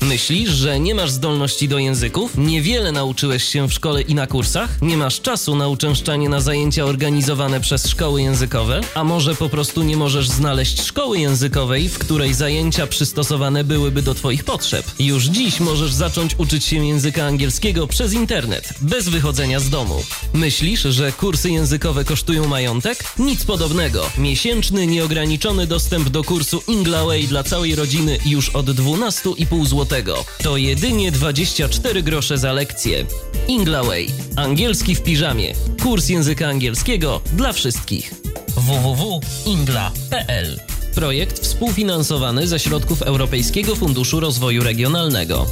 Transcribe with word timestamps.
Myślisz, 0.00 0.50
że 0.50 0.80
nie 0.80 0.94
masz 0.94 1.10
zdolności 1.10 1.68
do 1.68 1.78
języków? 1.78 2.38
Niewiele 2.38 2.92
nauczyłeś 2.92 3.44
się 3.44 3.68
w 3.68 3.72
szkole 3.72 4.02
i 4.02 4.14
na 4.14 4.26
kursach? 4.26 4.82
Nie 4.82 4.96
masz 4.96 5.20
czasu 5.20 5.56
na 5.56 5.68
uczęszczanie 5.68 6.28
na 6.28 6.40
zajęcia 6.40 6.84
organizowane 6.84 7.60
przez 7.60 7.88
szkoły 7.88 8.22
językowe? 8.22 8.80
A 8.94 9.04
może 9.04 9.34
po 9.34 9.48
prostu 9.48 9.82
nie 9.82 9.96
możesz 9.96 10.28
znaleźć 10.28 10.82
szkoły 10.82 11.18
językowej, 11.18 11.88
w 11.88 11.98
której 11.98 12.34
zajęcia 12.34 12.86
przystosowane 12.86 13.64
byłyby 13.64 14.02
do 14.02 14.14
Twoich 14.14 14.44
potrzeb? 14.44 14.86
Już 14.98 15.24
dziś 15.24 15.60
możesz 15.60 15.92
zacząć 15.92 16.34
uczyć 16.38 16.64
się 16.64 16.86
języka 16.86 17.26
angielskiego 17.26 17.86
przez 17.86 18.12
internet, 18.12 18.74
bez 18.80 19.08
wychodzenia 19.08 19.60
z 19.60 19.70
domu. 19.70 20.02
Myślisz, 20.32 20.82
że 20.82 21.12
kursy 21.12 21.50
językowe 21.50 22.04
kosztują 22.04 22.48
majątek? 22.48 23.04
Nic 23.18 23.44
podobnego. 23.44 24.10
Miesięczny, 24.18 24.86
nieograniczony 24.86 25.66
dostęp 25.66 26.08
do 26.08 26.24
kursu 26.24 26.62
Inglaway 26.68 27.28
dla 27.28 27.42
całej 27.42 27.74
rodziny 27.74 28.18
już 28.26 28.48
od 28.48 28.66
12,5 28.66 29.66
zł 29.66 29.85
to 30.42 30.56
jedynie 30.56 31.12
24 31.12 32.02
grosze 32.02 32.38
za 32.38 32.52
lekcję. 32.52 33.04
Inglaway. 33.48 34.06
Angielski 34.36 34.94
w 34.94 35.02
piżamie. 35.02 35.54
Kurs 35.82 36.08
języka 36.08 36.48
angielskiego 36.48 37.20
dla 37.32 37.52
wszystkich. 37.52 38.14
www.ingla.pl 38.56 40.60
Projekt 40.94 41.38
współfinansowany 41.38 42.46
ze 42.46 42.58
środków 42.58 43.02
Europejskiego 43.02 43.76
Funduszu 43.76 44.20
Rozwoju 44.20 44.62
Regionalnego. 44.62 45.46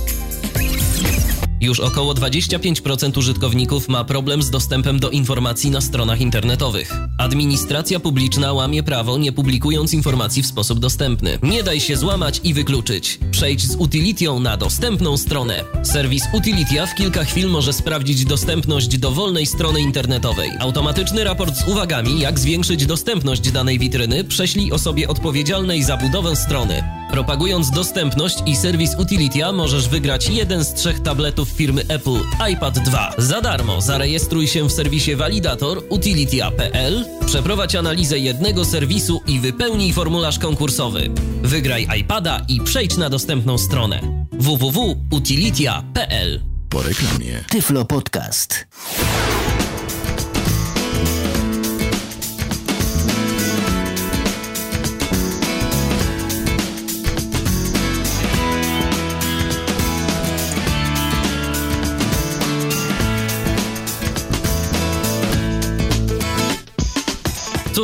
Już 1.65 1.81
około 1.81 2.15
25% 2.15 3.19
użytkowników 3.19 3.89
ma 3.89 4.05
problem 4.05 4.43
z 4.43 4.51
dostępem 4.51 5.01
do 5.01 5.11
informacji 5.11 5.71
na 5.71 5.81
stronach 5.81 6.21
internetowych. 6.21 6.93
Administracja 7.19 8.01
publiczna 8.01 8.53
łamie 8.53 8.83
prawo, 8.83 9.19
nie 9.19 9.33
publikując 9.33 9.95
informacji 9.95 10.43
w 10.43 10.47
sposób 10.47 10.79
dostępny. 10.79 11.39
Nie 11.43 11.63
daj 11.63 11.81
się 11.81 11.97
złamać 11.97 12.41
i 12.45 12.55
wykluczyć. 12.55 13.19
Przejdź 13.31 13.67
z 13.67 13.77
Utilitią 13.77 14.41
na 14.41 14.57
dostępną 14.57 15.17
stronę. 15.17 15.65
Serwis 15.83 16.25
Utilitia 16.33 16.87
w 16.87 16.95
kilka 16.95 17.25
chwil 17.25 17.49
może 17.49 17.73
sprawdzić 17.73 18.25
dostępność 18.25 18.99
dowolnej 18.99 19.47
strony 19.47 19.81
internetowej. 19.81 20.51
Automatyczny 20.61 21.25
raport 21.25 21.57
z 21.57 21.69
uwagami, 21.69 22.21
jak 22.21 22.39
zwiększyć 22.39 22.87
dostępność 22.87 23.51
danej 23.51 23.79
witryny, 23.79 24.25
prześlij 24.25 24.73
osobie 24.73 25.09
odpowiedzialnej 25.09 25.83
za 25.83 25.97
budowę 25.97 26.37
strony. 26.37 27.04
Propagując 27.15 27.71
dostępność 27.71 28.37
i 28.47 28.57
serwis 28.57 28.95
Utilitia 28.99 29.53
możesz 29.53 29.89
wygrać 29.89 30.29
jeden 30.29 30.65
z 30.65 30.75
trzech 30.75 31.01
tabletów 31.01 31.49
firmy 31.49 31.83
Apple 31.89 32.19
iPad 32.53 32.79
2. 32.79 33.15
Za 33.19 33.41
darmo 33.41 33.81
zarejestruj 33.81 34.47
się 34.47 34.69
w 34.69 34.73
serwisie 34.73 35.17
Validator 35.17 35.83
utilitia.pl, 35.89 37.05
przeprowadź 37.27 37.75
analizę 37.75 38.19
jednego 38.19 38.65
serwisu 38.65 39.21
i 39.27 39.41
wypełnij 39.41 39.93
formularz 39.93 40.39
konkursowy. 40.39 41.11
Wygraj 41.43 41.89
iPada 42.01 42.41
i 42.49 42.61
przejdź 42.61 42.97
na 42.97 43.11
dostępną 43.11 43.59
stronę 43.59 44.01
www.utilitia.pl. 44.33 46.41
Po 46.69 46.83
reklamie. 46.83 47.45
Tyflo 47.51 47.85
Podcast. 47.85 48.67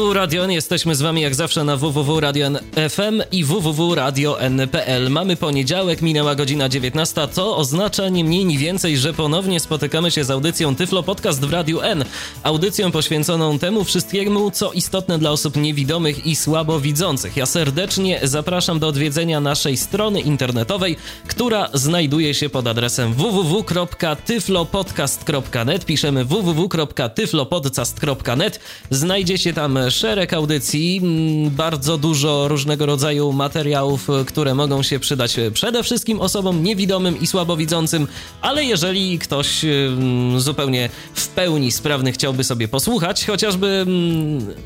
Tu 0.01 0.12
Radio 0.12 0.45
N, 0.45 0.51
jesteśmy 0.51 0.95
z 0.95 1.03
wami 1.03 1.20
jak 1.20 1.34
zawsze 1.34 1.65
na 1.65 1.77
www.radio.fm 1.77 3.22
i 3.33 3.44
www.radio.n.pl. 3.44 5.11
Mamy 5.11 5.37
poniedziałek, 5.37 6.03
minęła 6.03 6.34
godzina 6.34 6.69
19, 6.69 7.28
to 7.34 7.56
oznacza 7.56 8.09
nie 8.09 8.25
mniej 8.25 8.44
ni 8.44 8.59
więcej, 8.59 8.99
że 8.99 9.12
ponownie 9.12 9.60
spotykamy 9.60 10.10
się 10.10 10.25
z 10.25 10.31
audycją 10.31 10.77
Tyflo 10.77 11.03
Podcast 11.03 11.41
w 11.41 11.53
Radiu 11.53 11.81
N. 11.81 12.05
Audycją 12.43 12.93
poświęconą 12.93 13.59
temu 13.59 13.84
wszystkiemu, 13.84 14.50
co 14.50 14.72
istotne 14.72 15.19
dla 15.19 15.31
osób 15.31 15.56
niewidomych 15.56 16.27
i 16.27 16.37
słabowidzących. 16.37 17.37
Ja 17.37 17.47
serdecznie 17.47 18.21
zapraszam 18.22 18.78
do 18.78 18.89
odwiedzenia 18.89 19.41
naszej 19.41 19.77
strony 19.77 20.21
internetowej, 20.21 20.97
która 21.27 21.69
znajduje 21.75 22.34
się 22.34 22.49
pod 22.49 22.66
adresem 22.66 23.15
www.tyflopodcast.net. 23.15 25.84
Piszemy 25.84 26.25
www.tyflopodcast.net. 26.25 28.60
Znajdziecie 28.91 29.53
tam 29.53 29.90
szereg 29.91 30.33
audycji, 30.33 31.01
mm, 31.03 31.51
bardzo 31.51 31.99
dużo 31.99 32.49
różnego 32.49 32.87
rodzaju 32.87 33.33
materiałów, 33.33 34.11
e, 34.11 34.25
które 34.25 34.55
mogą 34.55 34.83
się 34.83 34.99
przydać 34.99 35.39
e, 35.39 35.51
przede 35.51 35.83
wszystkim 35.83 36.21
osobom 36.21 36.62
niewidomym 36.62 37.21
i 37.21 37.27
słabowidzącym, 37.27 38.06
ale 38.41 38.65
jeżeli 38.65 39.19
ktoś 39.19 39.65
mm, 39.65 40.41
zupełnie 40.41 40.89
w 41.15 41.28
pełni 41.28 41.73
sprawny 41.73 42.12
chciałby 42.12 42.45
sobie 42.45 42.69
posłuchać, 42.69 43.27
chociażby 43.27 43.87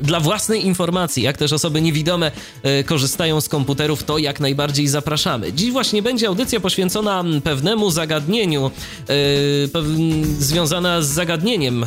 dla 0.01 0.19
własnej 0.19 0.65
informacji, 0.65 1.23
jak 1.23 1.37
też 1.37 1.53
osoby 1.53 1.81
niewidome 1.81 2.31
e, 2.63 2.83
korzystają 2.83 3.41
z 3.41 3.49
komputerów, 3.49 4.03
to 4.03 4.17
jak 4.17 4.39
najbardziej 4.39 4.87
zapraszamy. 4.87 5.53
Dziś 5.53 5.71
właśnie 5.71 6.01
będzie 6.01 6.27
audycja 6.27 6.59
poświęcona 6.59 7.23
pewnemu 7.43 7.91
zagadnieniu, 7.91 8.71
związana 10.39 11.01
z 11.01 11.07
zagadnieniem, 11.07 11.85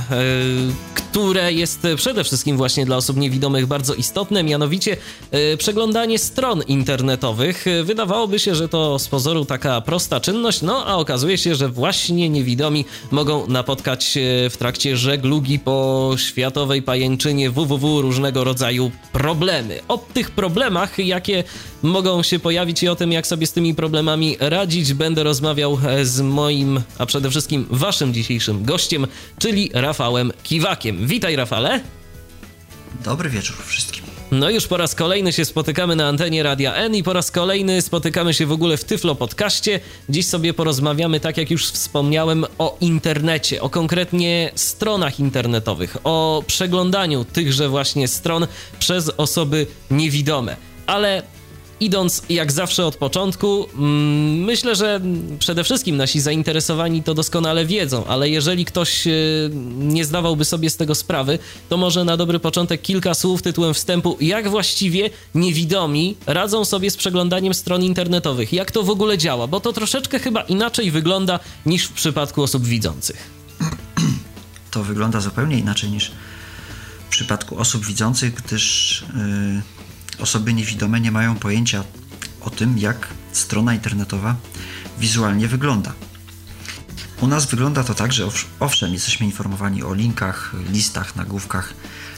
które 0.94 1.52
jest 1.52 1.86
przede 1.96 2.24
wszystkim 2.24 2.56
właśnie 2.56 2.86
dla 2.86 2.96
osób 2.96 3.16
niewidomych 3.16 3.27
bardzo 3.66 3.94
istotne, 3.94 4.42
mianowicie 4.42 4.96
e, 5.30 5.56
przeglądanie 5.56 6.18
stron 6.18 6.62
internetowych. 6.62 7.66
E, 7.66 7.84
wydawałoby 7.84 8.38
się, 8.38 8.54
że 8.54 8.68
to 8.68 8.98
z 8.98 9.08
pozoru 9.08 9.44
taka 9.44 9.80
prosta 9.80 10.20
czynność, 10.20 10.62
no 10.62 10.86
a 10.86 10.96
okazuje 10.96 11.38
się, 11.38 11.54
że 11.54 11.68
właśnie 11.68 12.28
niewidomi 12.28 12.84
mogą 13.10 13.46
napotkać 13.46 14.18
w 14.50 14.56
trakcie 14.58 14.96
żeglugi 14.96 15.58
po 15.58 16.10
światowej 16.16 16.82
pajęczynie 16.82 17.50
www 17.50 18.00
różnego 18.00 18.44
rodzaju 18.44 18.90
problemy. 19.12 19.80
O 19.88 19.98
tych 19.98 20.30
problemach, 20.30 20.98
jakie 20.98 21.44
mogą 21.82 22.22
się 22.22 22.38
pojawić 22.38 22.82
i 22.82 22.88
o 22.88 22.96
tym, 22.96 23.12
jak 23.12 23.26
sobie 23.26 23.46
z 23.46 23.52
tymi 23.52 23.74
problemami 23.74 24.36
radzić, 24.40 24.94
będę 24.94 25.22
rozmawiał 25.22 25.78
e, 25.88 26.04
z 26.04 26.20
moim, 26.20 26.80
a 26.98 27.06
przede 27.06 27.30
wszystkim 27.30 27.66
waszym 27.70 28.14
dzisiejszym 28.14 28.64
gościem, 28.64 29.06
czyli 29.38 29.70
Rafałem 29.74 30.32
Kiwakiem. 30.42 31.06
Witaj, 31.06 31.36
Rafale. 31.36 31.97
Dobry 33.04 33.30
wieczór 33.30 33.56
wszystkim. 33.66 34.04
No 34.30 34.50
już 34.50 34.66
po 34.66 34.76
raz 34.76 34.94
kolejny 34.94 35.32
się 35.32 35.44
spotykamy 35.44 35.96
na 35.96 36.08
antenie 36.08 36.42
Radia 36.42 36.74
N 36.74 36.94
i 36.94 37.02
po 37.02 37.12
raz 37.12 37.30
kolejny 37.30 37.82
spotykamy 37.82 38.34
się 38.34 38.46
w 38.46 38.52
ogóle 38.52 38.76
w 38.76 38.84
Tyflo 38.84 39.14
Podcaście. 39.14 39.80
Dziś 40.08 40.26
sobie 40.26 40.54
porozmawiamy, 40.54 41.20
tak 41.20 41.36
jak 41.36 41.50
już 41.50 41.70
wspomniałem, 41.70 42.44
o 42.58 42.76
internecie, 42.80 43.62
o 43.62 43.70
konkretnie 43.70 44.50
stronach 44.54 45.20
internetowych, 45.20 45.96
o 46.04 46.42
przeglądaniu 46.46 47.24
tychże 47.24 47.68
właśnie 47.68 48.08
stron 48.08 48.46
przez 48.78 49.10
osoby 49.16 49.66
niewidome. 49.90 50.56
Ale 50.86 51.22
idąc 51.80 52.22
jak 52.28 52.52
zawsze 52.52 52.86
od 52.86 52.96
początku, 52.96 53.68
mm, 53.74 54.44
myślę, 54.44 54.76
że 54.76 55.00
przede 55.38 55.64
wszystkim 55.64 55.96
nasi 55.96 56.20
zainteresowani 56.20 57.02
to 57.02 57.14
doskonale 57.14 57.66
wiedzą, 57.66 58.06
ale 58.06 58.28
jeżeli 58.30 58.64
ktoś 58.64 59.06
e, 59.06 59.10
nie 59.78 60.04
zdawałby 60.04 60.44
sobie 60.44 60.70
z 60.70 60.76
tego 60.76 60.94
sprawy, 60.94 61.38
to 61.68 61.76
może 61.76 62.04
na 62.04 62.16
dobry 62.16 62.38
początek 62.38 62.82
kilka 62.82 63.14
słów 63.14 63.42
tytułem 63.42 63.74
wstępu, 63.74 64.16
jak 64.20 64.48
właściwie 64.48 65.10
niewidomi 65.34 66.16
radzą 66.26 66.64
sobie 66.64 66.90
z 66.90 66.96
przeglądaniem 66.96 67.54
stron 67.54 67.82
internetowych, 67.82 68.52
jak 68.52 68.70
to 68.70 68.82
w 68.82 68.90
ogóle 68.90 69.18
działa, 69.18 69.46
bo 69.46 69.60
to 69.60 69.72
troszeczkę 69.72 70.18
chyba 70.18 70.40
inaczej 70.40 70.90
wygląda 70.90 71.40
niż 71.66 71.84
w 71.84 71.92
przypadku 71.92 72.42
osób 72.42 72.64
widzących. 72.64 73.30
To 74.70 74.84
wygląda 74.84 75.20
zupełnie 75.20 75.58
inaczej 75.58 75.90
niż 75.90 76.10
w 77.06 77.10
przypadku 77.10 77.58
osób 77.58 77.86
widzących, 77.86 78.34
gdyż. 78.34 79.04
Yy 79.14 79.77
osoby 80.18 80.54
niewidome 80.54 81.00
nie 81.00 81.10
mają 81.10 81.36
pojęcia 81.36 81.84
o 82.40 82.50
tym, 82.50 82.78
jak 82.78 83.08
strona 83.32 83.74
internetowa 83.74 84.36
wizualnie 84.98 85.48
wygląda. 85.48 85.92
U 87.20 87.26
nas 87.26 87.46
wygląda 87.46 87.84
to 87.84 87.94
tak, 87.94 88.12
że 88.12 88.28
owszem, 88.60 88.92
jesteśmy 88.92 89.26
informowani 89.26 89.82
o 89.82 89.94
linkach, 89.94 90.54
listach, 90.70 91.16
nagłówkach, 91.16 91.74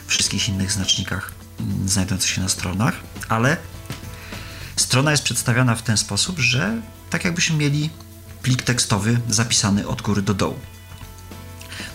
wszystkich 0.07 0.49
innych 0.49 0.73
znacznikach 0.73 1.33
mm, 1.61 1.89
znajdujących 1.89 2.31
się 2.31 2.41
na 2.41 2.49
stronach, 2.49 2.95
ale 3.29 3.57
strona 4.77 5.11
jest 5.11 5.23
przedstawiana 5.23 5.75
w 5.75 5.83
ten 5.83 5.97
sposób, 5.97 6.39
że 6.39 6.83
tak 7.11 7.25
jakbyśmy 7.25 7.57
mieli 7.57 7.91
plik 8.43 8.63
tekstowy 8.63 9.21
zapisany 9.29 9.89
od 9.89 10.03
góry 10.03 10.23
do 10.23 10.35
dołu. 10.35 10.59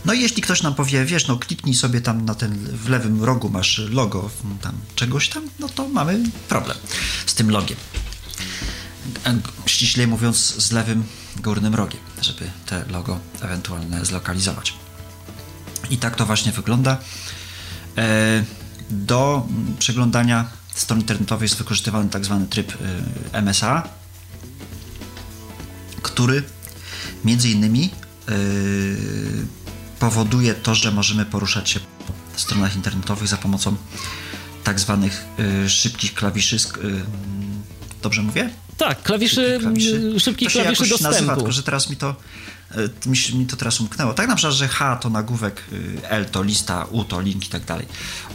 No 0.06 0.14
i 0.14 0.22
jeśli 0.22 0.42
ktoś 0.42 0.62
nam 0.62 0.76
powie, 0.76 1.06
wiesz, 1.06 1.28
no 1.28 1.38
kliknij 1.38 1.76
sobie 1.76 2.02
tam 2.02 2.26
na 2.26 2.36
ten, 2.36 2.54
w 2.58 2.90
lewym 2.90 3.24
rogu 3.24 3.50
masz 3.50 3.78
logo 3.78 4.30
tam 4.62 4.76
czegoś 4.96 5.30
tam, 5.30 5.50
no 5.60 5.70
to 5.70 5.90
mamy 5.90 6.20
problem 6.50 6.78
z 7.26 7.34
tym 7.34 7.52
logiem. 7.52 7.78
ściślej 9.66 10.08
mówiąc 10.08 10.38
z 10.38 10.72
lewym 10.72 11.04
górnym 11.36 11.76
rogiem, 11.76 12.02
żeby 12.22 12.52
te 12.66 12.86
logo 12.90 13.20
ewentualne 13.42 14.06
zlokalizować. 14.06 14.74
I 15.90 15.98
tak 15.98 16.16
to 16.16 16.26
właśnie 16.26 16.52
wygląda. 16.52 16.98
E, 17.98 18.44
do 18.90 19.48
przeglądania 19.80 20.50
stron 20.76 21.00
internetowych 21.00 21.50
jest 21.50 21.58
wykorzystywany 21.58 22.10
tak 22.10 22.26
zwany 22.26 22.48
tryb 22.48 22.74
e, 23.34 23.42
MSA, 23.42 23.90
który 26.02 26.44
między 27.26 27.50
innymi 27.50 27.90
e, 28.30 28.32
powoduje 30.00 30.54
to, 30.54 30.76
że 30.76 30.92
możemy 30.92 31.26
poruszać 31.26 31.70
się 31.70 31.80
po 31.80 32.40
stronach 32.40 32.76
internetowych 32.76 33.28
za 33.28 33.38
pomocą 33.38 33.76
tak 34.64 34.80
zwanych 34.80 35.26
szybkich 35.68 36.14
klawiszy. 36.14 36.58
Dobrze 38.02 38.22
mówię? 38.22 38.50
Tak, 38.78 39.04
klawiszy, 39.04 39.58
klawiszy, 39.62 40.20
szybkich 40.20 40.54
to 40.54 40.62
klawiszy 40.62 40.88
dostępu. 40.90 41.14
Nazywa, 41.14 41.36
tylko 41.36 41.52
że 41.52 41.64
teraz 41.64 41.90
mi 41.90 41.98
to 41.98 42.16
E, 42.72 43.10
mi, 43.10 43.40
mi 43.40 43.46
to 43.46 43.56
teraz 43.56 43.82
umknęło. 43.82 44.14
Tak 44.14 44.28
na 44.28 44.36
przykład, 44.36 44.56
że 44.56 44.68
H 44.68 44.96
to 44.96 45.10
nagłówek, 45.10 45.64
y, 45.74 46.10
L 46.10 46.26
to 46.26 46.44
lista, 46.44 46.86
U 46.92 47.04
to 47.04 47.22
link 47.22 47.46
i 47.46 47.50
tak 47.50 47.66
dalej. 47.66 47.88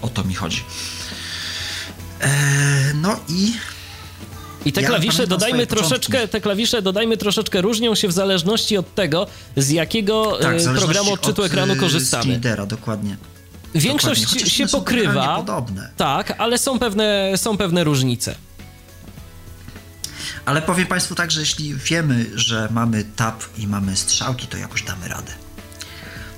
O 0.03 0.09
to 0.09 0.25
mi 0.25 0.35
chodzi. 0.35 0.65
E, 2.21 2.95
no 2.95 3.21
i 3.29 3.53
i 4.65 4.73
te 4.73 4.83
ja 4.83 4.89
klawisze 4.89 5.27
dodajmy 5.27 5.67
troszeczkę, 5.67 6.29
te 6.29 6.41
klawisze 6.41 6.83
dodajmy 6.83 7.17
troszeczkę 7.17 7.61
różnią 7.61 7.95
się 7.95 8.09
w 8.09 8.13
zależności 8.13 8.77
od 8.77 8.95
tego, 8.95 9.27
z 9.57 9.71
jakiego 9.71 10.39
tak, 10.43 10.57
e, 10.61 10.75
programu 10.75 11.13
odczytu 11.13 11.43
od, 11.43 11.47
ekranu 11.47 11.77
korzystamy. 11.77 12.33
Lidera, 12.33 12.67
dokładnie. 12.67 13.17
Większość 13.75 14.53
się 14.53 14.67
pokrywa. 14.67 15.45
Tak, 15.97 16.35
ale 16.39 16.59
są 16.59 16.79
pewne, 16.79 17.33
są 17.37 17.57
pewne 17.57 17.85
różnice. 17.85 18.35
Ale 20.45 20.63
powiem 20.63 20.87
Państwu 20.87 21.15
tak, 21.15 21.31
że 21.31 21.41
jeśli 21.41 21.75
wiemy, 21.75 22.27
że 22.35 22.69
mamy 22.71 23.05
tab 23.17 23.43
i 23.59 23.67
mamy 23.67 23.97
strzałki, 23.97 24.47
to 24.47 24.57
jakoś 24.57 24.83
damy 24.83 25.09
radę. 25.09 25.33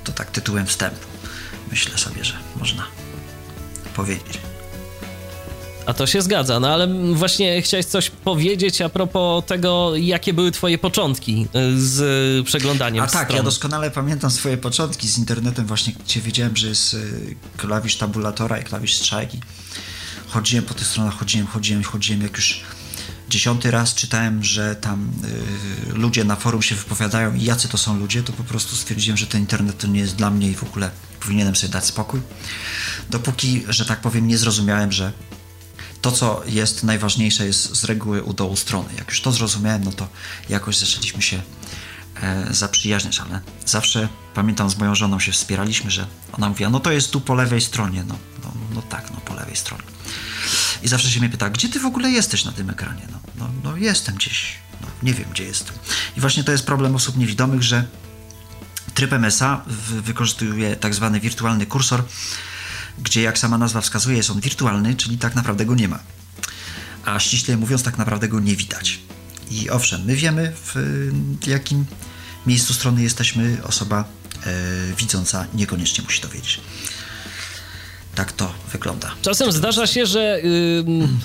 To 0.05 0.13
tak 0.13 0.31
tytułem 0.31 0.67
wstępu. 0.67 1.07
Myślę 1.71 1.99
sobie, 1.99 2.25
że 2.25 2.35
można 2.57 2.87
powiedzieć. 3.95 4.39
A 5.87 5.95
to 5.95 6.07
się 6.07 6.23
zgadza, 6.23 6.61
no 6.61 6.69
ale 6.69 6.89
właśnie 7.15 7.63
chciałeś 7.63 7.87
coś 7.87 8.11
powiedzieć 8.11 8.81
a 8.81 8.89
propos 8.89 9.45
tego, 9.47 9.97
jakie 9.97 10.35
były 10.35 10.51
twoje 10.51 10.79
początki 10.79 11.47
y, 11.57 11.81
z 11.81 12.47
przeglądaniem 12.47 13.05
A 13.05 13.07
tak, 13.07 13.25
stron. 13.25 13.37
ja 13.37 13.43
doskonale 13.43 13.91
pamiętam 13.91 14.31
swoje 14.31 14.57
początki 14.57 15.09
z 15.09 15.19
internetem 15.19 15.67
właśnie, 15.67 15.93
gdzie 16.05 16.21
wiedziałem, 16.21 16.57
że 16.57 16.69
jest 16.69 16.95
y, 16.95 17.37
klawisz 17.57 17.97
tabulatora 17.97 18.59
i 18.59 18.65
klawisz 18.65 18.95
strzałki. 18.95 19.41
Chodziłem 20.29 20.65
po 20.65 20.75
tych 20.75 20.87
stronach, 20.87 21.15
chodziłem, 21.19 21.47
chodziłem, 21.47 21.83
chodziłem, 21.83 22.23
jak 22.23 22.37
już 22.37 22.61
dziesiąty 23.29 23.71
raz 23.71 23.95
czytałem, 23.95 24.45
że 24.45 24.77
tam 24.77 25.11
y, 25.91 25.99
ludzie 25.99 26.25
na 26.25 26.37
forum 26.37 26.63
się 26.63 26.75
wypowiadają 26.75 27.35
i 27.35 27.45
jacy 27.45 27.69
to 27.69 27.79
są 27.79 27.99
ludzie, 27.99 28.23
to 28.23 28.33
po 28.33 28.45
prostu 28.45 28.77
stwierdziłem, 28.77 29.17
że 29.17 29.27
ten 29.27 29.41
internet 29.41 29.79
to 29.79 29.87
nie 29.87 30.01
jest 30.01 30.17
dla 30.17 30.31
mnie 30.31 30.51
i 30.51 30.55
w 30.55 30.63
ogóle 30.63 30.91
powinienem 31.21 31.57
sobie 31.57 31.73
dać 31.73 31.85
spokój. 31.85 32.21
Dopóki, 33.11 33.65
że 33.69 33.85
tak 33.85 34.01
powiem, 34.01 34.29
nie 34.29 34.39
zrozumiałem, 34.39 34.93
że 34.93 35.13
to, 36.03 36.13
co 36.13 36.43
jest 36.47 36.83
najważniejsze, 36.83 37.47
jest 37.47 37.77
z 37.77 37.85
reguły 37.85 38.23
u 38.23 38.33
dołu 38.33 38.57
strony. 38.57 38.89
Jak 38.99 39.09
już 39.09 39.21
to 39.21 39.33
zrozumiałem, 39.33 39.85
no 39.85 39.93
to 39.93 40.09
jakoś 40.49 40.79
zaczęliśmy 40.79 41.23
się 41.23 41.43
e, 42.23 42.47
zaprzyjaźniać, 42.51 43.21
ale 43.21 43.41
zawsze 43.67 44.09
pamiętam 44.35 44.71
z 44.71 44.79
moją 44.79 44.95
żoną 44.95 45.21
się 45.21 45.33
wspieraliśmy, 45.33 45.91
że 45.91 46.07
ona 46.33 46.49
mówiła, 46.49 46.71
no 46.71 46.81
to 46.81 46.93
jest 46.93 47.11
tu 47.11 47.21
po 47.21 47.35
lewej 47.35 47.61
stronie, 47.61 48.05
no, 48.09 48.17
no, 48.45 48.53
no 48.75 48.83
tak, 48.83 49.11
no 49.11 49.17
po 49.17 49.35
lewej 49.35 49.57
stronie. 49.57 49.83
I 50.83 50.89
zawsze 50.89 51.11
się 51.11 51.21
mnie 51.21 51.29
pyta, 51.29 51.51
gdzie 51.51 51.69
ty 51.69 51.81
w 51.81 51.87
ogóle 51.87 52.11
jesteś 52.11 52.45
na 52.45 52.53
tym 52.53 52.71
ekranie? 52.71 53.03
No, 53.11 53.19
no, 53.39 53.51
no 53.65 53.77
jestem 53.77 54.15
gdzieś, 54.15 54.55
no, 54.81 54.87
nie 55.03 55.15
wiem 55.15 55.31
gdzie 55.31 55.45
jestem. 55.45 55.77
I 56.17 56.21
właśnie 56.21 56.45
to 56.45 56.53
jest 56.53 56.67
problem 56.67 56.97
osób 56.97 57.17
niewidomych, 57.17 57.63
że 57.63 57.85
tryb 58.95 59.13
MSA 59.13 59.65
wykorzystuje 60.03 60.77
tak 60.77 60.95
zwany 60.95 61.21
wirtualny 61.21 61.67
kursor, 61.67 62.05
gdzie 62.99 63.23
jak 63.23 63.39
sama 63.39 63.59
nazwa 63.59 63.81
wskazuje 63.81 64.17
jest 64.17 64.31
on 64.31 64.41
wirtualny, 64.41 64.95
czyli 64.95 65.19
tak 65.19 65.35
naprawdę 65.35 65.67
go 65.67 65.75
nie 65.75 65.89
ma. 65.89 65.99
A 67.05 67.21
ściśle 67.21 67.57
mówiąc 67.57 67.83
tak 67.83 67.99
naprawdę 67.99 68.29
go 68.29 68.41
nie 68.41 68.57
widać. 68.57 69.01
I 69.51 69.71
owszem, 69.71 70.05
my 70.05 70.17
wiemy 70.17 70.53
w 70.57 70.77
jakim 71.47 71.85
miejscu 72.47 72.75
strony 72.75 73.03
jesteśmy, 73.03 73.59
osoba 73.65 74.05
e, 74.47 74.95
widząca 74.97 75.47
niekoniecznie 75.55 76.05
musi 76.05 76.21
to 76.21 76.29
wiedzieć 76.29 76.61
tak 78.15 78.33
to 78.33 78.51
wygląda. 78.73 79.11
Czasem 79.23 79.53
zdarza 79.53 79.87
się, 79.87 80.07
że 80.07 80.41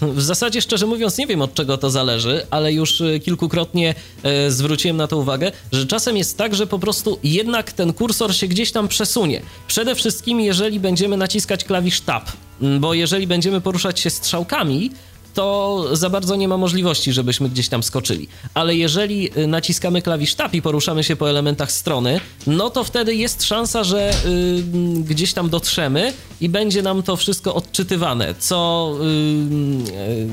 yy, 0.01 0.13
w 0.13 0.21
zasadzie 0.21 0.61
szczerze 0.61 0.85
mówiąc 0.85 1.17
nie 1.17 1.27
wiem 1.27 1.41
od 1.41 1.53
czego 1.53 1.77
to 1.77 1.89
zależy, 1.89 2.45
ale 2.49 2.73
już 2.73 3.01
y, 3.01 3.19
kilkukrotnie 3.19 3.95
yy, 4.23 4.51
zwróciłem 4.51 4.97
na 4.97 5.07
to 5.07 5.17
uwagę, 5.17 5.51
że 5.71 5.85
czasem 5.85 6.17
jest 6.17 6.37
tak, 6.37 6.55
że 6.55 6.67
po 6.67 6.79
prostu 6.79 7.19
jednak 7.23 7.71
ten 7.71 7.93
kursor 7.93 8.35
się 8.35 8.47
gdzieś 8.47 8.71
tam 8.71 8.87
przesunie. 8.87 9.41
Przede 9.67 9.95
wszystkim 9.95 10.39
jeżeli 10.39 10.79
będziemy 10.79 11.17
naciskać 11.17 11.63
klawisz 11.63 12.01
Tab, 12.01 12.31
bo 12.79 12.93
jeżeli 12.93 13.27
będziemy 13.27 13.61
poruszać 13.61 13.99
się 13.99 14.09
strzałkami, 14.09 14.91
to 15.37 15.85
za 15.91 16.09
bardzo 16.09 16.35
nie 16.35 16.47
ma 16.47 16.57
możliwości, 16.57 17.13
żebyśmy 17.13 17.49
gdzieś 17.49 17.69
tam 17.69 17.83
skoczyli. 17.83 18.27
Ale 18.53 18.75
jeżeli 18.75 19.39
y, 19.39 19.47
naciskamy 19.47 20.01
klawisz 20.01 20.35
Tab 20.35 20.53
i 20.53 20.61
poruszamy 20.61 21.03
się 21.03 21.15
po 21.15 21.29
elementach 21.29 21.71
strony, 21.71 22.19
no 22.47 22.69
to 22.69 22.83
wtedy 22.83 23.15
jest 23.15 23.43
szansa, 23.43 23.83
że 23.83 24.11
y, 24.25 25.03
gdzieś 25.03 25.33
tam 25.33 25.49
dotrzemy 25.49 26.13
i 26.41 26.49
będzie 26.49 26.81
nam 26.81 27.03
to 27.03 27.15
wszystko 27.15 27.55
odczytywane, 27.55 28.35
co, 28.39 28.91
y, 29.01 29.91
y, 29.91 30.27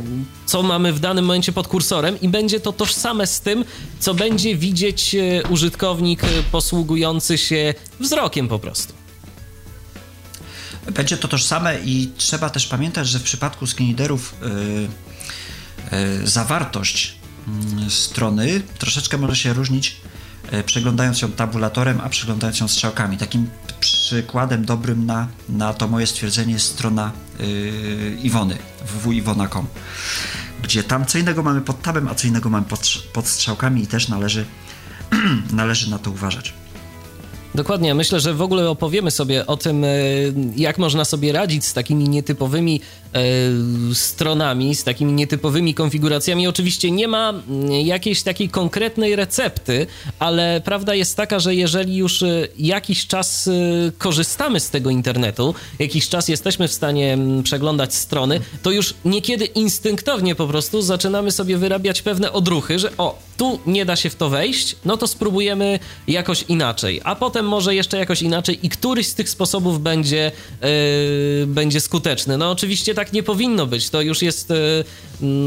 co 0.47 0.63
mamy 0.63 0.93
w 0.93 1.01
danym 1.01 1.25
momencie 1.25 1.53
pod 1.53 1.69
kursorem 1.69 2.21
i 2.21 2.29
będzie 2.29 2.61
to 2.61 2.73
tożsame 2.73 3.27
z 3.27 3.41
tym, 3.41 3.65
co 4.01 4.15
będzie 4.15 4.57
widzieć 4.57 5.15
y, 5.15 5.43
użytkownik 5.51 6.23
posługujący 6.53 7.39
się 7.39 7.75
wzrokiem 8.01 8.49
po 8.49 8.59
prostu. 8.59 9.04
Będzie 10.93 11.17
to 11.17 11.29
tożsame 11.29 11.81
i 11.81 12.11
trzeba 12.17 12.51
też 12.51 12.67
pamiętać, 12.67 13.09
że 13.09 13.19
w 13.19 13.23
przypadku 13.23 13.67
screenreaderów 13.67 14.35
yy, 14.43 14.89
yy, 16.21 16.27
zawartość 16.27 17.15
yy, 17.77 17.91
strony 17.91 18.63
troszeczkę 18.79 19.19
może 19.19 19.37
się 19.37 19.53
różnić 19.53 19.97
y, 20.53 20.63
przeglądając 20.63 21.23
ją 21.23 21.33
tabulatorem, 21.33 22.01
a 22.01 22.09
przeglądając 22.09 22.61
ją 22.61 22.69
strzałkami. 22.69 23.19
Takim 23.19 23.51
przykładem 23.81 24.65
dobrym 24.65 25.07
na, 25.07 25.29
na 25.49 25.75
to 25.75 25.89
moje 25.89 26.07
stwierdzenie 26.07 26.53
jest 26.53 26.67
strona 26.67 27.13
yy, 27.39 28.19
Iwony, 28.23 28.59
www.iwona.com, 28.87 29.67
gdzie 30.63 30.83
tam 30.83 31.07
co 31.07 31.19
innego 31.19 31.43
mamy 31.43 31.61
pod 31.61 31.83
tabem, 31.83 32.09
a 32.09 32.15
co 32.15 32.27
innego 32.27 32.51
mamy 32.51 32.67
pod, 32.67 32.81
pod 33.13 33.29
strzałkami 33.29 33.83
i 33.83 33.87
też 33.87 34.09
należy, 34.09 34.47
należy 35.53 35.91
na 35.91 35.99
to 35.99 36.11
uważać. 36.11 36.64
Dokładnie, 37.55 37.95
myślę, 37.95 38.21
że 38.21 38.35
w 38.35 38.43
ogóle 38.43 38.71
opowiemy 38.71 39.11
sobie 39.11 39.47
o 39.47 39.57
tym, 39.57 39.85
e, 39.85 39.89
jak 40.57 40.79
można 40.79 41.05
sobie 41.05 41.33
radzić 41.33 41.65
z 41.65 41.73
takimi 41.73 42.09
nietypowymi 42.09 42.81
e, 43.15 43.21
stronami, 43.95 44.75
z 44.75 44.85
takimi 44.85 45.13
nietypowymi 45.13 45.75
konfiguracjami. 45.75 46.47
Oczywiście 46.47 46.91
nie 46.91 47.09
ma 47.09 47.31
mm, 47.31 47.71
jakiejś 47.71 48.23
takiej 48.23 48.49
konkretnej 48.49 49.17
recepty, 49.17 49.87
ale 50.19 50.61
prawda 50.65 50.95
jest 50.95 51.17
taka, 51.17 51.39
że 51.39 51.55
jeżeli 51.55 51.97
już 51.97 52.23
e, 52.23 52.49
jakiś 52.59 53.07
czas 53.07 53.51
korzystamy 53.99 54.61
z 54.61 54.71
tego 54.71 54.91
internetu, 54.91 55.55
jakiś 55.79 56.09
czas 56.09 56.29
jesteśmy 56.29 56.69
w 56.69 56.73
stanie 56.73 57.13
mm, 57.13 57.43
przeglądać 57.43 57.95
strony, 57.95 58.41
to 58.63 58.71
już 58.71 58.95
niekiedy 59.05 59.45
instynktownie 59.45 60.35
po 60.35 60.47
prostu 60.47 60.83
zaczynamy 60.83 61.33
sobie 61.33 61.59
wyrabiać 61.59 62.03
pewne 62.03 62.33
odruchy, 62.33 62.79
że 62.79 62.97
o, 62.99 63.19
tu 63.37 63.59
nie 63.67 63.85
da 63.85 63.97
się 63.97 64.11
w 64.11 64.15
to 64.15 64.29
wejść, 64.29 64.77
no 64.85 64.97
to 64.97 65.07
spróbujemy 65.07 65.79
jakoś 66.09 66.45
inaczej, 66.49 67.01
a 67.05 67.15
potem 67.15 67.44
może 67.45 67.75
jeszcze 67.75 67.99
jakoś 67.99 68.23
inaczej 68.23 68.67
i 68.67 68.69
któryś 68.69 69.07
z 69.07 69.15
tych 69.15 69.29
sposobów 69.29 69.83
będzie, 69.83 70.33
yy, 70.63 71.47
będzie 71.47 71.81
skuteczny. 71.81 72.39
No 72.39 72.51
oczywiście 72.51 72.95
tak 72.95 73.13
nie 73.13 73.23
powinno 73.23 73.67
być, 73.67 73.91
to 73.91 74.03
już 74.03 74.23
jest 74.23 74.53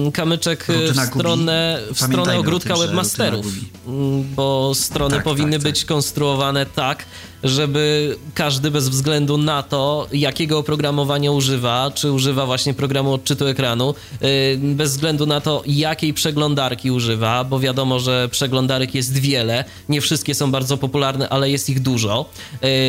yy, 0.05 0.11
kamyczek 0.11 0.67
w 0.67 0.99
stronę, 1.07 1.79
w 1.93 1.97
stronę 1.97 2.39
ogródka 2.39 2.73
tym, 2.73 2.87
webmasterów, 2.87 3.45
mm, 3.87 4.23
bo 4.35 4.71
strony 4.75 5.15
tak, 5.15 5.23
powinny 5.23 5.51
tak, 5.51 5.61
tak. 5.63 5.71
być 5.71 5.85
konstruowane 5.85 6.65
tak, 6.65 7.05
żeby 7.43 8.15
każdy 8.33 8.71
bez 8.71 8.89
względu 8.89 9.37
na 9.37 9.63
to, 9.63 10.07
jakiego 10.13 10.57
oprogramowania 10.57 11.31
używa, 11.31 11.91
czy 11.95 12.11
używa 12.11 12.45
właśnie 12.45 12.73
programu 12.73 13.13
odczytu 13.13 13.47
ekranu, 13.47 13.95
y, 14.23 14.59
bez 14.61 14.91
względu 14.91 15.25
na 15.25 15.41
to, 15.41 15.63
jakiej 15.65 16.13
przeglądarki 16.13 16.91
używa, 16.91 17.43
bo 17.43 17.59
wiadomo, 17.59 17.99
że 17.99 18.29
przeglądarek 18.31 18.95
jest 18.95 19.17
wiele, 19.17 19.65
nie 19.89 20.01
wszystkie 20.01 20.35
są 20.35 20.51
bardzo 20.51 20.77
popularne, 20.77 21.29
ale 21.29 21.49
jest 21.49 21.69
ich 21.69 21.79
dużo, 21.79 22.29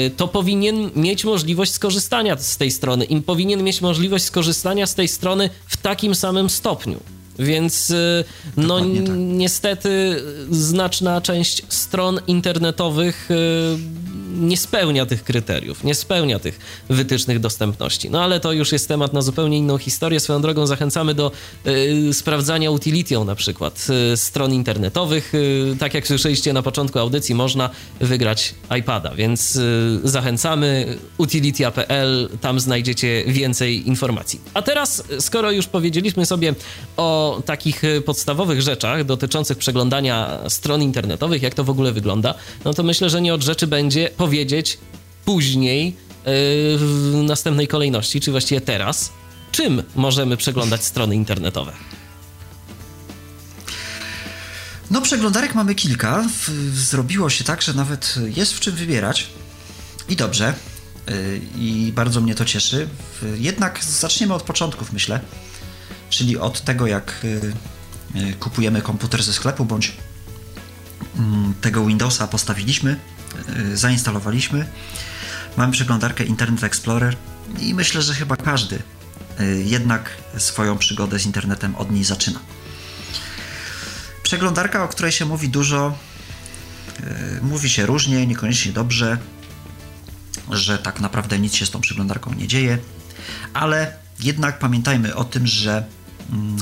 y, 0.06 0.10
to 0.16 0.28
powinien 0.28 0.90
mieć 0.96 1.24
możliwość 1.24 1.72
skorzystania 1.72 2.36
z 2.36 2.56
tej 2.56 2.70
strony. 2.70 3.04
Im 3.04 3.22
powinien 3.22 3.62
mieć 3.62 3.80
możliwość 3.80 4.24
skorzystania 4.24 4.86
z 4.86 4.94
tej 4.94 5.08
strony 5.08 5.50
w 5.66 5.76
takim 5.76 6.14
samym 6.14 6.50
stopniu. 6.50 6.77
Więc 7.38 7.90
y, 7.90 8.24
no 8.56 8.78
tak. 8.78 8.88
niestety 9.16 10.22
znaczna 10.50 11.20
część 11.20 11.62
stron 11.68 12.20
internetowych 12.26 13.28
nie 14.38 14.56
spełnia 14.56 15.06
tych 15.06 15.24
kryteriów, 15.24 15.84
nie 15.84 15.94
spełnia 15.94 16.38
tych 16.38 16.58
wytycznych 16.88 17.40
dostępności. 17.40 18.10
No 18.10 18.22
ale 18.22 18.40
to 18.40 18.52
już 18.52 18.72
jest 18.72 18.88
temat 18.88 19.12
na 19.12 19.22
zupełnie 19.22 19.58
inną 19.58 19.78
historię. 19.78 20.20
Swoją 20.20 20.42
drogą 20.42 20.66
zachęcamy 20.66 21.14
do 21.14 21.32
y, 21.66 22.14
sprawdzania 22.14 22.70
utilitią 22.70 23.24
na 23.24 23.34
przykład 23.34 23.86
y, 24.12 24.16
stron 24.16 24.54
internetowych. 24.54 25.34
Y, 25.34 25.76
tak 25.78 25.94
jak 25.94 26.06
słyszeliście 26.06 26.52
na 26.52 26.62
początku 26.62 26.98
audycji, 26.98 27.34
można 27.34 27.70
wygrać 28.00 28.54
iPada, 28.78 29.14
więc 29.14 29.56
y, 29.56 30.00
zachęcamy 30.04 30.98
utilitia.pl, 31.18 32.28
tam 32.40 32.60
znajdziecie 32.60 33.24
więcej 33.26 33.88
informacji. 33.88 34.40
A 34.54 34.62
teraz, 34.62 35.02
skoro 35.20 35.50
już 35.50 35.66
powiedzieliśmy 35.66 36.26
sobie 36.26 36.54
o 36.96 37.42
takich 37.46 37.82
podstawowych 38.04 38.62
rzeczach 38.62 39.04
dotyczących 39.04 39.58
przeglądania 39.58 40.38
stron 40.48 40.82
internetowych, 40.82 41.42
jak 41.42 41.54
to 41.54 41.64
w 41.64 41.70
ogóle 41.70 41.92
wygląda, 41.92 42.34
no 42.64 42.74
to 42.74 42.82
myślę, 42.82 43.10
że 43.10 43.20
nie 43.20 43.34
od 43.34 43.42
rzeczy 43.42 43.66
będzie 43.66 44.10
później, 45.24 45.96
w 46.76 47.20
następnej 47.26 47.68
kolejności, 47.68 48.20
czy 48.20 48.30
właściwie 48.30 48.60
teraz, 48.60 49.12
czym 49.52 49.82
możemy 49.94 50.36
przeglądać 50.36 50.84
strony 50.84 51.14
internetowe. 51.14 51.72
No, 54.90 55.00
przeglądarek 55.00 55.54
mamy 55.54 55.74
kilka. 55.74 56.24
Zrobiło 56.72 57.30
się 57.30 57.44
tak, 57.44 57.62
że 57.62 57.74
nawet 57.74 58.14
jest 58.36 58.52
w 58.52 58.60
czym 58.60 58.74
wybierać. 58.74 59.26
I 60.08 60.16
dobrze. 60.16 60.54
Y, 61.10 61.40
I 61.58 61.92
bardzo 61.94 62.20
mnie 62.20 62.34
to 62.34 62.44
cieszy. 62.44 62.88
Jednak 63.36 63.84
zaczniemy 63.84 64.34
od 64.34 64.42
początków, 64.42 64.92
myślę. 64.92 65.20
Czyli 66.10 66.38
od 66.38 66.60
tego, 66.60 66.86
jak 66.86 67.24
y, 67.24 68.34
kupujemy 68.40 68.82
komputer 68.82 69.22
ze 69.22 69.32
sklepu, 69.32 69.64
bądź 69.64 69.92
mm, 71.18 71.54
tego 71.60 71.86
Windowsa 71.86 72.28
postawiliśmy, 72.28 72.96
zainstalowaliśmy. 73.74 74.66
Mamy 75.56 75.72
przeglądarkę 75.72 76.24
Internet 76.24 76.64
Explorer 76.64 77.16
i 77.60 77.74
myślę, 77.74 78.02
że 78.02 78.14
chyba 78.14 78.36
każdy 78.36 78.82
jednak 79.64 80.10
swoją 80.38 80.78
przygodę 80.78 81.18
z 81.18 81.26
internetem 81.26 81.76
od 81.76 81.90
niej 81.90 82.04
zaczyna. 82.04 82.40
Przeglądarka, 84.28 84.84
o 84.84 84.88
której 84.88 85.12
się 85.12 85.24
mówi 85.24 85.48
dużo, 85.48 85.98
yy, 87.00 87.06
mówi 87.42 87.70
się 87.70 87.86
różnie, 87.86 88.26
niekoniecznie 88.26 88.72
dobrze, 88.72 89.18
że 90.50 90.78
tak 90.78 91.00
naprawdę 91.00 91.38
nic 91.38 91.54
się 91.54 91.66
z 91.66 91.70
tą 91.70 91.80
przeglądarką 91.80 92.32
nie 92.32 92.48
dzieje, 92.48 92.78
ale 93.54 93.92
jednak 94.20 94.58
pamiętajmy 94.58 95.14
o 95.14 95.24
tym, 95.24 95.46
że 95.46 95.84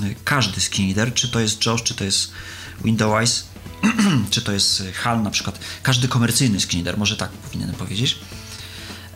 yy, 0.03 0.15
każdy 0.25 0.61
screen 0.61 1.13
czy 1.15 1.29
to 1.29 1.41
jest 1.41 1.67
JAWS, 1.67 1.83
czy 1.83 1.95
to 1.95 2.05
jest 2.05 2.31
Windows, 2.85 3.47
czy 4.31 4.43
to 4.43 4.53
jest 4.53 4.83
HAL 4.95 5.23
na 5.23 5.31
przykład, 5.31 5.59
każdy 5.83 6.09
komercyjny 6.09 6.61
screen 6.61 6.97
może 6.97 7.17
tak 7.17 7.31
powinienem 7.31 7.75
powiedzieć, 7.75 8.19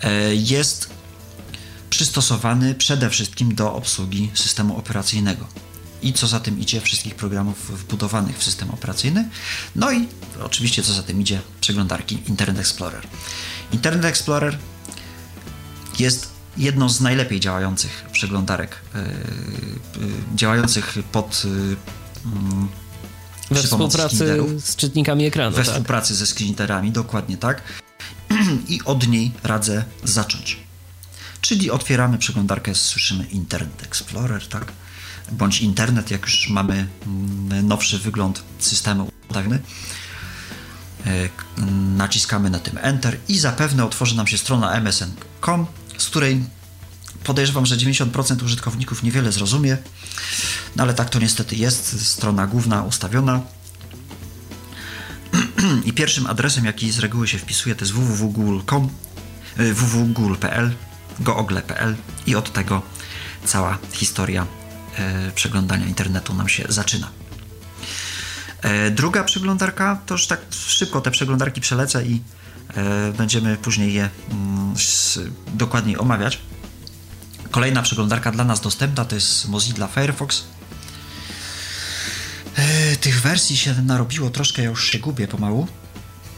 yy, 0.02 0.10
jest 0.36 0.90
przystosowany 1.90 2.74
przede 2.74 3.10
wszystkim 3.10 3.54
do 3.54 3.74
obsługi 3.74 4.30
systemu 4.34 4.76
operacyjnego 4.76 5.46
i 6.02 6.12
co 6.12 6.26
za 6.26 6.40
tym 6.40 6.60
idzie 6.60 6.80
wszystkich 6.80 7.14
programów 7.14 7.80
wbudowanych 7.80 8.38
w 8.38 8.44
system 8.44 8.70
operacyjny. 8.70 9.28
No 9.76 9.92
i 9.92 10.08
oczywiście 10.42 10.82
co 10.82 10.92
za 10.92 11.02
tym 11.02 11.20
idzie 11.20 11.40
przeglądarki 11.60 12.18
Internet 12.26 12.58
Explorer. 12.58 13.06
Internet 13.72 14.04
Explorer 14.04 14.58
jest 15.98 16.30
jedną 16.56 16.88
z 16.88 17.00
najlepiej 17.00 17.40
działających 17.40 18.04
przeglądarek 18.12 18.76
yy, 18.94 19.00
yy, 20.06 20.12
działających 20.34 20.98
pod 21.12 21.44
yy, 21.44 21.76
we 23.50 23.62
współpracy 23.62 24.38
z 24.60 24.76
czytnikami 24.76 25.26
ekranu. 25.26 25.56
We 25.56 25.62
tak? 25.62 25.72
współpracy 25.72 26.14
ze 26.14 26.26
screenerami, 26.26 26.92
dokładnie 26.92 27.36
tak. 27.36 27.62
I 28.68 28.80
od 28.84 29.08
niej 29.08 29.32
radzę 29.42 29.84
zacząć. 30.04 30.56
Czyli 31.40 31.70
otwieramy 31.70 32.18
przeglądarkę, 32.18 32.74
słyszymy 32.74 33.24
Internet 33.24 33.82
Explorer, 33.82 34.48
tak? 34.48 34.72
bądź 35.32 35.60
internet, 35.60 36.10
jak 36.10 36.22
już 36.22 36.48
mamy 36.48 36.86
mm, 37.06 37.66
nowszy 37.68 37.98
wygląd 37.98 38.42
systemu 38.58 39.10
ustawiony. 39.28 39.58
E, 41.06 41.28
naciskamy 41.96 42.50
na 42.50 42.58
tym 42.58 42.78
Enter 42.82 43.16
i 43.28 43.38
zapewne 43.38 43.84
otworzy 43.84 44.16
nam 44.16 44.26
się 44.26 44.38
strona 44.38 44.72
msn.com, 44.72 45.66
z 45.98 46.06
której 46.06 46.44
podejrzewam, 47.24 47.66
że 47.66 47.76
90% 47.76 48.44
użytkowników 48.44 49.02
niewiele 49.02 49.32
zrozumie, 49.32 49.76
no 50.76 50.82
ale 50.82 50.94
tak 50.94 51.10
to 51.10 51.18
niestety 51.18 51.56
jest. 51.56 52.06
Strona 52.06 52.46
główna 52.46 52.82
ustawiona. 52.82 53.40
I 55.84 55.92
pierwszym 55.92 56.26
adresem, 56.26 56.64
jaki 56.64 56.90
z 56.90 56.98
reguły 56.98 57.28
się 57.28 57.38
wpisuje, 57.38 57.74
to 57.74 57.84
jest 57.84 57.92
www.google.com, 57.92 58.88
e, 59.56 59.74
www.google.pl, 59.74 60.70
google.pl 61.20 61.96
i 62.26 62.36
od 62.36 62.52
tego 62.52 62.82
cała 63.44 63.78
historia 63.92 64.46
E, 64.98 65.30
przeglądania 65.34 65.86
internetu 65.86 66.34
nam 66.34 66.48
się 66.48 66.64
zaczyna. 66.68 67.10
E, 68.62 68.90
druga 68.90 69.24
przeglądarka, 69.24 70.00
to 70.06 70.14
już 70.14 70.26
tak 70.26 70.40
szybko 70.50 71.00
te 71.00 71.10
przeglądarki 71.10 71.60
przelecę 71.60 72.04
i 72.04 72.20
będziemy 73.18 73.56
później 73.56 73.94
je 73.94 74.08
mm, 74.30 74.74
dokładniej 75.54 75.98
omawiać. 75.98 76.38
Kolejna 77.50 77.82
przeglądarka 77.82 78.32
dla 78.32 78.44
nas 78.44 78.60
dostępna 78.60 79.04
to 79.04 79.14
jest 79.14 79.48
Mozilla 79.48 79.86
Firefox. 79.86 80.44
Tych 83.00 83.20
wersji 83.20 83.56
się 83.56 83.74
narobiło 83.82 84.30
troszkę, 84.30 84.62
ja 84.62 84.68
już 84.68 84.90
się 84.90 84.98
gubię 84.98 85.28
pomału. 85.28 85.66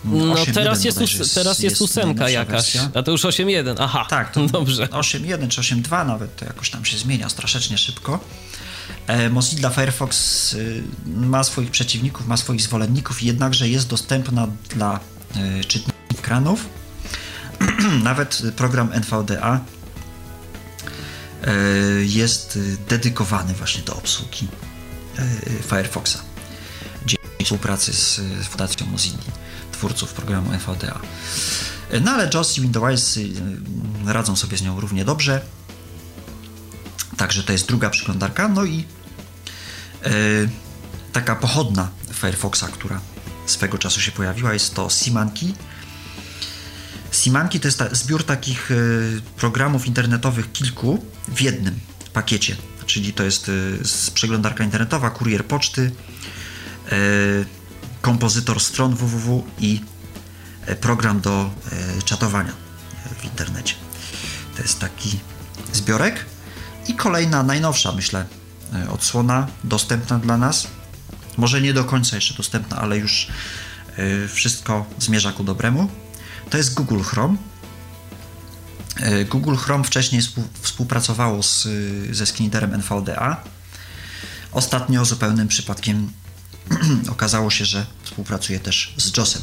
No 0.05 0.35
teraz 0.55 0.85
jest, 0.85 1.01
us, 1.01 1.33
teraz 1.35 1.59
jest, 1.59 1.63
jest 1.63 1.83
ósemka 1.83 2.29
jakaś, 2.29 2.53
wersja. 2.53 2.91
a 2.95 3.03
to 3.03 3.11
już 3.11 3.23
8.1, 3.23 3.77
aha. 3.79 4.07
Tak, 4.11 4.33
to 4.33 4.47
dobrze. 4.59 4.87
8.1 4.87 5.49
czy 5.49 5.61
8.2 5.61 6.07
nawet, 6.07 6.37
to 6.37 6.45
jakoś 6.45 6.71
tam 6.71 6.85
się 6.85 6.99
zmienia 6.99 7.29
strasznie 7.29 7.79
szybko. 7.79 8.21
E, 9.07 9.31
Mozilla 9.31 9.71
Firefox 9.71 10.53
y, 10.53 10.83
ma 11.07 11.45
swoich 11.45 11.71
przeciwników, 11.71 12.27
ma 12.27 12.37
swoich 12.37 12.63
zwolenników, 12.63 13.23
jednakże 13.23 13.69
jest 13.69 13.89
dostępna 13.89 14.49
dla 14.71 15.01
e, 15.37 15.65
czytników 15.65 16.03
ekranów. 16.19 16.69
Nawet 18.05 18.43
program 18.57 18.93
NVDA 18.93 19.55
e, 19.55 19.61
jest 22.03 22.59
dedykowany 22.89 23.55
właśnie 23.55 23.83
do 23.83 23.97
obsługi 23.97 24.49
Firefoxa 25.69 26.19
dzięki 27.07 27.45
współpracy 27.45 27.93
z 27.93 28.21
Fundacją 28.49 28.87
Mozilla 28.87 29.19
twórców 29.73 30.13
programu 30.13 30.53
NVDA. 30.53 31.01
No 32.01 32.11
ale 32.11 32.31
JOS 32.35 32.59
i 32.59 32.61
Windows 32.61 33.19
radzą 34.07 34.37
sobie 34.37 34.57
z 34.57 34.63
nią 34.63 34.81
równie 34.81 35.05
dobrze. 35.05 35.41
Także 37.17 37.43
to 37.43 37.53
jest 37.53 37.67
druga 37.69 37.91
przeglądarka. 37.91 38.49
No 38.49 38.65
i 38.65 38.85
e, 40.05 40.11
taka 41.13 41.37
pochodna 41.37 41.89
Firefoxa, 42.13 42.65
która 42.73 43.01
swego 43.47 43.79
czasu 43.79 44.01
się 44.01 44.13
pojawiła, 44.13 44.53
jest 44.53 44.75
to 44.75 44.91
Simanki. 44.91 45.55
Simanki 47.13 47.61
to 47.61 47.69
jest 47.69 47.79
ta, 47.79 47.95
zbiór 47.95 48.25
takich 48.25 48.71
e, 48.71 48.75
programów 49.37 49.87
internetowych 49.87 50.53
kilku 50.53 51.05
w 51.29 51.41
jednym 51.41 51.81
pakiecie. 52.13 52.57
Czyli 52.87 53.13
to 53.13 53.25
jest 53.25 53.49
e, 53.49 53.53
przeglądarka 54.15 54.65
internetowa, 54.65 55.11
kurier 55.11 55.45
poczty, 55.45 55.93
kompozytor 58.01 58.61
stron 58.61 58.95
www 58.95 59.45
i 59.59 59.81
program 60.81 61.21
do 61.21 61.51
czatowania 62.05 62.53
w 63.21 63.25
internecie. 63.25 63.75
To 64.57 64.63
jest 64.63 64.79
taki 64.79 65.19
zbiorek. 65.73 66.27
I 66.89 66.95
kolejna, 66.95 67.43
najnowsza, 67.43 67.93
myślę, 67.93 68.25
e, 68.75 68.91
odsłona 68.91 69.47
dostępna 69.65 70.19
dla 70.19 70.37
nas. 70.37 70.67
Może 71.37 71.61
nie 71.61 71.73
do 71.73 71.85
końca 71.85 72.17
jeszcze 72.17 72.35
dostępna, 72.35 72.77
ale 72.77 72.99
już 72.99 73.29
e, 73.97 74.29
wszystko 74.29 74.87
zmierza 74.99 75.33
ku 75.33 75.45
dobremu. 75.45 75.89
To 76.53 76.59
jest 76.59 76.75
Google 76.75 77.03
Chrome. 77.03 77.37
E, 78.97 79.25
Google 79.25 79.55
Chrome 79.57 79.85
wcześniej 79.85 80.23
współpracowało 80.63 81.43
z, 81.43 81.69
ze 82.11 82.27
screenerem 82.27 82.75
NVDA. 82.75 83.45
Ostatnio 84.53 85.05
zupełnym 85.05 85.49
przypadkiem 85.49 86.13
okazało 87.11 87.51
się, 87.51 87.65
że 87.65 87.87
współpracuje 88.03 88.61
też 88.61 88.95
z 88.97 89.17
JOSem. 89.17 89.43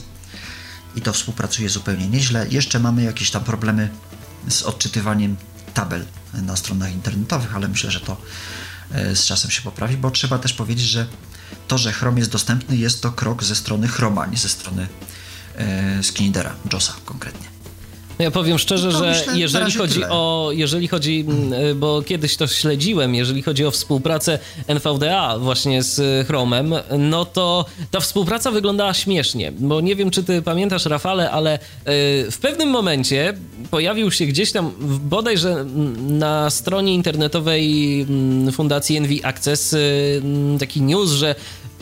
I 0.96 1.02
to 1.02 1.14
współpracuje 1.14 1.70
zupełnie 1.70 2.08
nieźle. 2.08 2.48
Jeszcze 2.50 2.80
mamy 2.80 3.04
jakieś 3.04 3.32
tam 3.32 3.44
problemy 3.44 3.90
z 4.48 4.62
odczytywaniem 4.62 5.36
tabel 5.74 6.06
na 6.34 6.56
stronach 6.56 6.94
internetowych, 6.94 7.56
ale 7.56 7.68
myślę, 7.68 7.92
że 7.92 8.00
to 8.00 8.22
e, 8.92 9.16
z 9.16 9.26
czasem 9.26 9.52
się 9.52 9.62
poprawi, 9.62 9.98
bo 9.98 10.12
trzeba 10.12 10.40
też 10.40 10.54
powiedzieć, 10.54 10.88
że 10.88 11.08
to, 11.68 11.78
że 11.78 11.94
Chrome 11.94 12.20
jest 12.20 12.32
dostępny, 12.32 12.78
jest 12.78 13.02
to 13.02 13.12
krok 13.12 13.44
ze 13.44 13.56
strony 13.56 13.88
Chroma, 13.88 14.26
nie 14.26 14.38
ze 14.38 14.50
strony 14.50 14.88
e, 15.60 16.04
Skinnera, 16.04 16.56
JOSa 16.74 16.94
konkretnie. 17.06 17.50
Ja 18.20 18.32
powiem 18.32 18.60
szczerze, 18.60 18.92
że 18.92 19.10
myślę, 19.10 19.38
jeżeli 19.38 19.72
chodzi 19.72 19.94
tyle. 19.94 20.10
o, 20.10 20.50
jeżeli 20.54 20.88
chodzi, 20.88 21.26
mm, 21.28 21.80
bo 21.80 22.02
kiedyś 22.02 22.36
to 22.36 22.48
śledziłem, 22.48 23.16
jeżeli 23.16 23.42
chodzi 23.42 23.66
o 23.66 23.72
współpracę 23.72 24.40
NVDA 24.68 25.38
właśnie 25.40 25.84
z 25.84 26.28
Chromem, 26.28 26.74
no 26.98 27.26
to 27.26 27.66
ta 27.92 28.00
współpraca 28.00 28.52
wyglądała 28.52 28.94
śmiesznie, 28.94 29.52
bo 29.52 29.82
nie 29.82 29.96
wiem, 29.96 30.12
czy 30.12 30.24
ty 30.24 30.42
pamiętasz, 30.42 30.86
Rafale, 30.86 31.32
ale 31.32 31.56
y, 31.56 31.60
w 32.32 32.38
pewnym 32.42 32.70
momencie 32.70 33.34
pojawił 33.72 34.12
się 34.12 34.26
gdzieś 34.26 34.52
tam, 34.52 34.72
bodajże 35.04 35.66
na 36.00 36.50
stronie 36.50 36.94
internetowej 36.94 38.02
mm, 38.02 38.52
Fundacji 38.52 39.02
NV 39.02 39.14
Access 39.24 39.76
taki 40.60 40.82
news, 40.82 41.12
że 41.12 41.36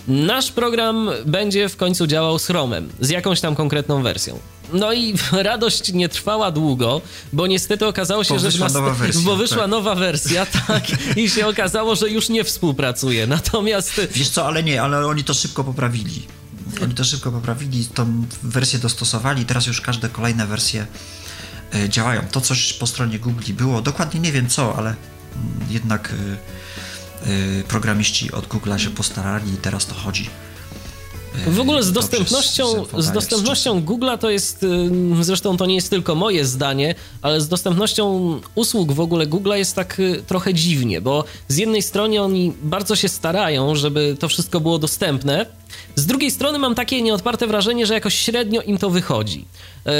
nasz 0.07 0.51
program 0.51 1.09
będzie 1.25 1.69
w 1.69 1.77
końcu 1.77 2.07
działał 2.07 2.39
z 2.39 2.45
Chromem, 2.45 2.89
z 2.99 3.09
jakąś 3.09 3.41
tam 3.41 3.55
konkretną 3.55 4.03
wersją. 4.03 4.39
No 4.73 4.93
i 4.93 5.15
radość 5.31 5.93
nie 5.93 6.09
trwała 6.09 6.51
długo, 6.51 7.01
bo 7.33 7.47
niestety 7.47 7.85
okazało 7.85 8.23
się, 8.23 8.33
bo 8.33 8.39
że 8.39 8.47
wyszła 8.47 8.69
nowa 8.69 8.93
wersja, 8.93 9.21
bo 9.21 9.35
wyszła 9.35 9.57
tak. 9.57 9.69
nowa 9.69 9.95
wersja, 9.95 10.45
tak, 10.67 10.83
i 11.17 11.29
się 11.29 11.47
okazało, 11.47 11.95
że 11.95 12.09
już 12.09 12.29
nie 12.29 12.43
współpracuje. 12.43 13.27
Natomiast. 13.27 14.01
Wiesz 14.11 14.29
co, 14.29 14.45
ale 14.45 14.63
nie, 14.63 14.81
ale 14.81 15.07
oni 15.07 15.23
to 15.23 15.33
szybko 15.33 15.63
poprawili. 15.63 16.27
Oni 16.83 16.93
to 16.93 17.03
szybko 17.03 17.31
poprawili, 17.31 17.85
tą 17.85 18.25
wersję 18.43 18.79
dostosowali, 18.79 19.45
teraz 19.45 19.67
już 19.67 19.81
każde 19.81 20.09
kolejne 20.09 20.47
wersje 20.47 20.87
e, 21.75 21.89
działają. 21.89 22.21
To 22.31 22.41
coś 22.41 22.73
po 22.73 22.87
stronie 22.87 23.19
Google 23.19 23.53
było, 23.53 23.81
dokładnie 23.81 24.19
nie 24.19 24.31
wiem 24.31 24.49
co, 24.49 24.75
ale 24.77 24.89
mm, 24.89 25.67
jednak 25.69 26.13
e, 26.13 26.37
programiści 27.67 28.31
od 28.31 28.47
Google'a 28.47 28.77
się 28.77 28.89
postarali 28.89 29.53
i 29.53 29.57
teraz 29.57 29.85
to 29.85 29.95
chodzi 29.95 30.29
w 31.47 31.59
ogóle 31.59 31.83
z 31.83 31.91
dostępnością, 31.91 32.85
z 32.97 33.11
dostępnością 33.11 33.81
Google'a 33.81 34.17
to 34.17 34.29
jest, 34.29 34.65
zresztą 35.21 35.57
to 35.57 35.65
nie 35.65 35.75
jest 35.75 35.89
tylko 35.89 36.15
moje 36.15 36.45
zdanie, 36.45 36.95
ale 37.21 37.41
z 37.41 37.47
dostępnością 37.47 38.39
usług 38.55 38.91
w 38.91 38.99
ogóle 38.99 39.27
Google'a 39.27 39.55
jest 39.55 39.75
tak 39.75 39.99
y, 39.99 40.23
trochę 40.27 40.53
dziwnie, 40.53 41.01
bo 41.01 41.23
z 41.47 41.57
jednej 41.57 41.81
strony 41.81 42.21
oni 42.21 42.53
bardzo 42.63 42.95
się 42.95 43.09
starają, 43.09 43.75
żeby 43.75 44.17
to 44.19 44.27
wszystko 44.27 44.59
było 44.59 44.79
dostępne, 44.79 45.45
z 45.95 46.05
drugiej 46.05 46.31
strony 46.31 46.59
mam 46.59 46.75
takie 46.75 47.01
nieodparte 47.01 47.47
wrażenie, 47.47 47.85
że 47.85 47.93
jakoś 47.93 48.15
średnio 48.15 48.61
im 48.61 48.77
to 48.77 48.89
wychodzi. 48.89 49.45
Yy, 49.85 49.91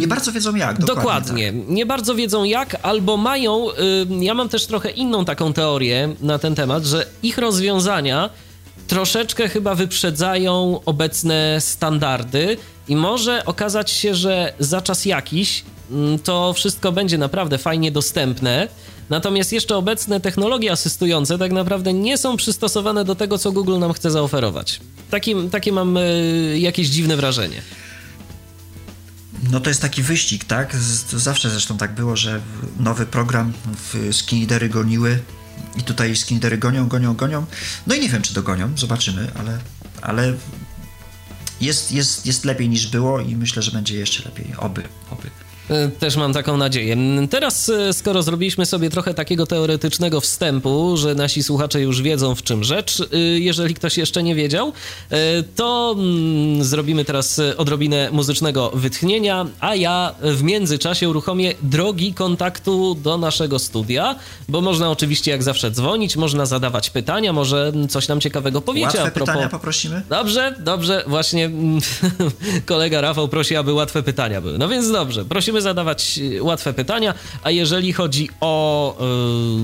nie 0.00 0.08
bardzo 0.08 0.32
wiedzą 0.32 0.54
jak. 0.54 0.78
Dokładnie. 0.78 0.94
dokładnie. 0.94 1.52
Tak. 1.52 1.68
Nie 1.68 1.86
bardzo 1.86 2.14
wiedzą 2.14 2.44
jak, 2.44 2.76
albo 2.82 3.16
mają. 3.16 3.66
Yy, 4.10 4.24
ja 4.24 4.34
mam 4.34 4.48
też 4.48 4.66
trochę 4.66 4.90
inną 4.90 5.24
taką 5.24 5.52
teorię 5.52 6.14
na 6.20 6.38
ten 6.38 6.54
temat, 6.54 6.84
że 6.84 7.06
ich 7.22 7.38
rozwiązania 7.38 8.30
troszeczkę 8.86 9.48
chyba 9.48 9.74
wyprzedzają 9.74 10.80
obecne 10.86 11.60
standardy 11.60 12.56
i 12.88 12.96
może 12.96 13.44
okazać 13.44 13.90
się, 13.90 14.14
że 14.14 14.52
za 14.58 14.82
czas 14.82 15.04
jakiś 15.04 15.64
mm, 15.90 16.18
to 16.18 16.52
wszystko 16.52 16.92
będzie 16.92 17.18
naprawdę 17.18 17.58
fajnie 17.58 17.92
dostępne. 17.92 18.68
Natomiast 19.10 19.52
jeszcze 19.52 19.76
obecne 19.76 20.20
technologie 20.20 20.72
asystujące 20.72 21.38
tak 21.38 21.52
naprawdę 21.52 21.92
nie 21.92 22.18
są 22.18 22.36
przystosowane 22.36 23.04
do 23.04 23.14
tego, 23.14 23.38
co 23.38 23.52
Google 23.52 23.78
nam 23.78 23.92
chce 23.92 24.10
zaoferować. 24.10 24.80
Taki, 25.10 25.34
takie 25.50 25.72
mam 25.72 25.96
y, 25.96 26.56
jakieś 26.58 26.88
dziwne 26.88 27.16
wrażenie. 27.16 27.62
No 29.50 29.60
to 29.60 29.70
jest 29.70 29.82
taki 29.82 30.02
wyścig, 30.02 30.44
tak? 30.44 30.76
Zawsze 31.12 31.50
zresztą 31.50 31.76
tak 31.76 31.94
było, 31.94 32.16
że 32.16 32.40
nowy 32.80 33.06
program 33.06 33.52
w 33.76 34.08
Skinnery 34.16 34.68
goniły 34.68 35.18
i 35.76 35.82
tutaj 35.82 36.16
skindery 36.16 36.58
gonią, 36.58 36.88
gonią, 36.88 37.14
gonią. 37.14 37.46
No 37.86 37.94
i 37.94 38.00
nie 38.00 38.08
wiem, 38.08 38.22
czy 38.22 38.34
dogonią, 38.34 38.76
zobaczymy, 38.76 39.30
ale, 39.38 39.58
ale 40.02 40.34
jest, 41.60 41.92
jest, 41.92 42.26
jest 42.26 42.44
lepiej 42.44 42.68
niż 42.68 42.86
było 42.86 43.20
i 43.20 43.36
myślę, 43.36 43.62
że 43.62 43.70
będzie 43.70 43.98
jeszcze 43.98 44.24
lepiej. 44.24 44.46
Oby, 44.56 44.82
oby. 45.10 45.30
E, 45.70 45.88
też 45.88 46.16
mam 46.16 46.32
taką 46.32 46.56
nadzieję. 46.56 46.96
Teraz, 47.30 47.68
e, 47.68 47.92
skoro 47.92 48.22
zrobiliśmy 48.22 48.66
sobie 48.66 48.90
trochę 48.90 49.14
takiego 49.14 49.46
teoretycznego 49.46 50.20
wstępu, 50.20 50.96
że 50.96 51.14
nasi 51.14 51.42
słuchacze 51.42 51.80
już 51.80 52.02
wiedzą 52.02 52.34
w 52.34 52.42
czym 52.42 52.64
rzecz, 52.64 53.00
e, 53.00 53.16
jeżeli 53.18 53.74
ktoś 53.74 53.98
jeszcze 53.98 54.22
nie 54.22 54.34
wiedział, 54.34 54.72
to 55.56 55.96
mm, 55.98 56.64
zrobimy 56.64 57.04
teraz 57.04 57.40
odrobinę 57.56 58.08
muzycznego 58.12 58.70
wytchnienia, 58.74 59.46
a 59.60 59.74
ja 59.74 60.14
w 60.20 60.42
międzyczasie 60.42 61.08
uruchomię 61.08 61.54
drogi 61.62 62.14
kontaktu 62.14 62.94
do 62.94 63.18
naszego 63.18 63.58
studia, 63.58 64.16
bo 64.48 64.60
można 64.60 64.90
oczywiście 64.90 65.30
jak 65.30 65.42
zawsze 65.42 65.70
dzwonić, 65.70 66.16
można 66.16 66.46
zadawać 66.46 66.90
pytania, 66.90 67.32
może 67.32 67.72
coś 67.88 68.08
nam 68.08 68.20
ciekawego 68.20 68.60
powiecie. 68.60 68.86
Łatwe 68.86 69.02
a 69.02 69.10
propos... 69.10 69.28
pytania 69.28 69.48
poprosimy? 69.48 70.02
Dobrze, 70.08 70.54
dobrze, 70.58 71.04
właśnie 71.06 71.50
kolega 72.66 73.00
Rafał 73.00 73.28
prosi, 73.28 73.56
aby 73.56 73.72
łatwe 73.72 74.02
pytania 74.02 74.40
były. 74.40 74.58
No 74.58 74.68
więc 74.68 74.90
dobrze, 74.90 75.24
prosimy 75.24 75.53
musimy 75.54 75.62
zadawać 75.62 76.18
y, 76.18 76.42
łatwe 76.42 76.72
pytania, 76.72 77.14
a 77.42 77.50
jeżeli 77.50 77.92
chodzi 77.92 78.28
o 78.40 78.96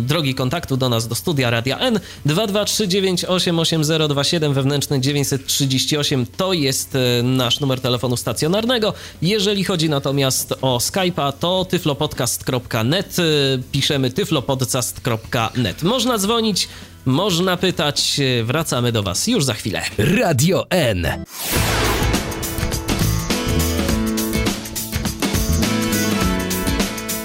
y, 0.01 0.03
drogi 0.03 0.35
kontaktu 0.35 0.77
do 0.77 0.89
nas 0.89 1.09
do 1.09 1.15
studia 1.15 1.51
Radia 1.51 1.79
N, 1.79 2.01
223988027 2.27 4.53
wewnętrzny 4.53 5.01
938 5.01 6.27
to 6.37 6.53
jest 6.53 6.95
y, 6.95 6.99
nasz 7.23 7.61
numer 7.61 7.81
telefonu 7.81 8.17
stacjonarnego. 8.17 8.93
Jeżeli 9.23 9.65
chodzi 9.65 9.89
natomiast 9.89 10.55
o 10.63 10.79
Skype'a, 10.79 11.33
to 11.33 11.65
tyflopodcast.net, 11.65 13.19
y, 13.19 13.63
piszemy 13.73 14.11
tyflopodcast.net. 14.11 15.83
Można 15.83 16.19
dzwonić, 16.19 16.69
można 17.05 17.57
pytać, 17.57 18.21
wracamy 18.45 18.93
do 18.93 19.03
Was 19.03 19.27
już 19.27 19.45
za 19.45 19.55
chwilę. 19.55 19.83
Radio 19.99 20.67
N. 20.71 21.25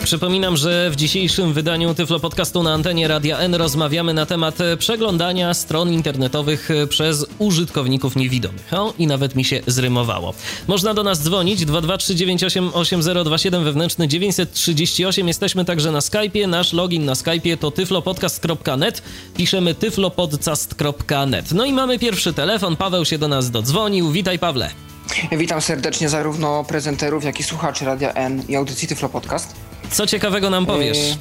Przypominam, 0.06 0.58
że 0.58 0.90
w 0.90 0.96
dzisiejszym 0.96 1.54
wydaniu 1.54 1.96
Tyflo 1.96 2.20
Podcastu 2.20 2.64
na 2.64 2.74
antenie 2.74 3.08
Radia 3.08 3.38
N 3.38 3.56
rozmawiamy 3.56 4.14
na 4.14 4.26
temat 4.26 4.58
przeglądania 4.80 5.54
stron 5.54 5.94
internetowych 5.94 6.70
przez 6.90 7.26
użytkowników 7.40 8.16
niewidomych. 8.16 8.74
O, 8.74 8.94
i 9.00 9.08
nawet 9.08 9.36
mi 9.36 9.46
się 9.46 9.62
zrymowało. 9.68 10.34
Można 10.68 10.94
do 10.94 11.04
nas 11.04 11.24
dzwonić 11.24 11.60
223988027 11.60 13.64
wewnętrzny 13.64 14.08
938. 14.08 15.28
Jesteśmy 15.28 15.66
także 15.66 15.92
na 15.92 16.00
Skype'ie. 16.00 16.48
Nasz 16.48 16.74
login 16.74 17.06
na 17.06 17.14
Skype'ie 17.14 17.58
to 17.58 17.72
tyflopodcast.net. 17.72 19.02
Piszemy 19.38 19.76
tyflopodcast.net. 19.76 21.52
No 21.52 21.66
i 21.66 21.74
mamy 21.74 22.00
pierwszy 22.00 22.34
telefon. 22.34 22.76
Paweł 22.76 23.06
się 23.06 23.18
do 23.18 23.28
nas 23.28 23.52
dodzwonił. 23.52 24.12
Witaj 24.12 24.40
Pawle. 24.40 24.70
Witam 25.32 25.62
serdecznie 25.62 26.10
zarówno 26.10 26.64
prezenterów, 26.64 27.24
jak 27.24 27.40
i 27.40 27.44
słuchaczy 27.44 27.86
Radia 27.86 28.14
N 28.14 28.44
i 28.48 28.56
audycji 28.56 28.88
Tyflo 28.88 29.10
Podcast. 29.10 29.56
Co 29.92 30.08
ciekawego 30.08 30.50
nam 30.50 30.66
powiesz? 30.66 30.98
Yy, 30.98 31.16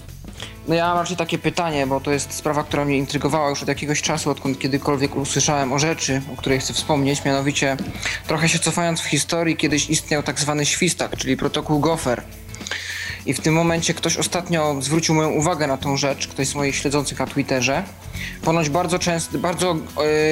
no 0.68 0.74
ja 0.74 0.88
mam 0.88 0.98
raczej 0.98 1.16
takie 1.16 1.38
pytanie, 1.38 1.86
bo 1.86 2.00
to 2.00 2.10
jest 2.10 2.32
sprawa, 2.32 2.64
która 2.64 2.84
mnie 2.84 2.98
intrygowała 2.98 3.50
już 3.50 3.62
od 3.62 3.68
jakiegoś 3.68 4.02
czasu, 4.02 4.30
odkąd 4.30 4.58
kiedykolwiek 4.58 5.16
usłyszałem 5.16 5.72
o 5.72 5.78
rzeczy, 5.78 6.22
o 6.32 6.36
której 6.36 6.60
chcę 6.60 6.72
wspomnieć, 6.72 7.24
mianowicie 7.24 7.76
trochę 8.26 8.48
się 8.48 8.58
cofając 8.58 9.00
w 9.00 9.04
historii, 9.04 9.56
kiedyś 9.56 9.90
istniał 9.90 10.22
tak 10.22 10.40
zwany 10.40 10.66
świstak, 10.66 11.16
czyli 11.16 11.36
protokół 11.36 11.80
Gopher. 11.80 12.22
I 13.26 13.34
w 13.34 13.40
tym 13.40 13.54
momencie 13.54 13.94
ktoś 13.94 14.16
ostatnio 14.16 14.76
zwrócił 14.80 15.14
moją 15.14 15.30
uwagę 15.30 15.66
na 15.66 15.76
tą 15.76 15.96
rzecz, 15.96 16.28
ktoś 16.28 16.48
z 16.48 16.54
moich 16.54 16.76
śledzących 16.76 17.18
na 17.18 17.26
Twitterze. 17.26 17.82
Ponoć 18.42 18.68
bardzo 18.68 18.98
często, 18.98 19.38
bardzo 19.38 19.76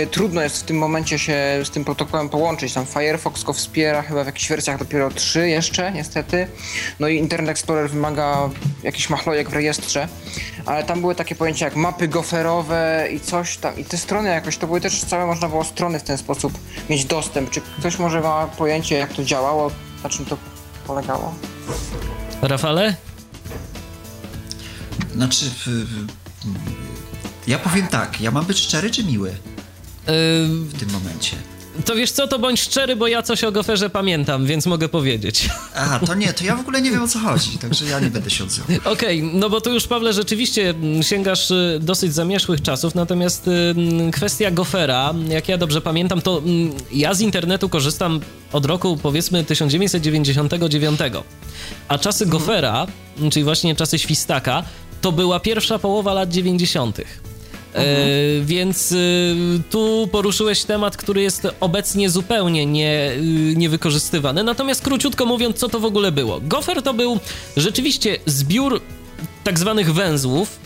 e, 0.02 0.06
trudno 0.06 0.42
jest 0.42 0.60
w 0.60 0.62
tym 0.62 0.78
momencie 0.78 1.18
się 1.18 1.34
z 1.64 1.70
tym 1.70 1.84
protokołem 1.84 2.28
połączyć. 2.28 2.72
Tam 2.72 2.86
Firefox 2.86 3.42
go 3.42 3.52
wspiera 3.52 4.02
chyba 4.02 4.22
w 4.22 4.26
jakichś 4.26 4.48
wersjach 4.48 4.78
dopiero 4.78 5.10
3 5.10 5.48
jeszcze, 5.48 5.92
niestety. 5.92 6.46
No 7.00 7.08
i 7.08 7.16
Internet 7.16 7.50
Explorer 7.50 7.90
wymaga 7.90 8.50
jakichś 8.82 9.10
machlojek 9.10 9.50
w 9.50 9.52
rejestrze. 9.52 10.08
Ale 10.66 10.84
tam 10.84 11.00
były 11.00 11.14
takie 11.14 11.34
pojęcia 11.34 11.64
jak 11.64 11.76
mapy 11.76 12.08
goferowe 12.08 13.08
i 13.12 13.20
coś 13.20 13.56
tam. 13.56 13.78
I 13.78 13.84
te 13.84 13.98
strony 13.98 14.28
jakoś, 14.28 14.56
to 14.56 14.66
były 14.66 14.80
też 14.80 15.04
całe 15.04 15.26
można 15.26 15.48
było 15.48 15.64
strony 15.64 15.98
w 15.98 16.02
ten 16.02 16.18
sposób 16.18 16.52
mieć 16.90 17.04
dostęp. 17.04 17.50
Czy 17.50 17.60
ktoś 17.78 17.98
może 17.98 18.20
ma 18.20 18.46
pojęcie 18.46 18.96
jak 18.96 19.12
to 19.12 19.24
działało, 19.24 19.70
na 20.04 20.10
czym 20.10 20.24
to 20.24 20.36
polegało? 20.86 21.34
Rafale? 22.42 22.96
Znaczy, 25.14 25.50
ja 27.46 27.58
powiem 27.58 27.88
tak, 27.88 28.20
ja 28.20 28.30
mam 28.30 28.44
być 28.44 28.58
szczery 28.58 28.90
czy 28.90 29.04
miły? 29.04 29.34
w 30.06 30.78
tym 30.78 30.90
momencie. 30.90 31.36
To 31.84 31.94
wiesz 31.94 32.10
co, 32.10 32.28
to 32.28 32.38
bądź 32.38 32.60
szczery, 32.60 32.96
bo 32.96 33.06
ja 33.06 33.22
coś 33.22 33.44
o 33.44 33.52
goferze 33.52 33.90
pamiętam, 33.90 34.46
więc 34.46 34.66
mogę 34.66 34.88
powiedzieć. 34.88 35.48
Aha, 35.74 36.00
to 36.06 36.14
nie, 36.14 36.32
to 36.32 36.44
ja 36.44 36.56
w 36.56 36.60
ogóle 36.60 36.82
nie 36.82 36.90
wiem 36.90 37.02
o 37.02 37.08
co 37.08 37.18
chodzi, 37.18 37.58
także 37.58 37.84
ja 37.84 38.00
nie 38.00 38.10
będę 38.10 38.30
się 38.30 38.44
odzywał. 38.44 38.76
Okej, 38.92 39.22
okay, 39.22 39.40
no 39.40 39.50
bo 39.50 39.60
tu 39.60 39.72
już 39.72 39.86
Pawle 39.86 40.12
rzeczywiście 40.12 40.70
mm, 40.70 41.02
sięgasz 41.02 41.50
y, 41.50 41.78
dosyć 41.80 42.14
zamieszłych 42.14 42.62
czasów, 42.62 42.94
natomiast 42.94 43.48
y, 43.48 44.10
kwestia 44.12 44.50
gofera, 44.50 45.14
jak 45.28 45.48
ja 45.48 45.58
dobrze 45.58 45.80
pamiętam, 45.80 46.22
to 46.22 46.38
mm, 46.38 46.72
ja 46.92 47.14
z 47.14 47.20
internetu 47.20 47.68
korzystam 47.68 48.20
od 48.52 48.66
roku 48.66 48.98
powiedzmy 49.02 49.44
1999, 49.44 51.00
a 51.88 51.98
czasy 51.98 52.26
gofera, 52.26 52.86
czyli 53.30 53.44
właśnie 53.44 53.76
czasy 53.76 53.98
świstaka, 53.98 54.62
to 55.00 55.12
była 55.12 55.40
pierwsza 55.40 55.78
połowa 55.78 56.12
lat 56.12 56.30
90. 56.30 57.00
Mhm. 57.74 58.46
Więc 58.46 58.94
tu 59.70 60.08
poruszyłeś 60.12 60.64
temat, 60.64 60.96
który 60.96 61.22
jest 61.22 61.48
obecnie 61.60 62.10
zupełnie 62.10 62.66
nie, 62.66 63.10
niewykorzystywany. 63.56 64.44
Natomiast 64.44 64.82
króciutko 64.82 65.26
mówiąc, 65.26 65.56
co 65.56 65.68
to 65.68 65.80
w 65.80 65.84
ogóle 65.84 66.12
było? 66.12 66.40
Gofer 66.40 66.82
to 66.82 66.94
był 66.94 67.18
rzeczywiście 67.56 68.18
zbiór 68.26 68.80
tak 69.44 69.58
zwanych 69.58 69.94
węzłów 69.94 70.58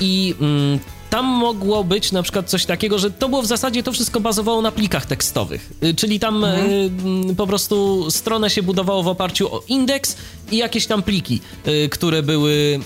i 0.00 0.34
mm, 0.40 0.78
tam 1.10 1.26
mogło 1.26 1.84
być 1.84 2.12
na 2.12 2.22
przykład 2.22 2.50
coś 2.50 2.66
takiego, 2.66 2.98
że 2.98 3.10
to 3.10 3.28
było 3.28 3.42
w 3.42 3.46
zasadzie, 3.46 3.82
to 3.82 3.92
wszystko 3.92 4.20
bazowało 4.20 4.62
na 4.62 4.72
plikach 4.72 5.06
tekstowych, 5.06 5.70
y, 5.84 5.94
czyli 5.94 6.20
tam 6.20 6.44
mhm. 6.44 7.30
y, 7.30 7.34
po 7.34 7.46
prostu 7.46 8.06
stronę 8.10 8.50
się 8.50 8.62
budowało 8.62 9.02
w 9.02 9.08
oparciu 9.08 9.54
o 9.54 9.62
indeks 9.68 10.16
i 10.50 10.56
jakieś 10.56 10.86
tam 10.86 11.02
pliki, 11.02 11.40
y, 11.66 11.88
które 11.88 12.22
były 12.22 12.80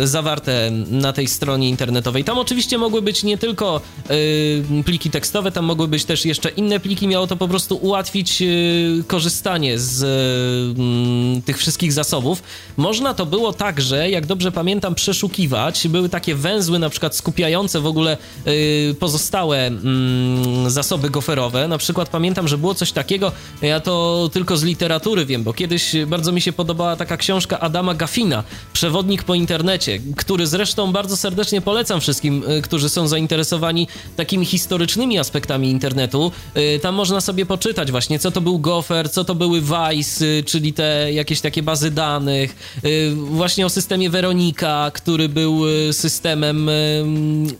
y, 0.00 0.06
zawarte 0.06 0.70
na 0.90 1.12
tej 1.12 1.28
stronie 1.28 1.68
internetowej. 1.68 2.24
Tam 2.24 2.38
oczywiście 2.38 2.78
mogły 2.78 3.02
być 3.02 3.22
nie 3.22 3.38
tylko 3.38 3.80
y, 4.10 4.82
pliki 4.84 5.10
tekstowe, 5.10 5.52
tam 5.52 5.64
mogły 5.64 5.88
być 5.88 6.04
też 6.04 6.24
jeszcze 6.24 6.48
inne 6.48 6.80
pliki, 6.80 7.08
miało 7.08 7.26
to 7.26 7.36
po 7.36 7.48
prostu 7.48 7.76
ułatwić 7.76 8.42
y, 8.42 9.04
korzystanie 9.06 9.78
z 9.78 10.04
mm, 10.78 11.42
tych 11.42 11.58
wszystkich 11.58 11.92
zasobów. 11.92 12.42
Można 12.76 13.14
to 13.14 13.26
było 13.26 13.52
także, 13.52 14.10
jak 14.10 14.26
dobrze 14.26 14.52
pamiętam, 14.52 14.94
przeszukiwać, 14.94 15.88
były 15.88 16.08
takie 16.08 16.34
węzły 16.34 16.78
na 16.78 16.90
przykład 16.90 17.16
skupiające 17.16 17.80
w 17.80 17.86
ogóle 17.86 18.16
pozostałe 18.98 19.66
mm, 19.66 20.70
zasoby 20.70 21.10
goferowe. 21.10 21.68
Na 21.68 21.78
przykład 21.78 22.08
pamiętam, 22.08 22.48
że 22.48 22.58
było 22.58 22.74
coś 22.74 22.92
takiego, 22.92 23.32
ja 23.62 23.80
to 23.80 24.30
tylko 24.32 24.56
z 24.56 24.62
literatury 24.62 25.26
wiem, 25.26 25.42
bo 25.42 25.52
kiedyś 25.52 25.92
bardzo 26.06 26.32
mi 26.32 26.40
się 26.40 26.52
podobała 26.52 26.96
taka 26.98 27.16
książka 27.16 27.60
Adama 27.60 27.94
Gaffina, 27.94 28.44
Przewodnik 28.72 29.22
po 29.22 29.34
internecie, 29.34 29.98
który 30.16 30.46
zresztą 30.46 30.92
bardzo 30.92 31.16
serdecznie 31.16 31.60
polecam 31.60 32.00
wszystkim, 32.00 32.44
y, 32.50 32.62
którzy 32.62 32.88
są 32.88 33.08
zainteresowani 33.08 33.88
takimi 34.16 34.46
historycznymi 34.46 35.18
aspektami 35.18 35.70
internetu. 35.70 36.32
Y, 36.56 36.78
tam 36.78 36.94
można 36.94 37.20
sobie 37.20 37.46
poczytać 37.46 37.90
właśnie, 37.90 38.18
co 38.18 38.30
to 38.30 38.40
był 38.40 38.58
gofer, 38.58 39.10
co 39.10 39.24
to 39.24 39.34
były 39.34 39.60
Vice, 39.60 40.24
czyli 40.46 40.72
te 40.72 41.12
jakieś 41.12 41.40
takie 41.40 41.62
bazy 41.62 41.90
danych, 41.90 42.56
właśnie 43.14 43.66
o 43.66 43.70
systemie 43.70 44.10
Weronika, 44.10 44.90
który 44.94 45.28
był 45.28 45.62
systemem 45.92 46.70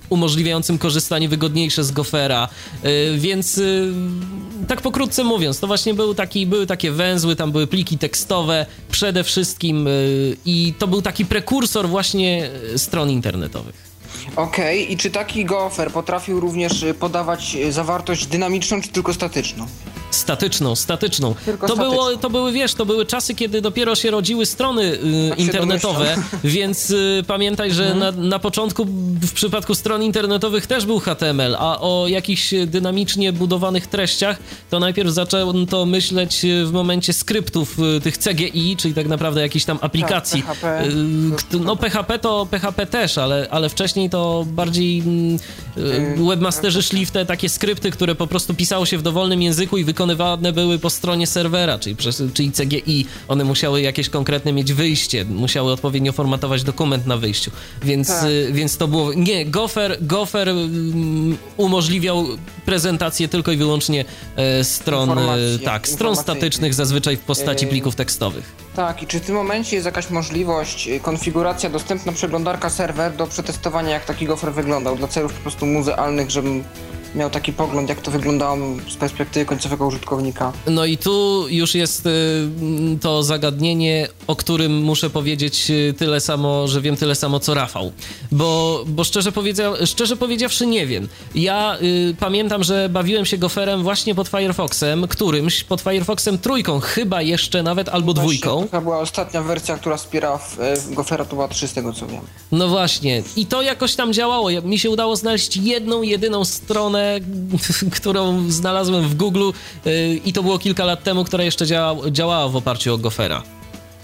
umożliwiającym 0.09 0.79
korzystanie 0.79 1.29
wygodniejsze 1.29 1.85
z 1.85 1.91
Gofera. 1.91 2.49
Y, 2.85 3.19
więc 3.19 3.61
tak 4.69 4.83
pokrótce 4.83 5.25
mówiąc, 5.25 5.61
to 5.61 5.67
właśnie 5.67 5.95
był 5.95 6.15
taki, 6.15 6.47
były 6.47 6.67
takie 6.67 6.91
węzły, 6.91 7.37
tam 7.37 7.53
były 7.53 7.67
pliki 7.67 7.99
tekstowe 7.99 8.67
przede 8.91 9.25
wszystkim 9.29 9.87
y, 9.87 10.37
i 10.45 10.75
to 10.79 10.87
był 10.87 11.03
taki 11.03 11.27
prekursor 11.27 11.89
właśnie 11.89 12.51
stron 12.77 13.11
internetowych. 13.11 13.89
Okej, 14.37 14.83
okay. 14.83 14.93
i 14.93 14.97
czy 14.97 15.11
taki 15.11 15.45
gofer 15.45 15.91
potrafił 15.91 16.41
również 16.41 16.85
podawać 17.01 17.57
zawartość 17.71 18.27
dynamiczną, 18.27 18.81
czy 18.81 18.89
tylko 18.89 19.15
statyczną? 19.15 19.67
Statyczną, 20.11 20.77
statyczną. 20.77 21.35
Tylko 21.45 21.67
to, 21.67 21.77
Było, 21.77 22.17
to 22.17 22.31
były, 22.31 22.53
wiesz, 22.53 22.75
to 22.75 22.87
były 22.87 23.07
czasy, 23.07 23.35
kiedy 23.35 23.61
dopiero 23.61 23.95
się 23.95 24.11
rodziły 24.11 24.47
strony 24.47 24.83
y, 24.83 25.31
tak 25.31 25.39
internetowe, 25.39 26.17
więc 26.45 26.91
y, 26.91 27.25
pamiętaj, 27.27 27.73
że 27.73 27.93
mhm. 27.93 28.17
na, 28.17 28.29
na 28.29 28.39
początku 28.39 28.85
w 29.23 29.33
przypadku 29.33 29.75
stron 29.75 30.03
internetowych 30.03 30.67
też 30.67 30.87
był 30.87 31.01
HTML, 31.01 31.57
a 31.59 31.81
o 31.81 32.09
jakichś 32.09 32.55
dynamicznie 32.67 33.33
budowanych 33.33 33.87
treściach 33.87 34.39
to 34.71 34.81
najpierw 34.81 35.11
zaczęto 35.11 35.87
myśleć 35.87 36.47
w 36.65 36.73
momencie 36.73 37.13
skryptów 37.13 37.79
y, 37.97 38.01
tych 38.01 38.19
CGI, 38.19 38.77
czyli 38.77 38.95
tak 38.95 39.09
naprawdę 39.09 39.41
jakichś 39.41 39.65
tam 39.65 39.79
aplikacji. 39.81 40.43
Tak, 40.43 40.59
PHP. 40.59 40.89
Y, 41.57 41.61
no 41.61 41.77
PHP 41.77 42.19
to 42.19 42.47
PHP 42.51 42.87
też, 42.87 43.19
ale, 43.19 43.47
ale 43.51 43.69
wcześniej 43.69 44.11
to 44.11 44.47
bardziej 44.47 45.03
y, 45.79 46.27
webmasterzy 46.29 46.83
szli 46.83 47.07
w 47.07 47.11
te 47.11 47.27
takie 47.27 47.49
skrypty, 47.49 47.91
które 47.91 48.15
po 48.15 48.27
prostu 48.27 48.55
pisało 48.55 48.87
się 48.87 48.99
w 48.99 49.03
dowolnym 49.03 49.43
języku 49.43 49.79
i 49.79 49.85
wykonywane 49.99 50.53
były 50.53 50.79
po 50.79 50.91
stronie 50.91 51.27
serwera, 51.27 51.79
czyli, 51.79 51.97
przez, 51.97 52.23
czyli 52.35 52.53
CGI. 52.53 53.07
One 53.29 53.45
musiały 53.45 53.81
jakieś 53.81 54.09
konkretne 54.09 54.53
mieć 54.53 54.73
wyjście, 54.73 55.25
musiały 55.25 55.73
odpowiednio 55.73 56.13
formatować 56.13 56.63
dokument 56.63 57.07
na 57.07 57.17
wyjściu. 57.17 57.51
Więc, 57.83 58.09
tak. 58.09 58.25
Y, 58.25 58.53
więc 58.53 58.77
to 58.77 58.89
było. 58.89 59.13
Nie, 59.13 59.47
Gopher, 59.47 59.99
Gopher 60.01 60.49
mm, 60.49 61.37
umożliwiał 61.57 62.27
prezentację 62.67 63.29
tylko 63.29 63.53
i 63.53 63.57
wyłącznie 63.57 64.05
e, 64.37 64.65
stron, 64.65 65.19
e, 65.19 65.59
tak, 65.65 65.89
stron 65.89 66.17
statycznych, 66.17 66.75
zazwyczaj 66.75 67.17
w 67.17 67.21
postaci 67.21 67.65
e, 67.65 67.69
plików 67.69 67.95
tekstowych. 67.95 68.53
Tak, 68.77 69.03
i 69.03 69.07
czy 69.07 69.21
w 69.21 69.27
tym 69.27 69.35
momencie 69.35 69.77
jest 69.77 69.87
jakaś 69.87 70.11
możliwość, 70.11 70.89
konfiguracja, 71.03 71.71
dostępna 71.71 72.13
przeglądarka 72.13 72.71
serwer 72.71 73.17
do 73.17 73.27
przetestowania, 73.27 73.91
jak 73.91 74.05
taki 74.05 74.27
Gopher 74.27 74.53
wyglądał, 74.53 74.97
dla 74.97 75.09
celów 75.09 75.35
po 75.35 75.43
prostu 75.43 75.67
muzealnych, 75.67 76.31
żebym 76.31 76.65
miał 77.15 77.31
taki 77.31 77.53
pogląd, 77.53 77.89
jak 77.89 78.01
to 78.01 78.11
wyglądało 78.11 78.57
z 78.89 78.97
perspektywy 78.97 79.47
końcowego 79.47 79.87
użytkownika. 79.87 80.53
No 80.67 80.85
i 80.85 80.97
tu 80.97 81.47
już 81.49 81.75
jest 81.75 82.07
y, 82.07 82.11
to 83.01 83.23
zagadnienie, 83.23 84.09
o 84.27 84.37
którym 84.37 84.83
muszę 84.83 85.11
powiedzieć 85.11 85.71
y, 85.71 85.95
tyle 85.99 86.21
samo, 86.21 86.69
że 86.69 86.81
wiem 86.81 86.97
tyle 86.97 87.15
samo 87.15 87.41
co 87.41 87.55
Rafał. 87.55 87.93
Bo, 88.33 88.85
bo 88.87 89.05
szczerze, 89.05 89.33
powiedzia, 89.33 89.73
szczerze 89.87 90.17
powiedziawszy 90.17 90.67
nie 90.67 90.87
wiem. 90.87 91.09
Ja 91.35 91.79
y, 91.83 92.17
pamiętam, 92.21 92.65
że 92.65 92.89
bawiłem 92.89 93.27
się 93.27 93.39
goferem 93.39 93.83
właśnie 93.83 94.15
pod 94.15 94.29
Firefoxem, 94.29 95.09
którymś, 95.09 95.65
pod 95.65 95.81
Firefoxem 95.81 96.39
trójką, 96.39 96.81
chyba 96.81 97.23
jeszcze 97.23 97.63
nawet, 97.63 97.89
albo 97.89 98.15
właśnie, 98.15 98.23
dwójką. 98.23 98.69
To 98.71 98.81
była 98.81 98.99
ostatnia 98.99 99.43
wersja, 99.43 99.77
która 99.77 99.97
wspierała 99.97 100.39
w, 100.39 100.57
w 100.77 100.95
gofera, 100.95 101.25
to 101.25 101.37
była 101.37 101.49
3 101.49 101.69
z 101.69 101.73
tego 101.73 101.93
co 101.93 102.07
wiem. 102.07 102.21
No 102.53 102.69
właśnie. 102.69 103.23
I 103.37 103.47
to 103.47 103.63
jakoś 103.63 103.95
tam 103.95 104.13
działało. 104.13 104.49
Mi 104.63 104.79
się 104.79 104.91
udało 104.91 105.17
znaleźć 105.17 105.57
jedną, 105.57 106.03
jedyną 106.03 106.45
stronę 106.45 106.98
stronę, 106.99 107.91
którą 107.97 108.51
znalazłem 108.51 109.09
w 109.09 109.15
Google 109.15 109.51
y, 109.87 110.21
i 110.25 110.33
to 110.33 110.43
było 110.43 110.59
kilka 110.59 110.85
lat 110.85 111.03
temu, 111.03 111.25
która 111.25 111.45
jeszcze 111.45 111.67
działa, 111.67 112.11
działała 112.11 112.49
w 112.49 112.57
oparciu 112.57 112.95
o 112.95 112.99
Gofera. 112.99 113.58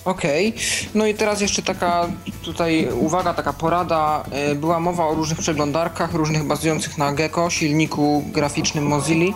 Okej, 0.05 0.49
okay. 0.49 0.63
no 0.95 1.07
i 1.07 1.15
teraz 1.15 1.41
jeszcze 1.41 1.63
taka 1.63 2.09
tutaj 2.43 2.89
uwaga, 2.93 3.35
taka 3.35 3.53
porada. 3.53 4.25
E, 4.31 4.55
była 4.55 4.81
mowa 4.81 5.07
o 5.07 5.15
różnych 5.15 5.39
przeglądarkach, 5.39 6.15
różnych 6.15 6.45
bazujących 6.45 6.99
na 6.99 7.13
Gecko, 7.13 7.51
silniku 7.51 8.25
graficznym 8.33 8.87
Mozilla. 8.87 9.35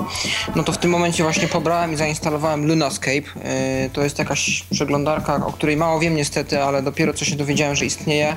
No 0.57 0.63
to 0.63 0.73
w 0.73 0.79
tym 0.79 0.91
momencie 0.91 1.23
właśnie 1.23 1.49
pobrałem 1.49 1.93
i 1.93 1.97
zainstalowałem 1.97 2.67
Lunascape. 2.67 3.23
E, 3.43 3.91
to 3.93 4.03
jest 4.03 4.19
jakaś 4.19 4.65
przeglądarka, 4.71 5.47
o 5.47 5.53
której 5.53 5.77
mało 5.77 6.01
wiem 6.01 6.17
niestety, 6.17 6.63
ale 6.63 6.83
dopiero 6.83 7.15
co 7.15 7.25
się 7.25 7.37
dowiedziałem, 7.37 7.77
że 7.77 7.85
istnieje 7.85 8.37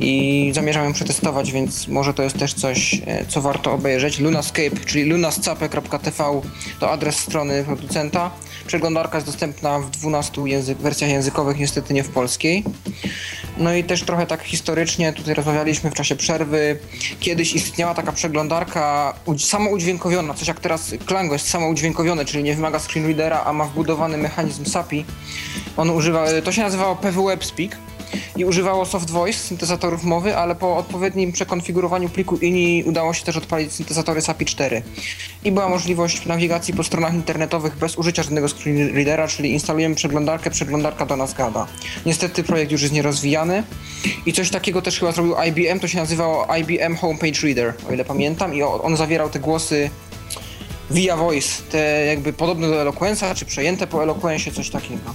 i 0.00 0.50
zamierzam 0.54 0.84
ją 0.84 0.92
przetestować, 0.92 1.52
więc 1.52 1.88
może 1.88 2.14
to 2.14 2.22
jest 2.22 2.38
też 2.38 2.54
coś, 2.54 3.02
e, 3.06 3.26
co 3.26 3.40
warto 3.40 3.72
obejrzeć. 3.72 4.18
Lunascape, 4.18 4.76
czyli 4.86 5.04
lunascape.tv 5.04 6.40
to 6.80 6.90
adres 6.90 7.16
strony 7.16 7.64
producenta. 7.64 8.30
Przeglądarka 8.66 9.16
jest 9.16 9.26
dostępna 9.26 9.78
w 9.78 9.90
12 9.90 10.42
język, 10.48 10.78
wersjach 10.78 11.10
językowych 11.10 11.61
niestety 11.62 11.94
nie 11.94 12.04
w 12.04 12.08
polskiej. 12.08 12.64
No 13.58 13.74
i 13.74 13.84
też 13.84 14.02
trochę 14.02 14.26
tak 14.26 14.42
historycznie, 14.42 15.12
tutaj 15.12 15.34
rozmawialiśmy 15.34 15.90
w 15.90 15.94
czasie 15.94 16.16
przerwy, 16.16 16.78
kiedyś 17.20 17.54
istniała 17.54 17.94
taka 17.94 18.12
przeglądarka 18.12 19.14
samoudźwiękowiona, 19.38 20.34
coś 20.34 20.48
jak 20.48 20.60
teraz 20.60 20.94
Klango 21.06 21.34
jest 21.34 21.48
samoudźwiękowione, 21.48 22.24
czyli 22.24 22.44
nie 22.44 22.54
wymaga 22.54 22.78
screenreadera, 22.78 23.42
a 23.44 23.52
ma 23.52 23.64
wbudowany 23.64 24.18
mechanizm 24.18 24.64
SAPI. 24.64 25.04
On 25.76 25.90
używa, 25.90 26.26
to 26.44 26.52
się 26.52 26.62
nazywało 26.62 26.96
PWWebSpeak 26.96 27.76
i 28.36 28.44
używało 28.44 28.86
soft 28.86 29.10
voice, 29.10 29.38
syntezatorów 29.38 30.04
mowy, 30.04 30.36
ale 30.36 30.54
po 30.54 30.76
odpowiednim 30.76 31.32
przekonfigurowaniu 31.32 32.08
pliku 32.08 32.36
INI 32.36 32.84
udało 32.86 33.14
się 33.14 33.24
też 33.24 33.36
odpalić 33.36 33.72
syntezatory 33.72 34.20
SAPI 34.20 34.46
4. 34.46 34.82
I 35.44 35.52
była 35.52 35.68
możliwość 35.68 36.26
nawigacji 36.26 36.74
po 36.74 36.84
stronach 36.84 37.14
internetowych 37.14 37.76
bez 37.76 37.98
użycia 37.98 38.22
żadnego 38.22 38.48
screenreadera, 38.48 39.28
czyli 39.28 39.52
instalujemy 39.52 39.94
przeglądarkę, 39.94 40.50
przeglądarka 40.50 41.06
do 41.06 41.16
nas 41.16 41.34
gada. 41.34 41.66
Niestety 42.06 42.42
projekt 42.42 42.72
już 42.72 42.82
jest 42.82 42.94
nierozwijany 42.94 43.62
i 44.26 44.32
coś 44.32 44.50
takiego 44.50 44.82
też 44.82 44.98
chyba 44.98 45.12
zrobił 45.12 45.34
IBM, 45.48 45.80
to 45.80 45.88
się 45.88 45.98
nazywało 45.98 46.46
IBM 46.56 46.96
Homepage 46.96 47.42
Reader, 47.42 47.74
o 47.88 47.92
ile 47.92 48.04
pamiętam, 48.04 48.54
i 48.54 48.62
on 48.62 48.96
zawierał 48.96 49.30
te 49.30 49.40
głosy 49.40 49.90
via 50.90 51.16
voice, 51.16 51.62
te 51.70 52.06
jakby 52.06 52.32
podobne 52.32 52.68
do 52.68 52.74
Eloquence'a, 52.74 53.34
czy 53.34 53.44
przejęte 53.44 53.86
po 53.86 54.02
Eloquencie, 54.02 54.52
coś 54.52 54.70
takiego. 54.70 55.14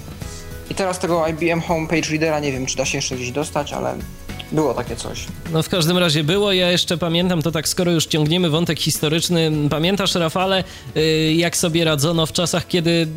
Teraz 0.77 0.99
tego 0.99 1.27
IBM 1.27 1.61
Homepage 1.61 2.09
Readera 2.09 2.39
nie 2.39 2.51
wiem, 2.51 2.65
czy 2.65 2.77
da 2.77 2.85
się 2.85 2.97
jeszcze 2.97 3.15
gdzieś 3.15 3.31
dostać, 3.31 3.73
ale 3.73 3.95
było 4.51 4.73
takie 4.73 4.95
coś. 4.95 5.25
No 5.53 5.63
w 5.63 5.69
każdym 5.69 5.97
razie 5.97 6.23
było. 6.23 6.51
Ja 6.51 6.71
jeszcze 6.71 6.97
pamiętam, 6.97 7.41
to 7.41 7.51
tak 7.51 7.67
skoro 7.67 7.91
już 7.91 8.05
ciągniemy 8.05 8.49
wątek 8.49 8.79
historyczny, 8.79 9.51
pamiętasz 9.69 10.15
Rafale, 10.15 10.63
y, 10.97 11.33
jak 11.37 11.57
sobie 11.57 11.83
radzono 11.85 12.25
w 12.25 12.31
czasach, 12.31 12.67
kiedy 12.67 12.89
y, 12.89 13.07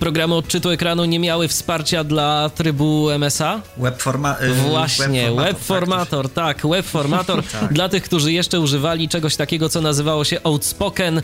programy 0.00 0.34
odczytu 0.34 0.70
ekranu 0.70 1.04
nie 1.04 1.18
miały 1.18 1.48
wsparcia 1.48 2.04
dla 2.04 2.50
trybu 2.54 3.10
MSA? 3.10 3.60
Webforma 3.76 4.36
y, 4.40 4.52
Właśnie, 4.70 5.30
webformator, 5.32 6.24
web 6.24 6.32
tak, 6.34 6.66
webformator. 6.66 7.42
tak. 7.60 7.72
Dla 7.82 7.88
tych, 7.88 8.02
którzy 8.02 8.32
jeszcze 8.32 8.60
używali 8.60 9.08
czegoś 9.08 9.36
takiego, 9.36 9.68
co 9.68 9.80
nazywało 9.80 10.24
się 10.24 10.40
Outspoken, 10.44 11.22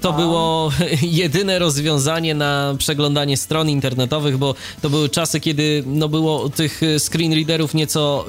to 0.00 0.14
A. 0.14 0.16
było 0.16 0.70
jedyne 1.02 1.58
rozwiązanie 1.58 2.34
na 2.34 2.74
przeglądanie 2.78 3.36
stron 3.36 3.68
internetowych, 3.70 4.38
bo 4.38 4.54
to 4.82 4.90
były 4.90 5.08
czasy, 5.08 5.40
kiedy 5.40 5.82
no 5.86 6.08
było 6.08 6.48
tych 6.48 6.80
screen 6.98 7.32
readerów 7.32 7.74
nieco 7.74 8.24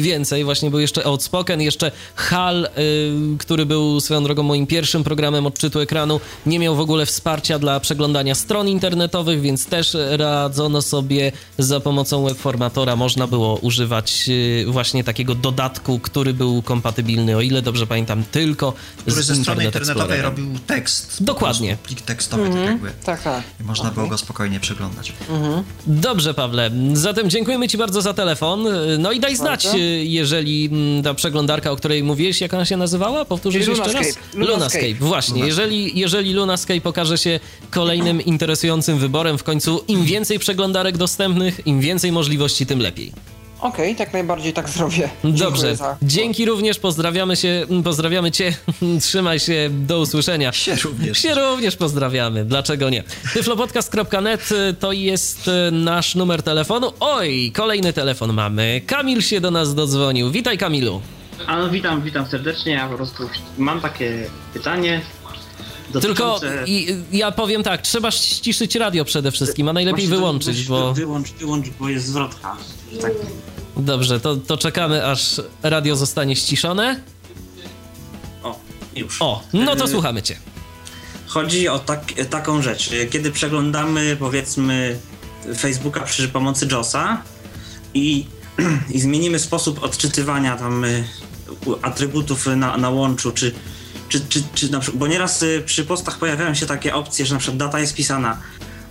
więcej. 0.00 0.44
Właśnie 0.44 0.70
był 0.70 0.80
jeszcze 0.80 1.06
Outspoken, 1.06 1.60
jeszcze 1.60 1.92
HAL, 2.14 2.68
który 3.38 3.66
był 3.66 4.00
swoją 4.00 4.24
drogą 4.24 4.42
moim 4.42 4.66
pierwszym 4.66 5.04
programem 5.04 5.46
odczytu 5.46 5.80
ekranu. 5.80 6.20
Nie 6.46 6.58
miał 6.58 6.76
w 6.76 6.80
ogóle 6.80 7.06
wsparcia 7.06 7.58
dla 7.58 7.80
przeglądania 7.80 8.34
stron 8.34 8.68
internetowych, 8.68 9.40
więc 9.40 9.66
też 9.66 9.96
radzono 10.10 10.82
sobie 10.82 11.32
za 11.58 11.80
pomocą 11.80 12.24
webformatora. 12.24 12.96
Można 12.96 13.26
było 13.26 13.56
używać 13.56 14.30
właśnie 14.66 15.04
takiego 15.04 15.34
dodatku, 15.34 15.98
który 15.98 16.34
był 16.34 16.62
kompatybilny, 16.62 17.36
o 17.36 17.40
ile 17.40 17.62
dobrze 17.62 17.86
pamiętam, 17.86 18.24
tylko 18.30 18.72
który 18.96 19.22
z 19.22 19.26
ze 19.26 19.36
strony 19.36 19.64
Internet 19.64 19.88
internetowej 19.88 20.22
robił 20.22 20.46
tekst. 20.66 21.24
Dokładnie. 21.24 21.76
Plik 21.82 22.00
tekstowy, 22.00 22.50
tak 22.50 22.64
jakby. 22.64 22.90
Tak, 23.04 23.22
tak. 23.22 23.42
I 23.60 23.64
można 23.64 23.90
było 23.90 24.06
go 24.06 24.18
spokojnie 24.18 24.60
przeglądać. 24.60 25.12
Dobrze, 25.86 26.34
Pawle. 26.34 26.70
Zatem 26.92 27.30
dziękujemy 27.30 27.68
Ci 27.68 27.78
bardzo 27.78 28.02
za 28.02 28.14
telefon. 28.14 28.64
No 28.98 29.12
i 29.12 29.20
daj 29.20 29.36
znać, 29.36 29.45
Bardzo. 29.48 29.76
jeżeli 30.02 30.68
mm, 30.72 31.02
ta 31.02 31.14
przeglądarka, 31.14 31.70
o 31.70 31.76
której 31.76 32.02
mówiłeś, 32.02 32.40
jak 32.40 32.54
ona 32.54 32.64
się 32.64 32.76
nazywała? 32.76 33.24
Powtórzysz 33.24 33.68
jeszcze 33.68 33.92
raz? 33.92 34.06
Lunascape. 34.34 34.52
Lunascape. 34.52 34.94
Właśnie. 34.94 35.46
Jeżeli, 35.46 35.98
jeżeli 35.98 36.32
Lunascape 36.32 36.88
okaże 36.88 37.18
się 37.18 37.40
kolejnym 37.70 38.20
interesującym 38.20 38.98
wyborem, 38.98 39.38
w 39.38 39.42
końcu 39.42 39.84
im 39.88 40.04
więcej 40.04 40.38
przeglądarek 40.38 40.96
dostępnych, 40.96 41.66
im 41.66 41.80
więcej 41.80 42.12
możliwości, 42.12 42.66
tym 42.66 42.80
lepiej. 42.80 43.35
Okej, 43.60 43.96
tak 43.96 44.12
najbardziej 44.12 44.52
tak 44.52 44.68
zrobię. 44.68 45.08
Dobrze. 45.24 45.76
Za- 45.76 45.96
Dzięki 46.02 46.46
również, 46.46 46.78
pozdrawiamy 46.78 47.36
się, 47.36 47.66
pozdrawiamy 47.84 48.30
Cię, 48.32 48.56
trzymaj 49.00 49.40
się, 49.40 49.70
do 49.72 50.00
usłyszenia. 50.00 50.52
Się 50.52 50.74
również. 50.76 51.18
Się 51.18 51.34
również 51.34 51.76
pozdrawiamy, 51.76 52.44
dlaczego 52.44 52.90
nie? 52.90 53.04
tyflopodcast.net 53.34 54.48
to 54.80 54.92
jest 54.92 55.48
y, 55.48 55.70
nasz 55.72 56.14
numer 56.14 56.42
telefonu. 56.42 56.92
Oj, 57.00 57.52
kolejny 57.54 57.92
telefon 57.92 58.32
mamy. 58.32 58.80
Kamil 58.86 59.22
się 59.22 59.40
do 59.40 59.50
nas 59.50 59.74
dodzwonił. 59.74 60.30
Witaj 60.30 60.58
Kamilu. 60.58 61.00
A 61.46 61.56
no 61.58 61.68
witam, 61.70 62.02
witam 62.02 62.26
serdecznie. 62.26 62.72
Ja 62.72 62.88
po 62.88 62.96
prostu 62.96 63.28
mam 63.58 63.80
takie 63.80 64.26
pytanie. 64.54 65.00
Tylko 65.92 66.40
i, 66.66 66.96
ja 67.12 67.32
powiem 67.32 67.62
tak, 67.62 67.82
trzeba 67.82 68.10
ściszyć 68.10 68.74
radio 68.74 69.04
przede 69.04 69.30
wszystkim, 69.30 69.68
a 69.68 69.72
najlepiej 69.72 70.06
wyłączyć, 70.06 70.56
weź 70.56 70.66
bo... 70.68 70.94
Wyłącz, 70.94 71.32
wyłącz, 71.32 71.66
bo 71.80 71.88
jest 71.88 72.06
zwrotka. 72.06 72.56
Że 72.92 72.98
tak. 72.98 73.12
Dobrze, 73.76 74.20
to, 74.20 74.36
to 74.36 74.56
czekamy, 74.56 75.06
aż 75.06 75.40
radio 75.62 75.96
zostanie 75.96 76.36
ściszone. 76.36 77.00
O, 78.42 78.58
już. 78.96 79.22
O, 79.22 79.42
no 79.52 79.76
to 79.76 79.84
Y, 79.84 79.88
słuchamy 79.88 80.22
cię. 80.22 80.36
Chodzi 81.26 81.68
o 81.68 81.78
tak, 81.78 82.12
taką 82.30 82.62
rzecz. 82.62 82.90
Kiedy 83.10 83.30
przeglądamy, 83.30 84.16
powiedzmy, 84.20 84.98
Facebooka 85.58 86.00
przy 86.00 86.28
pomocy 86.28 86.68
JOSa 86.72 87.22
i, 87.94 88.26
i 88.94 89.00
zmienimy 89.00 89.38
sposób 89.38 89.82
odczytywania 89.82 90.56
tam 90.56 90.84
y, 90.84 91.04
atrybutów 91.82 92.46
na, 92.46 92.76
na 92.76 92.90
łączu, 92.90 93.32
czy, 93.32 93.54
czy, 94.08 94.20
czy, 94.28 94.42
czy 94.54 94.72
na 94.72 94.80
przykład, 94.80 94.98
bo 94.98 95.06
nieraz 95.06 95.42
y, 95.42 95.62
przy 95.66 95.84
postach 95.84 96.18
pojawiają 96.18 96.54
się 96.54 96.66
takie 96.66 96.94
opcje, 96.94 97.26
że 97.26 97.34
na 97.34 97.40
przykład 97.40 97.58
data 97.58 97.80
jest 97.80 97.94
pisana 97.94 98.38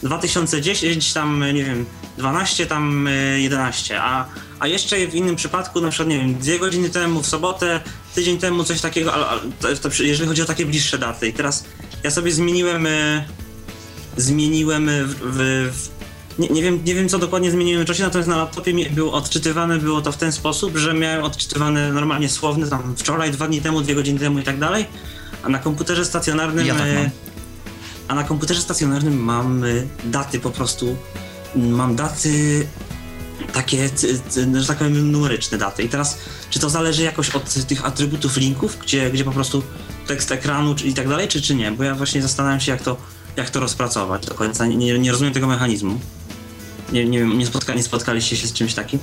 2010 0.03 1.13
tam, 1.13 1.43
y, 1.43 1.53
nie 1.53 1.63
wiem, 1.63 1.85
12 2.17 2.65
tam 2.65 3.07
y, 3.07 3.41
11, 3.41 4.01
a, 4.01 4.25
a 4.59 4.67
jeszcze 4.67 5.07
w 5.07 5.15
innym 5.15 5.35
przypadku, 5.35 5.81
na 5.81 5.89
przykład, 5.89 6.09
nie 6.09 6.17
wiem, 6.17 6.35
dwie 6.35 6.59
godziny 6.59 6.89
temu, 6.89 7.21
w 7.21 7.27
sobotę, 7.27 7.81
tydzień 8.15 8.37
temu, 8.37 8.63
coś 8.63 8.81
takiego, 8.81 9.13
ale, 9.13 9.41
to, 9.59 9.89
to, 9.89 10.03
jeżeli 10.03 10.27
chodzi 10.27 10.41
o 10.41 10.45
takie 10.45 10.65
bliższe 10.65 10.97
daty. 10.97 11.27
I 11.27 11.33
teraz 11.33 11.65
ja 12.03 12.11
sobie 12.11 12.31
zmieniłem, 12.31 12.85
y, 12.85 13.25
zmieniłem 14.17 14.89
w, 15.05 15.15
w, 15.21 15.71
w 15.73 15.94
nie, 16.39 16.47
nie, 16.47 16.61
wiem, 16.61 16.81
nie 16.85 16.95
wiem, 16.95 17.09
co 17.09 17.19
dokładnie 17.19 17.51
zmieniłem 17.51 17.83
w 17.83 17.87
czasie, 17.87 18.03
natomiast 18.03 18.29
na 18.29 18.37
laptopie 18.37 18.73
mi 18.73 18.85
było 18.89 19.13
odczytywane, 19.13 19.77
było 19.77 20.01
to 20.01 20.11
w 20.11 20.17
ten 20.17 20.31
sposób, 20.31 20.77
że 20.77 20.93
miałem 20.93 21.23
odczytywane 21.23 21.93
normalnie 21.93 22.29
słowne, 22.29 22.69
tam 22.69 22.95
wczoraj, 22.97 23.31
dwa 23.31 23.47
dni 23.47 23.61
temu, 23.61 23.81
dwie 23.81 23.95
godziny 23.95 24.19
temu 24.19 24.39
i 24.39 24.43
tak 24.43 24.59
dalej, 24.59 24.85
a 25.43 25.49
na 25.49 25.59
komputerze 25.59 26.05
stacjonarnym... 26.05 26.65
Ja 26.65 26.75
tak. 26.75 26.87
A 28.07 28.15
na 28.15 28.23
komputerze 28.23 28.61
stacjonarnym 28.61 29.23
mam 29.23 29.63
daty 30.03 30.39
po 30.39 30.51
prostu, 30.51 30.95
mam 31.55 31.95
daty 31.95 32.65
takie, 33.53 33.89
że 34.61 34.67
tak 34.67 34.77
powiem, 34.77 35.11
numeryczne 35.11 35.57
daty. 35.57 35.83
I 35.83 35.89
teraz, 35.89 36.17
czy 36.49 36.59
to 36.59 36.69
zależy 36.69 37.03
jakoś 37.03 37.29
od 37.29 37.53
tych 37.67 37.85
atrybutów 37.85 38.37
linków, 38.37 38.77
gdzie, 38.81 39.11
gdzie 39.11 39.23
po 39.23 39.31
prostu 39.31 39.63
tekst 40.07 40.31
ekranu 40.31 40.75
czy, 40.75 40.87
i 40.87 40.93
tak 40.93 41.09
dalej, 41.09 41.27
czy, 41.27 41.41
czy 41.41 41.55
nie? 41.55 41.71
Bo 41.71 41.83
ja 41.83 41.95
właśnie 41.95 42.21
zastanawiam 42.21 42.59
się, 42.59 42.71
jak 42.71 42.81
to, 42.81 42.97
jak 43.35 43.49
to 43.49 43.59
rozpracować 43.59 44.25
do 44.25 44.33
końca. 44.33 44.65
Nie, 44.65 44.99
nie 44.99 45.11
rozumiem 45.11 45.33
tego 45.33 45.47
mechanizmu. 45.47 45.99
Nie, 46.95 47.05
nie 47.05 47.19
wiem, 47.19 47.37
nie, 47.37 47.45
spotka, 47.45 47.73
nie 47.73 47.83
spotkaliście 47.83 48.37
się 48.37 48.47
z 48.47 48.53
czymś 48.53 48.73
takim? 48.73 48.99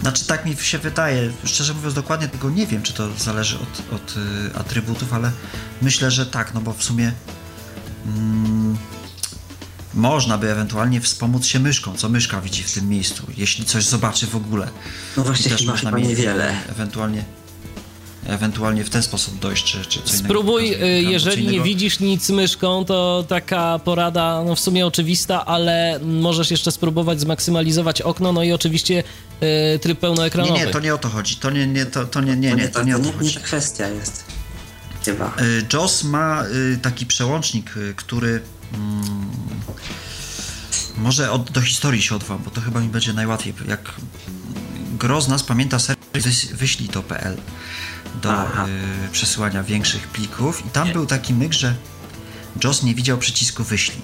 Znaczy 0.00 0.26
tak 0.26 0.46
mi 0.46 0.56
się 0.56 0.78
wydaje, 0.78 1.32
szczerze 1.44 1.74
mówiąc 1.74 1.94
dokładnie 1.94 2.28
tego 2.28 2.50
nie 2.50 2.66
wiem, 2.66 2.82
czy 2.82 2.92
to 2.92 3.08
zależy 3.18 3.56
od, 3.56 3.94
od 3.94 4.16
y, 4.16 4.56
atrybutów, 4.58 5.12
ale 5.12 5.32
myślę, 5.82 6.10
że 6.10 6.26
tak, 6.26 6.54
no 6.54 6.60
bo 6.60 6.72
w 6.72 6.84
sumie 6.84 7.12
mm, 8.06 8.76
można 9.94 10.38
by 10.38 10.50
ewentualnie 10.50 11.00
wspomóc 11.00 11.46
się 11.46 11.58
myszką, 11.58 11.96
co 11.96 12.08
myszka 12.08 12.40
widzi 12.40 12.62
w 12.62 12.72
tym 12.72 12.88
miejscu, 12.88 13.26
jeśli 13.36 13.64
coś 13.64 13.84
zobaczy 13.84 14.26
w 14.26 14.36
ogóle. 14.36 14.68
No 15.16 15.24
właśnie, 15.24 15.46
I 15.46 15.50
też 15.50 15.60
chyba, 15.60 15.72
można 15.72 15.90
chyba 15.90 16.02
niewiele. 16.02 16.56
Ewentualnie, 16.68 17.24
ewentualnie 18.28 18.84
w 18.84 18.90
ten 18.90 19.02
sposób 19.02 19.38
dojść, 19.38 19.64
czy, 19.64 19.84
czy 19.86 20.02
co 20.02 20.10
innego. 20.12 20.24
Spróbuj, 20.28 20.74
y, 20.74 21.02
jeżeli 21.02 21.46
nie 21.46 21.60
widzisz 21.60 22.00
nic 22.00 22.28
myszką, 22.30 22.84
to 22.84 23.24
taka 23.28 23.78
porada, 23.84 24.44
no 24.46 24.54
w 24.54 24.60
sumie 24.60 24.86
oczywista, 24.86 25.44
ale 25.46 26.00
możesz 26.02 26.50
jeszcze 26.50 26.72
spróbować 26.72 27.20
zmaksymalizować 27.20 28.02
okno, 28.02 28.32
no 28.32 28.42
i 28.42 28.52
oczywiście 28.52 29.04
y, 29.74 29.78
tryb 29.78 29.96
Nie, 29.98 30.00
pełnoekranowy. 30.00 30.52
nie, 30.60 30.66
to 30.66 30.80
nie 30.80 30.94
o 30.94 30.98
to 30.98 31.08
chodzi, 31.08 31.36
to 31.36 31.50
nie, 31.50 31.66
nie, 31.66 31.86
to, 31.86 32.04
to 32.04 32.20
nie, 32.20 32.36
nie, 32.36 32.50
To 32.50 32.56
nie, 32.56 32.68
to 32.68 32.82
nie 32.82 32.96
o 32.96 32.98
to 32.98 33.04
nie, 33.04 33.10
nie 33.12 33.18
chodzi. 33.18 33.34
ta 33.34 33.40
kwestia 33.40 33.88
jest. 33.88 34.24
Chyba. 35.04 35.32
Y, 35.40 35.66
JOS 35.72 36.04
ma 36.04 36.44
y, 36.74 36.78
taki 36.82 37.06
przełącznik, 37.06 37.74
który 37.96 38.40
mm, 38.74 39.30
może 40.96 41.30
od, 41.30 41.50
do 41.50 41.60
historii 41.60 42.02
się 42.02 42.14
odwołam, 42.14 42.42
bo 42.44 42.50
to 42.50 42.60
chyba 42.60 42.80
mi 42.80 42.88
będzie 42.88 43.12
najłatwiej. 43.12 43.54
Jak 43.68 43.94
gro 44.98 45.20
z 45.20 45.28
nas 45.28 45.42
pamięta 45.42 45.78
serwis 45.78 46.02
wyś- 46.26 46.54
wyślij.to.pl 46.54 47.36
do 48.22 48.42
y, 48.42 48.48
przesyłania 49.12 49.62
większych 49.62 50.08
plików 50.08 50.66
i 50.66 50.70
tam 50.70 50.92
był 50.92 51.06
taki 51.06 51.34
myk, 51.34 51.52
że 51.52 51.74
JOS 52.64 52.82
nie 52.82 52.94
widział 52.94 53.18
przycisku 53.18 53.64
wyślij. 53.64 54.02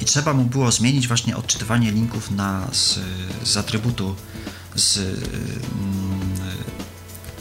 I 0.00 0.04
trzeba 0.04 0.32
mu 0.32 0.44
było 0.44 0.72
zmienić 0.72 1.08
właśnie 1.08 1.36
odczytywanie 1.36 1.92
linków 1.92 2.30
na, 2.30 2.68
z, 2.72 2.98
z 3.44 3.56
atrybutu 3.56 4.16
z, 4.74 4.98
mm, 4.98 6.32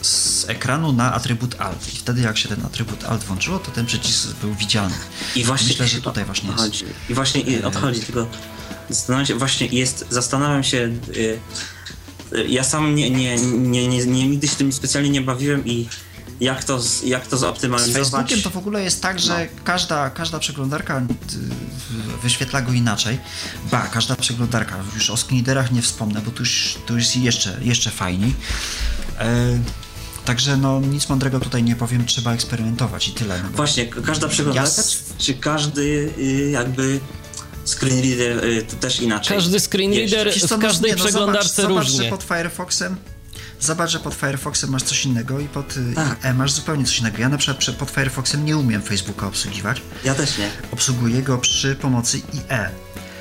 z 0.01 0.45
ekranu 0.49 0.93
na 0.93 1.13
atrybut 1.13 1.55
Alt. 1.61 1.93
I 1.93 1.97
wtedy 1.97 2.21
jak 2.21 2.37
się 2.37 2.49
ten 2.49 2.65
atrybut 2.65 3.03
Alt 3.03 3.23
włączyło, 3.23 3.59
to 3.59 3.71
ten 3.71 3.85
przycisk 3.85 4.35
był 4.41 4.53
widziany. 4.53 4.95
I 5.35 5.43
właśnie 5.43 5.67
Myślę, 5.67 5.87
że 5.87 6.01
tutaj 6.01 6.25
właśnie 6.25 6.49
o 6.49 6.53
to 6.53 6.65
jest. 6.65 6.83
I 7.09 7.13
właśnie 7.13 7.41
i 7.41 7.63
o 7.63 7.71
to 7.71 7.79
chodzi, 7.79 7.99
tylko 7.99 8.27
zastanawiam 8.89 9.25
się, 9.25 9.35
właśnie 9.35 9.67
jest, 9.67 10.05
zastanawiam 10.09 10.63
się, 10.63 10.77
y, 10.77 11.19
y, 11.19 11.39
ja 12.47 12.63
sam 12.63 12.95
nie, 12.95 13.09
nie, 13.09 13.35
nie, 13.37 13.87
nie, 13.87 14.05
nie, 14.05 14.27
nigdy 14.27 14.47
się 14.47 14.55
tym 14.55 14.71
specjalnie 14.73 15.09
nie 15.09 15.21
bawiłem 15.21 15.65
i 15.65 15.87
jak 16.39 16.63
to, 16.63 16.79
z- 16.81 17.03
jak 17.03 17.27
to 17.27 17.37
Z 17.37 17.39
zoptymalizować. 17.39 18.01
Facebookiem 18.03 18.41
to 18.41 18.49
w 18.49 18.57
ogóle 18.57 18.83
jest 18.83 19.01
tak, 19.01 19.19
że 19.19 19.47
każda, 19.63 20.09
każda 20.09 20.39
przeglądarka 20.39 20.97
y, 20.99 21.03
wyświetla 22.23 22.61
go 22.61 22.73
inaczej. 22.73 23.17
Ba, 23.71 23.81
każda 23.81 24.15
przeglądarka, 24.15 24.75
już 24.95 25.09
o 25.09 25.17
screenreaderach 25.17 25.71
nie 25.71 25.81
wspomnę, 25.81 26.21
bo 26.25 26.31
tu 26.31 26.39
już, 26.43 26.77
tu 26.85 26.97
jest 26.97 27.15
jeszcze, 27.17 27.57
jeszcze 27.61 27.89
fajniej. 27.89 28.33
E, 29.19 29.59
także 30.25 30.57
no 30.57 30.79
nic 30.81 31.09
mądrego 31.09 31.39
tutaj 31.39 31.63
nie 31.63 31.75
powiem, 31.75 32.05
trzeba 32.05 32.33
eksperymentować 32.33 33.07
i 33.07 33.11
tyle. 33.11 33.43
No 33.43 33.49
Właśnie, 33.49 33.85
każda 33.87 34.27
przeglądarka, 34.27 34.71
Ja 34.77 34.83
czy 35.17 35.33
każdy 35.33 36.13
y, 36.17 36.49
jakby 36.51 36.99
screen 37.65 38.01
reader 38.01 38.45
y, 38.45 38.63
to 38.63 38.75
też 38.75 38.99
inaczej? 38.99 39.37
Każdy 39.37 39.59
screen 39.59 39.93
reader 39.93 40.27
Wiesz 40.27 40.45
w 40.45 40.51
no 40.51 40.57
każdej 40.57 40.91
nie, 40.91 40.97
no 40.97 41.03
przeglądarce 41.03 41.61
zobacz, 41.61 41.69
Zobacz, 41.69 41.87
różnie. 41.87 42.03
że 42.03 42.09
pod 42.09 42.23
Firefoxem 42.23 42.95
Zobacz, 43.59 43.91
że 43.91 43.99
pod 43.99 44.13
Firefoxem 44.13 44.69
masz 44.69 44.83
coś 44.83 45.05
innego 45.05 45.39
i 45.39 45.47
pod 45.47 45.77
y, 45.77 45.95
Tak. 45.95 46.25
IE 46.25 46.33
masz 46.33 46.51
zupełnie 46.51 46.85
coś 46.85 46.99
innego. 46.99 47.17
Ja 47.17 47.29
na 47.29 47.37
przykład 47.37 47.77
pod 47.77 47.91
Firefoxem 47.91 48.45
nie 48.45 48.57
umiem 48.57 48.81
Facebooka 48.81 49.27
obsługiwać. 49.27 49.81
Ja 50.05 50.15
też 50.15 50.37
nie. 50.37 50.49
Obsługuję 50.71 51.21
go 51.21 51.37
przy 51.37 51.75
pomocy 51.75 52.17
IE. 52.17 52.69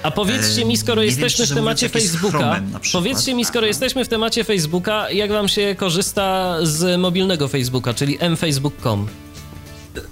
A 0.03 0.11
powiedzcie 0.11 0.65
mi, 0.65 0.77
skoro 0.77 1.03
Nie 1.03 1.11
wiem, 1.11 1.21
jesteśmy 1.21 1.47
w 1.47 1.59
temacie 1.59 1.89
Facebooka, 1.89 2.61
powiedzcie 2.93 3.35
mi, 3.35 3.45
skoro 3.45 3.67
jesteśmy 3.67 4.05
w 4.05 4.09
temacie 4.09 4.45
Facebooka, 4.45 5.11
jak 5.11 5.31
wam 5.31 5.49
się 5.49 5.75
korzysta 5.79 6.57
z 6.63 7.01
mobilnego 7.01 7.49
Facebooka, 7.49 7.95
czyli 7.95 8.19
mfacebook.com? 8.31 9.09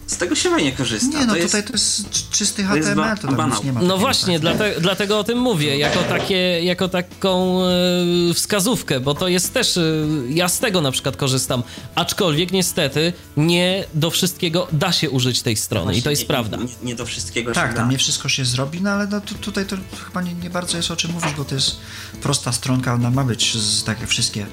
Z 0.07 0.17
tego 0.17 0.35
się 0.35 0.51
fajnie 0.51 0.73
korzysta. 0.73 1.19
Nie, 1.19 1.27
no 1.27 1.35
to 1.35 1.41
tutaj 1.43 1.61
jest, 1.61 1.67
to 1.67 1.73
jest 1.73 2.31
czysty 2.31 2.65
to 2.65 2.77
jest 2.77 2.89
HTML, 2.89 3.17
to 3.17 3.27
tam 3.27 3.37
banał. 3.37 3.57
nic 3.57 3.65
nie 3.65 3.73
ma. 3.73 3.83
No 3.83 3.99
właśnie, 3.99 4.41
dlate, 4.41 4.81
dlatego 4.81 5.19
o 5.19 5.25
tym 5.25 5.39
mówię, 5.39 5.79
jako, 5.79 6.03
takie, 6.03 6.61
jako 6.65 6.89
taką 6.89 7.63
e, 7.63 8.35
wskazówkę, 8.35 9.01
bo 9.01 9.15
to 9.15 9.29
jest 9.29 9.55
też, 9.55 9.77
e, 9.77 9.83
ja 10.29 10.49
z 10.49 10.59
tego 10.59 10.81
na 10.81 10.91
przykład 10.91 11.17
korzystam, 11.17 11.63
aczkolwiek 11.95 12.53
niestety 12.53 13.13
nie 13.37 13.85
do 13.95 14.11
wszystkiego 14.11 14.69
da 14.73 14.93
się 14.93 15.11
użyć 15.11 15.43
tej 15.43 15.57
strony 15.57 15.97
i 15.97 16.03
to 16.03 16.11
jest 16.11 16.23
nie, 16.23 16.29
prawda. 16.29 16.57
Nie, 16.57 16.67
nie 16.83 16.95
do 16.95 17.07
wszystkiego 17.07 17.53
Tak, 17.53 17.71
się 17.71 17.77
tam 17.77 17.87
da. 17.87 17.93
nie 17.93 17.99
wszystko 17.99 18.29
się 18.29 18.45
zrobi, 18.45 18.83
no 18.83 18.91
ale 18.91 19.07
no, 19.07 19.21
tu, 19.21 19.35
tutaj 19.35 19.67
to 19.67 19.77
chyba 20.07 20.23
nie, 20.23 20.35
nie 20.35 20.51
bardzo 20.51 20.77
jest 20.77 20.91
o 20.91 20.97
czym 20.97 21.13
mówić, 21.13 21.31
bo 21.37 21.45
to 21.45 21.55
jest 21.55 21.77
prosta 22.23 22.53
stronka, 22.53 22.95
ona 22.95 23.11
ma 23.11 23.25
być, 23.25 23.57
z, 23.57 23.85
tak 23.85 24.01
jak 24.01 24.09
wszystkie 24.09 24.47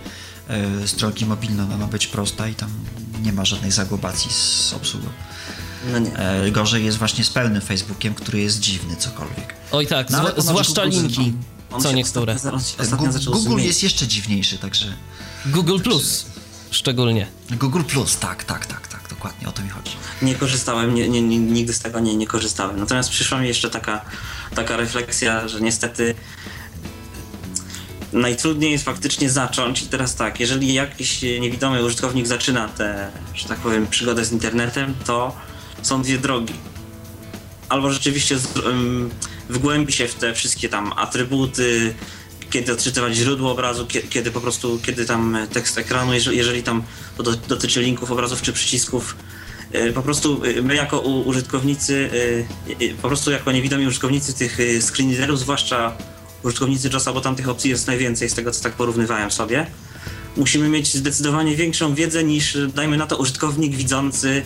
e, 0.47 0.87
stronki 0.87 1.25
mobilne, 1.25 1.63
ona 1.63 1.77
ma 1.77 1.87
być 1.87 2.07
prosta 2.07 2.47
i 2.47 2.55
tam 2.55 2.69
nie 3.23 3.33
ma 3.33 3.45
żadnej 3.45 3.71
zagłobacji 3.71 4.31
z 4.33 4.73
obsługą. 4.73 5.07
No 5.91 5.99
nie. 5.99 6.17
E, 6.19 6.51
gorzej 6.51 6.85
jest 6.85 6.97
właśnie 6.97 7.23
z 7.23 7.29
pełnym 7.29 7.61
Facebookiem, 7.61 8.13
który 8.13 8.39
jest 8.39 8.59
dziwny 8.59 8.95
cokolwiek. 8.95 9.53
Oj 9.71 9.87
tak, 9.87 10.09
No, 10.09 10.17
zwa- 10.17 10.41
zwłaszcza 10.41 10.83
Google 10.85 10.97
linki, 10.97 11.33
On 11.71 11.81
co 11.81 11.91
niektóre. 11.91 12.35
Ostatnio, 12.35 12.59
ostatnio 12.79 13.31
Google 13.31 13.59
jest 13.59 13.83
jeszcze 13.83 14.07
dziwniejszy, 14.07 14.57
także 14.57 14.93
Google 15.45 15.79
Plus 15.79 16.25
szczególnie. 16.71 17.27
Google 17.51 17.83
Plus, 17.83 18.17
tak, 18.17 18.43
tak, 18.43 18.65
tak, 18.65 18.87
tak, 18.87 19.09
dokładnie 19.09 19.47
o 19.47 19.51
to 19.51 19.61
mi 19.61 19.69
chodzi. 19.69 19.91
Nie 20.21 20.35
korzystałem, 20.35 20.95
nie, 20.95 21.09
nie, 21.09 21.21
nie, 21.21 21.37
nigdy 21.39 21.73
z 21.73 21.79
tego 21.79 21.99
nie, 21.99 22.15
nie 22.15 22.27
korzystałem. 22.27 22.79
Natomiast 22.79 23.09
przyszła 23.09 23.39
mi 23.39 23.47
jeszcze 23.47 23.69
taka, 23.69 24.01
taka 24.55 24.77
refleksja, 24.77 25.47
że 25.47 25.61
niestety 25.61 26.15
najtrudniej 28.13 28.71
jest 28.71 28.85
faktycznie 28.85 29.29
zacząć 29.29 29.81
i 29.81 29.87
teraz 29.87 30.15
tak, 30.15 30.39
jeżeli 30.39 30.73
jakiś 30.73 31.21
niewidomy 31.21 31.85
użytkownik 31.85 32.27
zaczyna 32.27 32.67
tę, 32.67 33.11
że 33.33 33.47
tak 33.47 33.59
powiem, 33.59 33.87
przygodę 33.87 34.25
z 34.25 34.31
internetem, 34.31 34.93
to 35.05 35.35
są 35.81 36.01
dwie 36.01 36.17
drogi. 36.17 36.53
Albo 37.69 37.91
rzeczywiście 37.91 38.37
wgłębi 39.49 39.93
się 39.93 40.07
w 40.07 40.15
te 40.15 40.33
wszystkie 40.33 40.69
tam 40.69 40.93
atrybuty, 40.95 41.95
kiedy 42.49 42.73
odczytywać 42.73 43.15
źródło 43.15 43.51
obrazu, 43.51 43.87
kiedy, 44.09 44.31
po 44.31 44.41
prostu, 44.41 44.79
kiedy 44.85 45.05
tam 45.05 45.37
tekst 45.53 45.77
ekranu, 45.77 46.13
jeżeli, 46.13 46.63
tam 46.63 46.83
to 47.17 47.23
do, 47.23 47.31
dotyczy 47.31 47.81
linków, 47.81 48.11
obrazów 48.11 48.41
czy 48.41 48.53
przycisków, 48.53 49.15
y, 49.75 49.93
po 49.93 50.01
prostu 50.01 50.45
y, 50.45 50.63
my 50.63 50.75
jako 50.75 50.99
użytkownicy, 50.99 52.09
y, 52.81 52.95
po 53.01 53.07
prostu 53.07 53.31
jako 53.31 53.51
niewidomi 53.51 53.87
użytkownicy 53.87 54.33
tych 54.33 54.57
screen 54.81 55.37
zwłaszcza 55.37 55.97
użytkownicy 56.45 56.89
JOSa, 56.93 57.13
bo 57.13 57.21
tam 57.21 57.35
tych 57.35 57.49
opcji 57.49 57.71
jest 57.71 57.87
najwięcej 57.87 58.29
z 58.29 58.33
tego, 58.33 58.51
co 58.51 58.63
tak 58.63 58.73
porównywałem 58.73 59.31
sobie, 59.31 59.67
musimy 60.37 60.69
mieć 60.69 60.93
zdecydowanie 60.93 61.55
większą 61.55 61.95
wiedzę 61.95 62.23
niż, 62.23 62.57
dajmy 62.75 62.97
na 62.97 63.07
to, 63.07 63.17
użytkownik 63.17 63.75
widzący, 63.75 64.43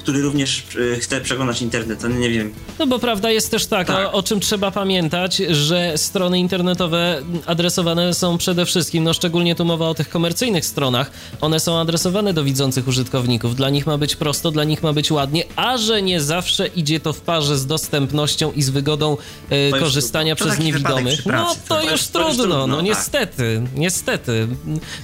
który 0.00 0.22
również 0.22 0.62
y, 0.76 0.98
chce 1.00 1.20
przeglądać 1.20 1.62
internet. 1.62 2.00
To 2.00 2.08
nie 2.08 2.30
wiem, 2.30 2.54
No 2.78 2.86
bo 2.86 2.98
prawda 2.98 3.30
jest 3.30 3.50
też 3.50 3.66
taka, 3.66 3.94
Tak. 3.96 4.08
O, 4.14 4.22
czym 4.22 4.40
trzeba 4.40 4.70
pamiętać, 4.70 5.36
że 5.36 5.92
strony 5.98 6.38
internetowe 6.38 7.22
adresowane 7.46 8.14
są 8.14 8.38
przede 8.38 8.66
wszystkim, 8.66 9.04
no 9.04 9.12
szczególnie 9.14 9.54
tu 9.54 9.64
mowa 9.64 9.88
o 9.88 9.94
tych 9.94 10.08
komercyjnych 10.08 10.64
stronach, 10.66 11.10
one 11.40 11.60
są 11.60 11.78
adresowane 11.78 12.32
do 12.34 12.44
widzących 12.44 12.88
użytkowników. 12.88 13.56
Dla 13.56 13.70
nich 13.70 13.86
ma 13.86 13.98
być 13.98 14.16
prosto, 14.16 14.50
dla 14.50 14.64
nich 14.64 14.82
ma 14.82 14.92
być 14.92 15.10
ładnie, 15.10 15.44
a 15.56 15.78
że 15.78 16.02
nie 16.02 16.20
zawsze 16.20 16.66
idzie 16.66 17.00
to 17.00 17.12
w 17.12 17.20
parze 17.20 17.58
z 17.58 17.66
dostępnością 17.66 18.52
i 18.52 18.62
z 18.62 18.70
wygodą 18.70 19.16
e, 19.50 19.68
już 19.68 19.78
korzystania 19.80 20.34
przez 20.36 20.58
niewidomych. 20.58 21.26
No 21.26 21.54
to 21.68 21.74
To 21.74 21.82
już 21.82 21.90
już- 21.92 22.06
to 22.08 22.18
już 22.18 22.36
trudno, 22.36 22.44
trudno, 22.44 22.66
no 22.66 22.76
tak. 22.76 22.84
niestety, 22.84 23.62
niestety. 23.76 24.48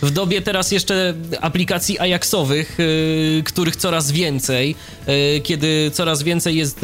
W 0.03 0.11
dobie 0.11 0.43
teraz 0.43 0.71
jeszcze 0.73 1.15
aplikacji 1.41 1.99
Ajaxowych, 1.99 2.81
y, 2.81 3.43
których 3.47 3.77
coraz 3.77 4.11
więcej, 4.11 4.75
kiedy 5.43 5.91
coraz 5.91 6.23
więcej 6.23 6.57
jest 6.57 6.81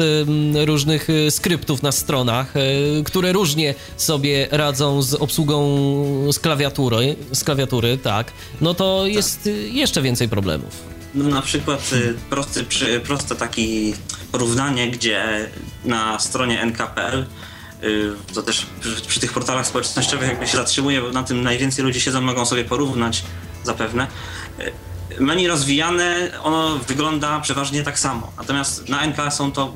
różnych 0.65 1.09
y, 1.09 1.31
skryptów 1.31 1.83
na 1.83 1.91
stronach, 1.91 2.55
y, 2.55 3.03
które 3.03 3.33
różnie 3.33 3.75
sobie 3.97 4.47
radzą 4.51 5.01
z 5.01 5.13
obsługą 5.13 5.63
z 6.31 6.39
klawiatury, 6.39 7.15
z 7.33 7.43
klawiatury, 7.43 7.97
tak, 7.97 8.31
no 8.61 8.73
to 8.73 9.07
jest 9.07 9.47
y, 9.47 9.69
jeszcze 9.69 10.01
więcej 10.01 10.29
problemów. 10.29 10.93
No, 11.15 11.29
na 11.29 11.41
przykład 11.41 11.91
prosty, 12.29 12.65
proste 13.03 13.35
takie 13.35 13.63
porównanie, 14.31 14.91
gdzie 14.91 15.49
na 15.85 16.19
stronie 16.19 16.61
NKPL, 16.61 17.25
to 18.33 18.43
też 18.43 18.65
przy, 19.07 19.19
tych 19.19 19.33
portalach 19.33 19.67
społecznościowych 19.67 20.29
jakby 20.29 20.47
się 20.47 20.57
zatrzymuje, 20.57 21.01
bo 21.01 21.11
na 21.11 21.23
tym 21.23 21.41
najwięcej 21.41 21.85
ludzie 21.85 21.99
siedzą, 21.99 22.21
mogą 22.21 22.45
sobie 22.45 22.65
porównać 22.65 23.23
zapewne. 23.63 24.07
Menu 25.19 25.47
rozwijane, 25.47 26.31
ono 26.43 26.79
wygląda 26.79 27.39
przeważnie 27.39 27.83
tak 27.83 27.99
samo. 27.99 28.31
Natomiast 28.37 28.89
na 28.89 29.07
NK 29.07 29.17
są 29.33 29.51
to 29.51 29.73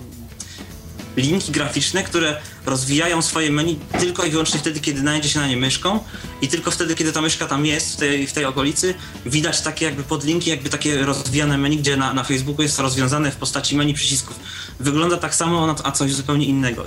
linki 1.18 1.52
graficzne, 1.52 2.04
które 2.04 2.38
rozwijają 2.66 3.22
swoje 3.22 3.52
menu 3.52 3.80
tylko 4.00 4.26
i 4.26 4.32
wyłącznie 4.32 4.60
wtedy, 4.60 4.80
kiedy 4.80 5.00
znajdzie 5.00 5.30
się 5.30 5.40
na 5.40 5.48
nie 5.48 5.58
myszką 5.58 6.00
i 6.42 6.48
tylko 6.48 6.72
wtedy, 6.72 6.96
kiedy 6.96 7.14
ta 7.14 7.22
myszka 7.22 7.46
tam 7.46 7.66
jest 7.66 7.94
w 7.94 7.96
tej, 7.96 8.28
w 8.28 8.34
tej 8.34 8.46
okolicy, 8.46 8.94
widać 9.26 9.62
takie 9.62 9.86
jakby 9.86 10.04
podlinki, 10.04 10.50
jakby 10.50 10.70
takie 10.70 11.06
rozwijane 11.06 11.58
menu, 11.58 11.78
gdzie 11.78 11.98
na, 11.98 12.14
na 12.14 12.24
Facebooku 12.24 12.62
jest 12.62 12.78
to 12.78 12.84
rozwiązane 12.84 13.32
w 13.32 13.36
postaci 13.36 13.76
menu 13.76 13.94
przycisków. 13.94 14.40
Wygląda 14.80 15.18
tak 15.18 15.36
samo, 15.36 15.76
a 15.84 15.92
coś 15.92 16.14
zupełnie 16.14 16.46
innego. 16.46 16.86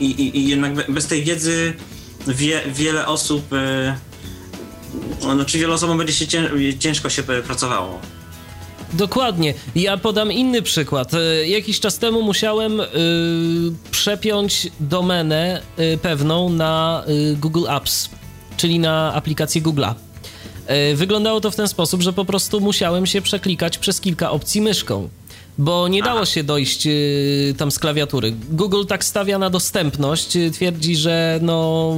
I, 0.00 0.06
i, 0.06 0.38
i 0.38 0.48
jednak 0.48 0.74
be- 0.74 0.86
bez 0.88 1.06
tej 1.06 1.24
wiedzy 1.24 1.74
wie, 2.26 2.62
wiele 2.74 3.06
osób, 3.06 3.52
e, 3.52 3.96
no, 5.36 5.44
czy 5.44 5.58
wielu 5.58 5.72
osobom 5.72 5.98
będzie 5.98 6.12
się 6.12 6.26
cię, 6.26 6.50
ciężko 6.78 7.10
się 7.10 7.22
pracowało. 7.22 8.00
Dokładnie. 8.94 9.54
Ja 9.74 9.96
podam 9.96 10.32
inny 10.32 10.62
przykład. 10.62 11.14
E, 11.14 11.48
Jakiś 11.48 11.80
czas 11.80 11.98
temu 11.98 12.22
musiałem 12.22 12.80
y, 12.80 12.86
przepiąć 13.90 14.68
domenę 14.80 15.62
y, 15.78 15.98
pewną 16.02 16.50
na 16.50 17.04
y, 17.08 17.36
Google 17.36 17.68
Apps, 17.68 18.08
czyli 18.56 18.78
na 18.78 19.14
aplikację 19.14 19.62
Google'a. 19.62 19.94
Wyglądało 20.94 21.40
to 21.40 21.50
w 21.50 21.56
ten 21.56 21.68
sposób, 21.68 22.02
że 22.02 22.12
po 22.12 22.24
prostu 22.24 22.60
musiałem 22.60 23.06
się 23.06 23.22
przeklikać 23.22 23.78
przez 23.78 24.00
kilka 24.00 24.30
opcji 24.30 24.60
myszką. 24.60 25.08
Bo 25.58 25.88
nie 25.88 26.02
dało 26.02 26.24
się 26.24 26.44
dojść 26.44 26.86
y, 26.86 27.54
tam 27.58 27.70
z 27.70 27.78
klawiatury. 27.78 28.34
Google 28.50 28.84
tak 28.84 29.04
stawia 29.04 29.38
na 29.38 29.50
dostępność, 29.50 30.36
y, 30.36 30.50
twierdzi, 30.50 30.96
że 30.96 31.38
no, 31.42 31.92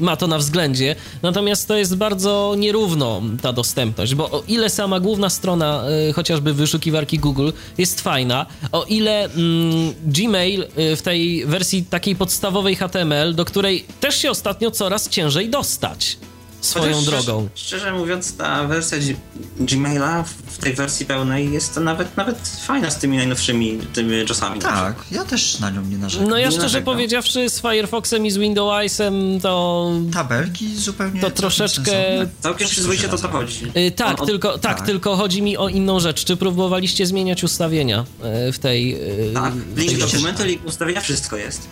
ma 0.00 0.16
to 0.16 0.26
na 0.26 0.38
względzie. 0.38 0.96
Natomiast 1.22 1.68
to 1.68 1.76
jest 1.76 1.96
bardzo 1.96 2.54
nierówno 2.58 3.22
ta 3.42 3.52
dostępność, 3.52 4.14
bo 4.14 4.30
o 4.30 4.42
ile 4.48 4.70
sama 4.70 5.00
główna 5.00 5.30
strona 5.30 5.84
y, 6.08 6.12
chociażby 6.12 6.54
wyszukiwarki 6.54 7.18
Google 7.18 7.50
jest 7.78 8.00
fajna, 8.00 8.46
o 8.72 8.84
ile 8.84 9.24
mm, 9.24 9.94
Gmail 10.06 10.62
y, 10.62 10.96
w 10.96 11.02
tej 11.02 11.46
wersji 11.46 11.84
takiej 11.84 12.16
podstawowej 12.16 12.76
HTML, 12.76 13.34
do 13.34 13.44
której 13.44 13.84
też 14.00 14.16
się 14.16 14.30
ostatnio 14.30 14.70
coraz 14.70 15.08
ciężej 15.08 15.50
dostać 15.50 16.16
swoją 16.64 16.94
Chociaż 16.94 17.04
drogą. 17.24 17.48
Szczerze, 17.54 17.66
szczerze 17.80 17.92
mówiąc, 17.98 18.36
ta 18.36 18.64
wersja 18.64 18.98
G- 18.98 19.14
Gmaila 19.60 20.22
w- 20.22 20.58
tej 20.58 20.74
wersji 20.74 21.06
pełnej 21.06 21.52
jest 21.52 21.76
nawet, 21.76 22.16
nawet 22.16 22.48
fajna 22.66 22.90
z 22.90 22.98
tymi 22.98 23.16
najnowszymi 23.16 23.78
tymi 23.92 24.18
JOSami. 24.28 24.60
Tak, 24.60 24.94
ja 25.10 25.24
też 25.24 25.58
na 25.60 25.70
nią 25.70 25.82
nie 25.84 25.98
narzekam. 25.98 26.28
No 26.28 26.36
ja 26.38 26.44
Nie 26.44 26.50
szczerze 26.50 26.62
narzekam. 26.62 26.84
powiedziawszy 26.94 27.50
z 27.50 27.60
Firefoxem 27.60 28.26
i 28.26 28.30
z 28.30 28.36
Windowsem 28.36 29.40
to... 29.42 29.90
Tabelki 30.12 30.76
zupełnie 30.76 31.20
To 31.20 31.30
troszeczkę-. 31.30 32.26
Całkiem 32.40 32.68
przyzwoicie 32.68 33.08
to 33.08 33.18
to 33.18 33.28
chodzi. 33.28 33.64
Y, 33.76 33.90
tak, 33.90 34.08
On- 34.08 34.16
on- 34.20 34.26
tylko, 34.26 34.58
tak, 34.58 34.76
tak. 34.78 34.86
tylko 34.86 35.16
chodzi 35.16 35.42
mi 35.42 35.56
o 35.56 35.68
inną 35.68 36.00
rzecz. 36.00 36.24
Czy 36.24 36.36
próbowaliście 36.36 37.06
zmieniać 37.06 37.44
ustawienia 37.44 38.04
y, 38.48 38.52
w 38.52 38.58
tej... 38.58 38.94
y, 39.30 39.32
Tak, 39.34 39.52
link 39.76 39.98
że 39.98 40.18
tak. 40.32 40.46
link 40.46 40.66
ustawienia, 40.66 41.00
wszystko 41.00 41.36
jest. 41.36 41.68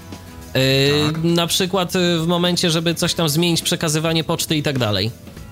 Tak. 0.53 1.25
Na 1.25 1.47
przykład 1.47 1.97
y, 1.97 2.19
w 2.19 2.27
momencie, 2.27 2.71
żeby 2.71 2.95
coś 2.95 3.15
tam 3.15 3.29
zmienić, 3.29 3.63
przekazywanie 3.63 4.25
poczty 4.25 4.57
i 4.57 4.63
tak 4.63 4.79
dalej. 4.79 5.11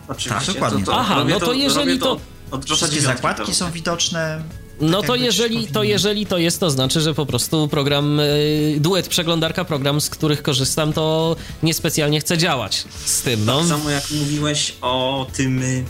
Oczywiście. 0.08 0.46
Tak, 0.46 0.54
dokładnie. 0.54 0.84
Aha, 0.92 1.14
robię 1.14 1.34
no 1.34 1.40
to 1.40 1.52
jeżeli 1.52 1.98
to- 1.98 2.20
Od 2.50 2.70
JOSa 2.70 2.76
Wszystkie 2.76 3.00
9 3.00 3.16
zakładki 3.16 3.46
to 3.46 3.54
są 3.54 3.70
widoczne. 3.70 4.42
No 4.80 4.98
tak 5.00 5.06
to 5.06 5.14
jak 5.14 5.20
być 5.24 5.26
jeżeli, 5.26 5.66
to 5.66 5.82
jeżeli 5.82 6.26
to 6.26 6.38
jest, 6.38 6.60
to 6.60 6.70
znaczy, 6.70 7.00
że 7.00 7.14
po 7.14 7.26
prostu 7.26 7.68
program, 7.68 8.20
y, 8.20 8.76
duet 8.80 9.08
przeglądarka, 9.08 9.64
program, 9.64 10.00
z 10.00 10.10
których 10.10 10.42
korzystam, 10.42 10.92
to 10.92 11.36
niespecjalnie 11.62 12.20
chce 12.20 12.38
działać 12.38 12.84
z 13.04 13.22
tym, 13.22 13.44
no. 13.44 13.58
Tak 13.58 13.68
samo 13.68 13.90
jak 13.90 14.10
mówiłeś 14.10 14.74
o 14.80 15.26
tym, 15.36 15.62
y, 15.62 15.84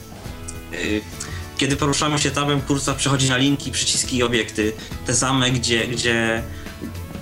y, 0.74 1.00
kiedy 1.58 1.76
poruszamy 1.76 2.18
się 2.18 2.30
tabem, 2.30 2.60
kursor 2.60 2.96
przechodzi 2.96 3.28
na 3.28 3.36
linki, 3.36 3.70
przyciski 3.70 4.16
i 4.16 4.22
obiekty. 4.22 4.72
Te 5.06 5.14
same, 5.14 5.50
gdzie, 5.50 5.86
gdzie, 5.86 6.42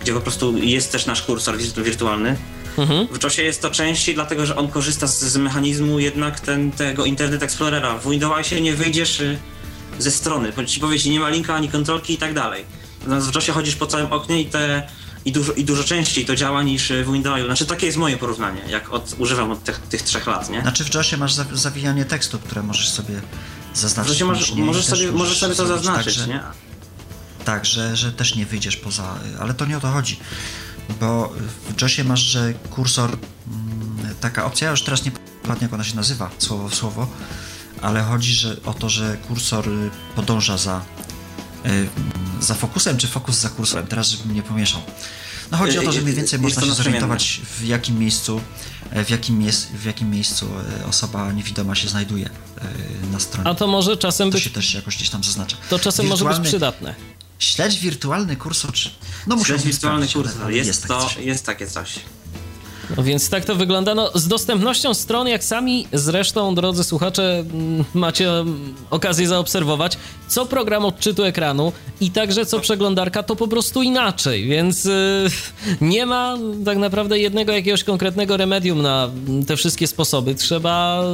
gdzie 0.09 0.14
po 0.14 0.21
prostu 0.21 0.59
jest 0.59 0.92
też 0.92 1.07
nasz 1.07 1.23
kursor 1.23 1.59
wirtu- 1.59 1.83
wirtualny. 1.83 2.37
Mhm. 2.79 3.07
W 3.07 3.23
JOSie 3.25 3.42
jest 3.42 3.62
to 3.62 3.71
częściej, 3.71 4.14
dlatego 4.14 4.47
że 4.47 4.57
on 4.57 4.68
korzysta 4.68 5.07
z, 5.07 5.18
z 5.21 5.37
mechanizmu 5.37 5.99
jednak 5.99 6.40
ten, 6.40 6.73
tego 6.73 7.05
Internet 7.05 7.42
Explorera. 7.42 7.99
W 7.99 8.11
Windowsie 8.11 8.61
nie 8.61 8.75
wyjdziesz 8.75 9.21
y, 9.21 9.38
ze 9.99 10.11
strony, 10.11 10.53
bo 10.57 10.64
ci 10.64 10.81
powie 10.81 10.99
nie 11.11 11.21
ma 11.21 11.29
linka 11.29 11.55
ani 11.55 11.68
kontrolki 11.68 12.12
i 12.14 12.16
tak 12.18 12.35
dalej. 12.35 12.64
Natomiast 13.01 13.31
w 13.31 13.35
JOSie 13.35 13.53
chodzisz 13.53 13.75
po 13.77 13.87
całym 13.87 14.12
oknie 14.12 14.40
i 14.42 14.47
te 14.47 14.88
i 15.25 15.33
dużo, 15.33 15.53
i 15.53 15.64
dużo 15.64 15.85
częściej 15.85 16.25
to 16.27 16.37
działa 16.37 16.62
niż 16.62 16.90
y, 16.90 17.05
w 17.05 17.12
Windowsie. 17.12 17.44
Znaczy 17.44 17.66
takie 17.66 17.87
jest 17.87 17.99
moje 17.99 18.16
porównanie, 18.16 18.61
jak 18.68 18.92
od, 18.92 19.14
używam 19.18 19.51
od 19.51 19.64
tych, 19.64 19.79
tych 19.79 20.03
trzech 20.03 20.27
lat, 20.27 20.51
nie? 20.51 20.61
Znaczy 20.62 20.85
w 20.85 20.94
JOSie 20.94 21.16
masz 21.16 21.35
za- 21.35 21.44
zawijanie 21.53 22.05
tekstu, 22.05 22.38
które 22.38 22.62
możesz 22.62 22.88
sobie 22.88 23.14
W 23.75 23.79
zaznaczyć. 23.79 24.12
JOSie 24.12 24.25
możesz, 24.25 24.53
możesz, 24.55 24.87
też 24.87 24.99
sobie, 24.99 25.12
możesz 25.12 25.38
sobie 25.38 25.55
to 25.55 25.66
zaznaczyć, 25.66 26.16
tak, 26.16 26.25
że- 26.27 26.29
nie? 26.33 26.40
Tak, 27.49 27.67
że, 27.67 27.97
że 27.97 28.13
też 28.13 28.35
nie 28.35 28.47
wyjdziesz 28.47 28.77
poza, 28.77 29.15
ale 29.41 29.55
to 29.55 29.67
nie 29.67 29.77
o 29.77 29.81
to 29.81 29.91
chodzi, 29.91 30.17
bo 31.01 31.33
w 31.69 31.83
JOSie 31.83 32.05
masz, 32.05 32.21
że 32.21 32.55
kursor, 32.55 33.11
mm, 33.11 34.15
taka 34.21 34.45
opcja, 34.45 34.65
ja 34.65 34.71
już 34.71 34.83
teraz 34.83 35.05
nie 35.05 35.11
pamiętam 35.43 35.63
jak 35.63 35.73
ona 35.73 35.85
się 35.85 35.97
nazywa, 35.97 36.31
słowo 36.39 36.69
w 36.69 36.75
słowo, 36.75 37.07
ale 37.83 38.03
chodzi 38.03 38.35
że, 38.35 38.57
o 38.65 38.75
to, 38.75 38.89
że 38.89 39.17
kursor 39.17 39.69
y, 39.69 39.91
podąża 40.17 40.59
za, 40.59 40.85
y, 41.67 41.89
za 42.41 42.55
fokusem, 42.55 42.97
czy 42.97 43.09
fokus 43.09 43.37
za 43.37 43.49
kursorem, 43.49 43.87
teraz 43.87 44.09
żebym 44.09 44.35
nie 44.35 44.42
pomieszał. 44.42 44.81
No 45.51 45.59
chodzi 45.59 45.79
o 45.79 45.83
to, 45.83 45.92
że 45.92 46.01
mniej 46.01 46.15
więcej 46.15 46.38
można 46.38 46.63
się 46.63 46.75
zorientować 46.75 47.40
w 47.59 47.65
jakim 47.65 47.99
miejscu 47.99 48.40
e, 48.90 49.05
w 49.05 49.11
jakim, 49.11 49.42
jest, 49.42 49.73
w 49.73 49.85
jakim 49.85 50.11
miejscu 50.11 50.49
e, 50.81 50.87
osoba 50.87 51.33
niewidoma 51.33 51.75
się 51.75 51.88
znajduje 51.88 52.27
e, 52.27 53.13
na 53.13 53.21
stronie. 53.21 53.51
A 53.51 53.55
to 53.55 53.67
może 53.67 53.96
czasem 53.96 54.31
to 54.31 54.33
być... 54.33 54.44
się 54.44 54.51
też 54.51 54.75
jakoś 54.75 54.96
gdzieś 54.96 55.11
tam 55.11 55.25
zaznacza. 55.25 55.57
To 55.71 55.79
czasem 55.79 56.07
wirtualny... 56.07 56.25
może 56.25 56.40
być 56.40 56.49
przydatne. 56.49 57.17
Śledź 57.39 57.79
wirtualny 57.79 58.37
kursor, 58.37 58.73
czy... 58.73 58.91
No 59.27 59.37
muszę 59.37 59.53
Śledź 59.53 59.63
wirtualny 59.63 60.09
kursor, 60.09 60.51
jest, 60.51 60.69
jest, 60.69 60.87
to, 60.87 61.09
jest 61.21 61.47
takie 61.47 61.67
coś. 61.67 62.01
No 62.97 63.03
więc 63.03 63.31
tak 63.31 63.45
to 63.45 63.55
wygląda. 63.55 63.95
No, 63.95 64.11
z 64.15 64.29
dostępnością 64.29 64.95
stron, 64.95 65.29
jak 65.29 65.45
sami 65.45 65.87
zresztą, 65.93 66.55
drodzy 66.55 66.85
słuchacze, 66.85 67.45
mm, 67.53 67.85
macie 67.95 68.31
mm, 68.31 68.75
okazję 68.91 69.29
zaobserwować, 69.29 69.99
co 70.29 70.47
program 70.47 70.85
odczytu 70.85 71.25
ekranu 71.25 71.73
i 72.01 72.11
także 72.11 72.47
co 72.47 72.61
przeglądarka, 72.61 73.23
to 73.23 73.37
po 73.37 73.49
prostu 73.49 73.83
inaczej, 73.83 74.47
więc 74.47 74.85
yy, 74.85 74.93
nie 75.81 76.07
ma 76.07 76.37
tak 76.65 76.79
naprawdę 76.79 77.19
jednego 77.19 77.53
jakiegoś 77.53 77.85
konkretnego 77.85 78.37
remedium 78.37 78.83
na 78.83 79.11
te 79.47 79.57
wszystkie 79.57 79.87
sposoby. 79.87 80.35
Trzeba 80.35 81.05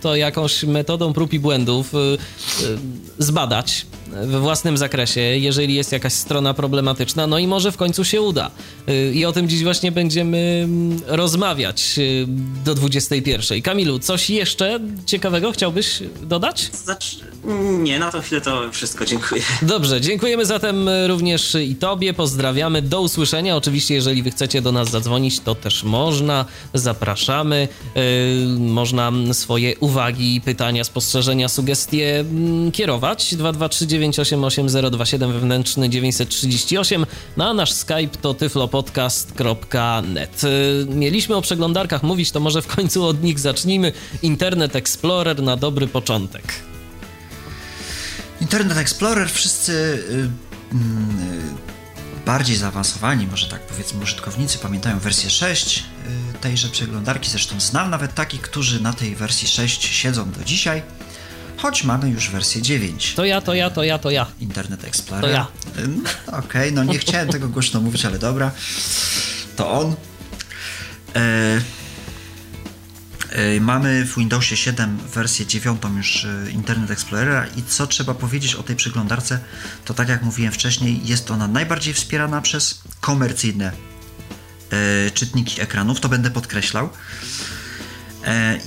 to 0.00 0.16
jakąś 0.16 0.64
metodą 0.64 1.12
prób 1.12 1.32
i 1.32 1.38
błędów 1.38 1.92
yy, 1.92 2.18
yy, 2.60 2.78
zbadać 3.18 3.86
we 4.14 4.40
własnym 4.40 4.76
zakresie, 4.76 5.20
jeżeli 5.20 5.74
jest 5.74 5.92
jakaś 5.92 6.12
strona 6.12 6.54
problematyczna, 6.54 7.26
no 7.26 7.38
i 7.38 7.46
może 7.46 7.72
w 7.72 7.76
końcu 7.76 8.04
się 8.04 8.22
uda. 8.22 8.50
Y, 8.88 9.12
I 9.14 9.24
o 9.24 9.32
tym 9.32 9.48
dziś 9.48 9.64
właśnie 9.64 9.92
będziemy 9.92 10.60
mm, 10.64 11.00
rozmawiać 11.06 11.94
y, 11.98 12.26
do 12.64 12.74
21. 12.74 13.62
Kamilu, 13.62 13.98
coś 13.98 14.30
jeszcze 14.30 14.80
ciekawego 15.06 15.52
chciałbyś 15.52 16.02
dodać? 16.22 16.70
Znaczy, 16.72 17.16
nie, 17.78 17.98
na 17.98 18.10
tą 18.10 18.20
chwilę 18.20 18.40
to 18.40 18.72
wszystko, 18.72 19.04
dziękuję. 19.04 19.42
Dobrze, 19.62 20.00
dziękujemy 20.00 20.46
zatem 20.46 20.88
również 21.06 21.54
i 21.54 21.76
Tobie, 21.76 22.14
pozdrawiamy, 22.14 22.82
do 22.82 23.00
usłyszenia. 23.00 23.56
Oczywiście, 23.56 23.94
jeżeli 23.94 24.22
Wy 24.22 24.30
chcecie 24.30 24.62
do 24.62 24.72
nas 24.72 24.90
zadzwonić, 24.90 25.40
to 25.40 25.54
też 25.54 25.84
można, 25.84 26.44
zapraszamy. 26.74 27.68
Można 28.58 29.12
swoje 29.32 29.76
uwagi, 29.78 30.40
pytania, 30.44 30.84
spostrzeżenia, 30.84 31.48
sugestie 31.48 32.20
mm, 32.20 32.72
kierować 32.72 33.34
223 33.34 33.86
988 34.12 35.32
wewnętrzny 35.32 35.88
938, 35.88 37.06
no 37.36 37.48
a 37.48 37.54
nasz 37.54 37.72
Skype 37.72 38.18
to 38.20 38.34
tyflopodcast.net. 38.34 40.44
Y, 40.44 40.86
mieliśmy 40.88 41.36
o 41.36 41.42
przeglądarkach 41.42 42.02
mówić, 42.02 42.30
to 42.30 42.40
może 42.40 42.62
w 42.62 42.66
końcu 42.66 43.06
od 43.06 43.22
nich 43.22 43.38
zacznijmy. 43.38 43.92
Internet 44.22 44.76
Explorer 44.76 45.42
na 45.42 45.56
dobry 45.56 45.86
początek. 45.86 46.54
Internet 48.40 48.78
Explorer 48.78 49.30
wszyscy 49.30 49.72
y, 49.72 50.28
mm, 50.72 51.56
y, 52.20 52.24
bardziej 52.26 52.56
zaawansowani, 52.56 53.26
może 53.26 53.48
tak 53.48 53.60
powiedzmy, 53.60 54.02
użytkownicy 54.02 54.58
pamiętają 54.58 54.98
wersję 54.98 55.30
6 55.30 55.84
y, 56.34 56.38
tejże 56.38 56.68
przeglądarki. 56.68 57.30
Zresztą 57.30 57.60
znam 57.60 57.90
nawet 57.90 58.14
takich, 58.14 58.40
którzy 58.40 58.82
na 58.82 58.92
tej 58.92 59.16
wersji 59.16 59.48
6 59.48 59.84
siedzą 59.84 60.30
do 60.30 60.44
dzisiaj 60.44 60.82
choć 61.64 61.84
mamy 61.84 62.10
już 62.10 62.30
wersję 62.30 62.62
9. 62.62 63.14
To 63.14 63.24
ja, 63.24 63.40
to 63.40 63.54
ja, 63.54 63.70
to 63.70 63.84
ja, 63.84 63.98
to 63.98 64.10
ja. 64.10 64.26
Internet 64.40 64.84
Explorer. 64.84 65.22
To 65.22 65.28
ja. 65.28 65.46
Okej, 66.26 66.38
okay, 66.38 66.72
no 66.72 66.84
nie 66.84 66.98
chciałem 66.98 67.28
tego 67.28 67.48
głośno 67.48 67.80
mówić, 67.80 68.04
ale 68.04 68.18
dobra. 68.18 68.50
To 69.56 69.70
on. 69.70 69.94
E, 71.16 71.60
e, 73.30 73.60
mamy 73.60 74.04
w 74.04 74.16
Windowsie 74.16 74.56
7 74.56 74.98
wersję 75.14 75.46
9 75.46 75.82
już 75.96 76.24
e, 76.24 76.50
Internet 76.50 76.90
Explorera 76.90 77.46
i 77.56 77.62
co 77.62 77.86
trzeba 77.86 78.14
powiedzieć 78.14 78.54
o 78.54 78.62
tej 78.62 78.76
przeglądarce, 78.76 79.38
to 79.84 79.94
tak 79.94 80.08
jak 80.08 80.22
mówiłem 80.22 80.52
wcześniej, 80.52 81.00
jest 81.04 81.30
ona 81.30 81.48
najbardziej 81.48 81.94
wspierana 81.94 82.40
przez 82.40 82.82
komercyjne 83.00 83.72
e, 84.70 85.10
czytniki 85.10 85.60
ekranów, 85.60 86.00
to 86.00 86.08
będę 86.08 86.30
podkreślał. 86.30 86.88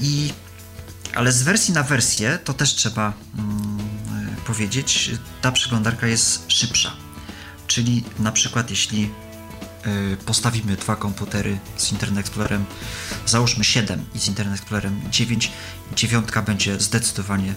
I 0.02 0.34
ale 1.16 1.32
z 1.32 1.44
wersji 1.44 1.74
na 1.74 1.84
wersję, 1.84 2.40
to 2.44 2.54
też 2.54 2.76
trzeba 2.76 3.14
mm, 3.38 3.78
powiedzieć, 4.46 5.12
ta 5.42 5.52
przeglądarka 5.52 6.08
jest 6.08 6.52
szybsza. 6.52 6.94
Czyli 7.68 8.04
na 8.20 8.32
przykład 8.32 8.70
jeśli 8.70 9.10
y, 10.14 10.18
postawimy 10.26 10.76
dwa 10.76 10.96
komputery 10.96 11.60
z 11.78 11.92
Internet 11.92 12.20
Explorerem, 12.20 12.66
załóżmy 13.26 13.64
7 13.64 14.06
i 14.16 14.20
z 14.20 14.28
Internet 14.28 14.60
Explorerem 14.60 15.02
9, 15.12 15.52
dziewiątka 15.96 16.42
będzie 16.42 16.80
zdecydowanie 16.80 17.54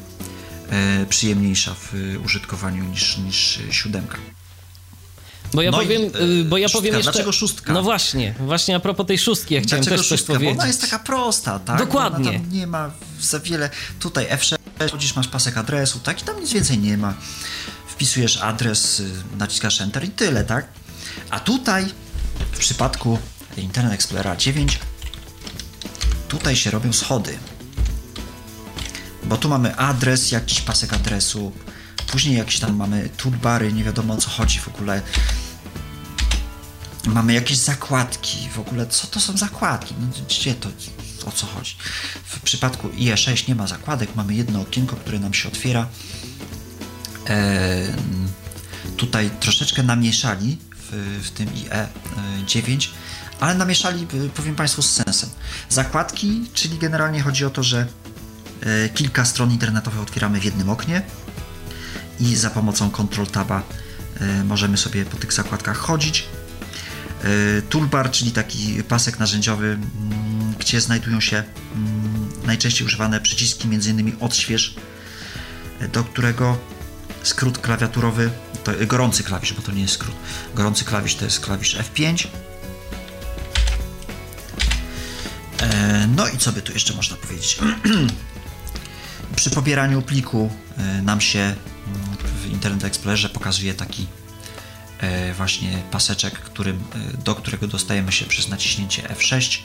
y, 1.02 1.06
przyjemniejsza 1.06 1.74
w 1.74 1.92
użytkowaniu 2.24 2.84
niż, 2.84 3.18
niż 3.18 3.58
siódemka. 3.70 4.18
Bo 5.54 5.62
ja 5.62 5.70
no 5.70 5.78
powiem, 5.78 6.02
i, 6.02 6.40
y, 6.40 6.44
bo 6.44 6.58
ja 6.58 6.68
szóstka. 6.68 6.78
powiem 6.78 6.94
jeszcze... 6.94 7.12
Dlaczego 7.12 7.32
szóstka? 7.32 7.72
No 7.72 7.82
właśnie, 7.82 8.34
właśnie 8.38 8.76
a 8.76 8.80
propos 8.80 9.06
tej 9.06 9.18
szóstki, 9.18 9.54
ja 9.54 9.60
chciałem 9.60 9.84
Dlaczego 9.84 10.02
też 10.02 10.08
szóstka? 10.08 10.26
coś 10.26 10.26
powiedzieć. 10.26 10.56
Bo 10.56 10.60
ona 10.60 10.66
jest 10.68 10.80
taka 10.80 10.98
prosta, 10.98 11.58
tak? 11.58 11.78
Dokładnie. 11.78 12.28
Ona 12.30 12.38
nie 12.50 12.66
ma 12.66 12.90
za 13.20 13.40
wiele... 13.40 13.70
Tutaj 14.00 14.26
F6, 14.26 14.56
chodzisz, 14.90 15.16
masz 15.16 15.28
pasek 15.28 15.56
adresu, 15.56 15.98
tak? 15.98 16.22
I 16.22 16.24
tam 16.24 16.40
nic 16.40 16.52
więcej 16.52 16.78
nie 16.78 16.96
ma. 16.96 17.14
Wpisujesz 17.88 18.36
adres, 18.36 19.00
y, 19.00 19.10
naciskasz 19.38 19.80
Enter 19.80 20.04
i 20.04 20.08
tyle, 20.08 20.44
tak? 20.44 20.66
A 21.30 21.40
tutaj, 21.40 21.86
w 22.52 22.58
przypadku 22.58 23.18
Internet 23.56 23.92
Explorera 23.92 24.36
9, 24.36 24.78
tutaj 26.28 26.56
się 26.56 26.70
robią 26.70 26.92
schody. 26.92 27.38
Bo 29.24 29.36
tu 29.36 29.48
mamy 29.48 29.76
adres, 29.76 30.30
jakiś 30.30 30.60
pasek 30.60 30.92
adresu, 30.92 31.52
Później 32.10 32.36
jakieś 32.36 32.58
tam 32.58 32.76
mamy 32.76 33.08
toolbary, 33.16 33.72
nie 33.72 33.84
wiadomo 33.84 34.14
o 34.14 34.16
co 34.16 34.30
chodzi 34.30 34.58
w 34.58 34.68
ogóle. 34.68 35.02
Mamy 37.06 37.32
jakieś 37.32 37.56
zakładki, 37.56 38.48
w 38.54 38.58
ogóle 38.58 38.86
co 38.86 39.06
to 39.06 39.20
są 39.20 39.36
zakładki? 39.36 39.94
No, 40.00 40.06
gdzie 40.28 40.54
to, 40.54 40.68
o 41.26 41.32
co 41.32 41.46
chodzi? 41.46 41.76
W 42.24 42.40
przypadku 42.40 42.88
IE6 42.88 43.48
nie 43.48 43.54
ma 43.54 43.66
zakładek, 43.66 44.16
mamy 44.16 44.34
jedno 44.34 44.60
okienko, 44.60 44.96
które 44.96 45.18
nam 45.18 45.34
się 45.34 45.48
otwiera. 45.48 45.86
E, 47.28 47.96
tutaj 48.96 49.30
troszeczkę 49.40 49.82
namieszali 49.82 50.58
w, 50.76 51.20
w 51.22 51.30
tym 51.30 51.48
IE9, 51.48 52.88
ale 53.40 53.54
namieszali, 53.54 54.06
powiem 54.34 54.56
Państwu, 54.56 54.82
z 54.82 54.90
sensem. 54.90 55.30
Zakładki, 55.68 56.44
czyli 56.54 56.78
generalnie 56.78 57.22
chodzi 57.22 57.44
o 57.44 57.50
to, 57.50 57.62
że 57.62 57.86
e, 58.62 58.88
kilka 58.88 59.24
stron 59.24 59.52
internetowych 59.52 60.00
otwieramy 60.00 60.40
w 60.40 60.44
jednym 60.44 60.68
oknie 60.68 61.02
i 62.20 62.36
za 62.36 62.50
pomocą 62.50 62.90
Ctrl 62.90 63.26
Taba 63.26 63.62
e, 64.20 64.44
możemy 64.44 64.76
sobie 64.76 65.04
po 65.04 65.16
tych 65.16 65.32
zakładkach 65.32 65.76
chodzić. 65.76 66.24
E, 67.24 67.62
toolbar, 67.62 68.10
czyli 68.10 68.32
taki 68.32 68.82
pasek 68.82 69.18
narzędziowy, 69.18 69.66
mm, 69.66 70.54
gdzie 70.58 70.80
znajdują 70.80 71.20
się 71.20 71.36
mm, 71.36 72.28
najczęściej 72.46 72.86
używane 72.86 73.20
przyciski, 73.20 73.68
m.in. 73.68 74.16
odśwież, 74.20 74.74
e, 75.80 75.88
do 75.88 76.04
którego 76.04 76.58
skrót 77.22 77.58
klawiaturowy, 77.58 78.30
to 78.64 78.72
gorący 78.86 79.22
klawisz, 79.22 79.52
bo 79.52 79.62
to 79.62 79.72
nie 79.72 79.82
jest 79.82 79.94
skrót. 79.94 80.14
Gorący 80.54 80.84
klawisz 80.84 81.14
to 81.14 81.24
jest 81.24 81.40
klawisz 81.40 81.76
F5. 81.76 82.26
No 86.16 86.28
i 86.28 86.38
co 86.38 86.52
by 86.52 86.62
tu 86.62 86.72
jeszcze 86.72 86.94
można 86.94 87.16
powiedzieć? 87.16 87.58
Przy 89.36 89.50
pobieraniu 89.50 90.02
pliku 90.02 90.50
nam 91.02 91.20
się 91.20 91.54
w 92.40 92.46
Internet 92.46 92.84
Explorerze 92.84 93.28
pokazuje 93.28 93.74
taki 93.74 94.06
e, 94.98 95.34
właśnie 95.34 95.82
paseczek, 95.90 96.34
którym, 96.34 96.76
e, 96.76 97.16
do 97.16 97.34
którego 97.34 97.66
dostajemy 97.66 98.12
się 98.12 98.24
przez 98.24 98.48
naciśnięcie 98.48 99.02
F6 99.02 99.58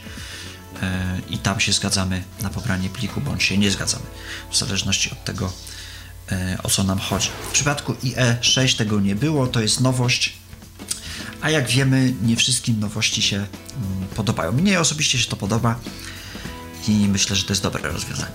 e, 0.82 1.22
i 1.30 1.38
tam 1.38 1.60
się 1.60 1.74
zgadzamy 1.74 2.24
na 2.42 2.50
pobranie 2.50 2.90
pliku, 2.90 3.22
bądź 3.22 3.44
się 3.44 3.58
nie 3.58 3.72
zgadzamy, 3.72 4.06
w 4.52 4.58
zależności 4.58 5.12
od 5.12 5.24
tego, 5.24 5.54
o 6.64 6.70
co 6.70 6.84
nam 6.84 7.00
chodzi. 7.00 7.30
W 7.50 7.52
przypadku 7.52 7.94
IE6 7.94 8.78
tego 8.78 9.00
nie 9.00 9.16
było, 9.16 9.48
to 9.48 9.62
jest 9.62 9.82
nowość, 9.82 10.34
a 11.42 11.50
jak 11.50 11.68
wiemy, 11.68 12.14
nie 12.22 12.36
wszystkim 12.36 12.80
nowości 12.80 13.22
się 13.22 13.36
mm, 13.36 14.08
podobają. 14.16 14.52
Mnie 14.52 14.80
osobiście 14.80 15.18
się 15.18 15.30
to 15.30 15.36
podoba 15.36 15.80
i 16.88 16.92
myślę, 16.92 17.36
że 17.36 17.44
to 17.44 17.52
jest 17.52 17.64
dobre 17.64 17.92
rozwiązanie. 17.92 18.32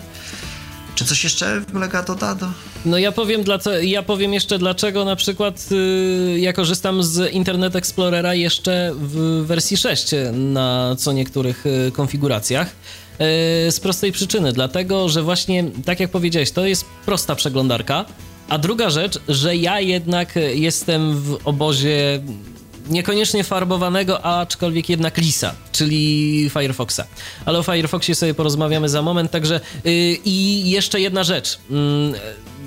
Czy 0.95 1.05
coś 1.05 1.25
jeszcze 1.25 1.63
kolega 1.73 2.03
doda? 2.03 2.35
Do... 2.35 2.47
No 2.85 2.99
ja 2.99 3.13
powiem, 3.13 3.43
dla, 3.43 3.59
ja 3.83 4.03
powiem 4.03 4.35
jeszcze 4.35 4.59
dlaczego 4.59 5.05
na 5.05 5.17
przykład 5.17 5.71
yy, 5.71 6.41
ja 6.41 6.53
korzystam 6.53 7.03
z 7.03 7.33
Internet 7.33 7.77
Explorera 7.77 8.35
jeszcze 8.35 8.93
w 8.95 9.45
wersji 9.47 9.77
6 9.77 10.11
na 10.33 10.97
co 10.99 11.13
niektórych 11.13 11.65
yy, 11.65 11.93
konfiguracjach. 11.93 12.67
Yy, 12.67 13.27
z 13.73 13.81
prostej 13.81 14.13
przyczyny, 14.13 14.53
dlatego 14.53 15.09
że 15.09 15.23
właśnie, 15.23 15.65
tak 15.85 16.01
jak 16.01 16.11
powiedziałeś, 16.11 16.51
to 16.51 16.67
jest 16.67 16.85
prosta 17.07 17.35
przeglądarka. 17.35 18.05
A 18.49 18.59
druga 18.59 18.91
rzecz, 18.91 19.19
że 19.29 19.57
ja 19.57 19.81
jednak 19.81 20.35
jestem 20.55 21.21
w 21.21 21.39
obozie 21.45 22.23
niekoniecznie 22.91 23.45
farbowanego, 23.45 24.25
aczkolwiek 24.25 24.89
jednak 24.89 25.19
lisa, 25.19 25.55
czyli 25.73 26.51
Firefoxa. 26.53 27.01
Ale 27.45 27.59
o 27.59 27.63
Firefoxie 27.63 28.15
sobie 28.15 28.35
porozmawiamy 28.35 28.89
za 28.89 29.03
moment, 29.03 29.31
także 29.31 29.61
yy, 29.85 29.93
i 30.25 30.71
jeszcze 30.71 31.01
jedna 31.01 31.25
rzecz. 31.25 31.59
Yy, 31.71 31.81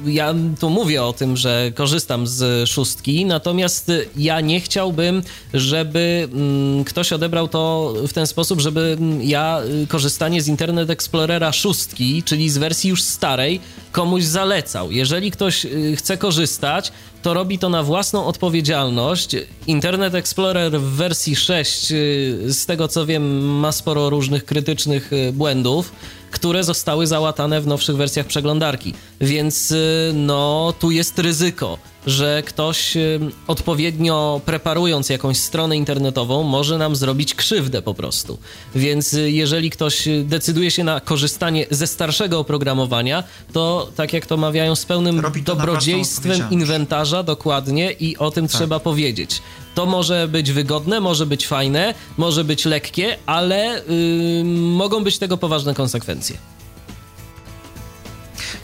ja 0.05 0.33
tu 0.59 0.69
mówię 0.69 1.03
o 1.03 1.13
tym, 1.13 1.37
że 1.37 1.71
korzystam 1.75 2.27
z 2.27 2.69
szóstki, 2.69 3.25
natomiast 3.25 3.91
ja 4.17 4.41
nie 4.41 4.61
chciałbym, 4.61 5.23
żeby 5.53 6.29
mm, 6.33 6.83
ktoś 6.83 7.13
odebrał 7.13 7.47
to 7.47 7.93
w 8.07 8.13
ten 8.13 8.27
sposób, 8.27 8.61
żeby 8.61 8.97
ja 9.21 9.61
korzystanie 9.87 10.41
z 10.41 10.47
Internet 10.47 10.89
Explorera 10.89 11.51
szóstki, 11.51 12.23
czyli 12.23 12.49
z 12.49 12.57
wersji 12.57 12.89
już 12.89 13.01
starej, 13.01 13.59
komuś 13.91 14.23
zalecał. 14.23 14.91
Jeżeli 14.91 15.31
ktoś 15.31 15.65
y, 15.65 15.95
chce 15.95 16.17
korzystać, 16.17 16.91
to 17.23 17.33
robi 17.33 17.59
to 17.59 17.69
na 17.69 17.83
własną 17.83 18.25
odpowiedzialność. 18.25 19.35
Internet 19.67 20.15
Explorer 20.15 20.71
w 20.71 20.83
wersji 20.83 21.35
6, 21.35 21.91
y, 21.91 22.53
z 22.53 22.65
tego 22.65 22.87
co 22.87 23.05
wiem, 23.05 23.45
ma 23.59 23.71
sporo 23.71 24.09
różnych 24.09 24.45
krytycznych 24.45 25.13
y, 25.13 25.33
błędów 25.33 25.91
które 26.33 26.63
zostały 26.63 27.07
załatane 27.07 27.61
w 27.61 27.67
nowszych 27.67 27.95
wersjach 27.95 28.25
przeglądarki. 28.25 28.93
Więc 29.21 29.71
y, 29.71 30.11
no, 30.13 30.73
tu 30.79 30.91
jest 30.91 31.19
ryzyko, 31.19 31.77
że 32.07 32.43
ktoś 32.45 32.97
y, 32.97 33.19
odpowiednio 33.47 34.41
preparując 34.45 35.09
jakąś 35.09 35.37
stronę 35.37 35.77
internetową 35.77 36.43
może 36.43 36.77
nam 36.77 36.95
zrobić 36.95 37.35
krzywdę 37.35 37.81
po 37.81 37.93
prostu. 37.93 38.37
Więc 38.75 39.13
y, 39.13 39.31
jeżeli 39.31 39.69
ktoś 39.69 40.07
decyduje 40.23 40.71
się 40.71 40.83
na 40.83 40.99
korzystanie 40.99 41.65
ze 41.71 41.87
starszego 41.87 42.39
oprogramowania, 42.39 43.23
to 43.53 43.89
tak 43.95 44.13
jak 44.13 44.25
to 44.25 44.37
mawiają 44.37 44.75
z 44.75 44.85
pełnym 44.85 45.23
dobrodziejstwem 45.45 46.41
inwentarza 46.51 47.23
dokładnie 47.23 47.91
i 47.91 48.17
o 48.17 48.31
tym 48.31 48.47
tak. 48.47 48.57
trzeba 48.57 48.79
powiedzieć. 48.79 49.41
To 49.75 49.85
może 49.85 50.27
być 50.27 50.51
wygodne, 50.51 50.99
może 50.99 51.25
być 51.25 51.47
fajne, 51.47 51.93
może 52.17 52.43
być 52.43 52.65
lekkie, 52.65 53.17
ale 53.25 53.83
yy, 53.87 54.43
mogą 54.53 55.03
być 55.03 55.17
tego 55.17 55.37
poważne 55.37 55.73
konsekwencje. 55.73 56.37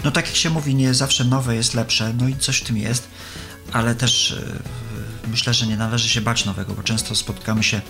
No 0.03 0.11
tak 0.11 0.25
jak 0.25 0.35
się 0.35 0.49
mówi, 0.49 0.75
nie 0.75 0.93
zawsze 0.93 1.23
nowe 1.23 1.55
jest 1.55 1.73
lepsze, 1.73 2.13
no 2.13 2.27
i 2.27 2.35
coś 2.35 2.57
w 2.57 2.63
tym 2.63 2.77
jest, 2.77 3.07
ale 3.73 3.95
też 3.95 4.35
yy, 5.23 5.29
myślę, 5.29 5.53
że 5.53 5.67
nie 5.67 5.77
należy 5.77 6.09
się 6.09 6.21
bać 6.21 6.45
nowego, 6.45 6.73
bo 6.73 6.83
często 6.83 7.15
spotykamy 7.15 7.63
się 7.63 7.81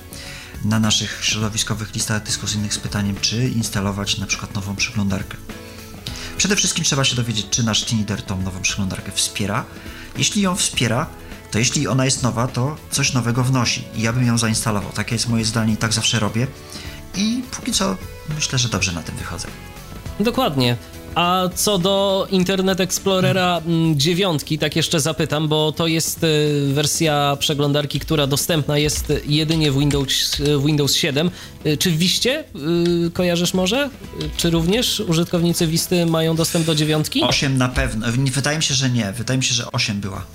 na 0.66 0.80
naszych 0.80 1.20
środowiskowych 1.22 1.94
listach 1.94 2.24
dyskusyjnych 2.24 2.74
z 2.74 2.80
pytaniem, 2.80 3.16
czy 3.22 3.50
instalować 3.50 4.18
na 4.18 4.28
przykład 4.28 4.56
nową 4.56 4.76
przeglądarkę. 4.76 5.38
Przede 6.38 6.56
wszystkim 6.56 6.84
trzeba 6.84 7.04
się 7.04 7.16
dowiedzieć, 7.16 7.46
czy 7.50 7.64
nasz 7.64 7.86
Tinider 7.86 8.22
tą 8.22 8.42
nową 8.42 8.62
przeglądarkę 8.62 9.12
wspiera. 9.12 9.66
Jeśli 10.18 10.42
ją 10.42 10.56
wspiera, 10.56 11.08
to 11.52 11.60
jeśli 11.60 11.88
ona 11.88 12.06
jest 12.06 12.24
nowa, 12.24 12.48
to 12.48 12.76
coś 12.92 13.14
nowego 13.14 13.44
wnosi 13.44 13.84
i 13.96 14.02
ja 14.02 14.14
bym 14.14 14.28
ją 14.28 14.38
zainstalował. 14.38 14.92
Takie 14.92 15.16
jest 15.16 15.30
moje 15.30 15.46
zdanie 15.46 15.74
i 15.74 15.78
tak 15.78 15.94
zawsze 15.94 16.20
robię. 16.20 16.48
I 17.16 17.44
póki 17.52 17.72
co 17.74 17.98
myślę, 18.36 18.60
że 18.60 18.70
dobrze 18.70 18.92
na 18.92 19.04
tym 19.04 19.16
wychodzę. 19.16 19.48
Dokładnie. 20.20 20.78
A 21.16 21.50
co 21.56 21.78
do 21.78 22.28
Internet 22.32 22.80
Explorera 22.80 23.62
9, 23.96 24.42
mm, 24.44 24.60
tak 24.60 24.76
jeszcze 24.76 25.00
zapytam, 25.00 25.48
bo 25.48 25.72
to 25.72 25.88
jest 25.88 26.24
y, 26.24 26.74
wersja 26.74 27.38
przeglądarki, 27.40 28.00
która 28.00 28.28
dostępna 28.28 28.78
jest 28.78 29.14
jedynie 29.26 29.72
w 29.72 29.80
Windows, 29.80 30.36
w 30.36 30.66
Windows 30.66 30.96
7. 30.96 31.32
Y, 31.66 31.78
czy 31.78 31.92
w 31.92 31.98
Wiście 31.98 32.44
y, 33.08 33.12
kojarzysz 33.12 33.54
może? 33.54 33.90
Czy 34.38 34.50
również 34.50 35.00
użytkownicy 35.00 35.68
Wisty 35.68 36.06
mają 36.06 36.36
dostęp 36.36 36.66
do 36.66 36.76
9? 36.76 37.08
8 37.22 37.58
na 37.58 37.70
pewno. 37.70 38.08
Wydaje 38.32 38.58
mi 38.58 38.64
się, 38.64 38.74
że 38.74 38.90
nie. 38.90 39.12
Wydaje 39.12 39.38
mi 39.38 39.44
się, 39.44 39.54
że 39.54 39.72
8 39.72 40.00
była. 40.02 40.26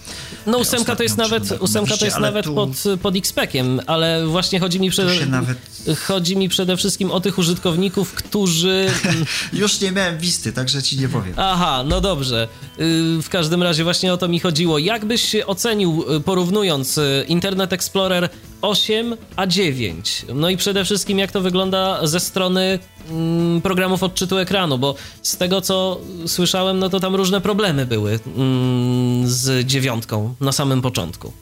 No 0.47 0.59
ósemka 0.59 0.97
to 0.97 1.03
jest 1.03 1.17
nawet, 1.17 1.63
ósemka 1.63 1.97
to 1.97 2.05
jest 2.05 2.19
nawet 2.19 2.45
tu... 2.45 2.55
pod, 2.55 2.71
pod 3.03 3.17
XPECiem, 3.17 3.81
ale 3.87 4.27
właśnie 4.27 4.61
chodzi 4.61 4.81
mi, 4.81 4.91
przede, 4.91 5.27
nawet... 5.27 5.59
chodzi 6.07 6.37
mi 6.37 6.49
przede 6.49 6.77
wszystkim 6.77 7.11
o 7.11 7.21
tych 7.21 7.39
użytkowników, 7.39 8.13
którzy... 8.13 8.87
Już 9.53 9.81
nie 9.81 9.93
miałem 9.93 10.19
Wisty, 10.19 10.53
także 10.53 10.75
że 10.75 10.83
ci 10.83 10.99
nie 10.99 11.09
powiem. 11.09 11.35
Aha, 11.37 11.85
no 11.87 12.01
dobrze. 12.01 12.49
Y, 12.79 13.23
w 13.23 13.29
każdym 13.29 13.63
razie 13.63 13.85
właśnie 13.85 14.13
o 14.13 14.17
to 14.17 14.29
mi 14.29 14.41
chodziło. 14.41 14.79
Jak 14.79 15.05
byś 15.05 15.29
się 15.29 15.47
ocenił, 15.47 16.05
y, 16.17 16.21
porównując 16.21 16.99
y, 16.99 17.25
Internet 17.29 17.73
Explorer 17.73 18.29
8 18.65 19.17
a 19.37 19.47
9? 19.47 20.27
No 20.35 20.51
i 20.51 20.57
przede 20.57 20.85
wszystkim 20.85 21.19
jak 21.19 21.33
to 21.33 21.41
wygląda 21.41 22.07
ze 22.07 22.21
strony 22.21 22.79
mm, 23.11 23.61
programów 23.63 24.03
odczytu 24.03 24.39
ekranu, 24.39 24.79
bo 24.79 24.95
z 25.23 25.37
tego 25.37 25.61
co 25.61 26.01
słyszałem, 26.27 26.79
no 26.79 26.89
to 26.89 27.01
tam 27.01 27.15
różne 27.15 27.41
problemy 27.41 27.87
były 27.87 28.21
mm, 28.37 29.29
z 29.29 29.67
dziewiątką 29.67 30.35
na 30.41 30.53
samym 30.53 30.83
początku. 30.83 31.33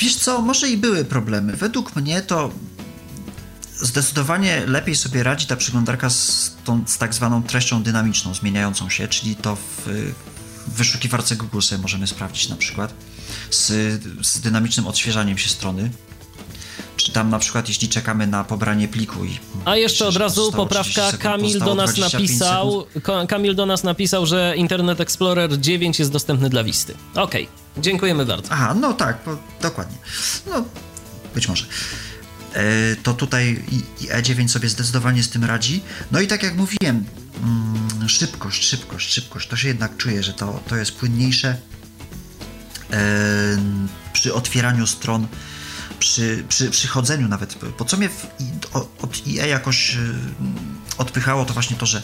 Wiesz 0.00 0.16
co, 0.16 0.42
może 0.42 0.68
i 0.68 0.76
były 0.76 1.04
problemy. 1.04 1.56
Według 1.56 1.96
mnie 1.96 2.22
to 2.22 2.50
Zdecydowanie 3.80 4.66
lepiej 4.66 4.96
sobie 4.96 5.22
radzi 5.22 5.46
ta 5.46 5.56
przeglądarka 5.56 6.10
z, 6.10 6.56
tą, 6.64 6.84
z 6.86 6.98
tak 6.98 7.14
zwaną 7.14 7.42
treścią 7.42 7.82
dynamiczną, 7.82 8.34
zmieniającą 8.34 8.90
się, 8.90 9.08
czyli 9.08 9.36
to 9.36 9.56
w, 9.56 9.88
w 10.66 10.72
wyszukiwarce 10.76 11.36
Google 11.36 11.60
sobie 11.60 11.82
możemy 11.82 12.06
sprawdzić 12.06 12.48
na 12.48 12.56
przykład, 12.56 12.94
z, 13.50 13.66
z 14.26 14.40
dynamicznym 14.40 14.86
odświeżaniem 14.86 15.38
się 15.38 15.48
strony, 15.48 15.90
czy 16.96 17.12
tam 17.12 17.30
na 17.30 17.38
przykład 17.38 17.68
jeśli 17.68 17.88
czekamy 17.88 18.26
na 18.26 18.44
pobranie 18.44 18.88
pliku 18.88 19.24
i... 19.24 19.38
A 19.64 19.76
jeszcze 19.76 20.06
od 20.06 20.16
razu 20.16 20.52
poprawka, 20.52 21.10
sekund, 21.10 21.22
Kamil 21.22 21.58
do 21.58 21.74
nas 21.74 21.96
napisał, 21.96 22.86
sekund. 22.94 23.30
Kamil 23.30 23.54
do 23.54 23.66
nas 23.66 23.84
napisał, 23.84 24.26
że 24.26 24.54
Internet 24.56 25.00
Explorer 25.00 25.60
9 25.60 25.98
jest 25.98 26.12
dostępny 26.12 26.50
dla 26.50 26.64
Wisty. 26.64 26.94
Okej, 27.14 27.48
okay. 27.72 27.82
dziękujemy 27.82 28.26
bardzo. 28.26 28.48
Aha, 28.52 28.74
no 28.80 28.92
tak, 28.92 29.18
bo, 29.26 29.38
dokładnie. 29.62 29.96
No, 30.46 30.64
być 31.34 31.48
może. 31.48 31.64
E, 32.54 32.96
to 33.02 33.14
tutaj 33.14 33.62
E9 34.00 34.48
sobie 34.48 34.68
zdecydowanie 34.68 35.22
z 35.22 35.28
tym 35.28 35.44
radzi. 35.44 35.82
No 36.12 36.20
i 36.20 36.26
tak 36.26 36.42
jak 36.42 36.56
mówiłem, 36.56 37.04
mm, 37.42 38.08
szybkość, 38.08 38.64
szybkość, 38.64 39.12
szybkość, 39.12 39.48
to 39.48 39.56
się 39.56 39.68
jednak 39.68 39.96
czuje, 39.96 40.22
że 40.22 40.32
to, 40.32 40.60
to 40.68 40.76
jest 40.76 40.92
płynniejsze 40.92 41.56
przy 44.12 44.34
otwieraniu 44.34 44.86
stron, 44.86 45.26
przy, 45.98 46.44
przy, 46.48 46.70
przy 46.70 46.88
chodzeniu 46.88 47.28
nawet. 47.28 47.54
Po 47.54 47.84
co 47.84 47.96
mnie 47.96 48.08
w, 48.08 48.26
od 49.02 49.26
IE 49.26 49.48
jakoś 49.48 49.94
e, 49.94 49.98
odpychało, 50.98 51.44
to 51.44 51.54
właśnie 51.54 51.76
to, 51.76 51.86
że 51.86 52.02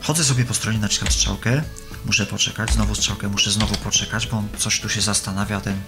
chodzę 0.00 0.24
sobie 0.24 0.44
po 0.44 0.54
stronie 0.54 0.78
na 0.78 0.88
przykład 0.88 1.12
strzałkę, 1.12 1.62
muszę 2.06 2.26
poczekać, 2.26 2.72
znowu 2.72 2.94
strzałkę 2.94 3.28
muszę 3.28 3.50
znowu 3.50 3.74
poczekać, 3.74 4.26
bo 4.26 4.36
on 4.36 4.48
coś 4.58 4.80
tu 4.80 4.88
się 4.88 5.00
zastanawia, 5.00 5.60
ten 5.60 5.80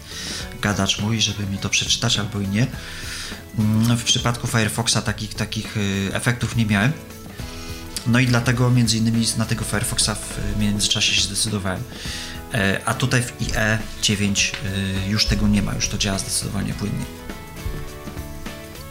gadacz 0.62 0.98
mój, 0.98 1.20
żeby 1.20 1.46
mi 1.46 1.58
to 1.58 1.68
przeczytać 1.68 2.18
albo 2.18 2.40
i 2.40 2.48
nie. 2.48 2.66
Mm, 3.58 3.96
w 3.96 4.04
przypadku 4.04 4.46
Firefoxa 4.46 5.02
takich, 5.04 5.34
takich 5.34 5.76
efektów 6.12 6.56
nie 6.56 6.66
miałem. 6.66 6.92
No 8.06 8.18
i 8.18 8.26
dlatego 8.26 8.70
między 8.70 8.98
innymi 8.98 9.26
na 9.36 9.44
tego 9.44 9.64
Firefoxa 9.64 10.10
w 10.14 10.58
międzyczasie 10.58 11.14
się 11.14 11.22
zdecydowałem. 11.22 11.82
E, 12.54 12.80
a 12.84 12.94
tutaj 12.94 13.22
w 13.22 13.40
IE 13.40 13.78
9 14.02 14.52
y, 15.06 15.10
już 15.10 15.26
tego 15.26 15.48
nie 15.48 15.62
ma, 15.62 15.74
już 15.74 15.88
to 15.88 15.98
działa 15.98 16.18
zdecydowanie 16.18 16.74
płynniej. 16.74 17.06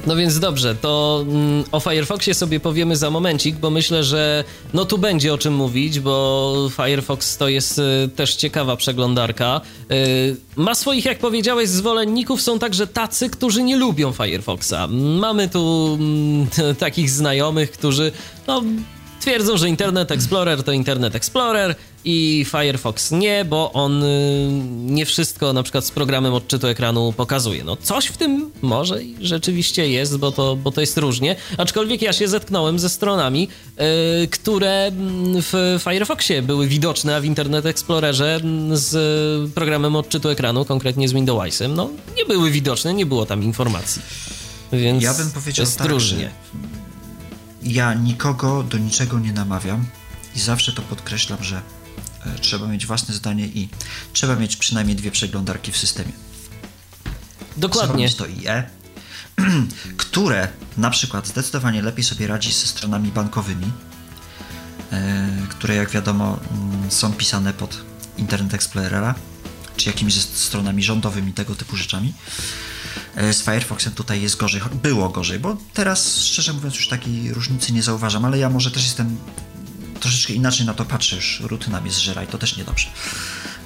No 0.07 0.15
więc 0.15 0.39
dobrze, 0.39 0.75
to 0.75 1.25
mm, 1.27 1.63
o 1.71 1.79
Firefoxie 1.79 2.33
sobie 2.33 2.59
powiemy 2.59 2.97
za 2.97 3.09
momencik, 3.09 3.55
bo 3.55 3.69
myślę, 3.69 4.03
że 4.03 4.43
no 4.73 4.85
tu 4.85 4.97
będzie 4.97 5.33
o 5.33 5.37
czym 5.37 5.53
mówić, 5.53 5.99
bo 5.99 6.69
Firefox 6.75 7.37
to 7.37 7.47
jest 7.47 7.79
y, 7.79 8.09
też 8.15 8.35
ciekawa 8.35 8.75
przeglądarka. 8.75 9.61
Y, 9.91 10.35
ma 10.55 10.75
swoich, 10.75 11.05
jak 11.05 11.19
powiedziałeś, 11.19 11.69
zwolenników, 11.69 12.41
są 12.41 12.59
także 12.59 12.87
tacy, 12.87 13.29
którzy 13.29 13.63
nie 13.63 13.77
lubią 13.77 14.11
Firefoxa. 14.11 14.87
Mamy 15.19 15.49
tu 15.49 15.97
mm, 15.99 16.47
takich 16.79 17.09
znajomych, 17.09 17.71
którzy 17.71 18.11
no, 18.47 18.63
twierdzą, 19.25 19.57
że 19.57 19.69
Internet 19.69 20.11
Explorer 20.11 20.63
to 20.63 20.71
Internet 20.71 21.15
Explorer, 21.15 21.75
i 22.05 22.45
Firefox 22.51 23.11
nie, 23.11 23.45
bo 23.45 23.71
on 23.73 24.03
y, 24.03 24.47
nie 24.85 25.05
wszystko 25.05 25.53
na 25.53 25.63
przykład 25.63 25.85
z 25.85 25.91
programem 25.91 26.33
odczytu 26.33 26.67
ekranu 26.67 27.13
pokazuje. 27.17 27.63
No 27.63 27.75
coś 27.75 28.05
w 28.05 28.17
tym 28.17 28.51
może 28.61 29.03
i 29.03 29.15
rzeczywiście 29.21 29.89
jest, 29.89 30.17
bo 30.17 30.31
to, 30.31 30.55
bo 30.55 30.71
to 30.71 30.81
jest 30.81 30.97
różnie, 30.97 31.35
aczkolwiek 31.57 32.01
ja 32.01 32.13
się 32.13 32.27
zetknąłem 32.27 32.79
ze 32.79 32.89
stronami, 32.89 33.47
yy, 33.77 34.27
które 34.27 34.85
mm, 34.85 35.41
w 35.41 35.79
Firefoxie 35.83 36.41
były 36.41 36.67
widoczne, 36.67 37.15
a 37.15 37.21
w 37.21 37.25
Internet 37.25 37.65
Explorerze 37.65 38.35
mm, 38.35 38.77
z 38.77 39.53
programem 39.53 39.95
odczytu 39.95 40.29
ekranu, 40.29 40.65
konkretnie 40.65 41.09
z 41.09 41.13
Windowsem, 41.13 41.73
no 41.75 41.89
nie 42.17 42.25
były 42.25 42.51
widoczne, 42.51 42.93
nie 42.93 43.05
było 43.05 43.25
tam 43.25 43.43
informacji. 43.43 44.01
Więc 44.73 45.03
ja 45.03 45.13
bym 45.13 45.31
powiedział 45.31 45.65
tak, 45.77 45.87
różnie. 45.87 46.31
Ja 47.65 47.93
nikogo 47.93 48.63
do 48.63 48.77
niczego 48.77 49.19
nie 49.19 49.33
namawiam 49.33 49.85
i 50.35 50.39
zawsze 50.39 50.71
to 50.71 50.81
podkreślam, 50.81 51.43
że 51.43 51.61
E, 52.25 52.39
trzeba 52.39 52.67
mieć 52.67 52.85
własne 52.85 53.13
zdanie 53.13 53.45
i 53.47 53.69
trzeba 54.13 54.35
mieć 54.35 54.55
przynajmniej 54.55 54.95
dwie 54.95 55.11
przeglądarki 55.11 55.71
w 55.71 55.77
systemie. 55.77 56.11
Dokładnie. 57.57 58.03
Mieć 58.03 58.15
to 58.15 58.25
IE, 58.27 58.63
które 59.97 60.47
na 60.77 60.89
przykład 60.89 61.27
zdecydowanie 61.27 61.81
lepiej 61.81 62.03
sobie 62.03 62.27
radzi 62.27 62.53
ze 62.53 62.67
stronami 62.67 63.11
bankowymi, 63.11 63.71
które 65.49 65.75
jak 65.75 65.89
wiadomo 65.89 66.39
mm, 66.51 66.91
są 66.91 67.13
pisane 67.13 67.53
pod 67.53 67.77
Internet 68.17 68.53
Explorera, 68.53 69.15
czy 69.77 69.89
jakimiś 69.89 70.15
stronami 70.21 70.83
rządowymi, 70.83 71.33
tego 71.33 71.55
typu 71.55 71.75
rzeczami. 71.75 72.13
E, 73.15 73.33
z 73.33 73.41
Firefoxem 73.41 73.93
tutaj 73.93 74.21
jest 74.21 74.37
gorzej, 74.37 74.61
było 74.83 75.09
gorzej, 75.09 75.39
bo 75.39 75.57
teraz 75.73 76.21
szczerze 76.21 76.53
mówiąc 76.53 76.75
już 76.75 76.87
takiej 76.87 77.33
różnicy 77.33 77.73
nie 77.73 77.83
zauważam, 77.83 78.25
ale 78.25 78.37
ja 78.37 78.49
może 78.49 78.71
też 78.71 78.83
jestem 78.83 79.17
troszeczkę 79.99 80.33
inaczej 80.33 80.65
na 80.65 80.73
to 80.73 80.85
patrzę, 80.85 81.15
już 81.15 81.39
rutyna 81.39 81.81
mnie 81.81 81.91
zżera 81.91 82.23
i 82.23 82.27
to 82.27 82.37
też 82.37 82.57
niedobrze, 82.57 82.87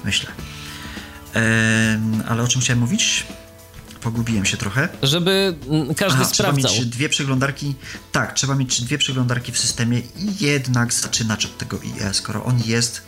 myślę. 0.04 0.30
ale 2.28 2.42
o 2.42 2.48
czym 2.48 2.60
chciałem 2.60 2.80
mówić? 2.80 3.26
Pogubiłem 4.00 4.46
się 4.46 4.56
trochę. 4.56 4.88
Żeby 5.02 5.56
mm, 5.68 5.94
każdy 5.94 6.20
Aha, 6.20 6.30
sprawdzał. 6.34 6.70
Trzeba 6.70 6.84
mieć 6.84 6.90
dwie 6.90 7.08
przeglądarki. 7.08 7.74
Tak, 8.12 8.32
trzeba 8.32 8.54
mieć 8.54 8.82
dwie 8.82 8.98
przeglądarki 8.98 9.52
w 9.52 9.58
systemie 9.58 9.98
i 9.98 10.44
jednak 10.44 10.92
zaczynać 10.92 11.46
od 11.46 11.58
tego 11.58 11.78
IE. 11.82 12.14
Skoro 12.14 12.44
on 12.44 12.62
jest, 12.66 13.02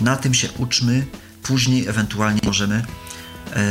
na 0.00 0.16
tym 0.16 0.34
się 0.34 0.48
uczmy, 0.58 1.06
później 1.42 1.86
ewentualnie 1.86 2.40
możemy 2.44 2.84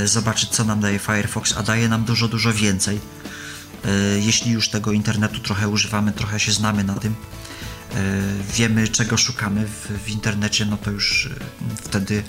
zobaczyć, 0.06 0.50
co 0.50 0.64
nam 0.64 0.80
daje 0.80 1.00
Firefox, 1.00 1.54
a 1.58 1.64
daje 1.64 1.90
nam 1.90 2.04
dużo, 2.04 2.28
dużo 2.28 2.54
więcej. 2.54 3.00
E, 3.86 4.20
jeśli 4.20 4.52
już 4.52 4.70
tego 4.70 4.92
internetu 4.92 5.40
trochę 5.40 5.68
używamy, 5.68 6.12
trochę 6.12 6.40
się 6.40 6.52
znamy 6.52 6.84
na 6.84 6.96
tym, 6.96 7.16
e, 7.92 7.96
wiemy, 8.54 8.88
czego 8.88 9.18
szukamy 9.18 9.68
w, 9.68 10.04
w 10.06 10.10
internecie, 10.10 10.66
no 10.66 10.78
to 10.78 10.92
już 10.92 11.30
wtedy 11.84 12.24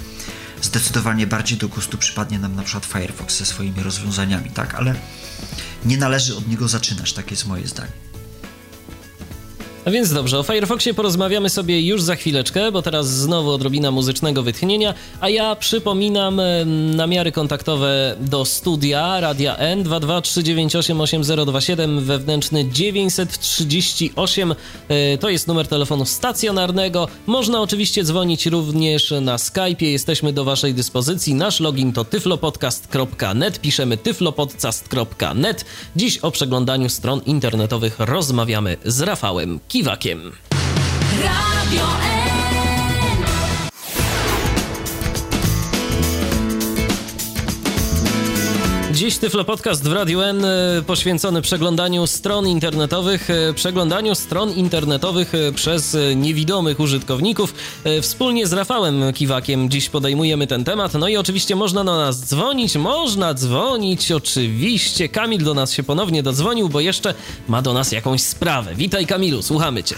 zdecydowanie 0.63 1.27
bardziej 1.27 1.59
do 1.59 1.69
gustu 1.69 1.99
przypadnie 1.99 2.39
nam 2.39 2.57
na 2.57 2.63
przykład 2.63 2.87
Firefox 2.87 3.39
ze 3.39 3.47
swoimi 3.47 3.83
rozwiązaniami, 3.83 4.51
tak? 4.51 4.75
Ale 4.75 4.95
nie 5.85 5.99
należy 5.99 6.37
od 6.37 6.49
niego 6.49 6.69
zaczynać, 6.69 7.13
tak 7.13 7.31
jest 7.31 7.47
moje 7.47 7.67
zdanie. 7.67 8.10
A 9.85 9.91
więc 9.91 10.12
dobrze, 10.12 10.39
o 10.39 10.43
Firefoxie 10.43 10.95
porozmawiamy 10.95 11.51
sobie 11.51 11.81
już 11.81 12.03
za 12.03 12.16
chwileczkę, 12.16 12.72
bo 12.72 12.83
teraz 12.83 13.09
znowu 13.09 13.51
odrobina 13.51 13.91
muzycznego 13.91 14.43
wytchnienia, 14.43 14.95
a 15.20 15.28
ja 15.28 15.57
przypominam 15.57 16.41
namiary 16.97 17.33
kontaktowe 17.33 18.16
do 18.20 18.45
studia 18.45 19.20
Radia 19.20 19.57
N 19.57 19.85
223988027 19.85 22.01
wewnętrzny 22.01 22.70
938 22.70 24.55
e, 24.89 25.18
to 25.18 25.28
jest 25.28 25.49
numer 25.49 25.68
telefonu 25.68 26.05
stacjonarnego. 26.05 27.09
Można 27.26 27.61
oczywiście 27.61 28.05
dzwonić 28.05 28.47
również 28.47 29.14
na 29.20 29.37
Skype'ie, 29.37 29.87
jesteśmy 29.87 30.33
do 30.33 30.45
waszej 30.45 30.74
dyspozycji. 30.74 31.35
Nasz 31.35 31.61
login 31.61 31.93
to 31.93 32.05
tyflopodcast.net, 32.05 33.61
piszemy 33.61 33.97
tyflopodcast.net. 33.97 35.64
Dziś 35.97 36.18
o 36.18 36.31
przeglądaniu 36.31 36.89
stron 36.89 37.20
internetowych 37.26 37.97
rozmawiamy 37.99 38.76
z 38.85 39.01
Rafałem 39.01 39.61
Kiwakiem. 39.71 40.33
Radio 41.23 42.20
Dziś 49.01 49.19
Tyflo 49.19 49.45
Podcast 49.45 49.89
w 49.89 49.93
Radiu 49.93 50.21
N 50.21 50.45
e, 50.45 50.83
poświęcony 50.87 51.43
przeglądaniu 51.43 52.07
stron 52.07 52.49
internetowych, 52.49 53.31
e, 53.31 53.55
przeglądaniu 53.55 54.15
stron 54.15 54.53
internetowych 54.53 55.35
e, 55.35 55.53
przez 55.53 55.97
niewidomych 56.17 56.81
użytkowników. 56.81 57.55
Wspólnie 58.03 58.47
z 58.47 58.53
Rafałem 58.53 59.13
Kiwakiem 59.13 59.71
dziś 59.71 59.89
podejmujemy 59.89 60.47
ten 60.47 60.65
temat. 60.65 60.95
No 60.95 61.09
i 61.09 61.17
oczywiście 61.17 61.57
można 61.57 61.85
do 61.85 61.97
nas 61.97 62.27
dzwonić, 62.27 62.77
można 62.77 63.35
dzwonić, 63.35 64.13
oczywiście. 64.13 65.09
Kamil 65.09 65.45
do 65.45 65.55
nas 65.55 65.73
się 65.73 65.83
ponownie 65.83 66.23
dodzwonił, 66.23 66.69
bo 66.69 66.81
jeszcze 66.81 67.15
ma 67.49 67.63
do 67.63 67.73
nas 67.73 67.93
jakąś 67.93 68.23
sprawę. 68.23 68.75
Witaj 68.75 69.07
Kamilu, 69.07 69.43
słuchamy 69.43 69.85
cię. 69.85 69.97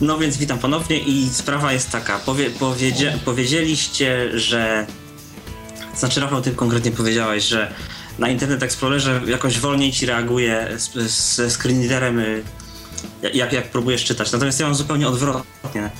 No 0.00 0.18
więc 0.18 0.36
witam 0.36 0.58
ponownie 0.58 0.98
i 0.98 1.28
sprawa 1.28 1.72
jest 1.72 1.90
taka. 1.90 2.18
Powie, 2.18 2.50
powiedzie, 2.50 3.18
powiedzieliście, 3.24 4.38
że 4.38 4.86
znaczy, 5.98 6.20
Rafał, 6.20 6.42
ty 6.42 6.52
konkretnie 6.52 6.92
powiedziałeś, 6.92 7.44
że 7.44 7.74
na 8.18 8.28
Internet 8.28 8.62
Explorerze 8.62 9.20
jakoś 9.26 9.58
wolniej 9.58 9.92
ci 9.92 10.06
reaguje 10.06 10.68
ze 11.06 11.50
screenreaderem, 11.50 12.18
y, 12.18 12.42
jak, 13.34 13.52
jak 13.52 13.70
próbujesz 13.70 14.04
czytać. 14.04 14.32
Natomiast 14.32 14.60
ja 14.60 14.66
mam 14.66 14.74
zupełnie 14.74 15.08
odwrotnie. 15.08 15.90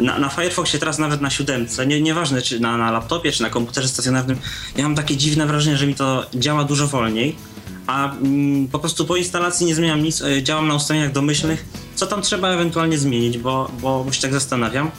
Na, 0.00 0.18
na 0.18 0.28
Firefoxie 0.28 0.78
teraz 0.78 0.98
nawet 0.98 1.20
na 1.20 1.30
siódemce, 1.30 1.86
nie, 1.86 2.00
nieważne 2.00 2.42
czy 2.42 2.60
na, 2.60 2.76
na 2.76 2.90
laptopie, 2.90 3.32
czy 3.32 3.42
na 3.42 3.50
komputerze 3.50 3.88
stacjonarnym, 3.88 4.38
ja 4.76 4.82
mam 4.82 4.94
takie 4.94 5.16
dziwne 5.16 5.46
wrażenie, 5.46 5.76
że 5.76 5.86
mi 5.86 5.94
to 5.94 6.26
działa 6.34 6.64
dużo 6.64 6.86
wolniej, 6.86 7.36
a 7.86 8.12
mm, 8.12 8.68
po 8.68 8.78
prostu 8.78 9.04
po 9.04 9.16
instalacji 9.16 9.66
nie 9.66 9.74
zmieniam 9.74 10.02
nic, 10.02 10.20
y, 10.20 10.42
działam 10.42 10.68
na 10.68 10.74
ustawieniach 10.74 11.12
domyślnych, 11.12 11.64
co 11.94 12.06
tam 12.06 12.22
trzeba 12.22 12.48
ewentualnie 12.48 12.98
zmienić, 12.98 13.38
bo, 13.38 13.70
bo 13.80 14.06
się 14.12 14.22
tak 14.22 14.32
zastanawiam. 14.32 14.90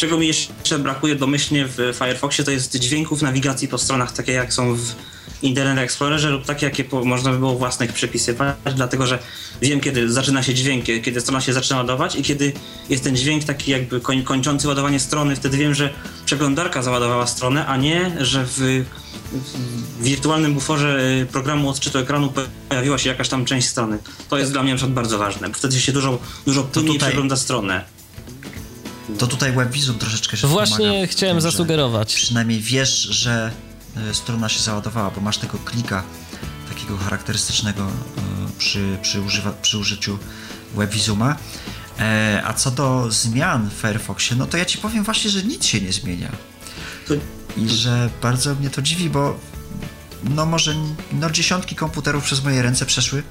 Czego 0.00 0.18
mi 0.18 0.26
jeszcze 0.26 0.78
brakuje 0.78 1.14
domyślnie 1.14 1.66
w 1.66 1.76
Firefoxie, 1.98 2.44
to 2.44 2.50
jest 2.50 2.76
dźwięków 2.76 3.22
nawigacji 3.22 3.68
po 3.68 3.78
stronach, 3.78 4.12
takie 4.12 4.32
jak 4.32 4.52
są 4.52 4.74
w 4.74 4.94
Internet 5.42 5.84
Explorerze 5.84 6.30
lub 6.30 6.44
takie, 6.44 6.66
jakie 6.66 6.84
można 7.04 7.32
by 7.32 7.38
było 7.38 7.54
własnych 7.54 7.92
przepisywać, 7.92 8.56
dlatego 8.76 9.06
że 9.06 9.18
wiem, 9.62 9.80
kiedy 9.80 10.12
zaczyna 10.12 10.42
się 10.42 10.54
dźwięk, 10.54 10.84
kiedy 10.84 11.20
strona 11.20 11.40
się 11.40 11.52
zaczyna 11.52 11.76
ładować 11.76 12.16
i 12.16 12.22
kiedy 12.22 12.52
jest 12.88 13.04
ten 13.04 13.16
dźwięk 13.16 13.44
taki 13.44 13.70
jakby 13.70 14.00
koń, 14.00 14.22
kończący 14.22 14.68
ładowanie 14.68 15.00
strony, 15.00 15.36
wtedy 15.36 15.56
wiem, 15.56 15.74
że 15.74 15.90
przeglądarka 16.26 16.82
załadowała 16.82 17.26
stronę, 17.26 17.66
a 17.66 17.76
nie, 17.76 18.16
że 18.20 18.44
w, 18.46 18.84
w 19.32 20.02
wirtualnym 20.02 20.54
buforze 20.54 21.00
programu 21.32 21.68
odczytu 21.68 21.98
ekranu 21.98 22.32
pojawiła 22.68 22.98
się 22.98 23.08
jakaś 23.08 23.28
tam 23.28 23.44
część 23.44 23.68
strony. 23.68 23.98
To 24.28 24.38
jest 24.38 24.52
dla 24.52 24.62
mnie 24.62 24.72
na 24.72 24.76
przykład 24.76 24.94
bardzo 24.94 25.18
ważne, 25.18 25.48
bo 25.48 25.54
wtedy 25.54 25.80
się 25.80 25.92
dużo, 25.92 26.18
dużo 26.46 26.62
płynniej 26.62 26.94
tutaj... 26.94 27.08
przegląda 27.08 27.36
stronę. 27.36 27.99
To 29.18 29.26
tutaj 29.26 29.52
WebVisum 29.52 29.98
troszeczkę 29.98 30.36
się 30.36 30.48
Właśnie 30.48 31.06
chciałem 31.06 31.36
tym, 31.36 31.40
zasugerować. 31.40 32.14
Przynajmniej 32.14 32.60
wiesz, 32.60 33.02
że 33.02 33.50
e, 34.10 34.14
strona 34.14 34.48
się 34.48 34.60
załadowała, 34.60 35.10
bo 35.10 35.20
masz 35.20 35.38
tego 35.38 35.58
klika 35.58 36.02
takiego 36.68 36.96
charakterystycznego 36.96 37.82
e, 37.82 37.90
przy, 38.58 38.98
przy, 39.02 39.20
używa, 39.20 39.52
przy 39.52 39.78
użyciu 39.78 40.18
WebVisuma. 40.74 41.36
E, 41.98 42.42
a 42.46 42.54
co 42.54 42.70
do 42.70 43.10
zmian 43.10 43.70
w 43.70 43.72
Firefoxie, 43.72 44.36
no 44.36 44.46
to 44.46 44.56
ja 44.56 44.64
ci 44.64 44.78
powiem 44.78 45.04
właśnie, 45.04 45.30
że 45.30 45.42
nic 45.42 45.66
się 45.66 45.80
nie 45.80 45.92
zmienia. 45.92 46.32
I 47.56 47.68
że 47.68 48.10
bardzo 48.22 48.54
mnie 48.54 48.70
to 48.70 48.82
dziwi, 48.82 49.10
bo 49.10 49.40
no 50.24 50.46
może 50.46 50.74
no 51.12 51.30
dziesiątki 51.30 51.74
komputerów 51.74 52.24
przez 52.24 52.44
moje 52.44 52.62
ręce 52.62 52.86
przeszły, 52.86 53.22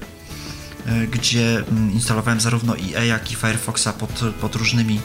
gdzie 1.10 1.58
mm, 1.58 1.92
instalowałem 1.92 2.40
zarówno 2.40 2.74
IE, 2.76 3.06
jak 3.06 3.32
i 3.32 3.34
Firefoxa 3.34 3.88
pod, 3.98 4.10
pod 4.40 4.56
różnymi 4.56 5.00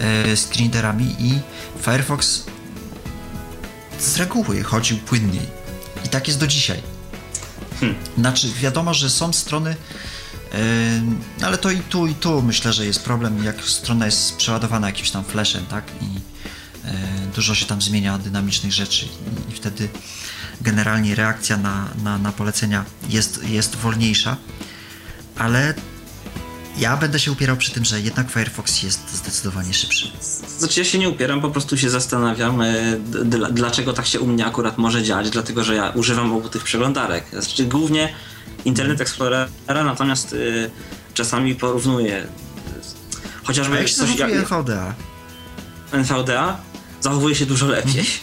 e, 0.00 0.36
screenerami 0.36 1.16
i 1.18 1.40
Firefox 1.82 2.44
z 3.98 4.16
reguły 4.16 4.62
chodził 4.62 4.98
płynniej. 4.98 5.46
I 6.04 6.08
tak 6.08 6.28
jest 6.28 6.40
do 6.40 6.46
dzisiaj. 6.46 6.82
Hmm. 7.80 7.98
Znaczy, 8.18 8.48
wiadomo, 8.60 8.94
że 8.94 9.10
są 9.10 9.32
strony, 9.32 9.76
yy, 10.52 10.58
ale 11.46 11.58
to 11.58 11.70
i 11.70 11.80
tu, 11.80 12.06
i 12.06 12.14
tu 12.14 12.42
myślę, 12.42 12.72
że 12.72 12.86
jest 12.86 13.04
problem, 13.04 13.44
jak 13.44 13.62
strona 13.62 14.06
jest 14.06 14.36
przeładowana 14.36 14.86
jakimś 14.86 15.10
tam 15.10 15.24
flashem, 15.24 15.66
tak? 15.66 15.84
I 16.02 16.14
yy, 16.14 16.90
dużo 17.34 17.54
się 17.54 17.66
tam 17.66 17.82
zmienia 17.82 18.18
dynamicznych 18.18 18.72
rzeczy 18.72 19.06
i, 19.06 19.52
i 19.52 19.54
wtedy 19.54 19.88
generalnie 20.60 21.14
reakcja 21.14 21.56
na, 21.56 21.88
na, 22.02 22.18
na 22.18 22.32
polecenia 22.32 22.84
jest, 23.08 23.48
jest 23.48 23.76
wolniejsza, 23.76 24.36
ale 25.36 25.74
ja 26.80 26.96
będę 26.96 27.20
się 27.20 27.32
upierał 27.32 27.56
przy 27.56 27.70
tym, 27.70 27.84
że 27.84 28.00
jednak 28.00 28.30
Firefox 28.30 28.82
jest 28.82 29.14
zdecydowanie 29.14 29.74
szybszy. 29.74 30.12
Znaczy 30.58 30.80
ja 30.80 30.84
się 30.84 30.98
nie 30.98 31.08
upieram, 31.08 31.40
po 31.40 31.50
prostu 31.50 31.78
się 31.78 31.90
zastanawiam, 31.90 32.60
e, 32.60 32.96
dlaczego 33.50 33.92
tak 33.92 34.06
się 34.06 34.20
u 34.20 34.26
mnie 34.26 34.46
akurat 34.46 34.78
może 34.78 35.02
dziać, 35.02 35.30
dlatego 35.30 35.64
że 35.64 35.74
ja 35.74 35.90
używam 35.90 36.32
obu 36.32 36.48
tych 36.48 36.64
przeglądarek. 36.64 37.24
Znaczy 37.30 37.64
głównie 37.64 38.12
Internet 38.64 39.00
Explorera, 39.00 39.48
natomiast 39.84 40.32
y, 40.32 40.70
czasami 41.14 41.54
porównuję 41.54 42.26
chociażby... 43.44 43.76
jak 43.76 43.88
się 43.88 43.94
coś... 43.94 44.16
Jak, 44.16 44.30
NVDA? 44.30 44.94
NVDA 45.92 46.58
zachowuje 47.00 47.34
się 47.34 47.46
dużo 47.46 47.66
lepiej. 47.66 48.04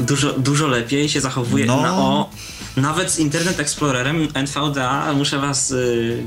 Dużo, 0.00 0.32
dużo 0.32 0.66
lepiej 0.66 1.08
się 1.08 1.20
zachowuje 1.20 1.66
no. 1.66 1.82
na 1.82 1.94
o... 1.94 2.30
Nawet 2.76 3.10
z 3.10 3.18
Internet 3.18 3.60
Explorerem 3.60 4.28
NVDA 4.34 5.12
muszę 5.12 5.38
was 5.38 5.70
y, 5.70 6.26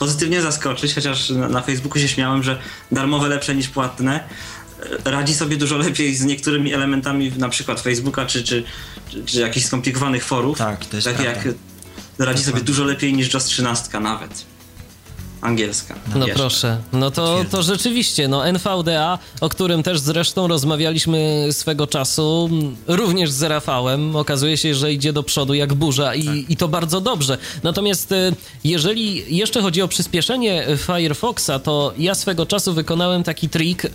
pozytywnie 0.00 0.42
zaskoczyć, 0.42 0.94
chociaż 0.94 1.30
na 1.30 1.60
Facebooku 1.62 2.02
się 2.02 2.08
śmiałem, 2.08 2.42
że 2.42 2.58
darmowe 2.92 3.28
lepsze 3.28 3.54
niż 3.54 3.68
płatne. 3.68 4.24
Radzi 5.04 5.34
sobie 5.34 5.56
dużo 5.56 5.76
lepiej 5.76 6.16
z 6.16 6.24
niektórymi 6.24 6.74
elementami 6.74 7.32
na 7.36 7.48
przykład 7.48 7.80
Facebooka 7.80 8.26
czy, 8.26 8.44
czy, 8.44 8.64
czy, 9.10 9.24
czy 9.24 9.40
jakichś 9.40 9.66
skomplikowanych 9.66 10.24
forów. 10.24 10.58
Tak, 10.58 10.86
to 10.86 10.96
jest 10.96 11.08
tak 11.08 11.20
jak 11.20 11.48
radzi 12.18 12.44
sobie 12.44 12.60
dużo 12.60 12.84
lepiej 12.84 13.12
niż 13.12 13.34
JOS 13.34 13.44
13 13.44 14.00
nawet. 14.00 14.44
Angielska. 15.40 15.94
No 16.14 16.26
jeszcze. 16.26 16.40
proszę, 16.40 16.78
no 16.92 17.10
to, 17.10 17.44
to 17.50 17.62
rzeczywiście, 17.62 18.28
no 18.28 18.46
NVDA, 18.46 19.18
o 19.40 19.48
którym 19.48 19.82
też 19.82 20.00
zresztą 20.00 20.48
rozmawialiśmy 20.48 21.48
swego 21.52 21.86
czasu, 21.86 22.50
również 22.86 23.30
z 23.30 23.42
Rafałem, 23.42 24.16
okazuje 24.16 24.56
się, 24.56 24.74
że 24.74 24.92
idzie 24.92 25.12
do 25.12 25.22
przodu 25.22 25.54
jak 25.54 25.74
burza 25.74 26.14
i, 26.14 26.24
tak. 26.24 26.50
i 26.50 26.56
to 26.56 26.68
bardzo 26.68 27.00
dobrze. 27.00 27.38
Natomiast 27.62 28.12
e, 28.12 28.32
jeżeli 28.64 29.36
jeszcze 29.36 29.62
chodzi 29.62 29.82
o 29.82 29.88
przyspieszenie 29.88 30.66
Firefoxa, 30.76 31.58
to 31.64 31.92
ja 31.98 32.14
swego 32.14 32.46
czasu 32.46 32.74
wykonałem 32.74 33.22
taki 33.22 33.48
trik, 33.48 33.84
e, 33.84 33.88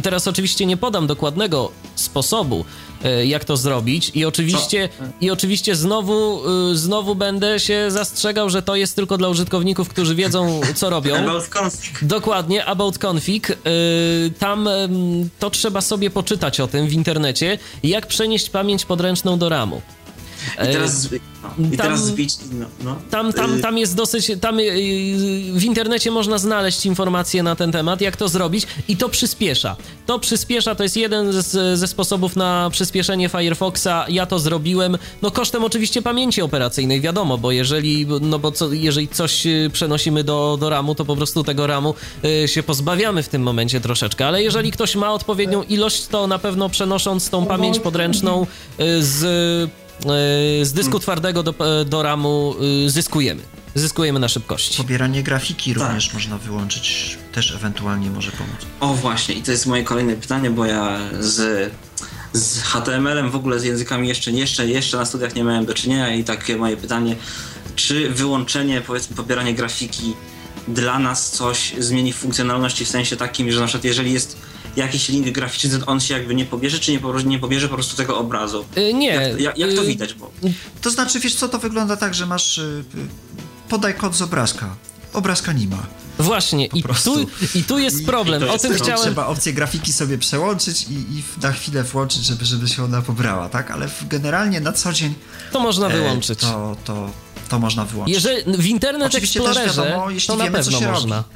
teraz 0.00 0.28
oczywiście 0.28 0.66
nie 0.66 0.76
podam 0.76 1.06
dokładnego 1.06 1.70
sposobu, 1.94 2.64
jak 3.24 3.44
to 3.44 3.56
zrobić 3.56 4.10
i 4.14 4.24
oczywiście, 4.24 4.88
i 5.20 5.30
oczywiście 5.30 5.76
znowu, 5.76 6.40
e, 6.70 6.74
znowu 6.76 7.14
będę 7.14 7.60
się 7.60 7.90
zastrzegał, 7.90 8.50
że 8.50 8.62
to 8.62 8.76
jest 8.76 8.96
tylko 8.96 9.18
dla 9.18 9.28
użytkowników, 9.28 9.88
którzy 9.88 10.14
wiedzą, 10.14 10.60
co 10.74 10.90
robią. 10.90 11.16
About 11.28 11.48
config. 11.48 12.04
Dokładnie, 12.04 12.64
about 12.64 13.04
config. 13.04 13.50
E, 13.50 13.56
tam 14.38 14.68
to 15.38 15.50
trzeba 15.50 15.80
sobie 15.80 16.10
poczytać 16.10 16.60
o 16.60 16.68
tym 16.68 16.86
w 16.86 16.92
internecie, 16.92 17.58
jak 17.82 18.06
przenieść 18.06 18.50
pamięć 18.50 18.84
podręczną 18.84 19.38
do 19.38 19.48
RAMu. 19.48 19.82
I 20.54 20.72
teraz, 20.72 21.08
no, 21.58 21.66
i 21.66 21.76
tam, 21.76 21.86
teraz 21.86 22.04
zbić, 22.04 22.34
no, 22.52 22.66
no. 22.84 22.96
Tam, 23.10 23.32
tam, 23.32 23.60
tam 23.60 23.78
jest 23.78 23.96
dosyć, 23.96 24.32
tam 24.40 24.60
y, 24.60 24.62
w 25.52 25.64
internecie 25.64 26.10
można 26.10 26.38
znaleźć 26.38 26.86
informacje 26.86 27.42
na 27.42 27.56
ten 27.56 27.72
temat, 27.72 28.00
jak 28.00 28.16
to 28.16 28.28
zrobić 28.28 28.66
i 28.88 28.96
to 28.96 29.08
przyspiesza. 29.08 29.76
To 30.06 30.18
przyspiesza, 30.18 30.74
to 30.74 30.82
jest 30.82 30.96
jeden 30.96 31.32
z, 31.32 31.78
ze 31.78 31.88
sposobów 31.88 32.36
na 32.36 32.70
przyspieszenie 32.72 33.28
Firefoxa. 33.28 34.06
Ja 34.08 34.26
to 34.26 34.38
zrobiłem, 34.38 34.98
no 35.22 35.30
kosztem 35.30 35.64
oczywiście 35.64 36.02
pamięci 36.02 36.42
operacyjnej, 36.42 37.00
wiadomo, 37.00 37.38
bo 37.38 37.52
jeżeli, 37.52 38.06
no 38.20 38.38
bo 38.38 38.52
co, 38.52 38.72
jeżeli 38.72 39.08
coś 39.08 39.46
y, 39.46 39.70
przenosimy 39.72 40.24
do, 40.24 40.56
do 40.60 40.70
RAMu, 40.70 40.94
to 40.94 41.04
po 41.04 41.16
prostu 41.16 41.44
tego 41.44 41.66
RAMu 41.66 41.94
się 42.46 42.62
pozbawiamy 42.62 43.22
w 43.22 43.28
tym 43.28 43.42
momencie 43.42 43.80
troszeczkę, 43.80 44.26
ale 44.26 44.42
jeżeli 44.42 44.72
ktoś 44.72 44.96
ma 44.96 45.12
odpowiednią 45.12 45.62
ilość, 45.62 46.06
to 46.06 46.26
na 46.26 46.38
pewno 46.38 46.68
przenosząc 46.68 47.30
tą 47.30 47.46
pamięć 47.46 47.78
podręczną 47.78 48.46
z 49.00 49.18
E, 49.24 49.87
z 50.62 50.72
dysku 50.72 50.98
twardego 50.98 51.42
do, 51.42 51.80
e, 51.80 51.84
do 51.84 52.02
RAMu 52.02 52.54
e, 52.86 52.90
zyskujemy. 52.90 53.42
Zyskujemy 53.74 54.20
na 54.20 54.28
szybkości. 54.28 54.76
Pobieranie 54.76 55.22
grafiki 55.22 55.74
tak. 55.74 55.82
również 55.82 56.14
można 56.14 56.38
wyłączyć, 56.38 57.18
też 57.32 57.54
ewentualnie 57.54 58.10
może 58.10 58.32
pomóc. 58.32 58.56
O 58.80 58.94
właśnie, 58.94 59.34
i 59.34 59.42
to 59.42 59.50
jest 59.50 59.66
moje 59.66 59.84
kolejne 59.84 60.16
pytanie, 60.16 60.50
bo 60.50 60.64
ja 60.64 60.98
z, 61.20 61.70
z 62.32 62.62
HTML-em, 62.62 63.30
w 63.30 63.36
ogóle 63.36 63.60
z 63.60 63.64
językami 63.64 64.08
jeszcze, 64.08 64.30
jeszcze, 64.30 64.66
jeszcze 64.66 64.96
na 64.96 65.04
studiach 65.04 65.34
nie 65.34 65.44
miałem 65.44 65.66
do 65.66 65.74
czynienia 65.74 66.14
i 66.14 66.24
takie 66.24 66.56
moje 66.56 66.76
pytanie, 66.76 67.16
czy 67.76 68.10
wyłączenie, 68.10 68.80
powiedzmy, 68.80 69.16
pobieranie 69.16 69.54
grafiki 69.54 70.14
dla 70.68 70.98
nas 70.98 71.30
coś 71.30 71.74
zmieni 71.78 72.12
w 72.12 72.16
funkcjonalności 72.16 72.84
w 72.84 72.88
sensie 72.88 73.16
takim, 73.16 73.52
że 73.52 73.60
na 73.60 73.66
przykład 73.66 73.84
jeżeli 73.84 74.12
jest 74.12 74.36
jakiś 74.76 75.08
link 75.08 75.30
graficzny, 75.30 75.86
on 75.86 76.00
się 76.00 76.14
jakby 76.14 76.34
nie 76.34 76.44
pobierze, 76.44 76.78
czy 76.78 76.92
nie, 76.92 77.00
nie 77.24 77.38
pobierze 77.38 77.68
po 77.68 77.74
prostu 77.74 77.96
tego 77.96 78.18
obrazu? 78.18 78.64
Yy, 78.76 78.94
nie. 78.94 79.06
Jak, 79.06 79.40
jak, 79.40 79.58
jak 79.58 79.74
to 79.74 79.82
yy, 79.82 79.88
widać? 79.88 80.14
Bo... 80.14 80.30
To 80.82 80.90
znaczy, 80.90 81.20
wiesz 81.20 81.34
co, 81.34 81.48
to 81.48 81.58
wygląda 81.58 81.96
tak, 81.96 82.14
że 82.14 82.26
masz 82.26 82.56
yy, 82.56 82.84
podaj 83.68 83.94
kod 83.94 84.14
z 84.14 84.22
obrazka. 84.22 84.76
Obrazka 85.12 85.52
nie 85.52 85.66
ma. 85.66 85.86
Właśnie, 86.18 86.66
i 86.66 86.82
tu, 87.04 87.26
i 87.54 87.64
tu 87.64 87.78
jest 87.78 88.06
problem. 88.06 88.50
o 88.50 88.58
tym 88.58 88.74
chciałem. 88.74 89.02
Trzeba 89.02 89.26
opcję 89.26 89.52
grafiki 89.52 89.92
sobie 89.92 90.18
przełączyć 90.18 90.82
i, 90.82 90.94
i 90.94 91.22
na 91.42 91.52
chwilę 91.52 91.84
włączyć, 91.84 92.24
żeby, 92.26 92.44
żeby 92.44 92.68
się 92.68 92.84
ona 92.84 93.02
pobrała, 93.02 93.48
tak? 93.48 93.70
Ale 93.70 93.88
generalnie 94.08 94.60
na 94.60 94.72
co 94.72 94.92
dzień. 94.92 95.14
To 95.52 95.60
można 95.60 95.86
e, 95.86 95.90
wyłączyć. 95.90 96.38
To, 96.38 96.76
to, 96.84 97.10
to 97.48 97.58
można 97.58 97.84
wyłączyć. 97.84 98.14
Jeżeli 98.14 98.56
w 98.58 98.66
Internet 98.66 99.08
Oczywiście 99.08 99.40
Explorerze, 99.40 99.82
wiadomo, 99.82 100.10
jeśli 100.10 100.26
to 100.26 100.36
na 100.36 100.44
wiemy, 100.44 100.58
pewno 100.58 100.80
można. 100.80 101.16
Robi. 101.16 101.28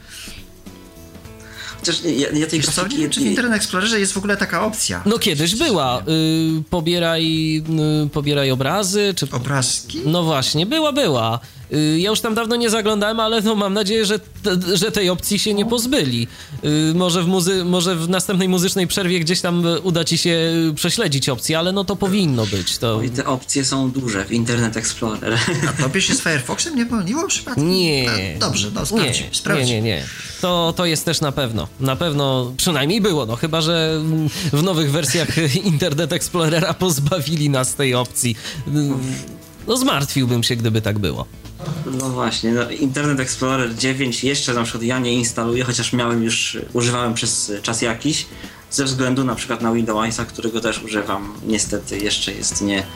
Chociaż 1.83 2.05
ja, 2.05 2.28
ja 2.30 2.47
tej 2.47 2.61
Wiesz 2.61 2.70
co, 2.70 2.85
czy 3.11 3.20
w 3.20 3.26
Internet 3.26 3.53
Explorerze 3.53 4.01
jest 4.01 4.12
w 4.12 4.16
ogóle 4.16 4.37
taka 4.37 4.64
opcja? 4.64 5.03
No 5.07 5.18
kiedyś 5.18 5.55
była. 5.55 6.03
Y, 6.09 6.62
pobieraj, 6.70 7.57
y, 8.05 8.09
pobieraj 8.09 8.51
obrazy, 8.51 9.14
czy... 9.16 9.28
Obrazki? 9.33 10.01
No 10.07 10.22
właśnie, 10.22 10.66
była, 10.66 10.93
była. 10.93 11.41
Y, 11.73 11.99
ja 12.01 12.11
już 12.11 12.20
tam 12.20 12.35
dawno 12.35 12.57
nie 12.57 12.70
zaglądałem, 12.70 13.20
ale 13.20 13.41
no 13.41 13.55
mam 13.55 13.75
nadzieję, 13.75 14.07
że, 14.07 14.18
że 14.75 14.93
tej 14.93 15.11
opcji 15.11 15.39
się 15.39 15.55
nie 15.55 15.66
pozbyli. 15.66 16.29
Y, 16.64 16.93
może 16.95 17.23
w, 17.23 17.27
muzy 17.27 17.64
może 17.64 17.97
w 17.97 18.09
następnej 18.09 18.49
muzycznej 18.49 18.87
przerwie 18.87 19.20
gdzieś 19.20 19.41
tam 19.41 19.64
uda 19.83 20.05
ci 20.05 20.18
się 20.18 20.53
prześledzić 20.75 21.29
opcje, 21.29 21.59
ale 21.59 21.73
no 21.73 21.85
to 21.85 21.97
powinno 21.97 22.47
być. 22.47 22.79
To... 22.79 23.03
I 23.03 23.11
te 23.11 23.27
opcje 23.27 23.64
są 23.64 23.91
duże 23.91 24.25
w 24.25 24.33
Internet 24.33 24.77
Explorer. 24.77 25.39
A 25.68 25.83
tobie 25.83 26.03
się 26.03 26.14
z 26.14 26.20
Firefoxem 26.20 26.77
nie 26.77 26.87
pomyliło 26.87 27.29
przypadkiem? 27.29 27.70
Nie. 27.70 28.11
A, 28.37 28.39
dobrze, 28.39 28.70
no 28.75 28.87
sprawdź, 28.87 29.20
nie, 29.20 29.27
sprawdź. 29.33 29.68
Nie, 29.68 29.75
nie, 29.75 29.83
nie. 29.83 30.05
To, 30.41 30.75
to 30.77 30.87
jest 30.87 31.05
też 31.05 31.20
na 31.20 31.33
pewno. 31.33 31.68
Na 31.81 31.97
pewno, 31.97 32.53
przynajmniej 32.57 33.01
było, 33.01 33.27
no 33.27 33.37
chyba, 33.37 33.61
że 33.61 34.01
w 34.53 34.62
nowych 34.62 34.91
wersjach 34.91 35.29
Internet 35.64 36.12
Explorera 36.12 36.75
pozbawili 36.75 37.51
nas 37.51 37.75
tej 37.75 37.95
opcji. 37.95 38.37
No 39.67 39.77
zmartwiłbym 39.77 40.43
się, 40.43 40.57
gdyby 40.57 40.81
tak 40.81 40.99
było. 40.99 41.27
No 41.87 42.09
właśnie, 42.09 42.53
no 42.53 42.71
Internet 42.71 43.21
Explorer 43.21 43.77
9 43.77 44.25
jeszcze 44.25 44.55
na 44.55 44.63
przykład 44.63 44.83
ja 44.83 44.99
nie 44.99 45.15
instaluję, 45.15 45.65
chociaż 45.65 45.93
miałem 45.93 46.23
już, 46.23 46.59
używałem 46.73 47.15
przez 47.15 47.53
czas 47.63 47.83
jakiś, 47.83 48.27
ze 48.71 48.85
względu 48.85 49.25
na 49.25 49.35
przykład 49.35 49.63
na 49.63 49.73
Windowsa, 49.73 50.25
którego 50.25 50.61
też 50.61 50.83
używam. 50.83 51.35
Niestety 51.47 51.99
jeszcze 51.99 52.33
jest 52.33 52.63
nie, 52.63 52.87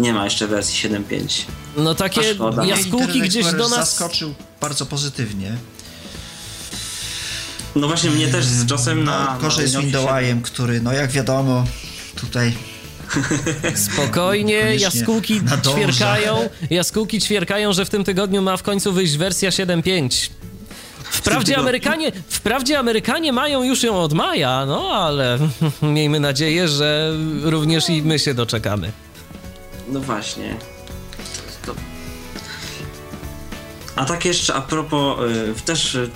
nie 0.00 0.12
ma 0.12 0.24
jeszcze 0.24 0.46
wersji 0.46 0.90
7.5. 0.90 1.42
No 1.76 1.94
takie 1.94 2.20
jaskółki 2.66 3.20
gdzieś 3.20 3.46
do 3.46 3.68
nas... 3.68 3.70
zaskoczył 3.70 4.34
bardzo 4.60 4.86
pozytywnie. 4.86 5.56
No 7.76 7.86
właśnie 7.86 8.10
mnie 8.10 8.28
też 8.28 8.44
z 8.44 8.66
czasem 8.66 9.04
na... 9.04 9.34
No, 9.34 9.40
gorzej 9.40 9.68
z 9.68 9.76
Windowsem, 9.76 10.42
który 10.42 10.80
no 10.80 10.92
jak 10.92 11.10
wiadomo 11.10 11.64
tutaj 12.14 12.52
Spokojnie, 13.92 14.76
jaskółki 14.76 15.40
ćwierkają, 15.72 16.48
jaskółki 16.70 17.20
ćwierkają, 17.20 17.72
że 17.72 17.84
w 17.84 17.90
tym 17.90 18.04
tygodniu 18.04 18.42
ma 18.42 18.56
w 18.56 18.62
końcu 18.62 18.92
wyjść 18.92 19.16
wersja 19.16 19.50
7.5. 19.50 20.30
Wprawdzie 21.10 21.58
Amerykanie, 21.58 22.12
wprawdzie 22.28 22.78
Amerykanie 22.78 23.32
mają 23.32 23.62
już 23.62 23.82
ją 23.82 23.96
od 23.96 24.12
maja, 24.12 24.66
no 24.66 24.90
ale 24.90 25.38
miejmy 25.82 26.20
nadzieję, 26.20 26.68
że 26.68 27.12
również 27.42 27.88
i 27.88 28.02
my 28.02 28.18
się 28.18 28.34
doczekamy. 28.34 28.92
No 29.88 30.00
właśnie. 30.00 30.56
A 33.96 34.04
tak 34.04 34.24
jeszcze 34.24 34.54
a 34.54 34.60
propos, 34.60 35.18
y, 35.58 35.62
też 35.64 35.94
y, 35.94 36.10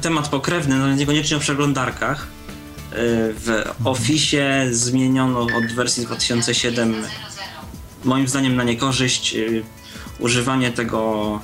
temat 0.00 0.28
pokrewny, 0.28 0.78
no 0.78 0.94
niekoniecznie 0.94 1.36
o 1.36 1.40
przeglądarkach. 1.40 2.26
W 2.92 3.64
Office 3.84 4.68
zmieniono 4.70 5.40
od 5.40 5.72
wersji 5.74 6.06
2007 6.06 6.94
moim 8.04 8.28
zdaniem 8.28 8.56
na 8.56 8.64
niekorzyść 8.64 9.34
y, 9.34 9.62
używanie 10.18 10.70
tego 10.70 11.40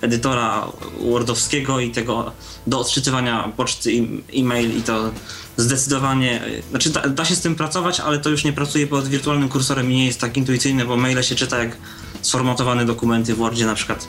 edytora 0.00 0.68
Wordowskiego 1.00 1.80
i 1.80 1.90
tego 1.90 2.32
do 2.66 2.80
odczytywania 2.80 3.52
poczty 3.56 3.90
e-mail 4.36 4.78
i 4.78 4.82
to 4.82 5.10
zdecydowanie, 5.56 6.46
y, 6.46 6.62
znaczy 6.70 6.90
da, 6.90 7.08
da, 7.08 7.24
się 7.24 7.34
z 7.34 7.40
tym 7.40 7.54
pracować, 7.54 8.00
ale 8.00 8.18
to 8.18 8.30
już 8.30 8.44
nie 8.44 8.52
pracuje 8.52 8.86
pod 8.86 9.08
wirtualnym 9.08 9.48
kursorem 9.48 9.92
i 9.92 9.94
nie 9.94 10.06
jest 10.06 10.20
tak 10.20 10.36
intuicyjne, 10.36 10.84
bo 10.84 10.96
maile 10.96 11.22
się 11.22 11.34
czyta 11.34 11.58
jak 11.58 11.76
sformatowane 12.22 12.84
dokumenty 12.84 13.34
w 13.34 13.38
Wordzie 13.38 13.66
na 13.66 13.74
przykład, 13.74 14.08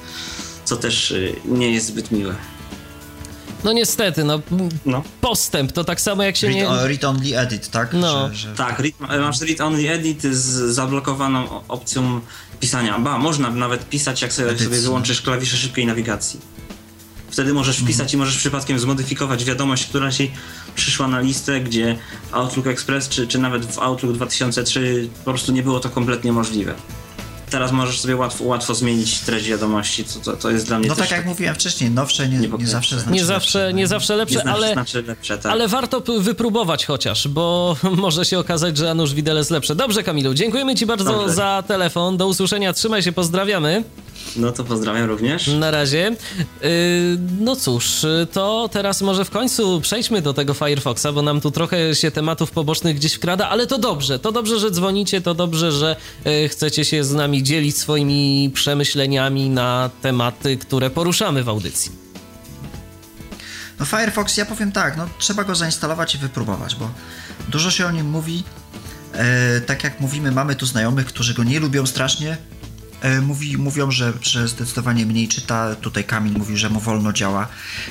co 0.65 0.77
też 0.77 1.11
y, 1.11 1.35
nie 1.45 1.71
jest 1.71 1.87
zbyt 1.87 2.11
miłe. 2.11 2.35
No 3.65 3.73
niestety, 3.73 4.23
no, 4.23 4.41
no. 4.85 5.03
postęp 5.21 5.71
to 5.71 5.83
tak 5.83 6.01
samo 6.01 6.23
jak 6.23 6.37
się 6.37 6.47
read, 6.47 6.57
nie... 6.57 6.87
Read 6.87 7.03
only 7.03 7.39
edit, 7.39 7.69
tak? 7.69 7.93
No. 7.93 8.29
Że, 8.29 8.35
że... 8.35 8.55
Tak, 8.55 8.79
read, 8.79 9.21
masz 9.21 9.41
read 9.41 9.61
only 9.61 9.89
edit 9.89 10.23
z 10.23 10.73
zablokowaną 10.75 11.67
opcją 11.67 12.21
pisania. 12.59 12.99
Ba, 12.99 13.17
można 13.17 13.49
nawet 13.49 13.89
pisać, 13.89 14.21
jak 14.21 14.33
sobie, 14.33 14.59
sobie 14.59 14.79
wyłączysz 14.79 15.21
klawisze 15.21 15.57
szybkiej 15.57 15.85
nawigacji. 15.85 16.39
Wtedy 17.29 17.53
możesz 17.53 17.77
wpisać 17.77 18.05
mhm. 18.05 18.13
i 18.13 18.17
możesz 18.17 18.37
przypadkiem 18.37 18.79
zmodyfikować 18.79 19.45
wiadomość, 19.45 19.85
która 19.85 20.11
ci 20.11 20.31
przyszła 20.75 21.07
na 21.07 21.19
listę, 21.19 21.61
gdzie 21.61 21.97
Outlook 22.31 22.67
Express 22.67 23.09
czy, 23.09 23.27
czy 23.27 23.39
nawet 23.39 23.65
w 23.65 23.79
Outlook 23.79 24.15
2003 24.15 25.09
po 25.25 25.31
prostu 25.31 25.51
nie 25.51 25.63
było 25.63 25.79
to 25.79 25.89
kompletnie 25.89 26.31
możliwe 26.31 26.75
teraz 27.49 27.71
możesz 27.71 27.99
sobie 27.99 28.15
łatwo, 28.15 28.43
łatwo 28.43 28.75
zmienić 28.75 29.19
treść 29.19 29.47
wiadomości, 29.47 30.03
to, 30.03 30.19
to, 30.19 30.37
to 30.37 30.51
jest 30.51 30.67
dla 30.67 30.79
mnie 30.79 30.87
No 30.87 30.95
tak 30.95 31.11
jak 31.11 31.19
tak 31.19 31.25
mówiłem 31.25 31.55
wcześniej, 31.55 31.91
nowsze 31.91 32.29
nie, 32.29 32.37
nie, 32.37 32.47
nie 32.47 32.67
zawsze 32.67 32.99
znaczy 32.99 33.13
nie 33.13 33.25
zawsze, 33.25 33.59
lepsze. 33.59 33.73
Nie 33.73 33.87
zawsze 33.87 34.15
lepsze, 34.15 34.43
nie 34.45 34.51
ale, 34.51 34.73
znaczy 34.73 35.01
lepsze, 35.01 35.37
tak. 35.37 35.51
ale 35.51 35.67
warto 35.67 36.01
wypróbować 36.19 36.85
chociaż, 36.85 37.27
bo 37.27 37.75
może 37.83 38.25
się 38.25 38.39
okazać, 38.39 38.77
że 38.77 38.91
Anusz 38.91 39.13
Widelec 39.13 39.49
lepsze. 39.49 39.75
Dobrze 39.75 40.03
Kamilu, 40.03 40.33
dziękujemy 40.33 40.75
Ci 40.75 40.85
bardzo 40.85 41.11
Dobrze. 41.11 41.33
za 41.33 41.63
telefon, 41.67 42.17
do 42.17 42.27
usłyszenia, 42.27 42.73
trzymaj 42.73 43.03
się, 43.03 43.11
pozdrawiamy. 43.11 43.83
No 44.35 44.51
to 44.51 44.63
pozdrawiam 44.63 45.09
również. 45.09 45.47
Na 45.47 45.71
razie. 45.71 46.15
Yy, 46.61 46.69
no 47.39 47.55
cóż, 47.55 48.05
to 48.31 48.69
teraz 48.71 49.01
może 49.01 49.25
w 49.25 49.29
końcu 49.29 49.81
przejdźmy 49.81 50.21
do 50.21 50.33
tego 50.33 50.53
Firefoxa, 50.53 51.07
bo 51.13 51.21
nam 51.21 51.41
tu 51.41 51.51
trochę 51.51 51.95
się 51.95 52.11
tematów 52.11 52.51
pobocznych 52.51 52.95
gdzieś 52.95 53.13
wkrada, 53.13 53.49
ale 53.49 53.67
to 53.67 53.77
dobrze. 53.77 54.19
To 54.19 54.31
dobrze, 54.31 54.59
że 54.59 54.71
dzwonicie, 54.71 55.21
to 55.21 55.33
dobrze, 55.33 55.71
że 55.71 55.95
yy, 56.25 56.49
chcecie 56.49 56.85
się 56.85 57.03
z 57.03 57.13
nami 57.13 57.43
dzielić 57.43 57.77
swoimi 57.77 58.51
przemyśleniami 58.53 59.49
na 59.49 59.89
tematy, 60.01 60.57
które 60.57 60.89
poruszamy 60.89 61.43
w 61.43 61.49
audycji. 61.49 62.05
No 63.79 63.85
Firefox, 63.85 64.37
ja 64.37 64.45
powiem 64.45 64.71
tak, 64.71 64.97
no 64.97 65.09
trzeba 65.19 65.43
go 65.43 65.55
zainstalować 65.55 66.15
i 66.15 66.17
wypróbować, 66.17 66.75
bo 66.75 66.89
dużo 67.47 67.71
się 67.71 67.85
o 67.85 67.91
nim 67.91 68.09
mówi. 68.09 68.43
E, 69.13 69.61
tak 69.61 69.83
jak 69.83 69.99
mówimy, 69.99 70.31
mamy 70.31 70.55
tu 70.55 70.65
znajomych, 70.65 71.05
którzy 71.05 71.33
go 71.33 71.43
nie 71.43 71.59
lubią 71.59 71.85
strasznie. 71.85 72.37
E, 73.05 73.21
mówi, 73.21 73.57
mówią, 73.57 73.91
że, 73.91 74.13
że 74.21 74.47
zdecydowanie 74.47 75.05
mniej 75.05 75.27
czyta. 75.27 75.75
Tutaj 75.75 76.03
Kamil 76.03 76.33
mówił, 76.33 76.57
że 76.57 76.69
mu 76.69 76.79
wolno 76.79 77.13
działa. 77.13 77.47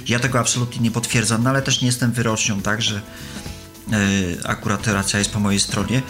Ja 0.09 0.19
tego 0.19 0.41
absolutnie 0.41 0.81
nie 0.81 0.91
potwierdzam, 0.91 1.43
no 1.43 1.51
ale 1.51 1.63
też 1.63 1.81
nie 1.81 1.87
jestem 1.87 2.13
wyrocznią, 2.13 2.63
tak, 2.63 2.83
że 2.83 2.97
e, 2.97 3.99
akurat 4.45 4.87
racja 4.87 5.19
jest 5.19 5.31
po 5.31 5.41
mojej 5.41 5.61
stronie. 5.61 6.03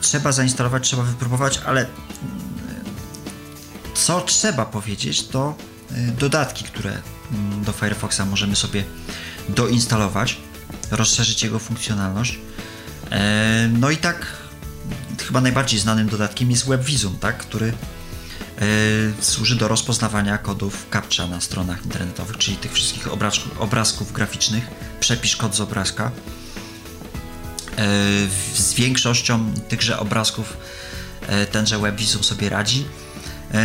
Trzeba 0.00 0.32
zainstalować, 0.32 0.86
trzeba 0.86 1.02
wypróbować, 1.02 1.60
ale 1.66 1.80
mm, 1.80 1.90
co 3.94 4.20
trzeba 4.20 4.64
powiedzieć, 4.66 5.26
to 5.26 5.54
e, 5.90 6.06
dodatki, 6.06 6.64
które 6.64 6.90
mm, 7.32 7.64
do 7.64 7.72
Firefoxa 7.72 8.20
możemy 8.30 8.56
sobie 8.56 8.84
doinstalować, 9.48 10.36
rozszerzyć 10.90 11.42
jego 11.42 11.58
funkcjonalność. 11.58 12.38
E, 13.10 13.68
no 13.72 13.90
i 13.90 13.96
tak 13.96 14.26
chyba 15.26 15.40
najbardziej 15.40 15.80
znanym 15.80 16.08
dodatkiem 16.08 16.50
jest 16.50 16.66
WebVisum, 16.66 17.18
tak, 17.18 17.38
który 17.38 17.66
e, 17.66 17.93
służy 19.20 19.56
do 19.56 19.68
rozpoznawania 19.68 20.38
kodów 20.38 20.86
CAPTCHA 20.90 21.26
na 21.26 21.40
stronach 21.40 21.84
internetowych, 21.84 22.38
czyli 22.38 22.56
tych 22.56 22.72
wszystkich 22.72 23.12
obrazków, 23.12 23.60
obrazków 23.60 24.12
graficznych. 24.12 24.64
Przepisz 25.00 25.36
kod 25.36 25.54
z 25.54 25.60
obrazka. 25.60 26.10
E, 27.76 27.86
z 28.54 28.74
większością 28.74 29.54
tychże 29.68 29.98
obrazków 29.98 30.56
tenże 31.52 31.78
WebVisum 31.78 32.24
sobie 32.24 32.48
radzi. 32.48 32.84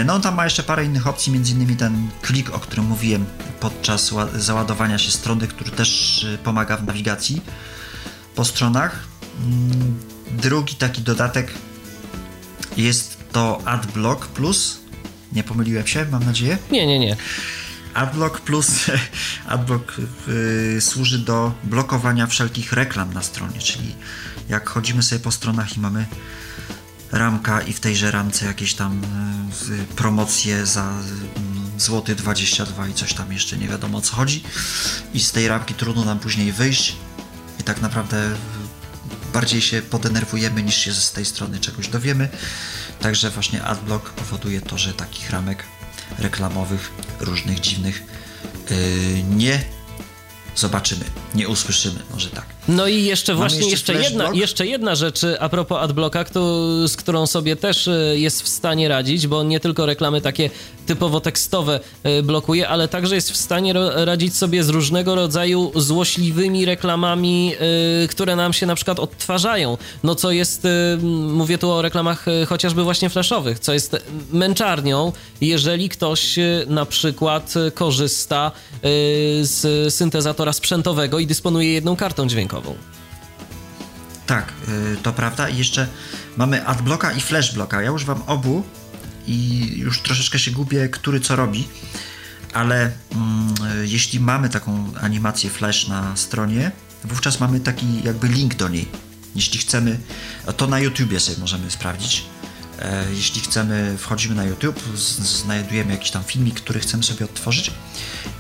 No 0.05 0.19
tam 0.19 0.35
ma 0.35 0.43
jeszcze 0.43 0.63
parę 0.63 0.85
innych 0.85 1.07
opcji, 1.07 1.33
innymi 1.33 1.75
ten 1.75 2.09
klik, 2.21 2.49
o 2.49 2.59
którym 2.59 2.85
mówiłem 2.85 3.25
podczas 3.59 4.13
załadowania 4.35 4.97
się 4.97 5.11
strony, 5.11 5.47
który 5.47 5.71
też 5.71 6.25
pomaga 6.43 6.77
w 6.77 6.83
nawigacji 6.83 7.41
po 8.35 8.45
stronach. 8.45 8.99
Mm, 9.45 9.99
drugi 10.31 10.75
taki 10.75 11.01
dodatek 11.01 11.53
jest 12.77 13.18
to 13.31 13.61
AdBlock 13.65 14.27
Plus. 14.27 14.79
Nie 15.31 15.43
pomyliłem 15.43 15.87
się, 15.87 16.05
mam 16.11 16.23
nadzieję? 16.23 16.57
Nie, 16.71 16.87
nie, 16.87 16.99
nie. 16.99 17.17
AdBlock 17.93 18.39
Plus 18.39 18.71
AdBlock 19.47 19.97
yy, 20.27 20.81
służy 20.81 21.19
do 21.19 21.53
blokowania 21.63 22.27
wszelkich 22.27 22.73
reklam 22.73 23.13
na 23.13 23.21
stronie, 23.21 23.59
czyli 23.59 23.95
jak 24.49 24.69
chodzimy 24.69 25.03
sobie 25.03 25.19
po 25.19 25.31
stronach 25.31 25.77
i 25.77 25.79
mamy 25.79 26.05
ramka 27.11 27.61
i 27.61 27.73
w 27.73 27.79
tejże 27.79 28.11
ramce 28.11 28.45
jakieś 28.45 28.73
tam 28.73 29.01
yy, 29.69 29.77
promocje 29.95 30.65
za 30.65 30.93
yy, 31.73 31.79
złoty 31.79 32.15
22 32.15 32.87
i 32.87 32.93
coś 32.93 33.13
tam 33.13 33.33
jeszcze 33.33 33.57
nie 33.57 33.67
wiadomo 33.67 33.97
o 33.97 34.01
co 34.01 34.15
chodzi 34.15 34.43
i 35.13 35.19
z 35.19 35.31
tej 35.31 35.47
ramki 35.47 35.73
trudno 35.73 36.05
nam 36.05 36.19
później 36.19 36.51
wyjść 36.51 36.95
i 37.59 37.63
tak 37.63 37.81
naprawdę 37.81 38.35
bardziej 39.33 39.61
się 39.61 39.81
podenerwujemy 39.81 40.63
niż 40.63 40.75
się 40.75 40.93
z 40.93 41.11
tej 41.11 41.25
strony 41.25 41.59
czegoś 41.59 41.87
dowiemy. 41.87 42.29
Także 43.01 43.29
właśnie 43.29 43.63
adblock 43.63 44.09
powoduje 44.09 44.61
to, 44.61 44.77
że 44.77 44.93
takich 44.93 45.29
ramek 45.29 45.63
reklamowych, 46.17 46.91
różnych 47.19 47.59
dziwnych 47.59 48.03
yy, 48.69 48.77
nie 49.23 49.63
zobaczymy, 50.55 51.05
nie 51.35 51.47
usłyszymy, 51.47 51.99
może 52.11 52.29
tak. 52.29 52.58
No 52.69 52.87
i 52.87 53.03
jeszcze 53.03 53.33
Mamy 53.33 53.39
właśnie 53.39 53.69
jeszcze, 53.69 53.93
jeszcze 53.93 54.09
jedna, 54.09 54.29
jeszcze 54.33 54.67
jedna 54.67 54.95
rzecz 54.95 55.21
a 55.39 55.49
propos 55.49 55.77
adblocka, 55.81 56.25
z 56.87 56.95
którą 56.95 57.27
sobie 57.27 57.55
też 57.55 57.87
e, 57.87 58.17
jest 58.17 58.41
w 58.41 58.47
stanie 58.47 58.87
radzić, 58.87 59.27
bo 59.27 59.43
nie 59.43 59.59
tylko 59.59 59.85
reklamy 59.85 60.21
takie 60.21 60.49
typowo 60.85 61.21
tekstowe 61.21 61.79
e, 62.03 62.23
blokuje, 62.23 62.69
ale 62.69 62.87
także 62.87 63.15
jest 63.15 63.31
w 63.31 63.37
stanie 63.37 63.73
radzić 63.95 64.35
sobie 64.35 64.63
z 64.63 64.69
różnego 64.69 65.15
rodzaju 65.15 65.71
złośliwymi 65.75 66.65
reklamami, 66.65 67.53
które 68.09 68.35
nam 68.35 68.53
się 68.53 68.65
na 68.65 68.75
przykład 68.75 68.99
odtwarzają. 68.99 69.77
No 70.03 70.15
co 70.15 70.31
jest, 70.31 70.67
mówię 71.27 71.57
tu 71.57 71.71
o 71.71 71.81
reklamach 71.81 72.25
chociażby 72.47 72.83
właśnie 72.83 73.09
flashowych, 73.09 73.59
co 73.59 73.73
jest 73.73 74.03
męczarnią, 74.31 75.11
jeżeli 75.41 75.89
ktoś 75.89 76.35
na 76.67 76.85
przykład 76.85 77.53
korzysta 77.73 78.51
z 79.41 79.93
syntezatora 79.93 80.53
sprzętowego 80.53 81.19
i 81.19 81.27
dysponuje 81.27 81.73
jedną 81.73 81.95
kartą 81.95 82.27
dźwiękową. 82.27 82.58
Tak, 84.25 84.53
y, 84.93 84.97
to 85.03 85.13
prawda. 85.13 85.49
I 85.49 85.57
jeszcze 85.57 85.87
mamy 86.37 86.65
adblocka 86.65 87.11
i 87.11 87.21
flashblocka. 87.21 87.81
Ja 87.81 87.91
używam 87.91 88.21
obu 88.27 88.63
i 89.27 89.67
już 89.77 89.99
troszeczkę 89.99 90.39
się 90.39 90.51
gubię, 90.51 90.89
który 90.89 91.19
co 91.19 91.35
robi, 91.35 91.67
ale 92.53 92.91
mm, 93.11 93.53
jeśli 93.83 94.19
mamy 94.19 94.49
taką 94.49 94.91
animację 95.01 95.49
flash 95.49 95.87
na 95.87 96.15
stronie, 96.15 96.71
wówczas 97.03 97.39
mamy 97.39 97.59
taki 97.59 98.03
jakby 98.03 98.27
link 98.27 98.55
do 98.55 98.69
niej. 98.69 98.87
Jeśli 99.35 99.59
chcemy, 99.59 99.99
to 100.57 100.67
na 100.67 100.79
YouTubie 100.79 101.19
sobie 101.19 101.37
możemy 101.39 101.71
sprawdzić. 101.71 102.23
E, 102.79 103.05
jeśli 103.13 103.41
chcemy, 103.41 103.97
wchodzimy 103.97 104.35
na 104.35 104.43
YouTube, 104.43 104.79
znajdujemy 104.95 105.91
jakiś 105.91 106.11
tam 106.11 106.23
filmik, 106.23 106.55
który 106.55 106.79
chcemy 106.79 107.03
sobie 107.03 107.25
odtworzyć. 107.25 107.71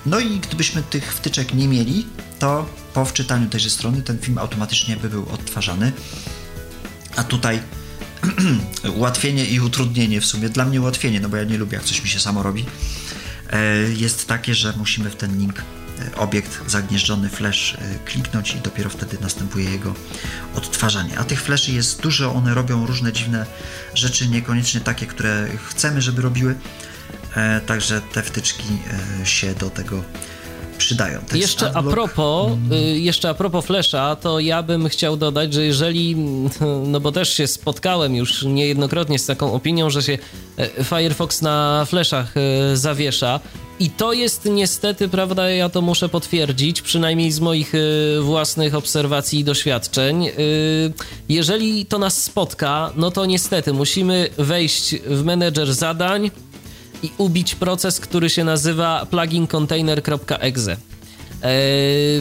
No 0.05 0.19
i 0.19 0.39
gdybyśmy 0.39 0.83
tych 0.83 1.13
wtyczek 1.13 1.53
nie 1.53 1.67
mieli, 1.67 2.07
to 2.39 2.65
po 2.93 3.05
wczytaniu 3.05 3.49
tejże 3.49 3.69
strony 3.69 4.01
ten 4.01 4.19
film 4.19 4.37
automatycznie 4.37 4.97
by 4.97 5.09
był 5.09 5.29
odtwarzany. 5.29 5.91
A 7.15 7.23
tutaj 7.23 7.59
ułatwienie 8.97 9.45
i 9.45 9.59
utrudnienie 9.59 10.21
w 10.21 10.25
sumie, 10.25 10.49
dla 10.49 10.65
mnie 10.65 10.81
ułatwienie, 10.81 11.19
no 11.19 11.29
bo 11.29 11.37
ja 11.37 11.43
nie 11.43 11.57
lubię 11.57 11.77
jak 11.77 11.85
coś 11.85 12.03
mi 12.03 12.09
się 12.09 12.19
samo 12.19 12.43
robi, 12.43 12.65
e, 13.49 13.77
jest 13.97 14.27
takie, 14.27 14.55
że 14.55 14.73
musimy 14.77 15.09
w 15.09 15.15
ten 15.15 15.39
link 15.39 15.59
e, 15.59 16.15
obiekt 16.15 16.59
zagnieżdżony 16.67 17.29
flash 17.29 17.73
e, 17.73 17.99
kliknąć 18.05 18.55
i 18.55 18.59
dopiero 18.59 18.89
wtedy 18.89 19.17
następuje 19.21 19.69
jego 19.69 19.93
odtwarzanie. 20.55 21.19
A 21.19 21.23
tych 21.23 21.41
fleszy 21.41 21.71
jest 21.71 22.01
dużo, 22.01 22.33
one 22.33 22.53
robią 22.53 22.85
różne 22.85 23.13
dziwne 23.13 23.45
rzeczy, 23.93 24.27
niekoniecznie 24.27 24.81
takie, 24.81 25.05
które 25.05 25.47
chcemy, 25.69 26.01
żeby 26.01 26.21
robiły. 26.21 26.55
Także 27.65 28.01
te 28.01 28.23
wtyczki 28.23 28.63
się 29.23 29.55
do 29.55 29.69
tego 29.69 30.03
przydają. 30.79 31.19
jeszcze 31.33 31.71
a 31.73 31.83
propos, 31.83 32.51
y, 32.71 32.99
jeszcze 32.99 33.29
a 33.29 33.33
propos 33.33 33.65
Flasha, 33.65 34.15
to 34.15 34.39
ja 34.39 34.63
bym 34.63 34.89
chciał 34.89 35.17
dodać, 35.17 35.53
że 35.53 35.65
jeżeli, 35.65 36.15
no 36.91 36.99
bo 36.99 37.11
też 37.11 37.33
się 37.33 37.47
spotkałem 37.47 38.15
już 38.15 38.43
niejednokrotnie 38.43 39.19
z 39.19 39.25
taką 39.25 39.53
opinią, 39.53 39.89
że 39.89 40.03
się 40.03 40.17
e, 40.57 40.83
Firefox 40.83 41.41
na 41.41 41.85
Flashach 41.85 42.33
e, 42.37 42.77
zawiesza, 42.77 43.39
i 43.79 43.89
to 43.89 44.13
jest 44.13 44.45
niestety, 44.45 45.09
prawda, 45.09 45.49
ja 45.49 45.69
to 45.69 45.81
muszę 45.81 46.09
potwierdzić, 46.09 46.81
przynajmniej 46.81 47.31
z 47.31 47.39
moich 47.39 47.75
y, 47.75 48.21
własnych 48.21 48.75
obserwacji 48.75 49.39
i 49.39 49.43
doświadczeń. 49.43 50.27
Y, 50.27 50.31
jeżeli 51.29 51.85
to 51.85 51.99
nas 51.99 52.23
spotka, 52.23 52.91
no 52.95 53.11
to 53.11 53.25
niestety 53.25 53.73
musimy 53.73 54.29
wejść 54.37 54.95
w 54.95 55.23
menedżer 55.23 55.73
zadań, 55.73 56.31
i 57.03 57.11
ubić 57.17 57.55
proces, 57.55 57.99
który 57.99 58.29
się 58.29 58.43
nazywa 58.43 59.05
plugincontainer.exe. 59.05 60.77
E, 61.41 61.47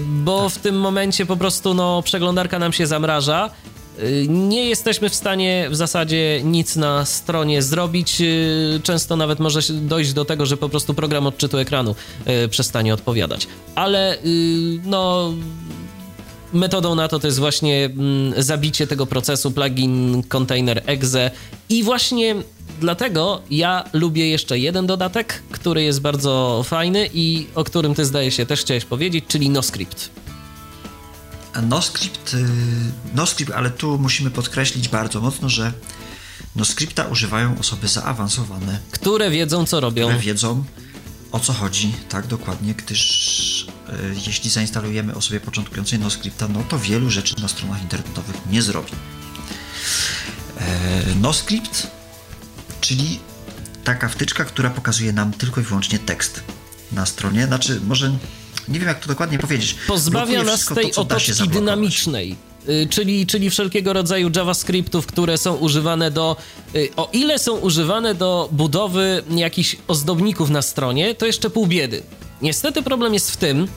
bo 0.01 0.49
w 0.49 0.59
tym 0.59 0.81
momencie 0.81 1.27
po 1.27 1.37
prostu 1.37 1.75
no, 1.75 2.03
przeglądarka 2.03 2.59
nam 2.59 2.73
się 2.73 2.87
zamraża. 2.87 3.51
E, 3.99 4.27
nie 4.27 4.69
jesteśmy 4.69 5.09
w 5.09 5.15
stanie 5.15 5.67
w 5.71 5.77
zasadzie 5.77 6.41
nic 6.45 6.77
na 6.77 7.05
stronie 7.05 7.63
zrobić. 7.63 8.21
E, 8.21 8.25
często 8.83 9.17
nawet 9.17 9.39
może 9.41 9.61
dojść 9.73 10.13
do 10.13 10.25
tego, 10.25 10.47
że 10.47 10.57
po 10.57 10.69
prostu 10.69 10.95
program 10.95 11.27
odczytu 11.27 11.59
ekranu 11.59 11.95
przestanie 12.51 12.95
odpowiadać. 12.95 13.47
Ale 13.75 14.19
no 14.85 15.33
metodą 16.53 16.95
na 16.95 17.09
to 17.09 17.19
to 17.19 17.27
jest 17.27 17.39
właśnie 17.39 17.85
mm, 17.85 18.43
zabicie 18.43 18.87
tego 18.87 19.07
procesu 19.07 19.51
plugin 19.51 20.23
container 20.29 20.83
exe 20.87 21.31
i 21.69 21.83
właśnie 21.83 22.35
dlatego 22.81 23.43
ja 23.51 23.85
lubię 23.93 24.29
jeszcze 24.29 24.59
jeden 24.59 24.87
dodatek, 24.87 25.43
który 25.51 25.83
jest 25.83 26.01
bardzo 26.01 26.63
fajny 26.67 27.11
i 27.15 27.47
o 27.55 27.65
którym 27.65 27.95
ty 27.95 28.05
zdaje 28.05 28.31
się 28.31 28.47
też 28.47 28.61
chciałeś 28.61 28.85
powiedzieć, 28.85 29.25
czyli 29.29 29.51
NoScript. 29.51 30.11
NoScript, 31.63 32.35
y, 32.35 32.47
NoScript, 33.15 33.53
ale 33.53 33.71
tu 33.71 33.99
musimy 33.99 34.31
podkreślić 34.31 34.89
bardzo 34.89 35.21
mocno, 35.21 35.49
że 35.49 35.73
NoScripta 36.57 37.05
używają 37.05 37.59
osoby 37.59 37.89
zaawansowane. 37.89 38.79
Które 38.91 39.31
wiedzą, 39.31 39.67
co 39.67 39.81
robią. 39.81 40.07
Które 40.07 40.21
wiedzą, 40.21 40.65
o 41.33 41.41
co 41.41 41.53
chodzi, 41.53 41.93
tak 42.09 42.27
dokładnie, 42.27 42.75
gdyż 42.75 43.63
y, 43.89 43.93
jeśli 44.27 44.51
zainstalujemy 44.51 45.15
osobie 45.15 45.41
początkującej 45.41 45.99
NoScripta, 45.99 46.49
no 46.49 46.63
to 46.69 46.79
wielu 46.79 47.11
rzeczy 47.11 47.41
na 47.43 47.49
stronach 47.49 47.83
internetowych 47.83 48.37
nie 48.51 48.63
zrobi. 48.63 48.93
E, 50.61 51.15
NoScript 51.21 51.98
czyli 52.89 53.19
taka 53.85 54.09
wtyczka, 54.09 54.45
która 54.45 54.71
pokazuje 54.71 55.13
nam 55.13 55.33
tylko 55.33 55.61
i 55.61 55.65
wyłącznie 55.65 55.99
tekst 55.99 56.43
na 56.93 57.07
stronie. 57.07 57.47
Znaczy, 57.47 57.81
może 57.87 58.13
nie 58.69 58.79
wiem 58.79 58.89
jak 58.89 59.01
to 59.01 59.09
dokładnie 59.09 59.39
powiedzieć. 59.39 59.77
Pozbawia 59.87 60.43
nas 60.43 60.67
tej 60.67 60.91
to, 60.91 61.01
otoczki 61.01 61.49
dynamicznej. 61.49 62.37
Y, 62.69 62.87
czyli, 62.91 63.27
czyli 63.27 63.51
wszelkiego 63.51 63.93
rodzaju 63.93 64.31
JavaScriptów, 64.37 65.07
które 65.07 65.39
są 65.39 65.55
używane 65.55 66.11
do. 66.11 66.37
Y, 66.75 66.89
o 66.97 67.09
ile 67.13 67.39
są 67.39 67.57
używane 67.57 68.15
do 68.15 68.49
budowy 68.53 69.23
jakichś 69.31 69.77
ozdobników 69.89 70.51
na 70.51 70.63
stronie, 70.63 71.15
to 71.15 71.27
jeszcze 71.27 71.51
pół 71.51 71.67
biedy. 71.67 72.03
Niestety 72.43 72.83
problem 72.83 73.15
jest 73.15 73.31
w 73.31 73.37
tym, 73.37 73.69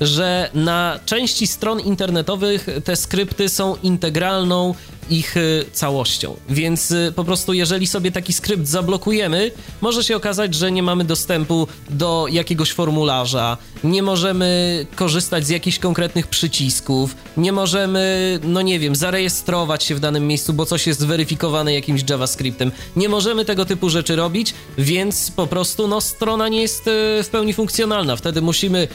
że 0.00 0.50
na 0.54 1.00
części 1.06 1.46
stron 1.46 1.80
internetowych 1.80 2.66
te 2.84 2.96
skrypty 2.96 3.48
są 3.48 3.76
integralną 3.76 4.74
ich 5.10 5.36
y, 5.36 5.64
całością. 5.72 6.36
Więc 6.48 6.90
y, 6.90 7.12
po 7.16 7.24
prostu, 7.24 7.52
jeżeli 7.52 7.86
sobie 7.86 8.12
taki 8.12 8.32
skrypt 8.32 8.66
zablokujemy, 8.66 9.50
może 9.80 10.04
się 10.04 10.16
okazać, 10.16 10.54
że 10.54 10.72
nie 10.72 10.82
mamy 10.82 11.04
dostępu 11.04 11.66
do 11.90 12.26
jakiegoś 12.30 12.72
formularza, 12.72 13.56
nie 13.84 14.02
możemy 14.02 14.86
korzystać 14.96 15.46
z 15.46 15.48
jakichś 15.48 15.78
konkretnych 15.78 16.26
przycisków, 16.26 17.16
nie 17.36 17.52
możemy, 17.52 18.38
no 18.42 18.62
nie 18.62 18.78
wiem, 18.78 18.96
zarejestrować 18.96 19.84
się 19.84 19.94
w 19.94 20.00
danym 20.00 20.26
miejscu, 20.26 20.52
bo 20.52 20.66
coś 20.66 20.86
jest 20.86 21.00
zweryfikowane 21.00 21.74
jakimś 21.74 22.04
JavaScriptem. 22.10 22.72
Nie 22.96 23.08
możemy 23.08 23.44
tego 23.44 23.64
typu 23.64 23.90
rzeczy 23.90 24.16
robić, 24.16 24.54
więc 24.78 25.30
po 25.30 25.46
prostu 25.46 25.88
no, 25.88 26.00
strona 26.00 26.48
nie 26.48 26.62
jest 26.62 26.86
y, 26.86 27.22
w 27.22 27.28
pełni 27.32 27.52
funkcjonalna. 27.52 28.16
Wtedy 28.16 28.42
musimy 28.42 28.88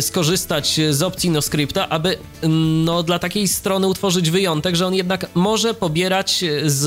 skorzystać 0.00 0.80
z 0.90 1.02
opcji 1.02 1.30
NoScripta, 1.30 1.88
aby 1.88 2.18
mm, 2.42 2.84
no, 2.84 3.02
dla 3.02 3.18
takiej 3.18 3.48
strony 3.48 3.88
utworzyć 3.88 4.30
wyjątek, 4.30 4.76
że 4.76 4.86
on 4.86 4.94
jednak 4.94 5.26
może 5.34 5.51
może 5.52 5.74
pobierać 5.74 6.44
z 6.64 6.84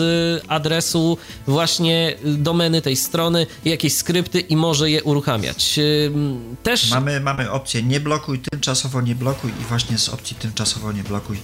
adresu 0.48 1.18
właśnie 1.48 2.16
domeny 2.24 2.82
tej 2.82 2.96
strony 2.96 3.48
jakieś 3.66 3.94
skrypty 3.94 4.40
i 4.40 4.56
może 4.56 4.90
je 4.90 5.04
uruchamiać. 5.04 5.80
Też 6.64 6.90
mamy, 6.90 7.20
mamy 7.20 7.52
opcję 7.52 7.84
nie 7.84 8.00
blokuj, 8.00 8.40
tymczasowo 8.40 9.02
nie 9.02 9.16
blokuj 9.16 9.52
i 9.62 9.64
właśnie 9.70 9.98
z 9.98 10.10
opcji 10.10 10.36
tymczasowo 10.36 10.92
nie 10.92 11.04
blokuj 11.04 11.38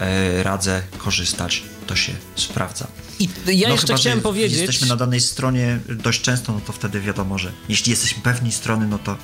e, 0.00 0.42
radzę 0.42 0.82
korzystać. 0.98 1.62
To 1.86 1.96
się 1.96 2.12
sprawdza. 2.36 2.86
I 3.18 3.28
ja 3.46 3.68
no 3.68 3.74
jeszcze 3.74 3.94
chciałem 3.94 4.20
powiedzieć. 4.20 4.58
Jesteśmy 4.58 4.86
na 4.86 4.96
danej 4.96 5.20
stronie 5.20 5.78
dość 5.88 6.20
często, 6.20 6.52
no 6.52 6.60
to 6.66 6.72
wtedy 6.72 7.00
wiadomo, 7.00 7.38
że 7.38 7.52
jeśli 7.68 7.90
jesteśmy 7.90 8.22
pewni 8.22 8.52
strony, 8.52 8.86
no 8.86 8.98
to 8.98 9.16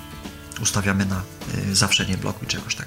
ustawiamy 0.62 1.06
na 1.06 1.22
y, 1.70 1.74
zawsze 1.74 2.06
nie 2.06 2.16
blokuj 2.16 2.48
czegoś 2.48 2.74
tak. 2.74 2.86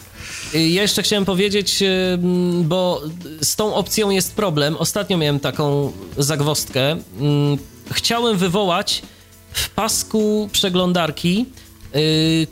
Y, 0.55 0.70
ja 0.70 0.82
jeszcze 0.82 1.03
chciałem 1.03 1.26
powiedzieć, 1.26 1.82
y, 1.82 2.17
bo 2.63 3.01
z 3.41 3.55
tą 3.55 3.76
opcją 3.76 4.09
jest 4.09 4.36
problem. 4.36 4.76
Ostatnio 4.78 5.17
miałem 5.17 5.39
taką 5.39 5.91
zagwostkę. 6.17 6.97
Chciałem 7.91 8.38
wywołać 8.38 9.01
w 9.51 9.70
pasku 9.70 10.49
przeglądarki 10.51 11.45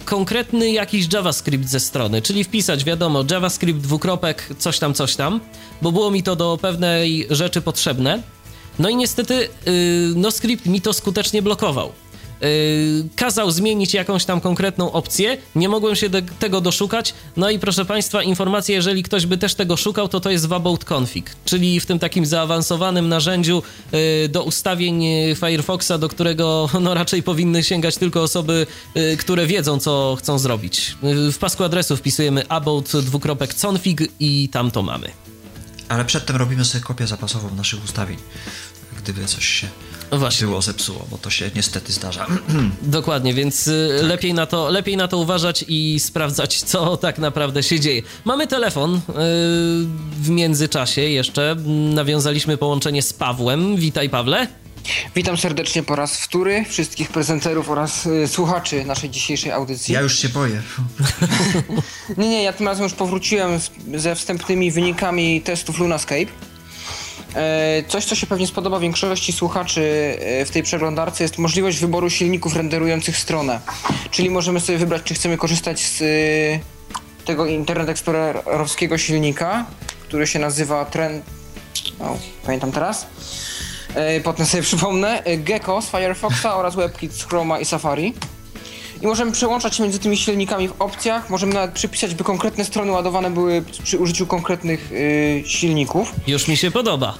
konkretny 0.05 0.71
jakiś 0.71 1.13
JavaScript 1.13 1.69
ze 1.69 1.79
strony, 1.79 2.21
czyli 2.21 2.43
wpisać, 2.43 2.83
wiadomo, 2.83 3.23
JavaScript 3.31 3.79
dwukropek, 3.79 4.49
coś 4.59 4.79
tam, 4.79 4.93
coś 4.93 5.15
tam, 5.15 5.39
bo 5.81 5.91
było 5.91 6.11
mi 6.11 6.23
to 6.23 6.35
do 6.35 6.57
pewnej 6.61 7.27
rzeczy 7.29 7.61
potrzebne. 7.61 8.23
No 8.79 8.89
i 8.89 8.95
niestety 8.95 9.49
NoScript 10.15 10.65
mi 10.65 10.81
to 10.81 10.93
skutecznie 10.93 11.41
blokował. 11.41 11.91
Yy, 12.41 13.09
kazał 13.15 13.51
zmienić 13.51 13.93
jakąś 13.93 14.25
tam 14.25 14.41
konkretną 14.41 14.91
opcję, 14.91 15.37
nie 15.55 15.69
mogłem 15.69 15.95
się 15.95 16.09
tego 16.39 16.61
doszukać, 16.61 17.13
no 17.37 17.49
i 17.49 17.59
proszę 17.59 17.85
Państwa, 17.85 18.23
informacja, 18.23 18.75
jeżeli 18.75 19.03
ktoś 19.03 19.25
by 19.25 19.37
też 19.37 19.55
tego 19.55 19.77
szukał, 19.77 20.07
to 20.07 20.19
to 20.19 20.29
jest 20.29 20.45
w 20.45 20.53
About 20.53 20.85
Config, 20.91 21.35
czyli 21.45 21.79
w 21.79 21.85
tym 21.85 21.99
takim 21.99 22.25
zaawansowanym 22.25 23.09
narzędziu 23.09 23.63
yy, 23.91 24.29
do 24.29 24.43
ustawień 24.43 25.03
Firefoxa, 25.35 25.91
do 25.99 26.09
którego 26.09 26.69
no 26.81 26.93
raczej 26.93 27.23
powinny 27.23 27.63
sięgać 27.63 27.97
tylko 27.97 28.23
osoby, 28.23 28.67
yy, 28.95 29.17
które 29.17 29.47
wiedzą, 29.47 29.79
co 29.79 30.17
chcą 30.19 30.39
zrobić. 30.39 30.95
W 31.31 31.37
pasku 31.37 31.63
adresu 31.63 31.97
wpisujemy 31.97 32.47
about 32.49 32.91
dwukropek 32.91 33.53
config 33.65 34.01
i 34.19 34.49
tam 34.49 34.71
to 34.71 34.83
mamy. 34.83 35.11
Ale 35.89 36.05
przedtem 36.05 36.35
robimy 36.35 36.65
sobie 36.65 36.83
kopię 36.83 37.07
zapasową 37.07 37.55
naszych 37.55 37.83
ustawień, 37.83 38.17
gdyby 38.97 39.25
coś 39.25 39.45
się 39.45 39.67
właśnie. 40.11 40.47
było 40.47 40.61
zepsuło, 40.61 41.07
bo 41.11 41.17
to 41.17 41.29
się 41.29 41.51
niestety 41.55 41.93
zdarza. 41.93 42.27
Dokładnie, 42.81 43.33
więc 43.33 43.65
tak. 43.65 44.07
lepiej, 44.09 44.33
na 44.33 44.45
to, 44.45 44.69
lepiej 44.69 44.97
na 44.97 45.07
to 45.07 45.17
uważać 45.17 45.65
i 45.67 45.99
sprawdzać, 45.99 46.61
co 46.61 46.97
tak 46.97 47.19
naprawdę 47.19 47.63
się 47.63 47.79
dzieje. 47.79 48.01
Mamy 48.25 48.47
telefon 48.47 48.93
yy, 48.93 49.01
w 50.21 50.29
międzyczasie 50.29 51.01
jeszcze. 51.01 51.55
Nawiązaliśmy 51.93 52.57
połączenie 52.57 53.01
z 53.01 53.13
Pawłem. 53.13 53.75
Witaj, 53.75 54.09
Pawle. 54.09 54.47
Witam 55.15 55.37
serdecznie 55.37 55.83
po 55.83 55.95
raz 55.95 56.19
wtóry 56.19 56.65
wszystkich 56.69 57.09
prezenterów 57.09 57.69
oraz 57.69 58.05
y, 58.05 58.27
słuchaczy 58.27 58.85
naszej 58.85 59.09
dzisiejszej 59.09 59.51
audycji. 59.51 59.93
Ja 59.93 60.01
już 60.01 60.19
się 60.19 60.29
boję. 60.29 60.61
nie, 62.17 62.29
nie, 62.29 62.43
ja 62.43 62.53
tym 62.53 62.67
razem 62.67 62.83
już 62.83 62.93
powróciłem 62.93 63.59
z, 63.59 63.71
ze 63.95 64.15
wstępnymi 64.15 64.71
wynikami 64.71 65.41
testów 65.41 65.79
LunaScape. 65.79 66.25
E, 67.35 67.83
coś, 67.87 68.05
co 68.05 68.15
się 68.15 68.27
pewnie 68.27 68.47
spodoba 68.47 68.79
większości 68.79 69.33
słuchaczy 69.33 69.81
e, 70.19 70.45
w 70.45 70.51
tej 70.51 70.63
przeglądarce 70.63 71.23
jest 71.23 71.37
możliwość 71.37 71.79
wyboru 71.79 72.09
silników 72.09 72.55
renderujących 72.55 73.17
stronę. 73.17 73.59
Czyli 74.11 74.29
możemy 74.29 74.59
sobie 74.59 74.77
wybrać, 74.77 75.03
czy 75.03 75.13
chcemy 75.13 75.37
korzystać 75.37 75.79
z 75.79 76.01
e, 76.01 77.25
tego 77.25 77.45
Internet 77.45 77.89
Explorerowskiego 77.89 78.97
silnika, 78.97 79.65
który 80.01 80.27
się 80.27 80.39
nazywa 80.39 80.85
Trend... 80.85 81.25
O, 81.99 82.17
pamiętam 82.45 82.71
teraz. 82.71 83.07
Potem 84.23 84.45
sobie 84.45 84.63
przypomnę. 84.63 85.23
Gecko 85.37 85.81
z 85.81 85.89
Firefoxa 85.89 86.45
oraz 86.45 86.75
WebKit 86.75 87.13
z 87.13 87.23
Chroma 87.23 87.59
i 87.59 87.65
Safari. 87.65 88.13
I 89.01 89.07
możemy 89.07 89.31
przełączać 89.31 89.75
się 89.75 89.83
między 89.83 89.99
tymi 89.99 90.17
silnikami 90.17 90.67
w 90.67 90.81
opcjach. 90.81 91.29
Możemy 91.29 91.53
nawet 91.53 91.71
przypisać, 91.71 92.15
by 92.15 92.23
konkretne 92.23 92.65
strony 92.65 92.91
ładowane 92.91 93.31
były 93.31 93.63
przy 93.83 93.99
użyciu 93.99 94.27
konkretnych 94.27 94.91
yy, 94.91 95.43
silników. 95.49 96.11
Już 96.27 96.47
mi 96.47 96.57
się 96.57 96.71
podoba. 96.71 97.13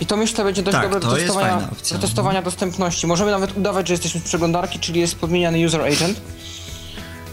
I 0.00 0.06
to 0.06 0.16
myślę 0.16 0.44
będzie 0.44 0.62
dość 0.62 0.76
tak, 0.76 0.84
dobre 0.84 1.00
do 1.00 1.16
testowania, 1.16 1.68
do 1.92 1.98
testowania 1.98 2.42
dostępności. 2.42 3.06
Możemy 3.06 3.30
nawet 3.30 3.56
udawać, 3.56 3.88
że 3.88 3.94
jesteśmy 3.94 4.20
z 4.20 4.24
przeglądarki, 4.24 4.78
czyli 4.78 5.00
jest 5.00 5.16
podmieniany 5.16 5.66
user 5.66 5.80
agent. 5.80 6.20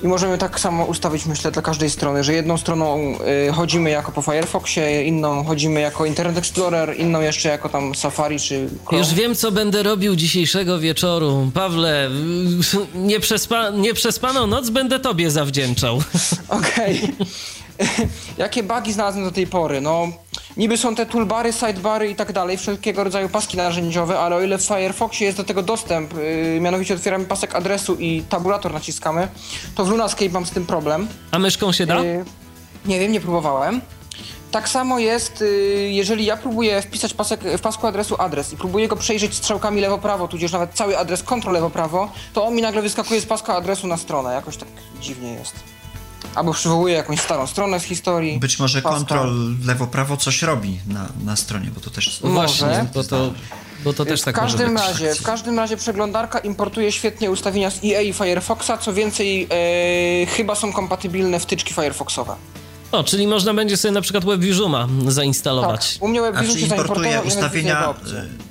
I 0.06 0.08
możemy 0.08 0.38
tak 0.38 0.60
samo 0.60 0.86
ustawić, 0.86 1.26
myślę, 1.26 1.52
dla 1.52 1.62
każdej 1.62 1.90
strony, 1.90 2.24
że 2.24 2.34
jedną 2.34 2.58
stroną 2.58 3.18
y, 3.50 3.54
chodzimy 3.54 3.90
jako 3.90 4.12
po 4.12 4.22
Firefoxie, 4.22 5.04
inną 5.04 5.44
chodzimy 5.44 5.82
jako 5.82 6.06
Internet 6.06 6.38
Explorer, 6.38 7.00
inną 7.00 7.22
jeszcze 7.22 7.50
jako 7.50 7.70
tam 7.70 7.96
Safari 7.96 8.40
czy 8.40 8.70
Chrome. 8.86 9.04
Już 9.04 9.14
wiem, 9.14 9.36
co 9.36 9.52
będę 9.52 9.84
robił 9.84 10.16
dzisiejszego 10.16 10.80
wieczoru. 10.80 11.52
Pawle, 11.54 12.10
nieprzespa 12.96 13.70
nieprzespaną 13.70 14.48
noc 14.48 14.70
będę 14.70 15.00
tobie 15.00 15.32
zawdzięczał. 15.32 16.02
Okej. 16.50 17.02
Okay. 17.04 17.26
Jakie 18.38 18.64
bugi 18.64 18.94
znalazłem 18.94 19.26
do 19.26 19.32
tej 19.32 19.48
pory? 19.48 19.82
No, 19.82 20.08
niby 20.58 20.78
są 20.78 20.96
te 20.96 21.06
toolbary, 21.06 21.54
sidebary 21.54 22.10
i 22.10 22.16
tak 22.16 22.34
dalej, 22.34 22.58
wszelkiego 22.58 23.04
rodzaju 23.04 23.30
paski 23.30 23.58
narzędziowe, 23.58 24.20
ale 24.20 24.36
o 24.36 24.42
ile 24.42 24.58
w 24.58 24.64
Firefoxie 24.64 25.26
jest 25.26 25.38
do 25.38 25.44
tego 25.44 25.64
dostęp, 25.64 26.14
yy, 26.14 26.60
mianowicie 26.62 26.94
otwieramy 26.94 27.26
pasek 27.26 27.56
adresu 27.56 27.96
i 27.96 28.24
tabulator 28.30 28.74
naciskamy, 28.74 29.28
to 29.76 29.86
w 29.86 29.90
LunaScape 29.90 30.30
mam 30.30 30.46
z 30.46 30.52
tym 30.52 30.66
problem. 30.66 31.08
A 31.32 31.40
myszką 31.40 31.72
się 31.72 31.86
da? 31.86 32.04
Yy, 32.04 32.26
nie 32.86 33.00
wiem, 33.00 33.12
nie 33.12 33.22
próbowałem. 33.22 33.82
Tak 34.52 34.70
samo 34.70 35.00
jest, 35.00 35.42
yy, 35.42 35.48
jeżeli 35.90 36.26
ja 36.26 36.38
próbuję 36.38 36.82
wpisać 36.82 37.14
pasek, 37.14 37.40
w 37.58 37.62
pasku 37.62 37.88
adresu 37.88 38.16
adres 38.20 38.54
i 38.54 38.58
próbuję 38.58 38.88
go 38.88 38.96
przejrzeć 38.96 39.36
strzałkami 39.36 39.82
lewo-prawo, 39.82 40.28
tudzież 40.28 40.52
nawet 40.52 40.74
cały 40.74 40.98
adres 40.98 41.24
kontrol 41.24 41.54
lewo-prawo, 41.54 42.10
to 42.34 42.46
on 42.46 42.56
mi 42.56 42.62
nagle 42.62 42.82
wyskakuje 42.82 43.22
z 43.22 43.26
paska 43.26 43.56
adresu 43.56 43.88
na 43.88 43.98
stronę. 43.98 44.34
Jakoś 44.34 44.58
tak 44.58 44.70
dziwnie 45.02 45.34
jest. 45.34 45.75
Albo 46.36 46.54
przywołuje 46.54 46.94
jakąś 46.94 47.20
starą 47.20 47.48
stronę 47.48 47.80
z 47.80 47.84
historii. 47.84 48.40
Być 48.40 48.60
może 48.60 48.82
kontrol 48.82 49.56
lewo-prawo 49.66 50.18
coś 50.18 50.42
robi 50.42 50.80
na, 50.88 51.08
na 51.24 51.36
stronie, 51.36 51.72
bo 51.76 51.82
to 51.82 51.90
też... 51.90 52.20
No 52.24 52.30
właśnie, 52.30 52.86
bo 52.94 53.04
to... 53.04 53.34
Bo 53.84 53.94
to 53.94 54.06
też 54.06 54.22
w 54.22 54.26
tak 54.26 54.36
każdym 54.36 54.74
może 54.74 54.88
być. 54.88 55.02
razie, 55.02 55.16
W 55.16 55.24
każdym 55.24 55.60
razie 55.60 55.78
przeglądarka 55.78 56.40
importuje 56.40 56.92
świetnie 56.92 57.32
ustawienia 57.32 57.72
z 57.72 57.80
EA 57.84 58.02
i 58.02 58.14
Firefoxa, 58.14 58.72
co 58.82 58.94
więcej 58.94 59.48
e, 59.52 60.26
chyba 60.26 60.56
są 60.56 60.74
kompatybilne 60.74 61.40
wtyczki 61.40 61.74
Firefoxowe. 61.74 62.36
O, 62.92 63.04
czyli 63.04 63.28
można 63.28 63.54
będzie 63.54 63.78
sobie 63.78 63.92
na 63.92 64.02
przykład 64.02 64.26
WebVisuma 64.26 64.88
zainstalować. 65.08 65.94
Tak, 65.94 66.04
u 66.04 66.08
mnie 66.08 66.22
WebVisum 66.22 66.58
się 66.60 66.66
importuje 66.66 67.22
ustawienia... 67.22 67.90
E, 67.90 68.46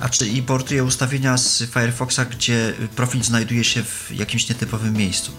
a 0.00 0.08
czy 0.08 0.26
importuje 0.28 0.84
ustawienia 0.84 1.36
z 1.36 1.62
Firefoxa, 1.70 2.20
gdzie 2.30 2.72
profil 2.96 3.22
znajduje 3.22 3.64
się 3.64 3.82
w 3.82 4.10
jakimś 4.10 4.48
nietypowym 4.48 4.94
miejscu? 4.94 5.32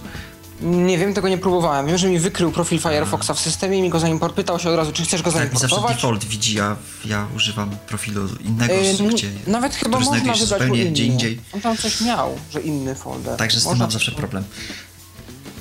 Nie 0.62 0.98
wiem, 0.98 1.14
tego 1.14 1.30
nie 1.30 1.38
próbowałem. 1.38 1.88
Wiem, 1.88 1.98
że 1.98 2.10
mi 2.10 2.20
wykrył 2.20 2.52
profil 2.52 2.80
Firefoxa 2.80 3.32
w 3.34 3.40
systemie 3.40 3.78
i 3.78 3.82
mi 3.82 3.90
go 3.90 4.00
zaimport 4.00 4.36
pytał 4.36 4.60
się 4.60 4.70
od 4.70 4.76
razu, 4.76 4.92
czy 4.92 5.04
chcesz 5.04 5.22
go 5.22 5.32
zaimportować. 5.32 5.72
Tak, 5.72 5.80
zawsze 5.80 5.96
default 5.96 6.26
widzi, 6.26 6.56
ja, 6.56 6.76
ja 7.06 7.28
używam 7.36 7.70
profilu 7.88 8.22
innego, 8.46 8.74
yy, 8.74 9.14
gdzie, 9.14 9.28
Nawet 9.48 9.76
chyba 9.76 10.00
można 10.00 10.16
wybrać 10.16 10.44
zupełnie 10.44 10.86
gdzie 10.86 11.06
indziej. 11.06 11.40
On 11.54 11.62
tam 11.62 11.78
coś 11.78 12.02
miał, 12.02 12.38
że 12.52 12.62
inny 12.62 12.96
folder. 12.96 13.38
Także 13.38 13.60
z 13.60 13.64
można 13.66 13.76
tym 13.76 13.80
mam 13.80 13.92
zawsze 13.92 14.12
problem. 14.12 14.44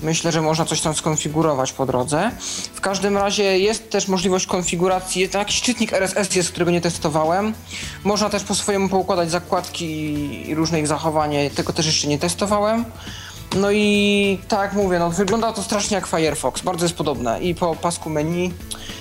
Myślę, 0.02 0.32
że 0.32 0.42
można 0.42 0.64
coś 0.64 0.80
tam 0.80 0.94
skonfigurować 0.94 1.72
po 1.72 1.86
drodze. 1.86 2.30
W 2.74 2.80
każdym 2.80 3.16
razie 3.16 3.58
jest 3.58 3.90
też 3.90 4.08
możliwość 4.08 4.46
konfiguracji, 4.46 5.20
jest 5.22 5.34
jakiś 5.34 5.60
czytnik 5.62 5.92
RSS 5.92 6.34
jest, 6.34 6.50
którego 6.50 6.70
nie 6.70 6.80
testowałem. 6.80 7.54
Można 8.04 8.30
też 8.30 8.42
po 8.44 8.54
swojemu 8.54 8.88
poukładać 8.88 9.30
zakładki 9.30 9.86
i 10.48 10.54
różne 10.54 10.80
ich 10.80 10.86
zachowanie, 10.86 11.50
tego 11.50 11.72
też 11.72 11.86
jeszcze 11.86 12.08
nie 12.08 12.18
testowałem. 12.18 12.84
No 13.56 13.70
i 13.70 14.38
tak 14.48 14.60
jak 14.60 14.72
mówię, 14.72 14.98
no 14.98 15.10
wygląda 15.10 15.52
to 15.52 15.62
strasznie 15.62 15.94
jak 15.94 16.06
Firefox, 16.06 16.62
bardzo 16.62 16.84
jest 16.84 16.96
podobne 16.96 17.40
i 17.40 17.54
po 17.54 17.76
pasku 17.76 18.10
menu 18.10 18.52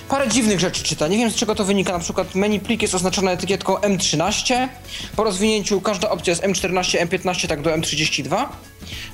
parę 0.08 0.28
dziwnych 0.28 0.60
rzeczy 0.60 0.82
czyta. 0.82 1.08
Nie 1.08 1.16
wiem 1.18 1.30
z 1.30 1.34
czego 1.34 1.54
to 1.54 1.64
wynika, 1.64 1.92
na 1.92 1.98
przykład 1.98 2.34
menu 2.34 2.60
plik 2.60 2.82
jest 2.82 2.94
oznaczone 2.94 3.30
etykietką 3.32 3.74
M13, 3.74 4.68
po 5.16 5.24
rozwinięciu 5.24 5.80
każda 5.80 6.10
opcja 6.10 6.30
jest 6.30 6.42
M14, 6.42 7.06
M15, 7.06 7.48
tak 7.48 7.62
do 7.62 7.70
M32. 7.70 8.46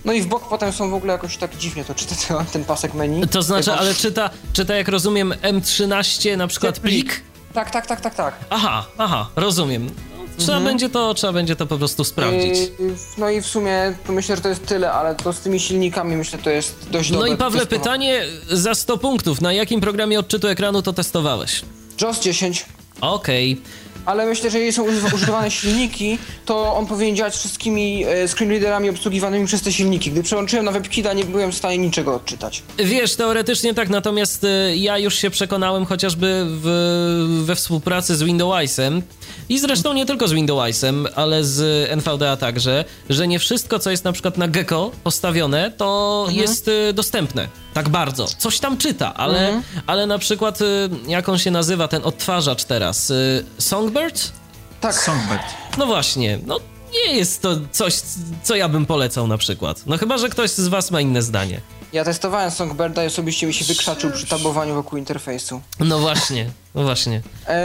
No 0.05 0.12
i 0.12 0.22
w 0.22 0.26
bok 0.26 0.49
potem 0.49 0.72
są 0.72 0.91
w 0.91 0.95
ogóle 0.95 1.12
jakoś 1.12 1.37
tak 1.37 1.57
dziwnie 1.57 1.85
to 1.85 1.95
czyta 1.95 2.14
ten 2.53 2.64
pasek 2.64 2.95
menu. 2.95 3.26
To 3.28 3.43
znaczy, 3.43 3.72
ale 3.72 3.95
czyta, 3.95 4.30
czyta 4.53 4.74
jak 4.74 4.89
rozumiem 4.89 5.35
M13 5.43 6.37
na 6.37 6.47
przykład 6.47 6.80
plik? 6.80 7.22
Tak, 7.55 7.70
tak, 7.70 7.87
tak, 7.87 8.01
tak, 8.01 8.14
tak. 8.14 8.35
Aha, 8.51 8.87
aha, 8.99 9.28
rozumiem. 9.37 9.91
Trzeba, 10.39 10.59
mhm. 10.59 10.64
będzie 10.64 10.89
to, 10.89 11.14
trzeba 11.14 11.32
będzie 11.32 11.57
to 11.57 11.66
po 11.66 11.78
prostu 11.78 12.05
sprawdzić. 12.05 12.59
Yy, 12.59 12.95
no 13.18 13.30
i 13.30 13.41
w 13.41 13.47
sumie 13.47 13.95
myślę, 14.09 14.37
że 14.37 14.43
to 14.43 14.49
jest 14.49 14.66
tyle, 14.66 14.93
ale 14.93 15.14
to 15.14 15.32
z 15.32 15.41
tymi 15.41 15.61
silnikami 15.61 16.16
myślę, 16.16 16.39
to 16.39 16.51
jest 16.51 16.91
dość 16.91 17.11
dobre. 17.11 17.28
No 17.28 17.35
i 17.35 17.39
Pawle, 17.39 17.66
pytanie 17.66 18.24
za 18.51 18.74
100 18.74 18.99
punktów. 18.99 19.41
Na 19.41 19.53
jakim 19.53 19.80
programie 19.80 20.18
odczytu 20.18 20.49
ekranu 20.49 20.82
to 20.82 20.93
testowałeś? 20.93 21.62
JOS 22.01 22.20
10. 22.20 22.66
Okej. 23.01 23.53
Okay 23.53 23.85
ale 24.07 24.26
myślę, 24.26 24.51
że 24.51 24.59
jeżeli 24.59 24.72
są 24.72 25.14
używane 25.14 25.51
silniki, 25.51 26.18
to 26.45 26.76
on 26.76 26.87
powinien 26.87 27.16
działać 27.16 27.35
wszystkimi 27.35 28.05
e, 28.05 28.28
screenreaderami 28.28 28.91
obsługiwanymi 28.91 29.47
przez 29.47 29.62
te 29.62 29.72
silniki. 29.72 30.11
Gdy 30.11 30.22
przełączyłem 30.22 30.64
na 30.64 30.72
WebKita, 30.72 31.12
nie 31.12 31.24
byłem 31.24 31.53
w 31.53 31.55
stanie 31.55 31.78
niczego 31.78 32.14
odczytać. 32.14 32.62
Wiesz, 32.78 33.16
teoretycznie 33.16 33.74
tak, 33.74 33.89
natomiast 33.89 34.45
e, 34.45 34.76
ja 34.76 34.99
już 34.99 35.14
się 35.14 35.30
przekonałem 35.30 35.87
chociażby 35.87 36.47
w, 36.49 37.43
we 37.45 37.57
współpracy 37.57 38.16
z 38.16 38.22
Windowsem 38.22 39.03
i 39.49 39.59
zresztą 39.59 39.93
nie 39.93 40.07
tylko 40.07 40.28
z 40.28 40.32
Windowsem, 40.32 41.07
ale 41.14 41.45
z 41.45 41.91
NVDA 41.91 42.37
także, 42.37 42.85
że 43.11 43.28
nie 43.28 43.39
wszystko, 43.39 43.78
co 43.78 43.91
jest 43.91 44.05
na 44.05 44.12
przykład 44.12 44.39
na 44.39 44.49
Gecko 44.49 44.91
postawione, 45.05 45.70
to 45.70 46.20
mhm. 46.28 46.39
jest 46.43 46.68
e, 46.68 46.93
dostępne. 46.93 47.49
Tak 47.74 47.89
bardzo. 47.89 48.26
Coś 48.26 48.59
tam 48.59 48.76
czyta, 48.76 49.14
ale, 49.14 49.47
mhm. 49.47 49.82
ale 49.87 50.07
na 50.07 50.18
przykład, 50.18 50.59
jak 51.07 51.28
on 51.28 51.39
się 51.39 51.51
nazywa, 51.51 51.89
ten 51.89 52.03
odtwarzacz 52.05 52.64
teraz? 52.64 53.12
Song 53.59 53.85
Songbird? 53.85 54.32
Tak. 54.80 54.95
Songbird. 54.95 55.43
No 55.78 55.87
właśnie, 55.87 56.39
no 56.47 56.61
nie 56.95 57.16
jest 57.16 57.43
to 57.43 57.57
coś, 57.72 57.95
co 58.43 58.57
ja 58.57 58.68
bym 58.68 58.87
polecał 58.87 59.26
na 59.26 59.39
przykład. 59.39 59.82
No 59.87 59.99
chyba, 59.99 60.18
że 60.18 60.28
ktoś 60.28 60.51
z 60.51 60.68
was 60.68 60.91
ma 60.91 61.01
inne 61.01 61.22
zdanie. 61.22 61.61
Ja 61.95 62.05
testowałem 62.05 62.51
Songbirda 62.51 63.05
i 63.05 63.07
osobiście 63.07 63.47
mi 63.47 63.55
się 63.55 63.65
wykrzaczył 63.65 64.11
przy 64.11 64.27
tabowaniu 64.27 64.75
wokół 64.75 64.99
interfejsu. 64.99 65.61
No 65.81 65.99
właśnie, 65.99 66.51
no 66.75 66.83
właśnie. 66.83 67.21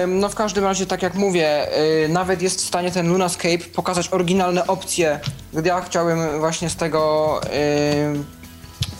no 0.07 0.29
w 0.29 0.35
każdym 0.35 0.63
razie, 0.63 0.85
tak 0.85 1.01
jak 1.03 1.15
mówię, 1.15 1.67
y, 2.05 2.09
nawet 2.09 2.41
jest 2.41 2.61
w 2.61 2.67
stanie 2.67 2.91
ten 2.91 3.07
Lunascape 3.07 3.57
pokazać 3.57 4.07
oryginalne 4.13 4.67
opcje. 4.67 5.19
Gdy 5.53 5.69
ja 5.69 5.81
chciałem 5.81 6.39
właśnie 6.39 6.69
z 6.69 6.75
tego 6.75 7.41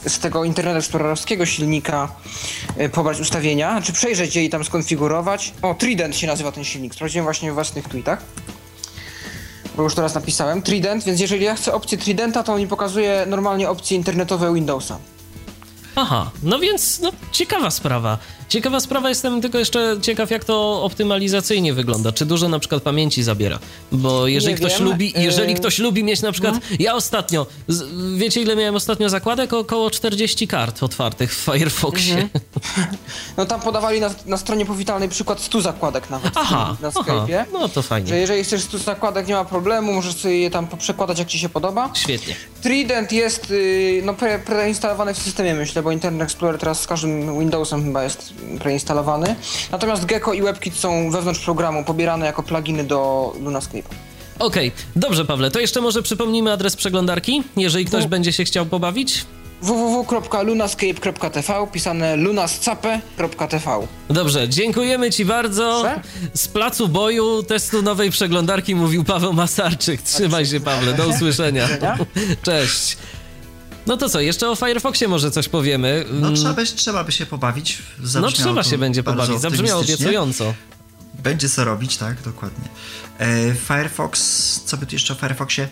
z 0.08 0.20
tego 0.20 0.44
Internet 0.44 0.78
Explorerowskiego 0.78 1.46
silnika 1.46 2.12
y, 2.82 2.90
pobrać 2.90 3.20
ustawienia, 3.20 3.72
znaczy 3.72 3.94
przejrzeć 3.94 4.36
je 4.36 4.46
i 4.46 4.50
tam 4.50 4.64
skonfigurować. 4.64 5.54
O, 5.62 5.74
Trident 5.74 6.16
się 6.16 6.28
nazywa 6.28 6.52
ten 6.52 6.64
silnik, 6.64 6.96
sprawdziłem 6.96 7.24
właśnie 7.24 7.52
w 7.52 7.54
własnych 7.54 7.88
tweetach. 7.88 8.22
Bo 9.76 9.84
już 9.84 9.96
teraz 9.96 10.16
napisałem. 10.16 10.62
Trident, 10.62 11.04
więc 11.04 11.20
jeżeli 11.20 11.46
ja 11.46 11.56
chcę 11.56 11.74
opcję 11.74 11.98
Tridenta, 11.98 12.44
to 12.44 12.54
on 12.54 12.60
mi 12.60 12.68
pokazuje 12.68 13.26
normalnie 13.28 13.70
opcje 13.70 13.98
internetowe 13.98 14.54
Windowsa. 14.54 15.00
Aha, 15.96 16.32
no 16.44 16.60
więc 16.60 17.00
no, 17.00 17.12
ciekawa 17.32 17.72
sprawa. 17.72 18.18
Ciekawa 18.50 18.80
sprawa, 18.80 19.10
jestem 19.10 19.42
tylko 19.42 19.60
jeszcze 19.60 19.98
ciekaw, 20.02 20.32
jak 20.32 20.46
to 20.46 20.84
optymalizacyjnie 20.84 21.74
wygląda. 21.74 22.12
Czy 22.12 22.26
dużo 22.26 22.50
na 22.50 22.60
przykład 22.60 22.84
pamięci 22.84 23.24
zabiera? 23.24 23.60
Bo 23.92 24.28
jeżeli 24.28 24.54
Nie 24.54 24.58
ktoś 24.58 24.74
wiem. 24.74 24.84
lubi, 24.84 25.14
jeżeli 25.16 25.50
yy... 25.54 25.60
ktoś 25.60 25.80
lubi 25.80 26.04
mieć 26.04 26.22
na 26.22 26.32
przykład. 26.32 26.54
No. 26.54 26.60
Ja 26.80 26.96
ostatnio, 26.96 27.48
wiecie 28.18 28.42
ile 28.42 28.56
miałem 28.56 28.76
ostatnio 28.76 29.10
zakładek? 29.10 29.54
Około 29.54 29.92
40 29.92 30.48
kart 30.48 30.84
otwartych 30.84 31.36
w 31.36 31.38
Firefoxie. 31.38 32.14
Mhm. 32.14 32.30
No 33.38 33.46
tam 33.46 33.62
podawali 33.62 34.00
na, 34.00 34.10
na, 34.26 34.38
stronie 34.38 34.66
powitalnej 34.66 35.10
przykład 35.10 35.40
100 35.40 35.62
zakładek 35.62 36.10
nawet 36.10 36.32
aha, 36.36 36.78
na 36.82 36.90
Skype'ie. 36.90 37.46
No 37.54 37.70
to 37.70 37.82
fajnie. 37.82 38.08
Że 38.08 38.18
jeżeli 38.18 38.44
chcesz 38.44 38.64
100 38.64 38.78
zakładek, 38.78 39.28
nie 39.28 39.34
ma 39.34 39.46
problemu, 39.46 39.94
możesz 39.94 40.16
sobie 40.16 40.40
je 40.40 40.52
tam 40.52 40.68
przekładać 40.68 41.20
jak 41.20 41.28
ci 41.28 41.40
się 41.40 41.50
podoba. 41.50 41.90
Świetnie. 41.94 42.36
Trident 42.62 43.12
jest 43.12 43.50
yy, 43.50 44.02
no, 44.06 44.14
pre, 44.14 44.40
preinstalowany 44.40 45.14
w 45.14 45.18
systemie, 45.18 45.54
myślę, 45.54 45.84
bo 45.84 45.92
Internet 45.92 46.22
Explorer 46.22 46.60
teraz 46.60 46.82
z 46.82 46.88
każdym 46.88 47.40
Windowsem 47.40 47.84
chyba 47.84 48.04
jest 48.04 48.34
preinstalowany. 48.60 49.36
Natomiast 49.72 50.06
Gecko 50.06 50.34
i 50.34 50.42
WebKit 50.42 50.78
są 50.78 51.12
wewnątrz 51.12 51.40
programu 51.40 51.84
pobierane 51.84 52.26
jako 52.26 52.44
pluginy 52.44 52.84
do 52.84 53.34
LunaScape. 53.42 53.90
Okej, 54.40 54.68
okay. 54.68 54.82
dobrze 54.96 55.26
Pawle, 55.26 55.52
to 55.52 55.60
jeszcze 55.60 55.82
może 55.82 56.02
przypomnijmy 56.02 56.52
adres 56.52 56.76
przeglądarki, 56.76 57.44
jeżeli 57.58 57.86
ktoś 57.86 58.04
w... 58.06 58.08
będzie 58.08 58.34
się 58.34 58.44
chciał 58.44 58.66
pobawić 58.66 59.26
www.lunascape.tv 59.62 61.68
pisane 61.72 62.16
lunascape.tv 62.16 63.88
Dobrze, 64.10 64.50
dziękujemy 64.50 65.12
Ci 65.12 65.26
bardzo. 65.26 65.86
Z 66.34 66.48
placu 66.48 66.88
boju 66.88 67.44
testu 67.44 67.82
nowej 67.82 68.12
przeglądarki 68.12 68.76
mówił 68.76 69.04
Paweł 69.04 69.34
Masarczyk. 69.34 70.02
Trzymaj 70.02 70.46
się 70.46 70.60
Pawle, 70.60 70.94
do 70.94 71.08
usłyszenia. 71.08 71.68
Cześć. 72.44 72.98
No 73.88 73.98
to 73.98 74.10
co, 74.10 74.20
jeszcze 74.20 74.50
o 74.50 74.56
Firefoxie 74.56 75.08
może 75.08 75.32
coś 75.32 75.50
powiemy. 75.50 76.06
No 76.12 76.28
mm. 76.28 76.36
trzeba 76.36 76.54
by, 76.54 76.66
trzeba 76.66 77.04
by 77.04 77.12
się 77.12 77.26
pobawić. 77.26 77.78
no 78.22 78.32
trzeba 78.32 78.64
się 78.64 78.78
będzie 78.78 79.04
pobawić, 79.04 79.42
zabrzmiało 79.42 79.82
obiecująco. 79.82 80.54
Będzie 81.24 81.50
co 81.50 81.66
robić, 81.66 81.98
tak, 81.98 82.22
dokładnie. 82.22 82.70
E, 83.20 83.56
Firefox, 83.56 84.20
co 84.66 84.78
by 84.78 84.86
tu 84.86 84.96
jeszcze 84.96 85.14
o 85.14 85.16
Firefoxie? 85.16 85.68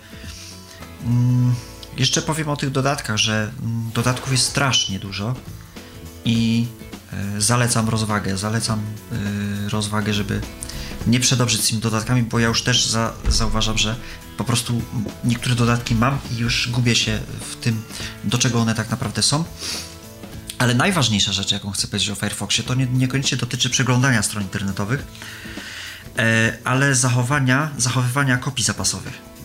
Mm, 1.05 1.55
jeszcze 1.97 2.21
powiem 2.21 2.49
o 2.49 2.57
tych 2.57 2.71
dodatkach, 2.71 3.17
że 3.17 3.51
mm, 3.61 3.91
dodatków 3.93 4.31
jest 4.31 4.43
strasznie 4.43 4.99
dużo 4.99 5.35
i 6.25 6.67
e, 7.13 7.41
zalecam 7.41 7.89
rozwagę, 7.89 8.37
zalecam 8.37 8.79
e, 8.79 9.69
rozwagę, 9.69 10.13
żeby 10.13 10.41
nie 11.07 11.19
przedobrzyć 11.19 11.63
z 11.63 11.67
tymi 11.69 11.81
dodatkami, 11.81 12.23
bo 12.23 12.39
ja 12.39 12.47
już 12.47 12.63
też 12.63 12.85
za, 12.85 13.13
zauważam, 13.27 13.77
że 13.77 13.95
po 14.37 14.43
prostu 14.43 14.81
niektóre 15.23 15.55
dodatki 15.55 15.95
mam 15.95 16.19
i 16.31 16.37
już 16.37 16.69
gubię 16.71 16.95
się 16.95 17.19
w 17.49 17.55
tym, 17.55 17.81
do 18.23 18.37
czego 18.37 18.59
one 18.59 18.75
tak 18.75 18.89
naprawdę 18.89 19.23
są. 19.23 19.43
Ale 20.57 20.73
najważniejsza 20.73 21.33
rzecz, 21.33 21.51
jaką 21.51 21.71
chcę 21.71 21.87
powiedzieć 21.87 22.09
o 22.09 22.15
Firefoxie, 22.15 22.63
to 22.63 22.75
nie, 22.75 22.85
niekoniecznie 22.85 23.37
dotyczy 23.37 23.69
przeglądania 23.69 24.23
stron 24.23 24.43
internetowych, 24.43 25.07
e, 26.17 26.57
ale 26.63 26.95
zachowania, 26.95 27.69
zachowywania 27.77 28.37
kopii 28.37 28.63
zapasowych. 28.65 29.36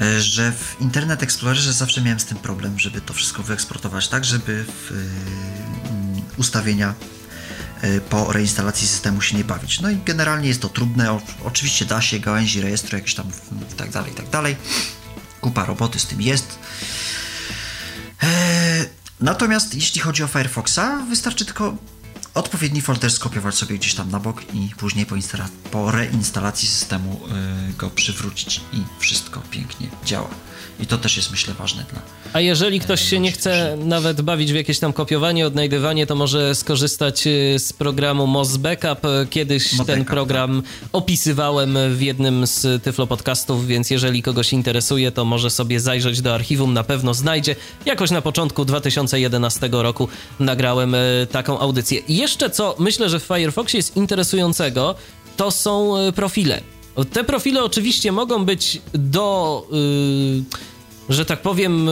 E, 0.00 0.20
że 0.20 0.52
w 0.52 0.76
Internet 0.80 1.22
Explorerze 1.22 1.72
zawsze 1.72 2.00
miałem 2.00 2.20
z 2.20 2.24
tym 2.24 2.38
problem, 2.38 2.78
żeby 2.78 3.00
to 3.00 3.14
wszystko 3.14 3.42
wyeksportować 3.42 4.08
tak, 4.08 4.24
żeby 4.24 4.64
w, 4.64 4.92
y, 4.92 6.40
ustawienia 6.40 6.94
Y, 7.84 8.00
po 8.00 8.32
reinstalacji 8.32 8.88
systemu 8.88 9.22
się 9.22 9.36
nie 9.36 9.44
bawić. 9.44 9.80
No 9.80 9.90
i 9.90 9.96
generalnie 9.96 10.48
jest 10.48 10.62
to 10.62 10.68
trudne, 10.68 11.12
o, 11.12 11.20
oczywiście 11.44 11.84
da 11.84 12.00
się, 12.00 12.18
gałęzi 12.18 12.60
rejestru 12.60 12.96
jakieś 12.96 13.14
tam 13.14 13.26
tak 13.76 13.90
dalej, 13.90 14.12
tak 14.12 14.28
dalej. 14.28 14.56
Kupa 15.40 15.64
roboty 15.64 15.98
z 15.98 16.06
tym 16.06 16.22
jest. 16.22 16.58
Natomiast 19.20 19.74
jeśli 19.74 20.00
chodzi 20.00 20.22
o 20.22 20.26
Firefoxa, 20.26 21.02
wystarczy 21.08 21.44
tylko 21.44 21.76
odpowiedni 22.34 22.80
folder 22.80 23.10
skopiować 23.10 23.54
sobie 23.54 23.78
gdzieś 23.78 23.94
tam 23.94 24.10
na 24.10 24.20
bok 24.20 24.54
i 24.54 24.68
później 24.76 25.06
po, 25.06 25.14
po 25.70 25.90
reinstalacji 25.90 26.68
systemu 26.68 27.20
yy, 27.66 27.72
go 27.72 27.90
przywrócić 27.90 28.60
i 28.72 28.82
wszystko 28.98 29.40
pięknie 29.50 29.88
działa. 30.04 30.30
I 30.82 30.86
to 30.86 30.98
też 30.98 31.16
jest 31.16 31.30
myślę 31.30 31.54
ważne 31.54 31.84
dla. 31.90 32.02
A 32.32 32.40
jeżeli 32.40 32.80
ktoś 32.80 33.08
się 33.08 33.20
nie 33.20 33.32
chce 33.32 33.76
nawet 33.84 34.22
bawić 34.22 34.52
w 34.52 34.54
jakieś 34.54 34.78
tam 34.78 34.92
kopiowanie, 34.92 35.46
odnajdywanie, 35.46 36.06
to 36.06 36.14
może 36.14 36.54
skorzystać 36.54 37.26
y, 37.26 37.58
z 37.58 37.72
programu 37.72 38.26
Moz 38.26 38.56
Backup. 38.56 39.00
Kiedyś 39.30 39.72
Mo 39.72 39.84
ten 39.84 39.98
backup, 39.98 40.14
program 40.14 40.62
tak. 40.62 40.88
opisywałem 40.92 41.78
w 41.90 42.02
jednym 42.02 42.46
z 42.46 42.82
Tyflo 42.82 43.06
podcastów, 43.06 43.66
więc 43.66 43.90
jeżeli 43.90 44.22
kogoś 44.22 44.52
interesuje, 44.52 45.12
to 45.12 45.24
może 45.24 45.50
sobie 45.50 45.80
zajrzeć 45.80 46.20
do 46.20 46.34
archiwum, 46.34 46.74
na 46.74 46.84
pewno 46.84 47.14
znajdzie. 47.14 47.56
Jakoś 47.86 48.10
na 48.10 48.22
początku 48.22 48.64
2011 48.64 49.68
roku 49.72 50.08
nagrałem 50.40 50.94
y, 50.94 51.26
taką 51.30 51.58
audycję. 51.58 52.00
I 52.08 52.16
jeszcze 52.16 52.50
co 52.50 52.76
myślę, 52.78 53.10
że 53.10 53.20
w 53.20 53.22
Firefoxie 53.22 53.78
jest 53.78 53.96
interesującego, 53.96 54.94
to 55.36 55.50
są 55.50 55.98
y, 55.98 56.12
profile. 56.12 56.60
Te 57.04 57.24
profile 57.24 57.64
oczywiście 57.64 58.12
mogą 58.12 58.44
być 58.44 58.82
do. 58.92 59.66
Yy, 59.70 60.70
że 61.08 61.24
tak 61.24 61.42
powiem, 61.42 61.90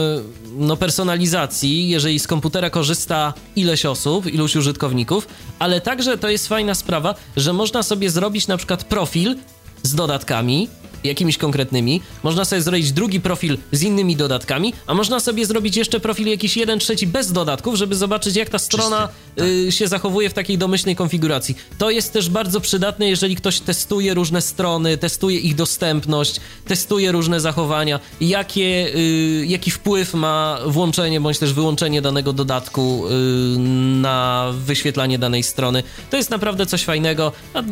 no 0.57 0.77
personalizacji, 0.77 1.89
jeżeli 1.89 2.19
z 2.19 2.27
komputera 2.27 2.69
korzysta 2.69 3.33
ileś 3.55 3.85
osób, 3.85 4.25
iluś 4.33 4.55
użytkowników, 4.55 5.27
ale 5.59 5.81
także 5.81 6.17
to 6.17 6.29
jest 6.29 6.47
fajna 6.47 6.75
sprawa, 6.75 7.15
że 7.37 7.53
można 7.53 7.83
sobie 7.83 8.09
zrobić 8.09 8.47
na 8.47 8.57
przykład 8.57 8.83
profil 8.83 9.35
z 9.83 9.95
dodatkami 9.95 10.67
jakimiś 11.03 11.37
konkretnymi, 11.37 12.01
można 12.23 12.45
sobie 12.45 12.61
zrobić 12.61 12.91
drugi 12.91 13.19
profil 13.21 13.57
z 13.71 13.83
innymi 13.83 14.15
dodatkami, 14.15 14.73
a 14.87 14.93
można 14.93 15.19
sobie 15.19 15.45
zrobić 15.45 15.77
jeszcze 15.77 15.99
profil 15.99 16.27
jakiś 16.27 16.57
jeden 16.57 16.79
trzeci 16.79 17.07
bez 17.07 17.31
dodatków, 17.31 17.75
żeby 17.75 17.95
zobaczyć 17.95 18.35
jak 18.35 18.49
ta 18.49 18.59
strona 18.59 19.09
tak. 19.35 19.45
y, 19.45 19.71
się 19.71 19.87
zachowuje 19.87 20.29
w 20.29 20.33
takiej 20.33 20.57
domyślnej 20.57 20.95
konfiguracji. 20.95 21.55
To 21.77 21.89
jest 21.89 22.13
też 22.13 22.29
bardzo 22.29 22.61
przydatne, 22.61 23.09
jeżeli 23.09 23.35
ktoś 23.35 23.59
testuje 23.59 24.13
różne 24.13 24.41
strony, 24.41 24.97
testuje 24.97 25.39
ich 25.39 25.55
dostępność, 25.55 26.39
testuje 26.67 27.11
różne 27.11 27.39
zachowania, 27.39 27.99
jakie, 28.21 28.95
y, 28.95 29.45
jaki 29.47 29.71
wpływ 29.71 30.13
ma 30.13 30.59
włączenie 30.65 31.21
bądź 31.21 31.39
też 31.39 31.53
wyłączenie 31.53 32.01
danego 32.01 32.33
dodatku 32.33 33.07
y, 33.07 33.59
na 33.99 34.51
wyświetlanie 34.65 35.19
danej 35.19 35.43
strony. 35.43 35.83
To 36.09 36.17
jest 36.17 36.29
naprawdę 36.29 36.65
coś 36.65 36.83
fajnego, 36.83 37.31
a 37.53 37.63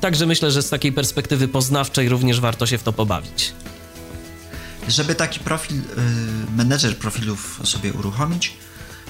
także 0.00 0.26
myślę, 0.26 0.50
że 0.50 0.62
z 0.62 0.68
takiej 0.68 0.92
perspektywy 0.92 1.48
poznawczej 1.48 2.08
również 2.08 2.40
warto 2.40 2.66
się 2.66 2.73
w 2.78 2.82
to 2.82 2.92
pobawić. 2.92 3.52
Żeby 4.88 5.14
taki 5.14 5.40
profil, 5.40 5.76
y, 5.76 5.82
menedżer 6.56 6.96
profilów 6.96 7.60
sobie 7.64 7.92
uruchomić, 7.92 8.52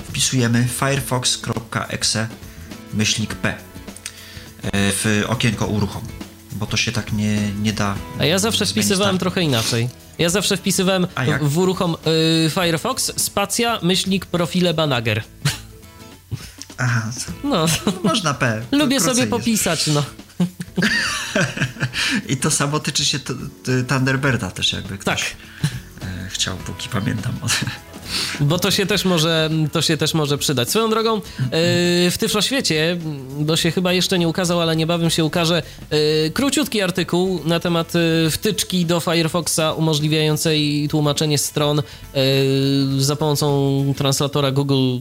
wpisujemy 0.09 0.69
firefox.exe 0.69 2.29
myślnik 2.95 3.35
p 3.35 3.51
y, 3.51 3.57
w 4.73 5.25
okienko 5.29 5.67
uruchom, 5.67 6.03
bo 6.53 6.67
to 6.67 6.77
się 6.77 6.93
tak 6.93 7.13
nie, 7.13 7.53
nie 7.53 7.73
da. 7.73 7.95
A 8.19 8.25
ja 8.25 8.39
zawsze 8.39 8.67
wpisywałem 8.67 9.19
trochę 9.19 9.43
inaczej. 9.43 9.89
Ja 10.19 10.29
zawsze 10.29 10.57
wpisywałem 10.57 11.07
w 11.41 11.59
uruchom 11.59 11.97
y, 12.47 12.51
Firefox 12.51 13.13
spacja 13.17 13.79
myślnik 13.83 14.27
profile 14.27 14.75
banager. 14.75 15.23
Aha, 16.79 17.11
no. 17.45 17.67
Można 18.05 18.35
P. 18.35 18.63
Lubię 18.73 19.01
sobie 19.01 19.27
popisać, 19.27 19.87
no. 19.87 20.03
I 22.29 22.37
to 22.37 22.51
samo 22.51 22.81
tyczy 22.81 23.05
się 23.05 23.19
Thunderbirda 23.89 24.51
też, 24.51 24.73
jakby 24.73 24.99
ktoś 24.99 25.21
tak. 25.21 25.37
E, 26.03 26.29
chciał, 26.29 26.57
póki 26.57 26.89
pamiętam. 26.89 27.33
Bo 28.41 28.59
to 28.59 28.71
się 28.71 28.87
też 28.87 29.05
może, 29.05 29.51
to 29.73 29.83
się 29.83 29.97
też 29.97 30.15
może 30.15 30.39
przydać. 30.39 30.71
Swoją 30.71 30.91
drogą, 30.91 31.17
e, 31.17 31.21
w 32.11 32.15
Tyfloświecie, 32.19 32.97
bo 33.41 33.57
się 33.57 33.71
chyba 33.71 33.93
jeszcze 33.93 34.19
nie 34.19 34.29
ukazał, 34.29 34.61
ale 34.61 34.77
niebawem 34.77 35.11
się 35.11 35.25
ukaże, 35.25 35.63
e, 35.91 36.31
króciutki 36.31 36.83
artykuł 36.83 37.41
na 37.45 37.61
temat 37.61 37.93
wtyczki 38.31 38.87
do 38.87 39.01
Firefoxa 39.01 39.73
umożliwiającej 39.77 40.89
tłumaczenie 40.91 41.39
stron 41.39 41.83
za 42.99 43.17
pomocą 43.17 43.95
translatora 43.97 44.51
Google 44.51 44.99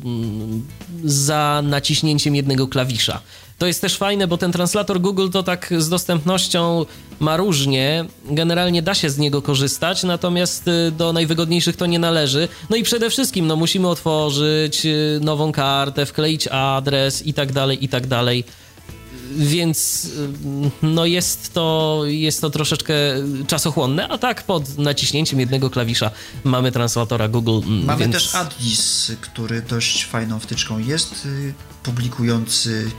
za 1.04 1.62
naciśnięciem 1.66 2.36
jednego 2.36 2.68
klawisza. 2.68 3.22
To 3.64 3.68
jest 3.68 3.82
też 3.82 3.98
fajne, 3.98 4.28
bo 4.28 4.38
ten 4.38 4.52
translator 4.52 5.02
Google 5.02 5.30
to 5.30 5.44
tak 5.44 5.74
z 5.78 5.90
dostępnością 5.90 6.86
ma 7.20 7.38
różnie. 7.38 8.06
Generalnie 8.26 8.82
da 8.82 8.94
się 8.94 9.10
z 9.10 9.18
niego 9.18 9.42
korzystać, 9.42 10.04
natomiast 10.04 10.68
y, 10.68 10.92
do 10.92 11.14
najwygodniejszych 11.14 11.76
to 11.76 11.86
nie 11.86 12.00
należy. 12.00 12.48
No 12.70 12.76
i 12.76 12.84
przede 12.84 13.10
wszystkim, 13.10 13.48
no 13.48 13.56
musimy 13.56 13.88
otworzyć 13.88 14.86
y, 14.86 15.20
nową 15.22 15.52
kartę, 15.52 16.06
wkleić 16.06 16.48
adres 16.48 17.28
i 17.28 17.34
tak 17.34 17.52
dalej, 17.52 17.86
i 17.86 17.90
tak 17.90 18.08
dalej. 18.08 18.44
Więc 19.36 20.06
y, 20.06 20.10
no 20.82 21.06
jest 21.06 21.54
to, 21.54 22.02
jest 22.06 22.42
to 22.42 22.50
troszeczkę 22.50 22.94
czasochłonne, 23.48 24.08
a 24.08 24.18
tak 24.18 24.44
pod 24.44 24.78
naciśnięciem 24.78 25.40
jednego 25.40 25.70
klawisza 25.70 26.12
mamy 26.44 26.72
translatora 26.72 27.28
Google. 27.28 27.68
Mm, 27.68 27.86
mamy 27.86 28.00
więc... 28.00 28.14
też 28.14 28.36
Addis, 28.36 29.12
który 29.22 29.62
dość 29.62 30.06
fajną 30.06 30.40
wtyczką 30.40 30.80
jest, 30.80 31.28
publikujący 31.84 32.92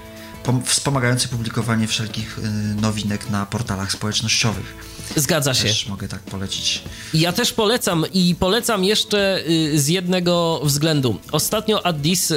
wspomagający 0.64 1.28
publikowanie 1.28 1.86
wszelkich 1.86 2.38
y, 2.38 2.42
nowinek 2.80 3.30
na 3.30 3.46
portalach 3.46 3.92
społecznościowych. 3.92 4.74
Zgadza 5.16 5.54
się. 5.54 5.68
Też 5.68 5.88
mogę 5.88 6.08
tak 6.08 6.20
polecić. 6.20 6.82
Ja 7.14 7.32
też 7.32 7.52
polecam 7.52 8.04
i 8.12 8.34
polecam 8.38 8.84
jeszcze 8.84 9.42
y, 9.48 9.80
z 9.80 9.88
jednego 9.88 10.60
względu. 10.64 11.16
Ostatnio 11.32 11.86
Addis 11.86 12.30
y, 12.30 12.36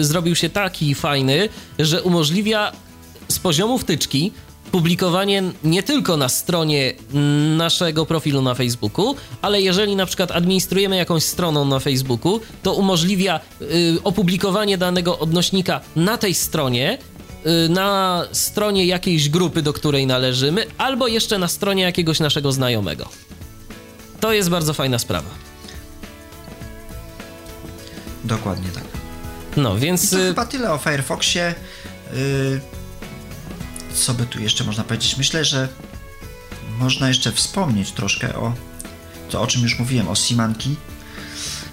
zrobił 0.00 0.36
się 0.36 0.50
taki 0.50 0.94
fajny, 0.94 1.48
że 1.78 2.02
umożliwia 2.02 2.72
z 3.28 3.38
poziomu 3.38 3.78
wtyczki 3.78 4.32
publikowanie 4.72 5.42
nie 5.64 5.82
tylko 5.82 6.16
na 6.16 6.28
stronie 6.28 6.94
naszego 7.56 8.06
profilu 8.06 8.42
na 8.42 8.54
Facebooku, 8.54 9.14
ale 9.42 9.62
jeżeli 9.62 9.96
na 9.96 10.06
przykład 10.06 10.30
administrujemy 10.30 10.96
jakąś 10.96 11.22
stroną 11.22 11.64
na 11.64 11.80
Facebooku, 11.80 12.40
to 12.62 12.74
umożliwia 12.74 13.40
y, 13.62 13.98
opublikowanie 14.04 14.78
danego 14.78 15.18
odnośnika 15.18 15.80
na 15.96 16.18
tej 16.18 16.34
stronie 16.34 16.98
na 17.68 18.24
stronie 18.32 18.86
jakiejś 18.86 19.28
grupy, 19.28 19.62
do 19.62 19.72
której 19.72 20.06
należymy, 20.06 20.66
albo 20.78 21.08
jeszcze 21.08 21.38
na 21.38 21.48
stronie 21.48 21.82
jakiegoś 21.82 22.20
naszego 22.20 22.52
znajomego. 22.52 23.08
To 24.20 24.32
jest 24.32 24.48
bardzo 24.48 24.74
fajna 24.74 24.98
sprawa. 24.98 25.30
Dokładnie 28.24 28.68
tak. 28.68 28.84
No, 29.56 29.76
więc... 29.76 30.04
I 30.04 30.10
to 30.10 30.22
y, 30.22 30.28
chyba 30.28 30.46
tyle 30.46 30.72
o 30.72 30.78
Firefoxie. 30.78 31.54
Yy, 32.12 32.60
co 33.94 34.14
by 34.14 34.26
tu 34.26 34.40
jeszcze 34.40 34.64
można 34.64 34.84
powiedzieć? 34.84 35.16
Myślę, 35.16 35.44
że 35.44 35.68
można 36.78 37.08
jeszcze 37.08 37.32
wspomnieć 37.32 37.92
troszkę 37.92 38.34
o 38.34 38.54
to, 39.30 39.42
o 39.42 39.46
czym 39.46 39.62
już 39.62 39.78
mówiłem, 39.78 40.08
o 40.08 40.14
Simanki. 40.14 40.76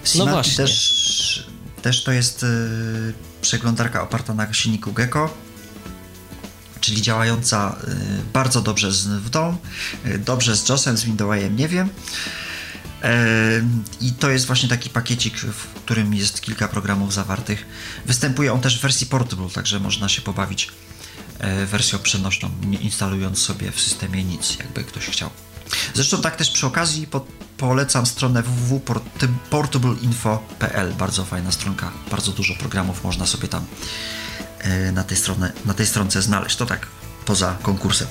Simanki 0.03 0.17
no 0.17 0.25
właśnie. 0.25 0.57
Też, 0.57 1.47
też 1.81 2.03
to 2.03 2.11
jest 2.11 2.43
yy, 2.43 3.13
przeglądarka 3.41 4.03
oparta 4.03 4.33
na 4.33 4.53
silniku 4.53 4.93
Gecko 4.93 5.44
czyli 6.85 7.01
działająca 7.01 7.75
y, 7.87 7.95
bardzo 8.33 8.61
dobrze 8.61 8.91
z 8.91 9.07
Nvdą, 9.07 9.57
y, 10.05 10.17
dobrze 10.17 10.55
z 10.55 10.69
JOSem, 10.69 10.97
z 10.97 11.03
Windowsem, 11.03 11.55
nie 11.55 11.67
wiem. 11.67 11.89
Y, 11.89 11.91
I 14.01 14.11
to 14.11 14.29
jest 14.29 14.45
właśnie 14.45 14.69
taki 14.69 14.89
pakiecik, 14.89 15.37
w 15.37 15.67
którym 15.67 16.13
jest 16.13 16.41
kilka 16.41 16.67
programów 16.67 17.13
zawartych. 17.13 17.65
Występuje 18.05 18.53
on 18.53 18.61
też 18.61 18.79
w 18.79 18.81
wersji 18.81 19.07
portable, 19.07 19.49
także 19.49 19.79
można 19.79 20.09
się 20.09 20.21
pobawić 20.21 20.71
wersją 21.65 21.99
przenośną, 21.99 22.51
nie 22.65 22.77
instalując 22.77 23.43
sobie 23.43 23.71
w 23.71 23.81
systemie 23.81 24.23
nic, 24.23 24.59
jakby 24.59 24.83
ktoś 24.83 25.05
chciał. 25.05 25.29
Zresztą 25.93 26.21
tak 26.21 26.35
też 26.35 26.51
przy 26.51 26.67
okazji 26.67 27.07
po, 27.07 27.25
polecam 27.57 28.05
stronę 28.05 28.43
www.portableinfo.pl. 28.43 30.93
Bardzo 30.93 31.25
fajna 31.25 31.51
stronka, 31.51 31.91
bardzo 32.11 32.31
dużo 32.31 32.55
programów 32.55 33.03
można 33.03 33.25
sobie 33.25 33.47
tam 33.47 33.65
na 34.93 35.03
tej, 35.03 35.17
stronie, 35.17 35.51
na 35.65 35.73
tej 35.73 35.85
stronce 35.85 36.21
znaleźć. 36.21 36.55
To 36.55 36.65
tak 36.65 36.87
poza 37.25 37.55
konkursem. 37.61 38.07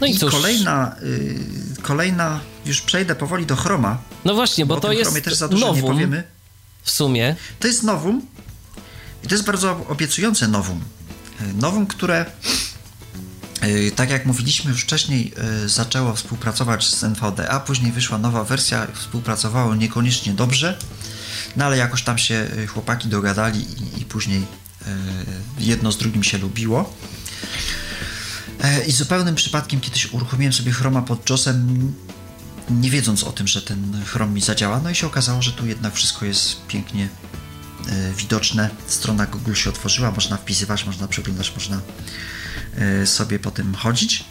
No 0.00 0.06
i, 0.06 0.10
I 0.10 0.18
cóż. 0.18 0.32
kolejna, 0.32 0.96
y, 1.02 1.38
kolejna, 1.82 2.40
już 2.66 2.80
przejdę 2.80 3.14
powoli 3.14 3.46
do 3.46 3.56
Chroma. 3.56 3.98
No 4.24 4.34
właśnie, 4.34 4.66
bo, 4.66 4.74
bo 4.74 4.80
to 4.80 4.92
jest 4.92 5.24
też 5.24 5.34
za 5.34 5.48
dużo 5.48 5.66
nowum 5.66 5.82
nie 5.82 5.88
powiemy. 5.88 6.24
w 6.82 6.90
sumie. 6.90 7.36
To 7.60 7.66
jest 7.66 7.82
nowum 7.82 8.26
i 9.24 9.28
to 9.28 9.34
jest 9.34 9.44
bardzo 9.44 9.86
obiecujące 9.88 10.48
nowum. 10.48 10.80
E, 11.40 11.44
nowum, 11.52 11.86
które 11.86 12.26
e, 13.60 13.90
tak 13.90 14.10
jak 14.10 14.26
mówiliśmy 14.26 14.70
już 14.70 14.82
wcześniej, 14.82 15.32
zaczęło 15.66 16.14
współpracować 16.14 16.86
z 16.86 17.04
NVDA, 17.04 17.60
później 17.60 17.92
wyszła 17.92 18.18
nowa 18.18 18.44
wersja, 18.44 18.86
współpracowało 18.94 19.74
niekoniecznie 19.74 20.32
dobrze. 20.32 20.78
No 21.58 21.64
ale 21.64 21.76
jakoś 21.76 22.02
tam 22.02 22.18
się 22.18 22.46
y, 22.58 22.66
chłopaki 22.66 23.08
dogadali 23.08 23.60
i, 23.60 24.00
i 24.02 24.04
później 24.04 24.40
y, 24.40 24.86
jedno 25.58 25.92
z 25.92 25.98
drugim 25.98 26.24
się 26.24 26.38
lubiło. 26.38 26.94
E, 28.62 28.84
I 28.84 28.92
zupełnym 28.92 29.34
przypadkiem 29.34 29.80
kiedyś 29.80 30.12
uruchomiłem 30.12 30.52
sobie 30.52 30.72
Chroma 30.72 31.02
pod 31.02 31.30
JOSem, 31.30 31.92
nie 32.70 32.90
wiedząc 32.90 33.24
o 33.24 33.32
tym, 33.32 33.48
że 33.48 33.62
ten 33.62 34.04
Chrome 34.06 34.32
mi 34.32 34.40
zadziała. 34.40 34.80
No 34.80 34.90
i 34.90 34.94
się 34.94 35.06
okazało, 35.06 35.42
że 35.42 35.52
tu 35.52 35.66
jednak 35.66 35.94
wszystko 35.94 36.24
jest 36.24 36.66
pięknie 36.66 37.08
e, 37.88 38.12
widoczne. 38.12 38.70
Strona 38.86 39.26
Google 39.26 39.54
się 39.54 39.70
otworzyła, 39.70 40.10
można 40.10 40.36
wpisywać, 40.36 40.84
można 40.84 41.08
przeglądać, 41.08 41.52
można 41.54 41.80
e, 42.76 43.06
sobie 43.06 43.38
po 43.38 43.50
tym 43.50 43.74
chodzić. 43.74 44.24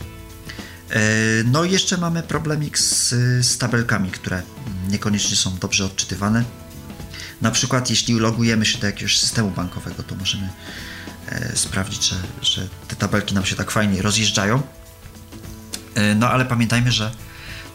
No 1.46 1.64
i 1.64 1.72
jeszcze 1.72 1.98
mamy 1.98 2.24
problemik 2.24 2.80
z, 2.80 3.10
z 3.46 3.58
tabelkami, 3.58 4.12
które 4.12 4.42
niekoniecznie 4.90 5.36
są 5.36 5.58
dobrze 5.58 5.86
odczytywane. 5.86 6.44
Na 7.42 7.52
przykład 7.52 7.90
jeśli 7.90 8.14
logujemy 8.14 8.66
się 8.66 8.78
do 8.78 8.88
jakiegoś 8.88 9.20
systemu 9.20 9.52
bankowego, 9.52 10.04
to 10.04 10.16
możemy 10.16 10.50
e, 11.30 11.56
sprawdzić, 11.56 12.10
że, 12.10 12.16
że 12.42 12.68
te 12.88 12.96
tabelki 12.96 13.36
nam 13.36 13.46
się 13.46 13.56
tak 13.56 13.72
fajnie 13.72 14.02
rozjeżdżają. 14.02 14.62
E, 15.96 16.16
no 16.16 16.30
ale 16.30 16.46
pamiętajmy, 16.46 16.92
że 16.92 17.12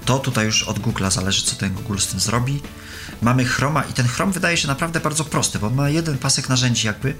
to 0.04 0.18
tutaj 0.18 0.46
już 0.46 0.62
od 0.62 0.78
Google'a 0.78 1.10
zależy, 1.10 1.42
co 1.42 1.56
ten 1.56 1.74
Google 1.74 1.98
z 1.98 2.06
tym 2.06 2.20
zrobi. 2.20 2.62
Mamy 3.22 3.44
Chroma 3.44 3.82
i 3.82 3.92
ten 3.92 4.08
Chrome 4.08 4.32
wydaje 4.32 4.56
się 4.56 4.68
naprawdę 4.68 5.00
bardzo 5.00 5.24
prosty, 5.24 5.58
bo 5.58 5.70
ma 5.70 5.90
jeden 5.90 6.18
pasek 6.18 6.48
narzędzi 6.48 6.86
jakby, 6.86 7.14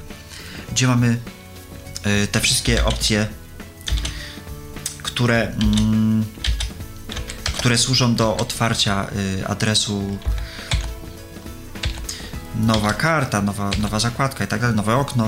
gdzie 0.73 0.87
mamy 0.87 1.19
e, 2.03 2.27
te 2.27 2.41
wszystkie 2.41 2.85
opcje, 2.85 3.29
które, 5.03 5.49
mm, 5.49 6.25
które 7.53 7.79
służą 7.79 8.15
do 8.15 8.37
otwarcia 8.37 9.07
adresu 9.47 10.19
nowa 12.55 12.95
karta, 12.95 13.43
nowa, 13.43 13.71
nowa 13.79 14.01
zakładka 14.01 14.45
i 14.45 14.47
tak 14.49 14.61
dalej, 14.61 14.77
nowe 14.77 14.97
okno. 14.97 15.27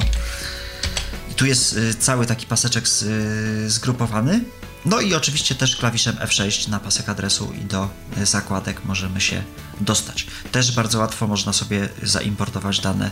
I 1.30 1.34
tu 1.34 1.46
jest 1.46 1.76
y, 1.76 1.94
cały 1.94 2.26
taki 2.26 2.46
paseczek 2.46 2.88
z, 2.88 3.02
y, 3.02 3.70
zgrupowany. 3.70 4.44
No 4.84 5.00
i 5.00 5.14
oczywiście 5.14 5.54
też 5.54 5.76
klawiszem 5.76 6.16
F6 6.16 6.68
na 6.68 6.80
pasek 6.80 7.08
adresu 7.08 7.52
i 7.52 7.64
do 7.64 7.88
zakładek 8.22 8.84
możemy 8.84 9.20
się 9.20 9.42
dostać. 9.80 10.26
Też 10.52 10.72
bardzo 10.72 10.98
łatwo 10.98 11.26
można 11.26 11.52
sobie 11.52 11.88
zaimportować 12.02 12.80
dane 12.80 13.10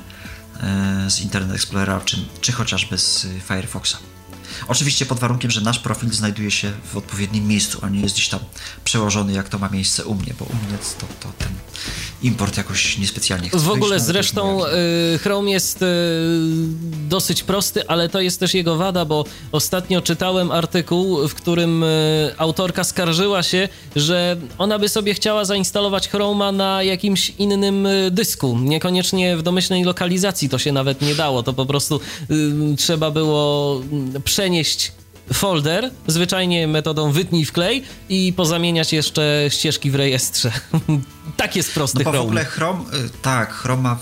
z 1.08 1.20
Internet 1.20 1.54
Explorera 1.54 2.00
czy, 2.00 2.16
czy 2.40 2.52
chociażby 2.52 2.98
z 2.98 3.26
Firefoxa. 3.48 3.96
Oczywiście 4.68 5.06
pod 5.06 5.18
warunkiem, 5.18 5.50
że 5.50 5.60
nasz 5.60 5.78
profil 5.78 6.10
znajduje 6.10 6.50
się 6.50 6.72
w 6.92 6.96
odpowiednim 6.96 7.48
miejscu, 7.48 7.78
a 7.82 7.88
nie 7.88 8.00
jest 8.00 8.14
gdzieś 8.14 8.28
tam 8.28 8.40
przełożony, 8.84 9.32
jak 9.32 9.48
to 9.48 9.58
ma 9.58 9.68
miejsce 9.68 10.04
u 10.04 10.14
mnie, 10.14 10.34
bo 10.38 10.44
u 10.44 10.54
mnie 10.54 10.78
to, 11.00 11.06
to 11.20 11.32
ten 11.38 11.52
import 12.22 12.56
jakoś 12.56 12.98
niespecjalnie 12.98 13.48
chce 13.48 13.58
W 13.58 13.70
ogóle 13.70 14.00
zresztą 14.00 14.66
y, 14.66 15.18
Chrome 15.18 15.50
jest 15.50 15.82
y, 15.82 15.86
dosyć 17.08 17.42
prosty, 17.42 17.88
ale 17.88 18.08
to 18.08 18.20
jest 18.20 18.40
też 18.40 18.54
jego 18.54 18.76
wada, 18.76 19.04
bo 19.04 19.24
ostatnio 19.52 20.02
czytałem 20.02 20.50
artykuł, 20.50 21.28
w 21.28 21.34
którym 21.34 21.82
y, 21.82 22.34
autorka 22.38 22.84
skarżyła 22.84 23.42
się, 23.42 23.68
że 23.96 24.36
ona 24.58 24.78
by 24.78 24.88
sobie 24.88 25.14
chciała 25.14 25.44
zainstalować 25.44 26.08
Chroma 26.08 26.52
na 26.52 26.82
jakimś 26.82 27.30
innym 27.38 27.88
dysku. 28.10 28.58
Niekoniecznie 28.58 29.36
w 29.36 29.42
domyślnej 29.42 29.84
lokalizacji 29.84 30.48
to 30.48 30.58
się 30.58 30.72
nawet 30.72 31.00
nie 31.00 31.14
dało. 31.14 31.42
To 31.42 31.52
po 31.52 31.66
prostu 31.66 32.00
trzeba 32.78 33.10
było 33.10 33.80
mm, 33.92 34.22
przenieść 34.42 34.92
folder, 35.32 35.90
zwyczajnie 36.06 36.68
metodą 36.68 37.12
wytnij 37.12 37.44
w 37.44 37.52
klej 37.52 37.84
i 38.08 38.32
pozamieniać 38.36 38.92
jeszcze 38.92 39.44
ścieżki 39.48 39.90
w 39.90 39.94
rejestrze. 39.94 40.52
tak 41.36 41.56
jest 41.56 41.74
prosty 41.74 41.98
no 41.98 42.04
Chrome. 42.04 42.18
w 42.18 42.22
ogóle 42.22 42.44
Chrome, 42.44 42.84
y, 42.84 43.10
tak, 43.22 43.54
Chrome 43.54 43.82
ma 43.82 43.98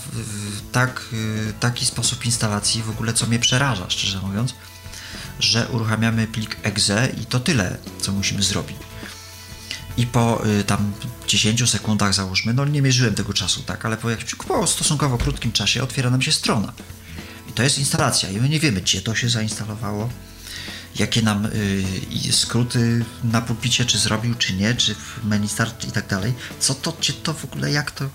tak, 0.71 1.01
y, 1.13 1.53
taki 1.59 1.85
sposób 1.85 2.25
instalacji 2.25 2.83
w 2.83 2.89
ogóle, 2.89 3.13
co 3.13 3.27
mnie 3.27 3.39
przeraża, 3.39 3.85
szczerze 3.89 4.19
mówiąc, 4.19 4.53
że 5.39 5.67
uruchamiamy 5.67 6.27
plik 6.27 6.57
exe 6.63 7.09
i 7.21 7.25
to 7.25 7.39
tyle, 7.39 7.77
co 7.99 8.11
musimy 8.11 8.43
zrobić. 8.43 8.77
I 9.97 10.07
po 10.07 10.45
y, 10.45 10.63
tam 10.63 10.93
10 11.27 11.69
sekundach 11.69 12.13
załóżmy, 12.13 12.53
no 12.53 12.65
nie 12.65 12.81
mierzyłem 12.81 13.15
tego 13.15 13.33
czasu, 13.33 13.61
tak, 13.63 13.85
ale 13.85 13.97
po 13.97 14.09
jakimś 14.09 14.35
po 14.35 14.67
stosunkowo 14.67 15.17
krótkim 15.17 15.51
czasie 15.51 15.83
otwiera 15.83 16.09
nam 16.09 16.21
się 16.21 16.31
strona. 16.31 16.73
I 17.49 17.53
to 17.53 17.63
jest 17.63 17.79
instalacja 17.79 18.29
i 18.29 18.37
my 18.37 18.49
nie 18.49 18.59
wiemy, 18.59 18.81
gdzie 18.81 19.01
to 19.01 19.15
się 19.15 19.29
zainstalowało, 19.29 20.09
jakie 20.99 21.21
nam 21.21 21.45
y, 21.45 22.33
skróty 22.33 23.05
na 23.23 23.41
pulpicie, 23.41 23.85
czy 23.85 23.97
zrobił, 23.97 24.35
czy 24.35 24.53
nie, 24.53 24.75
czy 24.75 24.95
w 24.95 25.19
menu 25.23 25.47
start 25.47 25.87
i 25.87 25.91
tak 25.91 26.07
dalej. 26.07 26.33
Co 26.59 26.73
to, 26.73 26.93
czy 26.99 27.13
to 27.13 27.33
w 27.33 27.45
ogóle, 27.45 27.71
jak 27.71 27.91
to... 27.91 28.05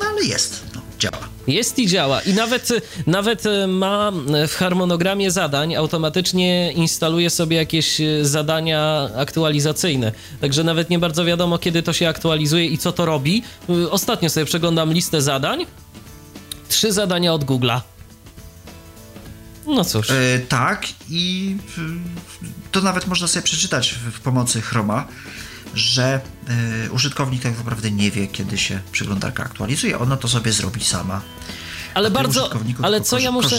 No 0.00 0.06
ale 0.06 0.24
jest, 0.24 0.64
no, 0.74 0.80
działa. 0.98 1.28
Jest 1.46 1.78
i 1.78 1.86
działa. 1.86 2.20
I 2.20 2.34
nawet, 2.34 2.68
nawet 3.06 3.44
ma 3.68 4.12
w 4.48 4.54
harmonogramie 4.54 5.30
zadań 5.30 5.74
automatycznie 5.74 6.72
instaluje 6.72 7.30
sobie 7.30 7.56
jakieś 7.56 8.00
zadania 8.22 9.08
aktualizacyjne. 9.16 10.12
Także 10.40 10.64
nawet 10.64 10.90
nie 10.90 10.98
bardzo 10.98 11.24
wiadomo, 11.24 11.58
kiedy 11.58 11.82
to 11.82 11.92
się 11.92 12.08
aktualizuje 12.08 12.66
i 12.66 12.78
co 12.78 12.92
to 12.92 13.04
robi. 13.04 13.42
Ostatnio 13.90 14.30
sobie 14.30 14.46
przeglądam 14.46 14.92
listę 14.92 15.22
zadań. 15.22 15.66
Trzy 16.68 16.92
zadania 16.92 17.34
od 17.34 17.44
Google'a. 17.44 17.80
No 19.70 19.84
cóż. 19.84 20.10
E, 20.10 20.38
tak, 20.48 20.86
i 21.08 21.56
to 22.72 22.80
nawet 22.80 23.06
można 23.06 23.26
sobie 23.26 23.42
przeczytać 23.42 23.94
w, 24.12 24.20
pomocy 24.20 24.60
Chroma, 24.60 25.06
że 25.74 26.20
e, 26.86 26.90
użytkownik 26.90 27.42
tak 27.42 27.58
naprawdę 27.58 27.90
nie 27.90 28.10
wie, 28.10 28.26
kiedy 28.26 28.58
się 28.58 28.80
przeglądarka 28.92 29.44
aktualizuje. 29.44 29.98
Ona 29.98 30.16
to 30.16 30.28
sobie 30.28 30.52
zrobi 30.52 30.84
sama 30.84 31.20
ale 31.94 32.10
bardzo, 32.10 32.50
ale 32.82 33.00
co 33.00 33.18
ja, 33.18 33.30
muszę, 33.30 33.56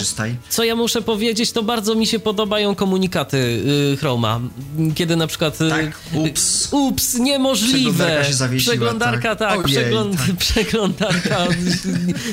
co 0.48 0.64
ja 0.64 0.76
muszę 0.76 1.02
powiedzieć, 1.02 1.52
to 1.52 1.62
bardzo 1.62 1.94
mi 1.94 2.06
się 2.06 2.18
podobają 2.18 2.74
komunikaty 2.74 3.62
yy, 3.90 3.96
Chroma, 3.96 4.40
kiedy 4.94 5.16
na 5.16 5.26
przykład... 5.26 5.60
Yy, 5.60 5.70
tak, 5.70 6.00
ups. 6.14 6.68
Ups, 6.72 7.14
niemożliwe. 7.14 7.92
Przeglądarka 7.92 8.24
się 8.24 8.34
zawiesiła. 8.34 8.72
Przeglądarka, 8.72 9.36
tak, 9.36 9.56
tak, 9.56 9.66
przegląd 9.66 10.16
tak. 10.16 10.36
przeglądarka 10.46 11.46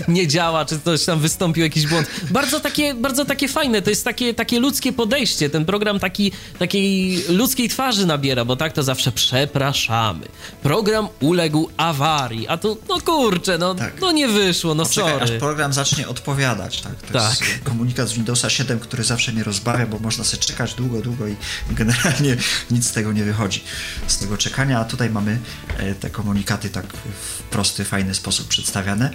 nie 0.08 0.28
działa, 0.28 0.66
czy 0.66 0.80
coś 0.80 1.06
tam 1.06 1.20
wystąpił 1.20 1.64
jakiś 1.64 1.88
błąd. 1.88 2.08
Bardzo 2.32 2.60
takie, 2.60 2.94
bardzo 2.94 3.26
takie 3.26 3.48
fajne, 3.48 3.82
to 3.82 3.90
jest 3.90 4.06
takie, 4.06 4.34
takie 4.34 4.60
ludzkie 4.60 4.94
podejście, 4.94 5.50
ten 5.50 5.66
program 5.66 6.00
taki, 6.00 6.32
takiej 6.60 7.24
ludzkiej 7.30 7.70
twarzy 7.70 8.06
nabiera, 8.06 8.46
bo 8.46 8.56
tak 8.56 8.74
to 8.74 8.84
zawsze 8.84 9.12
przepraszamy. 9.12 10.26
Program 10.64 11.08
uległ 11.20 11.70
awarii, 11.78 12.48
a 12.48 12.58
tu, 12.58 12.78
no 12.90 12.98
kurczę, 13.02 13.58
no, 13.58 13.76
tak. 13.76 14.02
no 14.02 14.12
nie 14.12 14.28
wyszło, 14.28 14.76
no 14.76 14.84
Poczekaj, 14.84 15.12
sorry. 15.12 15.24
aż 15.24 15.40
program 15.40 15.74
zacznie 15.74 15.89
zacznie 15.90 16.08
odpowiadać. 16.08 16.82
Tak? 16.82 16.96
To 16.96 17.14
tak. 17.14 17.42
jest 17.42 17.64
komunikat 17.64 18.10
z 18.10 18.14
Windowsa 18.14 18.50
7, 18.50 18.80
który 18.80 19.04
zawsze 19.04 19.32
mnie 19.32 19.44
rozbawia, 19.44 19.86
bo 19.86 20.00
można 20.00 20.24
sobie 20.24 20.44
czekać 20.44 20.74
długo, 20.74 21.02
długo 21.02 21.28
i 21.28 21.36
generalnie 21.72 22.38
nic 22.72 22.88
z 22.88 22.92
tego 22.92 23.12
nie 23.12 23.24
wychodzi. 23.24 23.64
Z 24.08 24.18
tego 24.18 24.38
czekania, 24.38 24.80
a 24.80 24.86
tutaj 24.86 25.10
mamy 25.10 25.40
e, 25.78 25.96
te 25.96 26.10
komunikaty 26.10 26.70
tak 26.70 26.86
w 26.94 27.44
prosty, 27.44 27.86
fajny 27.86 28.16
sposób 28.16 28.48
przedstawiane. 28.48 29.14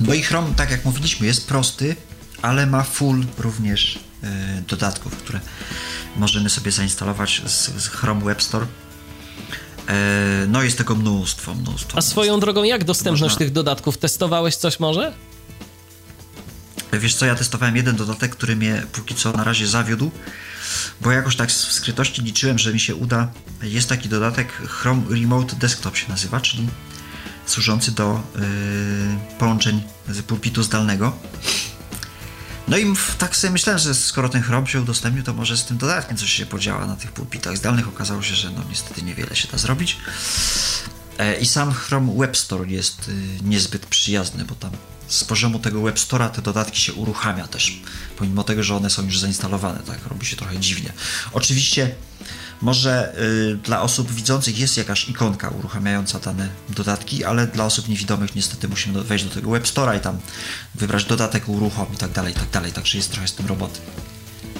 No 0.00 0.14
i 0.14 0.22
Chrome, 0.22 0.54
tak 0.56 0.70
jak 0.70 0.84
mówiliśmy, 0.84 1.26
jest 1.26 1.46
prosty, 1.46 1.96
ale 2.42 2.66
ma 2.66 2.82
full 2.82 3.24
również 3.38 3.98
e, 4.22 4.62
dodatków, 4.68 5.16
które 5.16 5.40
możemy 6.16 6.50
sobie 6.50 6.72
zainstalować 6.72 7.42
z, 7.46 7.82
z 7.82 7.88
Chrome 7.88 8.24
Web 8.24 8.42
Store. 8.42 8.66
E, 9.88 10.46
no 10.48 10.62
jest 10.62 10.78
tego 10.78 10.94
mnóstwo, 10.94 11.54
mnóstwo. 11.54 11.98
A 11.98 12.02
swoją 12.02 12.32
mnóstwo. 12.32 12.40
drogą, 12.40 12.64
jak 12.64 12.84
dostępność 12.84 13.22
Można... 13.22 13.38
tych 13.38 13.52
dodatków? 13.52 13.98
Testowałeś 13.98 14.56
coś 14.56 14.80
może? 14.80 15.12
Wiesz 16.92 17.14
co, 17.14 17.26
ja 17.26 17.34
testowałem 17.34 17.76
jeden 17.76 17.96
dodatek, 17.96 18.30
który 18.30 18.56
mnie 18.56 18.82
póki 18.92 19.14
co 19.14 19.32
na 19.32 19.44
razie 19.44 19.66
zawiódł, 19.66 20.10
bo 21.00 21.12
jakoś 21.12 21.36
tak 21.36 21.50
w 21.50 21.72
skrytości 21.72 22.22
liczyłem, 22.22 22.58
że 22.58 22.72
mi 22.72 22.80
się 22.80 22.94
uda. 22.94 23.32
Jest 23.62 23.88
taki 23.88 24.08
dodatek 24.08 24.52
Chrome 24.52 25.02
Remote 25.10 25.56
Desktop 25.56 25.96
się 25.96 26.08
nazywa, 26.08 26.40
czyli 26.40 26.68
służący 27.46 27.92
do 27.92 28.22
yy, 28.34 28.42
połączeń 29.38 29.82
z 30.08 30.22
pulpitu 30.22 30.62
zdalnego. 30.62 31.16
No 32.68 32.78
i 32.78 32.94
tak 33.18 33.36
sobie 33.36 33.50
myślałem, 33.50 33.78
że 33.78 33.94
skoro 33.94 34.28
ten 34.28 34.42
Chrome 34.42 34.66
się 34.66 34.80
udostępnił, 34.80 35.24
to 35.24 35.34
może 35.34 35.56
z 35.56 35.64
tym 35.64 35.76
dodatkiem 35.76 36.16
coś 36.16 36.30
się 36.32 36.46
podziała 36.46 36.86
na 36.86 36.96
tych 36.96 37.12
pulpitach 37.12 37.56
zdalnych. 37.56 37.88
Okazało 37.88 38.22
się, 38.22 38.34
że 38.34 38.50
no 38.50 38.62
niestety 38.68 39.02
niewiele 39.02 39.36
się 39.36 39.48
da 39.48 39.58
zrobić. 39.58 39.96
E, 41.18 41.40
I 41.40 41.46
sam 41.46 41.72
Chrome 41.72 42.14
Web 42.18 42.36
Store 42.36 42.70
jest 42.70 43.08
y, 43.08 43.12
niezbyt 43.42 43.86
przyjazny, 43.86 44.44
bo 44.44 44.54
tam 44.54 44.70
z 45.08 45.24
poziomu 45.24 45.58
tego 45.58 45.82
Web 45.82 45.96
Store'a 45.96 46.30
te 46.30 46.42
dodatki 46.42 46.80
się 46.80 46.94
uruchamia 46.94 47.48
też, 47.48 47.80
pomimo 48.16 48.44
tego, 48.44 48.62
że 48.62 48.76
one 48.76 48.90
są 48.90 49.04
już 49.04 49.18
zainstalowane, 49.18 49.80
tak, 49.86 50.06
robi 50.06 50.26
się 50.26 50.36
trochę 50.36 50.58
dziwnie. 50.58 50.92
Oczywiście 51.32 51.94
może 52.62 53.14
y, 53.52 53.56
dla 53.56 53.82
osób 53.82 54.12
widzących 54.12 54.58
jest 54.58 54.76
jakaś 54.76 55.08
ikonka 55.08 55.48
uruchamiająca 55.48 56.18
dane 56.18 56.48
dodatki, 56.68 57.24
ale 57.24 57.46
dla 57.46 57.64
osób 57.64 57.88
niewidomych 57.88 58.34
niestety 58.34 58.68
musimy 58.68 59.02
wejść 59.02 59.24
do 59.24 59.30
tego 59.30 59.50
Web 59.50 59.64
Store'a 59.64 59.96
i 59.96 60.00
tam 60.00 60.18
wybrać 60.74 61.04
dodatek 61.04 61.48
uruchom 61.48 61.86
i 61.94 61.96
tak 61.96 62.12
dalej, 62.12 62.32
i 62.32 62.36
tak 62.36 62.50
dalej, 62.50 62.72
także 62.72 62.98
jest 62.98 63.10
trochę 63.10 63.28
z 63.28 63.34
tym 63.34 63.46
roboty. 63.46 63.80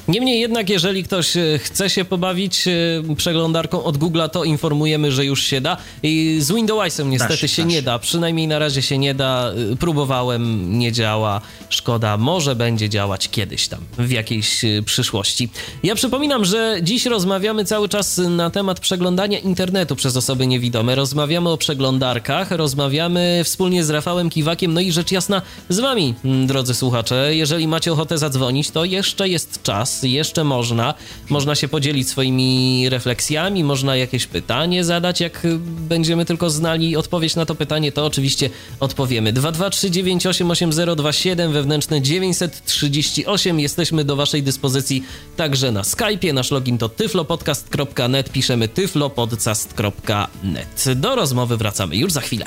Niemniej 0.08 0.40
jednak, 0.40 0.70
jeżeli 0.70 1.04
ktoś 1.04 1.36
e, 1.36 1.58
chce 1.58 1.90
się 1.90 2.04
pobawić 2.04 2.68
e, 2.68 2.72
przeglądarką 3.16 3.84
od 3.84 3.98
Google'a, 3.98 4.28
to 4.30 4.44
informujemy, 4.44 5.12
że 5.12 5.24
już 5.24 5.42
się 5.42 5.60
da. 5.60 5.76
I 6.02 6.38
z 6.40 6.52
Windowsem 6.52 7.10
niestety 7.10 7.48
się, 7.48 7.64
nie 7.64 7.82
da, 7.82 7.98
przynajmniej 7.98 8.48
na 8.48 8.58
razie 8.58 8.82
się 8.82 8.98
nie 8.98 9.14
da. 9.14 9.52
E, 9.72 9.76
próbowałem, 9.76 10.78
nie 10.78 10.92
działa. 10.92 11.40
Szkoda, 11.68 12.16
może 12.16 12.56
będzie 12.56 12.88
działać 12.88 13.28
kiedyś 13.28 13.68
tam, 13.68 13.80
w 13.98 14.10
jakiejś 14.10 14.60
przyszłości. 14.84 15.48
Ja 15.82 15.94
przypominam, 15.94 16.44
że 16.44 16.78
dziś 16.82 17.06
rozmawiamy 17.06 17.64
cały 17.64 17.88
czas 17.88 18.18
na 18.18 18.50
temat 18.50 18.80
przeglądania 18.80 19.38
internetu 19.38 19.96
przez 19.96 20.16
osoby 20.16 20.46
niewidome. 20.46 20.94
Rozmawiamy 20.94 21.48
o 21.48 21.56
przeglądarkach, 21.56 22.50
rozmawiamy 22.50 23.42
wspólnie 23.44 23.84
z 23.84 23.90
Rafałem 23.90 24.30
Kiwakiem, 24.30 24.74
no 24.74 24.80
i 24.80 24.92
rzecz 24.92 25.12
jasna 25.12 25.42
z 25.68 25.80
wami, 25.80 26.14
drodzy 26.46 26.74
słuchacze. 26.74 27.36
Jeżeli 27.36 27.68
macie 27.68 27.92
ochotę 27.92 28.18
zadzwonić, 28.18 28.70
to 28.70 28.84
jeszcze 28.84 29.28
jest 29.28 29.62
czas 29.62 29.93
jeszcze 30.02 30.44
można. 30.44 30.94
Można 31.28 31.54
się 31.54 31.68
podzielić 31.68 32.08
swoimi 32.08 32.88
refleksjami, 32.88 33.64
można 33.64 33.96
jakieś 33.96 34.26
pytanie 34.26 34.84
zadać. 34.84 35.20
Jak 35.20 35.46
będziemy 35.64 36.24
tylko 36.24 36.50
znali 36.50 36.96
odpowiedź 36.96 37.36
na 37.36 37.46
to 37.46 37.54
pytanie, 37.54 37.92
to 37.92 38.06
oczywiście 38.06 38.50
odpowiemy. 38.80 39.32
223988027 39.32 41.52
wewnętrzne 41.52 42.02
938. 42.02 43.60
Jesteśmy 43.60 44.04
do 44.04 44.16
Waszej 44.16 44.42
dyspozycji 44.42 45.04
także 45.36 45.72
na 45.72 45.82
Skype'ie. 45.82 46.34
Nasz 46.34 46.50
login 46.50 46.78
to 46.78 46.88
tyflopodcast.net. 46.88 48.32
Piszemy 48.32 48.68
tyflopodcast.net. 48.68 50.84
Do 50.96 51.14
rozmowy 51.14 51.56
wracamy 51.56 51.96
już 51.96 52.12
za 52.12 52.20
chwilę. 52.20 52.44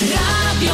Radio 0.00 0.72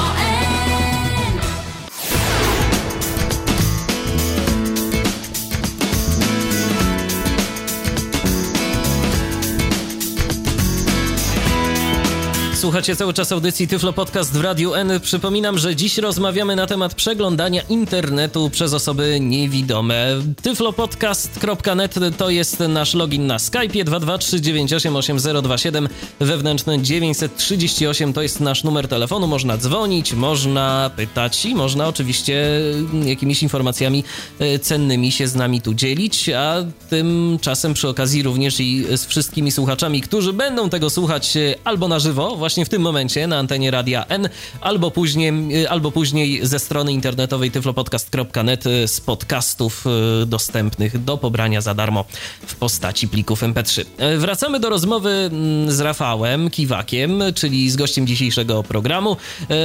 Słuchacie 12.64 12.96
cały 12.96 13.14
czas 13.14 13.32
audycji 13.32 13.68
Tyflo 13.68 13.92
Podcast 13.92 14.32
w 14.32 14.40
Radiu 14.40 14.74
N. 14.74 15.00
Przypominam, 15.00 15.58
że 15.58 15.76
dziś 15.76 15.98
rozmawiamy 15.98 16.56
na 16.56 16.66
temat 16.66 16.94
przeglądania 16.94 17.62
internetu 17.68 18.50
przez 18.50 18.74
osoby 18.74 19.18
niewidome. 19.20 20.06
tyflopodcast.net 20.42 21.94
to 22.18 22.30
jest 22.30 22.60
nasz 22.60 22.94
login 22.94 23.26
na 23.26 23.38
Skype 23.38 23.84
223988027 23.84 25.88
wewnętrzny 26.20 26.82
938 26.82 28.12
to 28.12 28.22
jest 28.22 28.40
nasz 28.40 28.64
numer 28.64 28.88
telefonu. 28.88 29.26
Można 29.26 29.56
dzwonić, 29.56 30.12
można 30.12 30.90
pytać 30.96 31.46
i 31.46 31.54
można 31.54 31.88
oczywiście 31.88 32.60
jakimiś 33.04 33.42
informacjami 33.42 34.04
e, 34.38 34.58
cennymi 34.58 35.12
się 35.12 35.28
z 35.28 35.34
nami 35.34 35.60
tu 35.60 35.74
dzielić, 35.74 36.28
a 36.28 36.56
tymczasem 36.90 37.74
przy 37.74 37.88
okazji 37.88 38.22
również 38.22 38.60
i 38.60 38.84
z 38.96 39.04
wszystkimi 39.04 39.52
słuchaczami, 39.52 40.00
którzy 40.00 40.32
będą 40.32 40.70
tego 40.70 40.90
słuchać 40.90 41.36
e, 41.36 41.54
albo 41.64 41.88
na 41.88 41.98
żywo, 41.98 42.36
właśnie 42.36 42.53
w 42.62 42.68
tym 42.68 42.82
momencie 42.82 43.26
na 43.26 43.38
antenie 43.38 43.70
Radia 43.70 44.06
N, 44.06 44.28
albo 44.60 44.90
później, 44.90 45.32
y, 45.62 45.70
albo 45.70 45.90
później 45.90 46.46
ze 46.46 46.58
strony 46.58 46.92
internetowej 46.92 47.50
tyflopodcast.net 47.50 48.66
y, 48.66 48.88
z 48.88 49.00
podcastów 49.00 49.84
y, 50.22 50.26
dostępnych 50.26 51.04
do 51.04 51.16
pobrania 51.16 51.60
za 51.60 51.74
darmo 51.74 52.04
w 52.46 52.54
postaci 52.54 53.08
plików 53.08 53.42
MP3. 53.42 53.84
Wracamy 54.18 54.60
do 54.60 54.70
rozmowy 54.70 55.10
mm, 55.10 55.72
z 55.72 55.80
Rafałem 55.80 56.50
Kiwakiem, 56.50 57.22
czyli 57.34 57.70
z 57.70 57.76
gościem 57.76 58.06
dzisiejszego 58.06 58.62
programu. 58.62 59.16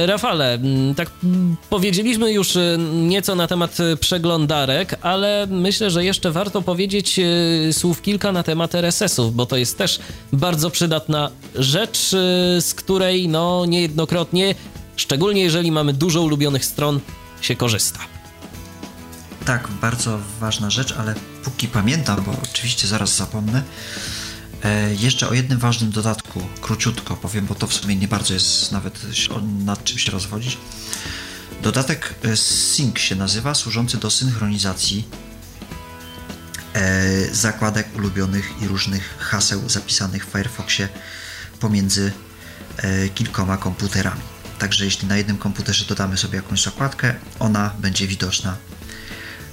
Rafale, 0.06 0.54
mm, 0.54 0.94
tak 0.94 1.10
powiedzieliśmy 1.70 2.32
już 2.32 2.58
nieco 2.92 3.34
na 3.34 3.46
temat 3.46 3.78
przeglądarek, 4.00 4.96
ale 5.02 5.46
myślę, 5.50 5.90
że 5.90 6.04
jeszcze 6.04 6.30
warto 6.30 6.62
powiedzieć 6.62 7.20
słów 7.72 8.02
kilka 8.02 8.32
na 8.32 8.42
temat 8.42 8.74
RSS-ów, 8.74 9.34
bo 9.34 9.46
to 9.46 9.56
jest 9.56 9.78
też 9.78 9.98
bardzo 10.32 10.70
przydatna 10.70 11.30
rzecz, 11.54 12.10
której 12.74 13.28
no 13.28 13.66
niejednokrotnie, 13.66 14.54
szczególnie 14.96 15.42
jeżeli 15.42 15.72
mamy 15.72 15.92
dużo 15.92 16.22
ulubionych 16.22 16.64
stron, 16.64 17.00
się 17.40 17.56
korzysta. 17.56 17.98
Tak, 19.44 19.68
bardzo 19.68 20.18
ważna 20.40 20.70
rzecz, 20.70 20.94
ale 20.98 21.14
póki 21.44 21.68
pamiętam, 21.68 22.24
bo 22.26 22.32
oczywiście 22.42 22.88
zaraz 22.88 23.16
zapomnę, 23.16 23.62
e, 24.64 24.94
jeszcze 24.94 25.28
o 25.28 25.34
jednym 25.34 25.58
ważnym 25.58 25.90
dodatku, 25.90 26.42
króciutko 26.60 27.16
powiem, 27.16 27.46
bo 27.46 27.54
to 27.54 27.66
w 27.66 27.74
sumie 27.74 27.96
nie 27.96 28.08
bardzo 28.08 28.34
jest 28.34 28.72
nawet 28.72 29.00
nad 29.64 29.84
czym 29.84 29.98
się 29.98 30.12
rozwodzić. 30.12 30.58
Dodatek 31.62 32.14
e, 32.22 32.36
Sync 32.36 32.98
się 32.98 33.16
nazywa, 33.16 33.54
służący 33.54 33.98
do 33.98 34.10
synchronizacji 34.10 35.04
e, 36.74 37.34
zakładek 37.34 37.96
ulubionych 37.96 38.52
i 38.62 38.68
różnych 38.68 39.18
haseł 39.18 39.68
zapisanych 39.68 40.26
w 40.26 40.30
Firefoxie 40.32 40.88
pomiędzy 41.60 42.12
kilkoma 43.14 43.56
komputerami. 43.56 44.20
Także 44.58 44.84
jeśli 44.84 45.08
na 45.08 45.16
jednym 45.16 45.38
komputerze 45.38 45.84
dodamy 45.84 46.16
sobie 46.16 46.36
jakąś 46.36 46.62
zakładkę, 46.62 47.14
ona 47.38 47.70
będzie 47.78 48.06
widoczna 48.06 48.56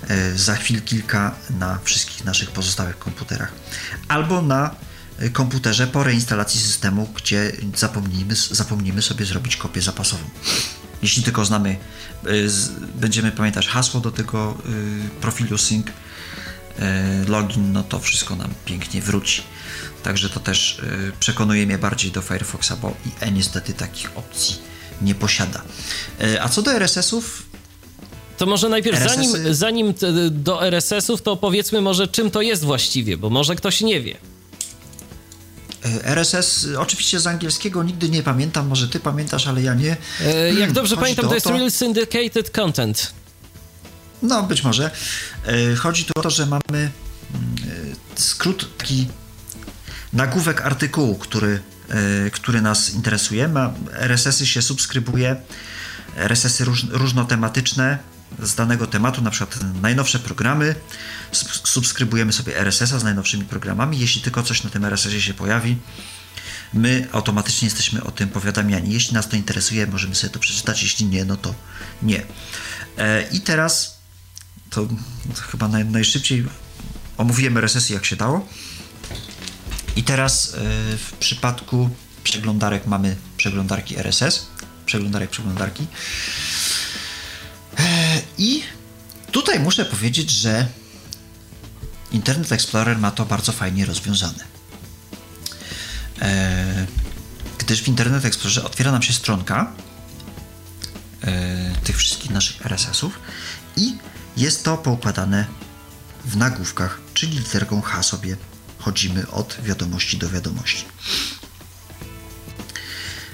e, 0.07 0.37
za 0.37 0.55
chwil 0.55 0.81
kilka 0.81 1.35
na 1.49 1.79
wszystkich 1.83 2.25
naszych 2.25 2.51
pozostałych 2.51 2.99
komputerach. 2.99 3.51
Albo 4.07 4.41
na 4.41 4.75
e, 5.19 5.29
komputerze 5.29 5.87
po 5.87 6.03
reinstalacji 6.03 6.59
systemu, 6.61 7.09
gdzie 7.15 7.51
zapomnimy, 7.75 8.35
zapomnimy 8.51 9.01
sobie 9.01 9.25
zrobić 9.25 9.57
kopię 9.57 9.81
zapasową. 9.81 10.23
Jeśli 11.01 11.23
tylko 11.23 11.45
znamy, 11.45 11.77
będziemy 12.95 13.31
pamiętać 13.31 13.67
hasło 13.67 14.01
do 14.01 14.11
tego 14.11 14.57
profilu 15.21 15.57
sync, 15.57 15.85
login, 17.27 17.71
no 17.71 17.83
to 17.83 17.99
wszystko 17.99 18.35
nam 18.35 18.49
pięknie 18.65 19.01
wróci. 19.01 19.43
Także 20.07 20.29
to 20.29 20.39
też 20.39 20.79
y, 20.79 21.11
przekonuje 21.19 21.65
mnie 21.65 21.77
bardziej 21.77 22.11
do 22.11 22.21
Firefoxa, 22.21 22.71
bo 22.81 22.93
IE 23.05 23.31
niestety 23.31 23.73
takich 23.73 24.17
opcji 24.17 24.55
nie 25.01 25.15
posiada. 25.15 25.61
Y, 26.21 26.41
a 26.41 26.49
co 26.49 26.61
do 26.61 26.71
RSS-ów, 26.71 27.43
to 28.37 28.45
może 28.45 28.69
najpierw, 28.69 28.97
RSS-y... 28.97 29.53
zanim, 29.53 29.53
zanim 29.53 29.93
do 30.31 30.67
RSS-ów, 30.67 31.21
to 31.21 31.37
powiedzmy 31.37 31.81
może 31.81 32.07
czym 32.07 32.31
to 32.31 32.41
jest 32.41 32.63
właściwie, 32.63 33.17
bo 33.17 33.29
może 33.29 33.55
ktoś 33.55 33.81
nie 33.81 34.01
wie. 34.01 34.17
Y, 35.85 36.03
RSS, 36.03 36.67
oczywiście 36.77 37.19
z 37.19 37.27
angielskiego 37.27 37.83
nigdy 37.83 38.09
nie 38.09 38.23
pamiętam, 38.23 38.67
może 38.67 38.87
ty 38.87 38.99
pamiętasz, 38.99 39.47
ale 39.47 39.61
ja 39.61 39.73
nie. 39.73 39.97
E, 40.21 40.53
jak 40.53 40.71
dobrze 40.71 40.95
Chodzi 40.95 41.01
pamiętam, 41.01 41.23
to, 41.23 41.29
to 41.29 41.35
jest 41.35 41.47
Real 41.47 41.71
Syndicated 41.71 42.49
Content. 42.49 43.13
No, 44.21 44.43
być 44.43 44.63
może. 44.63 44.91
Chodzi 45.77 46.05
tu 46.05 46.11
o 46.15 46.21
to, 46.21 46.29
że 46.29 46.45
mamy 46.45 46.91
skrót 48.15 48.77
taki 48.77 49.07
nagłówek 50.13 50.61
artykułu, 50.61 51.15
który, 51.15 51.61
e, 51.89 52.29
który 52.31 52.61
nas 52.61 52.89
interesuje. 52.89 53.47
Ma, 53.47 53.73
RSS-y 53.93 54.47
się 54.47 54.61
subskrybuje, 54.61 55.35
RSS-y 56.15 56.65
róż, 56.65 56.85
różnotematyczne 56.89 57.97
z 58.39 58.55
danego 58.55 58.87
tematu, 58.87 59.21
na 59.21 59.31
przykład 59.31 59.59
najnowsze 59.81 60.19
programy, 60.19 60.75
subskrybujemy 61.63 62.33
sobie 62.33 62.57
RSS-a 62.57 62.99
z 62.99 63.03
najnowszymi 63.03 63.45
programami. 63.45 63.99
Jeśli 63.99 64.21
tylko 64.21 64.43
coś 64.43 64.63
na 64.63 64.69
tym 64.69 64.85
RSS-ie 64.85 65.21
się 65.21 65.33
pojawi, 65.33 65.77
my 66.73 67.07
automatycznie 67.11 67.65
jesteśmy 67.65 68.03
o 68.03 68.11
tym 68.11 68.29
powiadamiani. 68.29 68.93
Jeśli 68.93 69.13
nas 69.13 69.29
to 69.29 69.35
interesuje, 69.35 69.87
możemy 69.87 70.15
sobie 70.15 70.33
to 70.33 70.39
przeczytać, 70.39 70.83
jeśli 70.83 71.05
nie, 71.05 71.25
no 71.25 71.37
to 71.37 71.55
nie. 72.01 72.23
E, 72.97 73.29
I 73.31 73.41
teraz 73.41 73.97
to, 74.69 74.87
chyba 75.51 75.67
naj, 75.67 75.85
najszybciej 75.85 76.45
omówiłem 77.17 77.57
RSS-y 77.57 77.93
jak 77.93 78.05
się 78.05 78.15
dało. 78.15 78.47
I 79.97 80.03
teraz 80.03 80.53
e, 80.53 80.57
w 80.97 81.13
przypadku 81.19 81.89
przeglądarek 82.23 82.87
mamy 82.87 83.15
przeglądarki 83.37 83.97
RSS, 83.97 84.47
przeglądarek, 84.85 85.29
przeglądarki. 85.29 85.87
E, 87.79 88.21
I 88.37 88.63
tutaj 89.31 89.59
muszę 89.59 89.85
powiedzieć, 89.85 90.31
że 90.31 90.67
Internet 92.11 92.51
Explorer 92.51 92.97
ma 92.97 93.11
to 93.11 93.25
bardzo 93.25 93.51
fajnie 93.51 93.85
rozwiązane. 93.85 94.43
E, 96.21 96.85
gdyż 97.57 97.81
w 97.81 97.87
Internet 97.87 98.25
Explorerze 98.25 98.63
otwiera 98.63 98.91
nam 98.91 99.01
się 99.01 99.13
stronka 99.13 99.71
tych 101.83 101.97
wszystkich 101.97 102.31
naszych 102.31 102.65
RSS-ów 102.65 103.19
i 103.77 103.97
jest 104.37 104.63
to 104.63 104.77
poukładane 104.77 105.45
w 106.25 106.37
nagłówkach, 106.37 106.99
czyli 107.13 107.37
literką 107.37 107.81
H 107.81 108.03
sobie 108.03 108.37
chodzimy 108.87 109.27
od 109.31 109.57
wiadomości 109.63 110.17
do 110.17 110.29
wiadomości. 110.29 110.85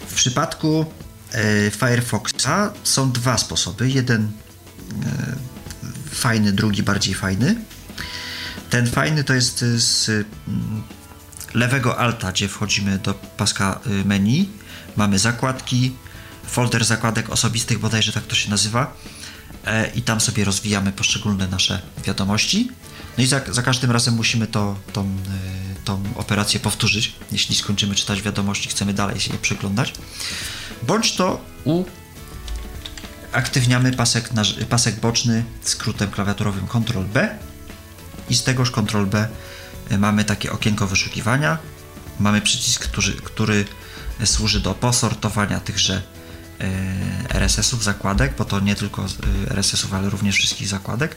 W 0.07 0.13
przypadku 0.15 0.85
e, 1.31 1.71
Firefoxa 1.71 2.73
są 2.83 3.11
dwa 3.11 3.37
sposoby. 3.37 3.89
Jeden 3.89 4.21
e, 4.21 5.35
fajny, 6.15 6.51
drugi 6.53 6.83
bardziej 6.83 7.13
fajny. 7.13 7.55
Ten 8.69 8.87
fajny 8.87 9.23
to 9.23 9.33
jest 9.33 9.65
z 9.77 10.09
mm, 10.09 10.83
lewego 11.53 11.99
alta, 11.99 12.31
gdzie 12.31 12.47
wchodzimy 12.47 12.99
do 12.99 13.13
paska 13.13 13.79
y, 13.87 14.05
menu. 14.05 14.49
Mamy 14.95 15.19
zakładki, 15.19 15.95
folder 16.47 16.85
zakładek 16.85 17.29
osobistych, 17.29 17.79
bodajże 17.79 18.11
tak 18.11 18.23
to 18.23 18.35
się 18.35 18.49
nazywa. 18.49 18.93
E, 19.65 19.91
I 19.95 20.01
tam 20.01 20.21
sobie 20.21 20.45
rozwijamy 20.45 20.91
poszczególne 20.91 21.47
nasze 21.47 21.81
wiadomości. 22.05 22.69
No 23.17 23.23
i 23.23 23.27
za, 23.27 23.41
za 23.47 23.61
każdym 23.61 23.91
razem 23.91 24.13
musimy 24.13 24.47
to, 24.47 24.75
tą, 24.93 25.03
y, 25.03 25.07
tą 25.85 26.03
operację 26.15 26.59
powtórzyć. 26.59 27.15
Jeśli 27.31 27.55
skończymy 27.55 27.95
czytać 27.95 28.21
wiadomości, 28.21 28.69
chcemy 28.69 28.93
dalej 28.93 29.19
się 29.19 29.33
je 29.33 29.39
przeglądać. 29.39 29.93
Bądź 30.83 31.15
to 31.15 31.41
uaktywniamy 33.33 33.91
pasek, 33.91 34.29
pasek 34.69 34.99
boczny 34.99 35.43
skrótem 35.61 36.11
klawiaturowym 36.11 36.67
Ctrl-B 36.67 37.37
i 38.29 38.35
z 38.35 38.43
tegoż 38.43 38.71
Ctrl-B 38.71 39.27
y, 39.91 39.97
mamy 39.97 40.25
takie 40.25 40.51
okienko 40.51 40.87
wyszukiwania. 40.87 41.57
Mamy 42.19 42.41
przycisk, 42.41 42.83
który, 42.83 43.13
który 43.13 43.65
służy 44.25 44.59
do 44.59 44.73
posortowania 44.73 45.59
tychże 45.59 46.01
y, 46.61 46.65
RSS-ów, 47.29 47.83
zakładek, 47.83 48.33
bo 48.37 48.45
to 48.45 48.59
nie 48.59 48.75
tylko 48.75 49.05
RSS-ów, 49.47 49.93
ale 49.93 50.09
również 50.09 50.35
wszystkich 50.35 50.67
zakładek 50.67 51.15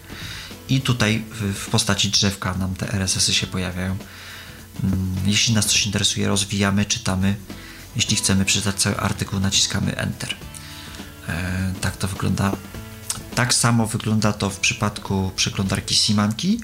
i 0.69 0.81
tutaj 0.81 1.25
w 1.55 1.69
postaci 1.71 2.11
drzewka 2.11 2.55
nam 2.55 2.75
te 2.75 2.93
RSS-y 2.93 3.35
się 3.35 3.47
pojawiają. 3.47 3.97
Mm, 4.85 5.17
jeśli 5.27 5.55
nas 5.55 5.67
coś 5.67 5.87
interesuje, 5.87 6.29
rozwijamy, 6.29 6.85
czytamy. 6.85 7.37
Jeśli 7.97 8.17
chcemy 8.17 8.45
przeczytać 8.45 8.77
cały 8.77 8.97
artykuł, 8.97 9.41
naciskamy 9.41 9.97
Enter. 9.97 10.37
E, 11.29 11.73
tak 11.81 11.97
to 11.97 12.09
wygląda. 12.09 12.57
Tak 13.35 13.55
samo 13.55 13.87
wygląda 13.87 14.33
to 14.33 14.51
w 14.51 14.61
przypadku 14.61 15.31
przeglądarki 15.37 15.95
Simanki. 15.95 16.61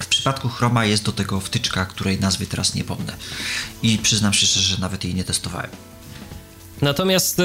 W 0.00 0.06
przypadku 0.06 0.48
Chroma 0.48 0.84
jest 0.84 1.04
do 1.04 1.12
tego 1.12 1.40
wtyczka, 1.40 1.86
której 1.86 2.20
nazwy 2.20 2.46
teraz 2.46 2.74
nie 2.74 2.84
pomnę. 2.84 3.16
I 3.82 3.98
przyznam 3.98 4.32
się 4.34 4.46
szczerze, 4.46 4.74
że 4.74 4.80
nawet 4.80 5.04
jej 5.04 5.14
nie 5.14 5.24
testowałem. 5.24 5.70
Natomiast 6.82 7.38
y, 7.38 7.44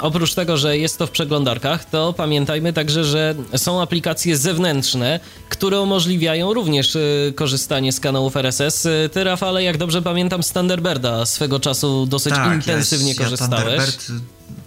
oprócz 0.00 0.34
tego, 0.34 0.56
że 0.56 0.78
jest 0.78 0.98
to 0.98 1.06
w 1.06 1.10
przeglądarkach, 1.10 1.84
to 1.84 2.12
pamiętajmy 2.12 2.72
także, 2.72 3.04
że 3.04 3.34
są 3.56 3.82
aplikacje 3.82 4.36
zewnętrzne, 4.36 5.20
które 5.48 5.80
umożliwiają 5.80 6.54
również 6.54 6.96
y, 6.96 7.32
korzystanie 7.36 7.92
z 7.92 8.00
kanałów 8.00 8.36
RSS. 8.36 8.86
Y, 8.86 9.10
ty, 9.12 9.24
Rafale, 9.24 9.62
jak 9.62 9.78
dobrze 9.78 10.02
pamiętam, 10.02 10.42
z 10.42 10.52
Thunderbirda 10.52 11.26
swego 11.26 11.60
czasu 11.60 12.06
dosyć 12.06 12.34
tak, 12.34 12.54
intensywnie 12.54 13.12
ja, 13.12 13.24
korzystałeś. 13.24 13.78
Ja 13.78 14.14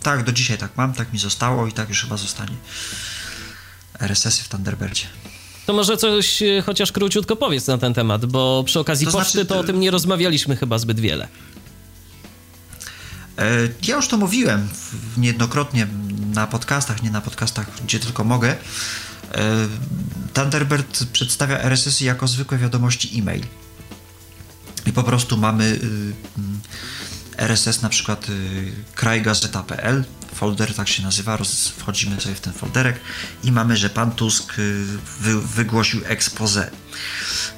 tak, 0.03 0.23
do 0.23 0.31
dzisiaj 0.31 0.57
tak 0.57 0.71
mam, 0.77 0.93
tak 0.93 1.13
mi 1.13 1.19
zostało 1.19 1.67
i 1.67 1.71
tak 1.71 1.89
już 1.89 2.01
chyba 2.01 2.17
zostanie. 2.17 2.55
RSS-y 3.99 4.43
w 4.43 4.47
Thunderbirdzie. 4.47 5.05
To 5.65 5.73
może 5.73 5.97
coś 5.97 6.43
chociaż 6.65 6.91
króciutko 6.91 7.35
powiedz 7.35 7.67
na 7.67 7.77
ten 7.77 7.93
temat, 7.93 8.25
bo 8.25 8.63
przy 8.65 8.79
okazji 8.79 9.05
to 9.05 9.11
poczty 9.11 9.31
znaczy, 9.31 9.45
to 9.45 9.59
o 9.59 9.63
tym 9.63 9.79
nie 9.79 9.91
rozmawialiśmy 9.91 10.55
chyba 10.55 10.77
zbyt 10.77 10.99
wiele. 10.99 11.27
E, 13.37 13.43
ja 13.83 13.95
już 13.95 14.07
to 14.07 14.17
mówiłem 14.17 14.69
niejednokrotnie 15.17 15.87
na 16.33 16.47
podcastach, 16.47 17.03
nie 17.03 17.11
na 17.11 17.21
podcastach, 17.21 17.83
gdzie 17.83 17.99
tylko 17.99 18.23
mogę. 18.23 18.51
E, 18.51 18.57
Thunderbird 20.33 21.05
przedstawia 21.13 21.59
RSS 21.59 22.01
jako 22.01 22.27
zwykłe 22.27 22.57
wiadomości 22.57 23.19
e-mail. 23.19 23.43
I 24.87 24.93
po 24.93 25.03
prostu 25.03 25.37
mamy 25.37 25.63
y, 25.63 25.79
y, 27.37 27.37
RSS 27.37 27.81
na 27.81 27.89
przykład 27.89 28.29
y, 28.29 28.71
krajgazeta.pl, 28.95 30.03
folder 30.35 30.75
tak 30.75 30.87
się 30.87 31.03
nazywa, 31.03 31.37
wchodzimy 31.77 32.21
sobie 32.21 32.35
w 32.35 32.39
ten 32.39 32.53
folderek 32.53 32.99
i 33.43 33.51
mamy, 33.51 33.77
że 33.77 33.89
pan 33.89 34.11
Tusk 34.11 34.53
wy, 35.19 35.41
wygłosił 35.41 36.01
expose. 36.05 36.71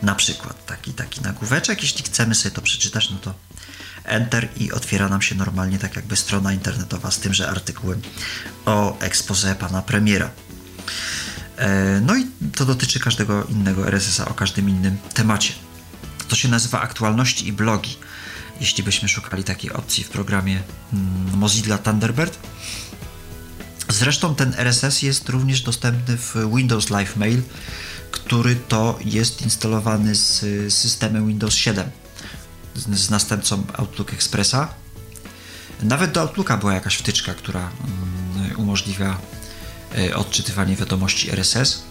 Na 0.01 0.15
przykład 0.15 0.65
taki, 0.65 0.93
taki 0.93 1.22
nagłóweczek. 1.22 1.81
Jeśli 1.81 2.03
chcemy 2.03 2.35
sobie 2.35 2.56
to 2.56 2.61
przeczytać, 2.61 3.10
no 3.10 3.18
to 3.18 3.34
Enter 4.03 4.47
i 4.57 4.71
otwiera 4.71 5.09
nam 5.09 5.21
się 5.21 5.35
normalnie 5.35 5.80
tak 5.80 5.95
jakby 5.95 6.15
strona 6.15 6.53
internetowa 6.53 7.11
z 7.11 7.19
tymże 7.19 7.49
artykułem 7.49 8.01
o 8.65 8.99
expose 8.99 9.55
pana 9.55 9.81
premiera. 9.81 10.30
E, 11.57 12.01
no 12.05 12.15
i 12.17 12.26
to 12.55 12.65
dotyczy 12.65 12.99
każdego 12.99 13.43
innego 13.43 13.88
RSS-a 13.88 14.26
o 14.26 14.34
każdym 14.34 14.69
innym 14.69 14.97
temacie. 15.13 15.53
To 16.27 16.35
się 16.35 16.47
nazywa 16.47 16.81
aktualności 16.81 17.47
i 17.47 17.53
blogi. 17.53 17.97
Jeśli 18.59 18.84
byśmy 18.84 19.09
szukali 19.09 19.43
takiej 19.43 19.71
opcji 19.71 20.03
w 20.03 20.09
programie 20.09 20.61
mm, 20.93 21.38
Mozilla 21.38 21.77
Thunderbird. 21.77 22.39
Zresztą 23.89 24.35
ten 24.35 24.53
RSS 24.57 25.01
jest 25.01 25.30
również 25.30 25.61
dostępny 25.61 26.17
w 26.17 26.35
Windows 26.55 26.89
Live 26.89 27.15
Mail, 27.15 27.41
który 28.11 28.55
to 28.55 28.99
jest 29.05 29.41
instalowany 29.41 30.15
z 30.15 30.43
systemem 30.73 31.27
Windows 31.27 31.55
7 31.55 31.89
z, 32.80 33.10
następcą 33.10 33.64
Outlook 33.77 34.14
Expressa. 34.14 34.73
Nawet 35.84 36.11
do 36.11 36.22
Outlooka 36.22 36.57
była 36.57 36.73
jakaś 36.73 36.95
wtyczka, 36.95 37.34
która 37.34 37.69
mm, 38.39 38.60
umożliwia 38.60 39.18
e, 39.97 40.15
odczytywanie 40.15 40.76
wiadomości 40.76 41.31
RSS. 41.31 41.84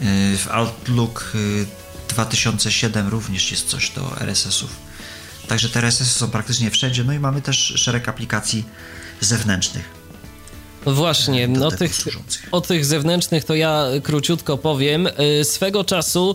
E, 0.00 0.36
w 0.36 0.48
Outlook 0.50 1.32
2007 2.08 3.06
e, 3.06 3.10
również 3.10 3.50
jest 3.50 3.68
coś 3.68 3.90
do 3.90 4.20
RSS-ów. 4.20 4.70
Także 5.48 5.68
te 5.68 5.78
RSS 5.78 6.16
są 6.16 6.30
praktycznie 6.30 6.70
wszędzie. 6.70 7.04
No 7.04 7.12
i 7.12 7.18
mamy 7.18 7.42
też 7.42 7.58
szereg 7.76 8.08
aplikacji 8.08 8.64
zewnętrznych. 9.20 10.01
Właśnie, 10.86 11.48
no 11.48 11.70
tych, 11.70 11.92
o 12.52 12.60
tych 12.60 12.84
zewnętrznych 12.84 13.44
to 13.44 13.54
ja 13.54 13.86
króciutko 14.02 14.58
powiem. 14.58 15.08
Y, 15.40 15.44
swego 15.44 15.84
czasu 15.84 16.34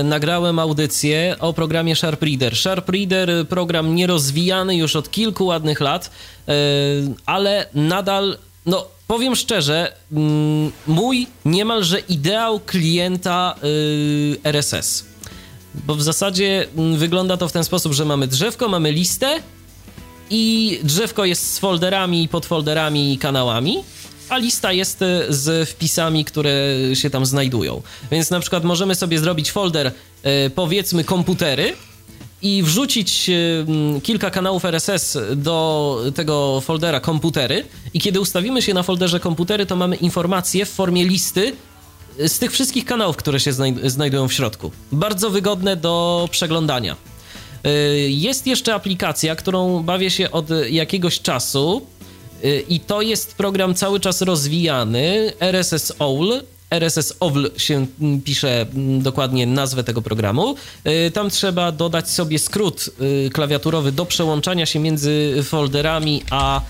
y, 0.00 0.04
nagrałem 0.04 0.58
audycję 0.58 1.36
o 1.38 1.52
programie 1.52 1.96
Sharp 1.96 2.22
Reader. 2.22 2.56
Sharp 2.56 2.88
Reader, 2.88 3.30
y, 3.30 3.44
program 3.44 3.94
nierozwijany 3.94 4.76
już 4.76 4.96
od 4.96 5.10
kilku 5.10 5.46
ładnych 5.46 5.80
lat, 5.80 6.10
ale 7.26 7.66
nadal, 7.74 8.38
no 8.66 8.86
powiem 9.06 9.36
szczerze, 9.36 9.92
mm, 10.12 10.72
mój 10.86 11.26
niemalże 11.44 12.00
ideał 12.00 12.60
klienta 12.60 13.54
RSS. 14.44 15.04
Bo 15.74 15.94
w 15.94 16.02
zasadzie 16.02 16.66
mm, 16.76 16.96
wygląda 16.96 17.36
to 17.36 17.48
w 17.48 17.52
ten 17.52 17.64
sposób, 17.64 17.92
że 17.92 18.04
mamy 18.04 18.26
drzewko, 18.26 18.68
mamy 18.68 18.92
listę, 18.92 19.40
i 20.30 20.78
drzewko 20.82 21.24
jest 21.24 21.54
z 21.54 21.58
folderami, 21.58 22.28
podfolderami 22.28 23.12
i 23.12 23.18
kanałami, 23.18 23.78
a 24.28 24.38
lista 24.38 24.72
jest 24.72 25.02
e, 25.02 25.24
z 25.28 25.68
wpisami, 25.68 26.24
które 26.24 26.52
się 26.94 27.10
tam 27.10 27.26
znajdują. 27.26 27.82
Więc 28.10 28.30
na 28.30 28.40
przykład 28.40 28.64
możemy 28.64 28.94
sobie 28.94 29.18
zrobić 29.18 29.52
folder, 29.52 29.92
e, 30.22 30.50
powiedzmy, 30.50 31.04
komputery 31.04 31.72
i 32.42 32.62
wrzucić 32.62 33.30
e, 33.30 34.00
kilka 34.00 34.30
kanałów 34.30 34.64
RSS 34.64 35.18
do 35.36 35.98
tego 36.14 36.60
foldera 36.60 37.00
komputery 37.00 37.64
i 37.94 38.00
kiedy 38.00 38.20
ustawimy 38.20 38.62
się 38.62 38.74
na 38.74 38.82
folderze 38.82 39.20
komputery, 39.20 39.66
to 39.66 39.76
mamy 39.76 39.96
informacje 39.96 40.66
w 40.66 40.70
formie 40.70 41.04
listy 41.04 41.52
z 42.18 42.38
tych 42.38 42.52
wszystkich 42.52 42.84
kanałów, 42.84 43.16
które 43.16 43.40
się 43.40 43.52
znajdują 43.84 44.28
w 44.28 44.32
środku. 44.32 44.70
Bardzo 44.92 45.30
wygodne 45.30 45.76
do 45.76 46.28
przeglądania. 46.30 46.96
Y, 47.66 48.10
jest 48.10 48.46
jeszcze 48.46 48.74
aplikacja, 48.74 49.36
którą 49.36 49.82
bawię 49.82 50.10
się 50.10 50.30
od 50.30 50.46
jakiegoś 50.70 51.20
czasu 51.20 51.86
y, 52.44 52.64
i 52.68 52.80
to 52.80 53.02
jest 53.02 53.34
program 53.34 53.74
cały 53.74 54.00
czas 54.00 54.22
rozwijany, 54.22 55.32
RSS 55.40 55.92
OWL. 55.98 56.42
RSS 56.70 57.14
OWL 57.20 57.50
się 57.56 57.86
mm, 58.00 58.20
pisze 58.20 58.60
mm, 58.60 59.02
dokładnie 59.02 59.46
nazwę 59.46 59.84
tego 59.84 60.02
programu. 60.02 60.54
Y, 60.86 61.10
tam 61.10 61.30
trzeba 61.30 61.72
dodać 61.72 62.10
sobie 62.10 62.38
skrót 62.38 62.90
klawiaturowy 63.32 63.92
do 63.92 64.06
przełączania 64.06 64.66
się 64.66 64.78
między 64.78 65.42
folderami 65.42 66.22
a 66.30 66.60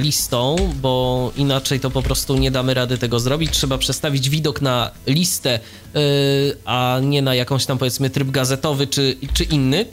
listą, 0.00 0.56
bo 0.74 1.32
inaczej 1.36 1.80
to 1.80 1.90
po 1.90 2.02
prostu 2.02 2.36
nie 2.36 2.50
damy 2.50 2.74
rady 2.74 2.98
tego 2.98 3.20
zrobić. 3.20 3.50
Trzeba 3.50 3.78
przestawić 3.78 4.30
widok 4.30 4.62
na 4.62 4.90
listę 5.06 5.60
Y, 5.96 6.56
a 6.64 6.98
nie 7.02 7.22
na 7.22 7.34
jakąś 7.34 7.66
tam 7.66 7.78
powiedzmy 7.78 8.10
tryb 8.10 8.30
gazetowy 8.30 8.86
czy, 8.86 9.16
czy 9.32 9.44
inny. 9.44 9.86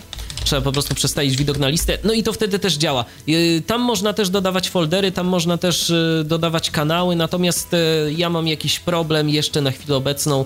Trzeba 0.44 0.62
po 0.62 0.72
prostu 0.72 0.96
przestawić 0.96 1.38
widok 1.38 1.58
na 1.58 1.68
listę, 1.68 1.98
no 2.04 2.14
i 2.14 2.24
to 2.24 2.34
wtedy 2.34 2.60
też 2.60 2.74
działa. 2.74 3.06
Y, 3.30 3.64
tam 3.68 3.82
można 3.82 4.14
też 4.14 4.30
dodawać 4.30 4.70
foldery, 4.70 5.12
tam 5.12 5.28
można 5.28 5.58
też 5.58 5.90
y, 5.90 6.24
dodawać 6.26 6.72
kanały, 6.72 7.16
natomiast 7.16 7.68
ja 8.18 8.30
mam 8.30 8.48
jakiś 8.48 8.80
problem 8.80 9.30
jeszcze 9.30 9.62
na 9.62 9.72
chwilę 9.72 9.96
obecną 9.96 10.46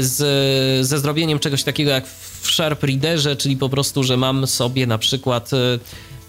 z, 0.00 0.86
ze 0.86 0.98
zrobieniem 0.98 1.38
czegoś 1.38 1.62
takiego 1.62 1.90
jak 1.90 2.06
w 2.40 2.50
Sharp 2.50 2.82
Readerze, 2.82 3.36
czyli 3.36 3.56
po 3.56 3.68
prostu, 3.68 4.02
że 4.02 4.16
mam 4.16 4.46
sobie 4.46 4.86
na 4.86 4.98
przykład 4.98 5.50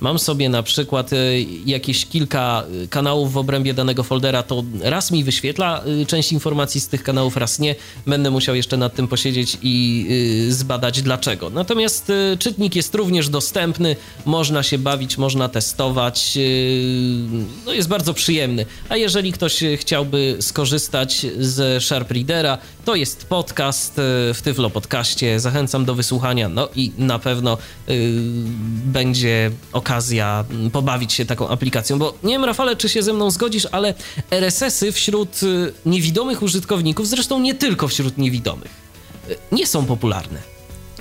mam 0.02 0.20
sobie 0.20 0.50
na 0.50 0.64
przykład 0.64 1.14
y, 1.14 1.46
jakieś 1.66 2.06
kilka 2.06 2.64
y, 2.84 2.88
kanałów 2.88 3.34
w 3.34 3.38
obrębie 3.38 3.74
danego 3.74 4.04
foldera, 4.04 4.44
to 4.44 4.64
raz 4.82 5.12
mi 5.12 5.24
wyświetla 5.24 5.84
y, 6.02 6.06
część 6.06 6.32
informacji 6.32 6.82
z 6.82 6.88
tych 6.88 7.04
kanałów, 7.04 7.38
raz 7.38 7.60
nie. 7.60 7.76
Będę 8.08 8.32
musiał 8.32 8.56
jeszcze 8.56 8.78
nad 8.78 8.96
tym 8.96 9.08
posiedzieć 9.08 9.58
i 9.62 10.08
zbadać 10.50 11.02
dlaczego. 11.02 11.50
Natomiast 11.50 12.12
czytnik 12.40 12.76
jest 12.76 12.96
również 12.96 13.30
dostępny, 13.30 13.96
można 14.26 14.64
się 14.64 14.78
bawić, 14.78 15.18
można 15.18 15.50
testować. 15.50 16.38
No 17.66 17.74
jest 17.74 17.88
bardzo 17.88 18.14
przyjemny. 18.14 18.66
A 18.90 18.98
jeżeli 18.98 19.32
ktoś 19.32 19.64
chciałby 19.76 20.38
skorzystać 20.42 21.26
z 21.40 21.84
Sharp 21.84 22.12
Readera, 22.12 22.58
to 22.86 22.96
jest 22.96 23.26
podcast 23.26 23.94
w 24.34 24.40
Tyflo 24.44 24.70
Podcaście. 24.70 25.40
Zachęcam 25.40 25.86
do 25.86 25.96
wysłuchania. 25.96 26.50
No 26.50 26.70
i 26.76 26.92
na 26.98 27.20
pewno 27.20 27.58
będzie 28.86 29.52
okazja 29.74 29.89
okazja 29.90 30.46
pobawić 30.72 31.14
się 31.14 31.26
taką 31.26 31.50
aplikacją, 31.50 32.00
bo 32.00 32.14
nie 32.24 32.34
wiem, 32.34 32.46
Rafale, 32.46 32.76
czy 32.76 32.90
się 32.90 33.04
ze 33.04 33.14
mną 33.14 33.32
zgodzisz, 33.32 33.68
ale 33.72 33.94
RSS-y 34.32 34.92
wśród 34.92 35.44
y, 35.44 35.74
niewidomych 35.86 36.42
użytkowników, 36.42 37.08
zresztą 37.08 37.40
nie 37.40 37.56
tylko 37.56 37.88
wśród 37.88 38.18
niewidomych, 38.18 38.72
y, 39.30 39.38
nie 39.52 39.68
są 39.68 39.86
popularne. 39.86 40.40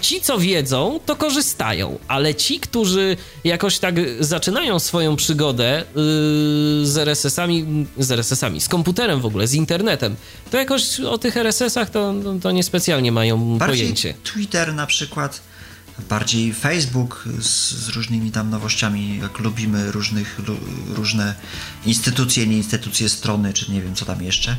Ci, 0.01 0.20
co 0.20 0.39
wiedzą, 0.39 1.01
to 1.06 1.16
korzystają, 1.16 1.98
ale 2.09 2.35
ci, 2.35 2.60
którzy 2.60 3.16
jakoś 3.44 3.78
tak 3.78 3.94
zaczynają 4.20 4.78
swoją 4.78 5.16
przygodę 5.16 5.85
yy, 5.94 6.86
z 6.86 6.98
RSS-ami, 6.98 7.86
z 7.98 8.10
RSS-ami, 8.10 8.60
z 8.60 8.69
komputerem 8.69 9.20
w 9.20 9.27
ogóle, 9.27 9.47
z 9.47 9.55
internetem, 9.55 10.16
to 10.51 10.56
jakoś 10.56 11.01
o 11.01 11.19
tych 11.19 11.36
RSS-ach 11.36 11.90
to, 11.90 12.15
to 12.43 12.51
niespecjalnie 12.51 13.12
mają 13.12 13.59
Bardziej 13.59 13.78
pojęcie. 13.78 14.15
Twitter 14.24 14.74
na 14.74 14.86
przykład 14.86 15.40
bardziej 16.09 16.55
Facebook 16.55 17.25
z, 17.41 17.70
z, 17.70 17.89
różnymi 17.89 18.31
tam 18.31 18.51
nowościami, 18.51 19.19
jak 19.19 19.39
lubimy 19.39 19.93
różnych, 19.93 20.41
różne 20.95 21.35
instytucje, 21.87 22.47
nie 22.47 22.57
instytucje, 22.57 23.09
strony, 23.09 23.53
czy 23.53 23.73
nie 23.73 23.83
wiem 23.83 23.95
co 23.95 24.05
tam 24.05 24.23
jeszcze, 24.23 24.57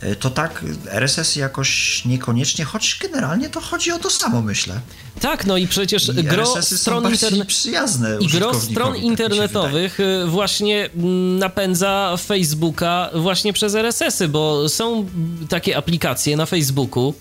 e, 0.00 0.16
to 0.16 0.30
tak 0.30 0.64
RSS 0.90 1.36
jakoś 1.36 2.02
niekoniecznie, 2.04 2.64
choć 2.64 2.98
generalnie 3.02 3.48
to 3.50 3.60
chodzi 3.60 3.92
o 3.92 3.98
to 3.98 4.10
samo, 4.10 4.42
myślę. 4.42 4.80
Tak, 5.20 5.46
no 5.46 5.56
i 5.56 5.68
przecież 5.68 6.08
I 6.08 6.24
gro 6.24 6.62
stron, 6.62 7.12
interne... 7.12 7.44
przyjazne 7.44 8.16
i 8.20 8.26
gro 8.26 8.60
stron 8.60 8.94
tak 8.94 9.02
internetowych 9.02 10.00
e, 10.00 10.26
właśnie 10.26 10.90
mm, 10.94 11.38
napędza 11.38 12.16
Facebooka 12.16 13.10
właśnie 13.14 13.52
przez 13.52 13.74
RSS-y, 13.74 14.28
bo 14.28 14.68
są 14.68 15.06
takie 15.48 15.76
aplikacje 15.76 16.36
na 16.36 16.46
Facebooku, 16.46 17.14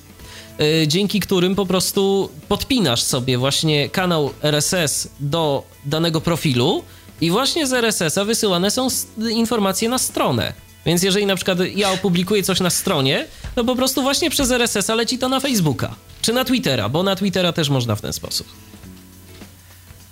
dzięki 0.88 1.20
którym 1.20 1.56
po 1.56 1.66
prostu 1.66 2.30
podpinasz 2.48 3.04
sobie 3.04 3.38
właśnie 3.38 3.90
kanał 3.90 4.34
RSS 4.42 5.08
do 5.20 5.64
danego 5.86 6.22
profilu 6.22 6.84
I 7.22 7.32
właśnie 7.32 7.68
z 7.68 7.74
RSS-a 7.74 8.26
wysyłane 8.26 8.72
są 8.72 8.88
informacje 9.30 9.90
na 9.90 9.98
stronę. 9.98 10.54
Więc 10.86 11.04
jeżeli 11.04 11.26
na 11.26 11.36
przykład 11.36 11.58
ja 11.76 11.92
opublikuję 11.92 12.44
coś 12.44 12.60
na 12.60 12.70
stronie, 12.70 13.28
to 13.56 13.66
po 13.66 13.76
prostu 13.76 14.02
właśnie 14.02 14.30
przez 14.30 14.52
RSS-a 14.52 14.96
leci 14.96 15.18
to 15.18 15.30
na 15.30 15.40
Facebooka. 15.40 15.96
Czy 16.22 16.34
na 16.34 16.46
Twittera, 16.46 16.90
bo 16.90 17.04
na 17.04 17.16
Twittera 17.16 17.54
też 17.54 17.70
można 17.70 17.96
w 17.96 18.02
ten 18.02 18.14
sposób. 18.14 18.48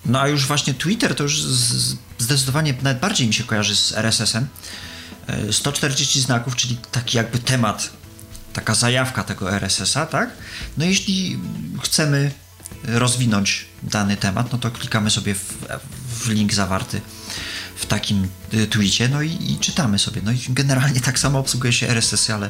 No 0.06 0.22
a 0.22 0.28
już 0.28 0.46
właśnie 0.48 0.74
Twitter 0.74 1.16
to 1.16 1.24
już 1.24 1.42
zdecydowanie 2.18 2.74
nawet 2.82 3.00
bardziej 3.00 3.28
mi 3.28 3.34
się 3.34 3.44
kojarzy 3.44 3.76
z 3.76 3.94
RSS-em. 3.98 4.48
140 5.52 6.20
e, 6.20 6.22
znaków, 6.22 6.56
czyli 6.56 6.78
taki 6.92 7.18
jakby 7.18 7.40
temat, 7.40 7.90
taka 8.56 8.76
zajawka 8.76 9.24
tego 9.24 9.52
RSS-a, 9.52 10.06
tak? 10.06 10.30
No 10.78 10.86
jeśli 10.86 11.40
chcemy 11.84 12.32
rozwinąć 12.84 13.66
dany 13.84 14.18
temat, 14.18 14.52
no 14.52 14.58
to 14.58 14.72
klikamy 14.72 15.10
sobie 15.10 15.36
w, 15.36 15.54
w 16.20 16.30
link 16.30 16.54
zawarty 16.54 17.02
w 17.76 17.86
takim 17.86 18.28
y, 18.54 18.68
tweetie, 18.68 19.10
no 19.10 19.22
i, 19.22 19.32
i, 19.52 19.58
czytamy 19.60 20.00
sobie. 20.00 20.22
No 20.26 20.32
i 20.32 20.40
generalnie 20.50 21.02
tak 21.02 21.20
samo 21.20 21.40
obsługuje 21.40 21.74
się 21.74 21.90
RSS, 21.90 22.30
ale 22.30 22.50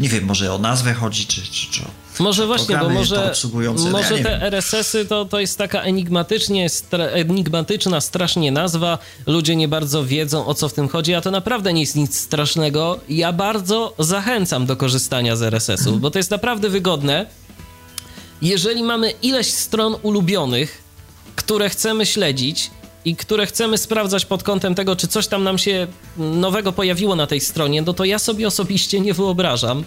nie 0.00 0.08
wiem, 0.08 0.24
może 0.24 0.54
o 0.54 0.58
nazwę 0.58 0.94
chodzi, 0.94 1.26
czy, 1.26 1.42
czy, 1.42 1.66
czy 1.70 1.82
Może 2.18 2.46
właśnie, 2.46 2.78
bo 2.78 2.88
może, 2.88 3.32
może 3.90 4.18
ja 4.18 4.24
te 4.24 4.42
RSS-y 4.42 5.06
to, 5.06 5.24
to 5.24 5.40
jest 5.40 5.58
taka 5.58 5.82
enigmatycznie, 5.82 6.68
stra, 6.68 7.04
enigmatyczna 7.04 8.00
strasznie 8.00 8.52
nazwa. 8.52 8.98
Ludzie 9.26 9.56
nie 9.56 9.68
bardzo 9.68 10.04
wiedzą, 10.04 10.46
o 10.46 10.54
co 10.54 10.68
w 10.68 10.72
tym 10.72 10.88
chodzi, 10.88 11.14
a 11.14 11.20
to 11.20 11.30
naprawdę 11.30 11.72
nie 11.72 11.80
jest 11.80 11.96
nic 11.96 12.18
strasznego. 12.18 13.00
Ja 13.08 13.32
bardzo 13.32 13.94
zachęcam 13.98 14.66
do 14.66 14.76
korzystania 14.76 15.36
z 15.36 15.42
RSS-ów, 15.42 16.00
bo 16.00 16.10
to 16.10 16.18
jest 16.18 16.30
naprawdę 16.30 16.68
wygodne. 16.68 17.26
Jeżeli 18.42 18.82
mamy 18.82 19.10
ileś 19.10 19.46
stron 19.54 19.96
ulubionych, 20.02 20.82
które 21.36 21.70
chcemy 21.70 22.06
śledzić, 22.06 22.70
i 23.04 23.16
które 23.16 23.46
chcemy 23.46 23.78
sprawdzać 23.78 24.24
pod 24.24 24.42
kątem 24.42 24.74
tego, 24.74 24.96
czy 24.96 25.08
coś 25.08 25.26
tam 25.26 25.44
nam 25.44 25.58
się 25.58 25.86
nowego 26.16 26.72
pojawiło 26.72 27.16
na 27.16 27.26
tej 27.26 27.40
stronie, 27.40 27.82
no 27.82 27.92
to 27.92 28.04
ja 28.04 28.18
sobie 28.18 28.46
osobiście 28.46 29.00
nie 29.00 29.14
wyobrażam, 29.14 29.84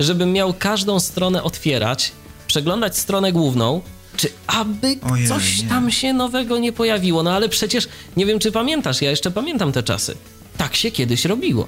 żebym 0.00 0.32
miał 0.32 0.54
każdą 0.54 1.00
stronę 1.00 1.42
otwierać, 1.42 2.12
przeglądać 2.46 2.98
stronę 2.98 3.32
główną, 3.32 3.80
czy 4.16 4.28
aby 4.46 4.96
Ojej, 5.12 5.28
coś 5.28 5.62
nie. 5.62 5.68
tam 5.68 5.90
się 5.90 6.12
nowego 6.12 6.58
nie 6.58 6.72
pojawiło. 6.72 7.22
No 7.22 7.32
ale 7.32 7.48
przecież 7.48 7.88
nie 8.16 8.26
wiem, 8.26 8.38
czy 8.38 8.52
pamiętasz, 8.52 9.02
ja 9.02 9.10
jeszcze 9.10 9.30
pamiętam 9.30 9.72
te 9.72 9.82
czasy. 9.82 10.16
Tak 10.56 10.76
się 10.76 10.90
kiedyś 10.90 11.24
robiło. 11.24 11.66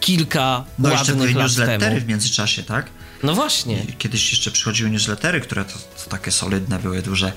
Kilka 0.00 0.64
no, 0.78 0.88
ładnych 0.88 1.16
jeszcze 1.18 1.38
lat 1.38 1.46
newslettery 1.46 1.94
temu. 1.94 2.00
w 2.00 2.08
międzyczasie, 2.08 2.62
tak? 2.62 2.86
No 3.22 3.34
właśnie. 3.34 3.86
Kiedyś 3.98 4.30
jeszcze 4.30 4.50
przychodziły 4.50 4.90
newslettery, 4.90 5.40
które 5.40 5.64
to, 5.64 5.72
to 5.72 6.10
takie 6.10 6.30
solidne 6.30 6.78
były, 6.78 7.02
duże, 7.02 7.32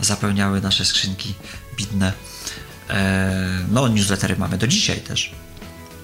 zapełniały 0.00 0.60
nasze 0.60 0.84
skrzynki 0.84 1.34
bidne. 1.78 2.12
E, 2.90 3.66
no, 3.70 3.88
newslettery 3.88 4.36
mamy 4.36 4.58
do 4.58 4.66
dzisiaj 4.66 5.00
też. 5.00 5.32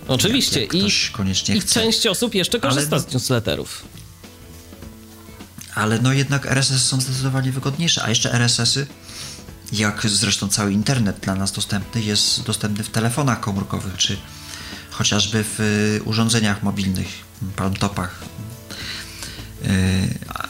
Oczywiście. 0.09 0.61
Jak, 0.61 0.75
jak 0.75 1.49
I, 1.49 1.59
I 1.59 1.63
część 1.63 2.07
osób 2.07 2.35
jeszcze 2.35 2.61
korzysta 2.61 2.97
ale, 2.97 3.05
z 3.05 3.15
newsletterów. 3.15 3.85
Ale 5.75 5.99
no 5.99 6.13
jednak 6.13 6.47
RSS 6.47 6.87
są 6.87 7.01
zdecydowanie 7.01 7.53
wygodniejsze, 7.53 8.03
a 8.03 8.09
jeszcze 8.09 8.33
RSS-y, 8.33 8.87
jak 9.73 10.07
zresztą 10.07 10.49
cały 10.49 10.73
internet 10.73 11.21
dla 11.21 11.35
nas 11.35 11.53
dostępny, 11.53 12.03
jest 12.03 12.43
dostępny 12.43 12.85
w 12.85 12.91
telefonach 12.91 13.41
komórkowych, 13.41 13.97
czy 13.97 14.17
chociażby 14.91 15.45
w 15.45 15.61
y, 15.61 16.03
urządzeniach 16.05 16.63
mobilnych, 16.63 17.09
palmtopach, 17.57 18.23
y, 19.65 19.69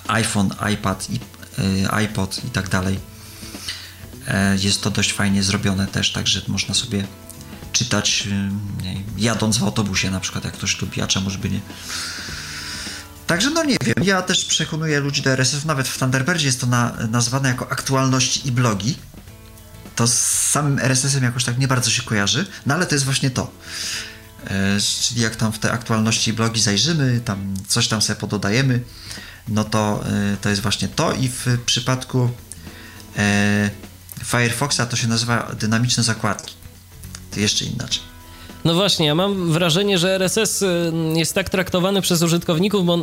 iPhone, 0.09 0.51
iPad, 0.73 1.09
y, 1.59 1.91
iPod 1.91 2.45
i 2.45 2.51
tak 2.51 2.69
dalej 2.69 3.14
jest 4.59 4.83
to 4.83 4.91
dość 4.91 5.13
fajnie 5.13 5.43
zrobione 5.43 5.87
też, 5.87 6.13
także 6.13 6.43
można 6.49 6.75
sobie 6.75 7.07
czytać 7.73 8.29
jadąc 9.17 9.59
w 9.59 9.63
autobusie 9.63 10.11
na 10.11 10.21
przykład, 10.21 10.45
jak 10.45 10.55
ktoś 10.55 10.81
lubi, 10.81 11.03
a 11.03 11.07
czemuż 11.07 11.37
by 11.37 11.51
nie. 11.51 11.61
Także 13.27 13.51
no 13.51 13.65
nie 13.65 13.77
wiem, 13.85 14.05
ja 14.05 14.23
też 14.23 14.45
przekonuję 14.45 15.01
ludzi 15.01 15.23
do 15.23 15.31
RSS, 15.31 15.65
nawet 15.65 15.89
w 15.89 15.99
Thunderbirdzie 15.99 16.47
jest 16.47 16.61
to 16.61 16.67
na, 16.67 16.97
nazwane 17.11 17.49
jako 17.49 17.73
aktualności 17.73 18.49
i 18.49 18.53
blogi. 18.53 18.97
To 19.97 20.07
z 20.07 20.19
samym 20.51 20.79
RSS-em 20.79 21.25
jakoś 21.25 21.45
tak 21.45 21.59
nie 21.59 21.69
bardzo 21.69 21.91
się 21.91 22.03
kojarzy, 22.03 22.47
no 22.67 22.75
ale 22.75 22.87
to 22.87 22.95
jest 22.95 23.05
właśnie 23.05 23.31
to. 23.31 23.51
E, 24.47 24.81
czyli 24.81 25.21
jak 25.21 25.37
tam 25.37 25.53
w 25.53 25.59
te 25.59 25.73
aktualności 25.73 26.31
i 26.31 26.33
blogi 26.35 26.61
zajrzymy, 26.61 27.21
tam 27.25 27.55
coś 27.69 27.89
tam 27.89 28.03
sobie 28.03 28.21
pododajemy, 28.21 28.81
no 29.49 29.65
to 29.65 30.05
e, 30.07 30.37
to 30.37 30.49
jest 30.49 30.63
właśnie 30.63 30.89
to 30.89 31.13
i 31.13 31.29
w 31.29 31.47
przypadku 31.67 32.31
e, 33.17 33.71
Firefoxa 34.25 34.81
to 34.91 34.97
się 34.97 35.09
nazywa 35.09 35.51
dynamiczne 35.61 36.03
zakładki. 36.03 36.55
To 37.31 37.41
jeszcze 37.41 37.65
inaczej. 37.65 38.03
No 38.65 38.75
właśnie, 38.75 39.07
ja 39.07 39.15
mam 39.15 39.53
wrażenie, 39.53 39.99
że 39.99 40.15
RSS 40.15 40.63
y, 40.63 40.93
jest 41.15 41.35
tak 41.35 41.51
traktowany 41.51 42.03
przez 42.03 42.23
użytkowników, 42.23 42.87
bo 42.87 42.99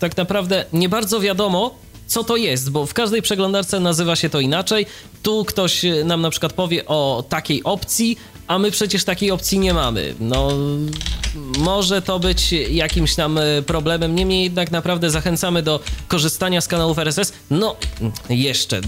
tak 0.00 0.16
naprawdę 0.16 0.64
nie 0.72 0.88
bardzo 0.88 1.20
wiadomo, 1.20 1.74
co 2.06 2.24
to 2.24 2.36
jest, 2.36 2.70
bo 2.70 2.86
w 2.86 2.94
każdej 2.94 3.22
przeglądarce 3.22 3.80
nazywa 3.80 4.16
się 4.16 4.30
to 4.30 4.40
inaczej. 4.40 4.86
Tu 5.22 5.44
ktoś 5.44 5.82
nam 6.04 6.20
na 6.20 6.30
przykład 6.30 6.52
powie 6.52 6.86
o 6.86 7.24
takiej 7.28 7.64
opcji, 7.64 8.18
a 8.48 8.58
my 8.58 8.70
przecież 8.70 9.04
takiej 9.04 9.30
opcji 9.30 9.58
nie 9.58 9.74
mamy. 9.74 10.14
No, 10.20 10.48
może 11.58 12.02
to 12.02 12.18
być 12.18 12.52
jakimś 12.52 13.14
tam 13.14 13.38
e, 13.38 13.62
problemem, 13.62 14.14
niemniej 14.14 14.44
jednak 14.44 14.70
naprawdę 14.70 15.10
zachęcamy 15.10 15.62
do 15.62 15.80
korzystania 16.08 16.60
z 16.60 16.68
kanałów 16.68 16.98
RSS. 16.98 17.32
No, 17.50 17.76
jeszcze 18.30 18.80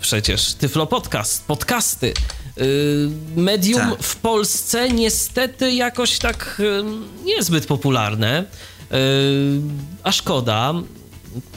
przecież 0.00 0.54
Tyflo 0.54 0.86
Podcast, 0.86 1.46
podcasty. 1.46 2.14
Y, 2.58 3.08
medium 3.36 3.90
tak. 3.90 4.02
w 4.02 4.16
Polsce 4.16 4.88
niestety 4.88 5.72
jakoś 5.72 6.18
tak 6.18 6.60
y, 6.60 6.84
niezbyt 7.24 7.66
popularne, 7.66 8.44
a 10.02 10.12
szkoda 10.12 10.74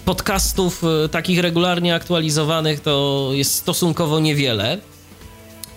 podcastów 0.06 0.82
takich 1.12 1.40
regularnie 1.40 1.96
aktualizowanych 1.96 2.80
to 2.80 3.30
jest 3.34 3.56
stosunkowo 3.56 4.20
niewiele 4.20 4.78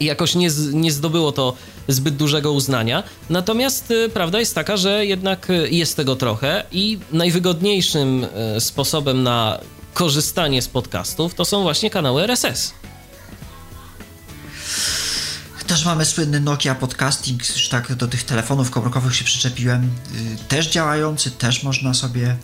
i 0.01 0.05
jakoś 0.05 0.35
nie, 0.35 0.49
nie 0.73 0.93
zdobyło 0.93 1.33
to 1.33 1.57
zbyt 1.89 2.17
dużego 2.17 2.53
uznania. 2.53 3.03
Natomiast 3.31 3.91
y, 3.91 4.09
prawda 4.09 4.41
jest 4.41 4.55
taka, 4.55 4.77
że 4.77 5.07
jednak 5.07 5.51
y, 5.51 5.69
jest 5.71 5.97
tego 5.97 6.17
trochę 6.17 6.65
i 6.73 6.99
najwygodniejszym 7.13 8.27
y, 8.57 8.61
sposobem 8.61 9.23
na 9.23 9.59
korzystanie 9.95 10.63
z 10.63 10.69
podcastów 10.69 11.35
to 11.35 11.45
są 11.45 11.63
właśnie 11.63 11.91
kanały 11.91 12.23
RSS. 12.23 12.73
Też 15.67 15.85
mamy 15.85 16.05
słynny 16.05 16.41
Nokia 16.41 16.75
Podcasting, 16.75 17.49
już 17.49 17.69
tak 17.69 17.95
do 17.95 18.09
tych 18.09 18.23
telefonów 18.23 18.71
komórkowych 18.71 19.17
się 19.17 19.25
przyczepiłem. 19.25 19.91
Też 20.49 20.71
działający, 20.71 21.31
też 21.31 21.63
można 21.63 21.95
sobie 21.95 22.37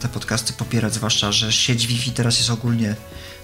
te 0.00 0.08
podcasty 0.08 0.52
popierać, 0.52 0.94
zwłaszcza, 0.94 1.32
że 1.32 1.52
sieć 1.52 1.86
Wi-Fi 1.86 2.10
teraz 2.10 2.38
jest 2.38 2.50
ogólnie 2.50 2.96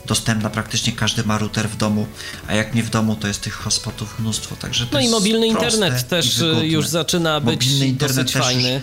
dostępna, 0.06 0.50
praktycznie 0.50 0.92
każdy 0.92 1.24
ma 1.24 1.38
router 1.38 1.68
w 1.68 1.76
domu, 1.76 2.06
a 2.48 2.54
jak 2.54 2.74
nie 2.74 2.82
w 2.82 2.90
domu, 2.90 3.16
to 3.16 3.28
jest 3.28 3.40
tych 3.40 3.54
hotspotów 3.54 4.18
mnóstwo, 4.18 4.56
także 4.56 4.86
No 4.92 5.00
i 5.00 5.08
mobilny 5.08 5.46
internet 5.46 6.08
też 6.08 6.42
już 6.62 6.88
zaczyna 6.88 7.40
być 7.40 7.54
mobilny 7.54 7.86
internet 7.86 8.16
dosyć 8.16 8.32
fajny. 8.32 8.82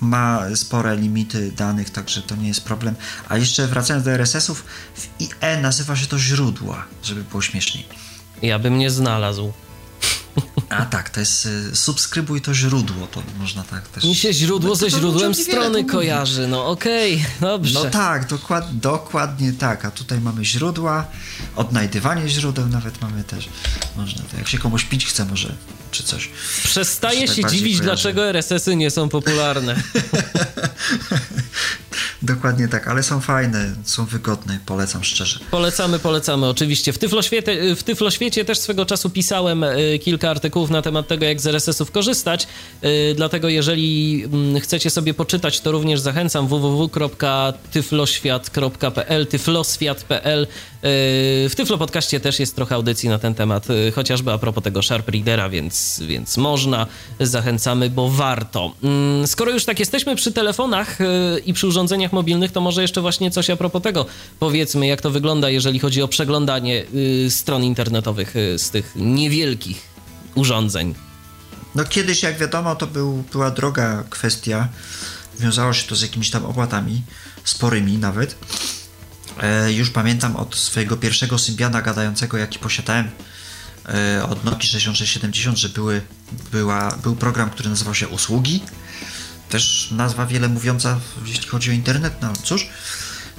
Ma 0.00 0.56
spore 0.56 0.96
limity 0.96 1.52
danych, 1.52 1.90
także 1.90 2.22
to 2.22 2.36
nie 2.36 2.48
jest 2.48 2.64
problem. 2.64 2.94
A 3.28 3.36
jeszcze 3.36 3.66
wracając 3.66 4.04
do 4.04 4.10
RSS-ów, 4.10 4.64
w 4.94 5.08
IE 5.20 5.60
nazywa 5.60 5.96
się 5.96 6.06
to 6.06 6.18
źródła, 6.18 6.84
żeby 7.02 7.24
było 7.24 7.42
śmieszniej. 7.42 7.86
Ja 8.42 8.58
bym 8.58 8.78
nie 8.78 8.90
znalazł. 8.90 9.52
A 10.68 10.86
tak, 10.86 11.10
to 11.10 11.20
jest 11.20 11.46
y, 11.46 11.76
subskrybuj 11.76 12.40
to 12.40 12.54
źródło, 12.54 13.06
to 13.06 13.22
można 13.38 13.62
tak 13.62 13.88
też. 13.88 14.04
Mi 14.04 14.14
się 14.14 14.32
źródło 14.32 14.70
no, 14.70 14.76
ze 14.76 14.90
źródłem 14.90 15.34
strony 15.34 15.84
kojarzy, 15.84 16.46
no 16.48 16.66
okej, 16.66 17.14
okay, 17.14 17.26
dobrze. 17.40 17.84
No 17.84 17.90
tak, 17.90 18.26
dokład, 18.26 18.78
dokładnie 18.78 19.52
tak, 19.52 19.84
a 19.84 19.90
tutaj 19.90 20.20
mamy 20.20 20.44
źródła, 20.44 21.06
odnajdywanie 21.56 22.28
źródeł 22.28 22.68
nawet 22.68 23.02
mamy 23.02 23.24
też. 23.24 23.48
Można 23.96 24.22
to, 24.30 24.36
jak 24.36 24.48
się 24.48 24.58
komuś 24.58 24.84
pić 24.84 25.06
chce 25.06 25.24
może, 25.24 25.54
czy 25.90 26.02
coś. 26.02 26.30
Przestaję 26.64 27.28
się, 27.28 27.42
tak 27.42 27.50
dziwić, 27.50 27.64
kojarzy. 27.64 27.82
dlaczego 27.82 28.28
RSS-y 28.28 28.76
nie 28.76 28.90
są 28.90 29.08
popularne. 29.08 29.76
Dokładnie 32.22 32.68
tak, 32.68 32.88
ale 32.88 33.02
są 33.02 33.20
fajne, 33.20 33.70
są 33.84 34.04
wygodne, 34.04 34.58
polecam 34.66 35.04
szczerze. 35.04 35.40
Polecamy, 35.50 35.98
polecamy 35.98 36.46
oczywiście. 36.46 36.92
W 36.92 36.98
Tyfloświecie, 36.98 37.76
w 37.76 37.82
Tyfloświecie 37.82 38.44
też 38.44 38.58
swego 38.58 38.86
czasu 38.86 39.10
pisałem 39.10 39.64
y, 39.64 39.98
kilka 40.04 40.30
artykułów 40.30 40.70
na 40.70 40.82
temat 40.82 41.08
tego, 41.08 41.24
jak 41.24 41.40
z 41.40 41.46
RSS-ów 41.46 41.90
korzystać, 41.90 42.46
y, 42.84 43.14
dlatego 43.16 43.48
jeżeli 43.48 44.22
mm, 44.24 44.60
chcecie 44.60 44.90
sobie 44.90 45.14
poczytać, 45.14 45.60
to 45.60 45.72
również 45.72 46.00
zachęcam 46.00 46.48
www.tyfloświat.pl, 46.48 49.26
tyfloswiat.pl. 49.26 50.46
Y, 50.84 51.48
w 51.48 51.52
Tyflo 51.56 51.78
Podcaście 51.78 52.20
też 52.20 52.40
jest 52.40 52.56
trochę 52.56 52.74
audycji 52.74 53.08
na 53.08 53.18
ten 53.18 53.34
temat, 53.34 53.66
chociażby 53.94 54.32
a 54.32 54.38
propos 54.38 54.64
tego 54.64 54.82
Sharp 54.82 55.08
Readera, 55.08 55.48
więc, 55.48 56.02
więc 56.06 56.36
można, 56.36 56.86
zachęcamy, 57.20 57.90
bo 57.90 58.08
warto. 58.08 58.74
Mm, 58.82 59.26
skoro 59.26 59.52
już 59.52 59.64
tak 59.64 59.78
jesteśmy 59.78 60.16
przy 60.16 60.32
telefonach 60.32 60.98
i 61.46 61.52
przy 61.52 61.66
urządzeniach 61.66 62.12
mobilnych, 62.12 62.52
to 62.52 62.60
może 62.60 62.82
jeszcze 62.82 63.00
właśnie 63.00 63.30
coś 63.30 63.50
a 63.50 63.56
propos 63.56 63.82
tego. 63.82 64.06
Powiedzmy, 64.38 64.86
jak 64.86 65.00
to 65.00 65.10
wygląda, 65.10 65.50
jeżeli 65.50 65.78
chodzi 65.78 66.02
o 66.02 66.08
przeglądanie 66.08 66.84
stron 67.28 67.64
internetowych 67.64 68.34
z 68.56 68.70
tych 68.70 68.92
niewielkich 68.96 69.82
urządzeń. 70.34 70.94
No 71.74 71.84
kiedyś, 71.84 72.22
jak 72.22 72.38
wiadomo, 72.38 72.74
to 72.74 72.86
był, 72.86 73.24
była 73.32 73.50
droga 73.50 74.04
kwestia. 74.10 74.68
Wiązało 75.40 75.72
się 75.72 75.88
to 75.88 75.96
z 75.96 76.02
jakimiś 76.02 76.30
tam 76.30 76.44
opłatami, 76.44 77.02
sporymi 77.44 77.98
nawet. 77.98 78.36
E, 79.42 79.72
już 79.72 79.90
pamiętam 79.90 80.36
od 80.36 80.56
swojego 80.56 80.96
pierwszego 80.96 81.38
Symbiana 81.38 81.82
gadającego, 81.82 82.38
jaki 82.38 82.58
posiadałem 82.58 83.10
e, 83.88 84.24
od 84.24 84.44
Nokia 84.44 84.68
6670, 84.68 85.58
że 85.58 85.68
były, 85.68 86.02
była, 86.52 86.96
był 87.02 87.16
program, 87.16 87.50
który 87.50 87.70
nazywał 87.70 87.94
się 87.94 88.08
Usługi. 88.08 88.62
Też 89.48 89.88
nazwa 89.90 90.26
wiele 90.26 90.48
mówiąca, 90.48 91.00
jeśli 91.26 91.48
chodzi 91.48 91.70
o 91.70 91.72
internet, 91.72 92.14
no 92.22 92.32
cóż. 92.42 92.68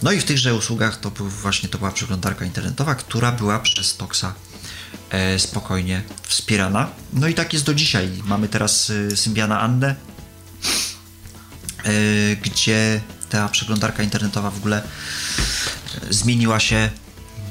No 0.03 0.11
i 0.11 0.19
w 0.19 0.23
tychże 0.23 0.55
usługach 0.55 0.99
to 0.99 1.11
był 1.11 1.29
właśnie 1.29 1.69
to 1.69 1.77
była 1.77 1.91
przeglądarka 1.91 2.45
internetowa, 2.45 2.95
która 2.95 3.31
była 3.31 3.59
przez 3.59 3.97
Toxa 3.97 4.33
e, 5.09 5.39
spokojnie 5.39 6.03
wspierana. 6.23 6.89
No 7.13 7.27
i 7.27 7.33
tak 7.33 7.53
jest 7.53 7.65
do 7.65 7.73
dzisiaj. 7.73 8.09
Mamy 8.23 8.47
teraz 8.47 8.91
Symbiana 9.15 9.59
Annę, 9.59 9.95
gdzie 12.41 13.01
ta 13.33 13.49
przeglądarka 13.49 14.03
internetowa 14.03 14.51
w 14.51 14.57
ogóle 14.57 14.83
e, 14.83 16.13
zmieniła 16.13 16.59
się 16.59 16.89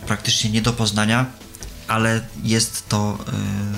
praktycznie 0.06 0.50
nie 0.50 0.62
do 0.62 0.72
poznania, 0.72 1.26
ale 1.88 2.20
jest 2.42 2.88
to 2.88 3.18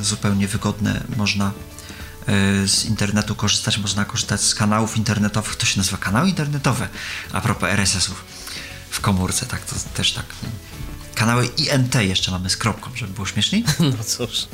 e, 0.01 0.05
zupełnie 0.05 0.49
wygodne. 0.49 1.01
Można 1.17 1.47
e, 1.47 2.69
z 2.69 2.85
internetu 2.85 3.35
korzystać, 3.35 3.79
można 3.79 4.05
korzystać 4.05 4.41
z 4.41 4.55
kanałów 4.55 4.97
internetowych. 4.97 5.57
To 5.57 5.67
się 5.67 5.79
nazywa 5.79 5.97
kanały 5.97 6.29
internetowe 6.29 6.89
a 7.33 7.41
propos 7.41 7.69
RSS-ów 7.71 8.25
w 8.91 9.01
komórce, 9.01 9.47
tak 9.47 9.65
to 9.65 9.77
też 9.95 10.13
tak. 10.13 10.27
Kanały 11.15 11.47
INT 11.47 11.95
jeszcze 11.95 12.31
mamy 12.31 12.51
z 12.51 12.57
kropką, 12.57 12.91
żeby 12.95 13.13
było 13.13 13.27
śmieszniej. 13.27 13.65
No 13.99 14.05
cóż. 14.05 14.47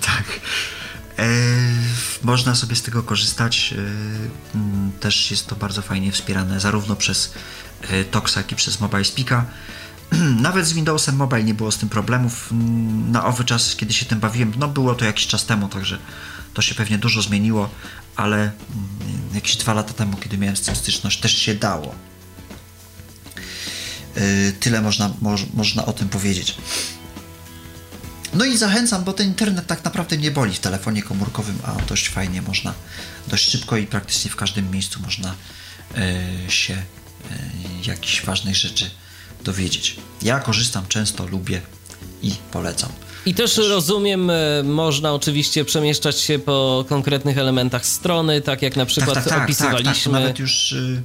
Tak. 0.00 0.24
E, 1.18 1.24
można 2.22 2.54
sobie 2.54 2.76
z 2.76 2.82
tego 2.82 3.02
korzystać. 3.02 3.74
E, 3.76 5.00
też 5.00 5.30
jest 5.30 5.46
to 5.46 5.56
bardzo 5.56 5.82
fajnie 5.82 6.12
wspierane 6.12 6.60
zarówno 6.60 6.96
przez 6.96 7.32
e, 7.82 8.04
Toxa, 8.04 8.36
jak 8.36 8.52
i 8.52 8.56
przez 8.56 8.80
Mobile 8.80 9.04
Speaka. 9.04 9.44
Nawet 10.40 10.66
z 10.66 10.72
Windowsem 10.72 11.16
Mobile 11.16 11.44
nie 11.44 11.54
było 11.54 11.72
z 11.72 11.78
tym 11.78 11.88
problemów. 11.88 12.48
Na 13.10 13.24
owy 13.24 13.44
czas, 13.44 13.76
kiedy 13.76 13.92
się 13.92 14.06
tym 14.06 14.20
bawiłem, 14.20 14.52
no 14.58 14.68
było 14.68 14.94
to 14.94 15.04
jakiś 15.04 15.26
czas 15.26 15.46
temu, 15.46 15.68
także 15.68 15.98
to 16.54 16.62
się 16.62 16.74
pewnie 16.74 16.98
dużo 16.98 17.22
zmieniło, 17.22 17.70
ale 18.16 18.50
jakieś 19.34 19.56
dwa 19.56 19.74
lata 19.74 19.92
temu, 19.92 20.16
kiedy 20.16 20.38
miałem 20.38 20.56
z 20.56 20.60
tym 20.60 20.76
styczność, 20.76 21.20
też 21.20 21.38
się 21.38 21.54
dało. 21.54 21.94
Tyle 24.60 24.82
można, 24.82 25.10
moż, 25.20 25.46
można 25.54 25.86
o 25.86 25.92
tym 25.92 26.08
powiedzieć. 26.08 26.56
No 28.34 28.44
i 28.44 28.56
zachęcam, 28.56 29.04
bo 29.04 29.12
ten 29.12 29.26
internet 29.26 29.66
tak 29.66 29.84
naprawdę 29.84 30.16
nie 30.16 30.30
boli 30.30 30.54
w 30.54 30.58
telefonie 30.58 31.02
komórkowym, 31.02 31.58
a 31.64 31.72
dość 31.88 32.08
fajnie 32.08 32.42
można, 32.42 32.74
dość 33.28 33.50
szybko 33.50 33.76
i 33.76 33.86
praktycznie 33.86 34.30
w 34.30 34.36
każdym 34.36 34.70
miejscu 34.70 35.00
można 35.02 35.34
e, 35.96 36.50
się 36.50 36.74
e, 36.74 36.78
jakichś 37.86 38.24
ważnych 38.24 38.56
rzeczy 38.56 38.90
dowiedzieć. 39.44 39.96
Ja 40.22 40.40
korzystam 40.40 40.86
często, 40.88 41.26
lubię 41.26 41.60
i 42.22 42.32
polecam. 42.50 42.90
I 43.26 43.34
też 43.34 43.56
rozumiem, 43.56 44.30
e, 44.30 44.62
można 44.62 45.12
oczywiście 45.12 45.64
przemieszczać 45.64 46.20
się 46.20 46.38
po 46.38 46.84
konkretnych 46.88 47.38
elementach 47.38 47.86
strony, 47.86 48.40
tak 48.40 48.62
jak 48.62 48.76
na 48.76 48.86
przykład 48.86 49.14
tak, 49.14 49.24
tak, 49.24 49.32
tak, 49.32 49.44
opisywaliśmy. 49.44 49.84
Tak, 49.84 49.94
tak, 49.94 50.04
to 50.04 50.10
nawet 50.10 50.38
już 50.38 50.72
y, 50.72 51.02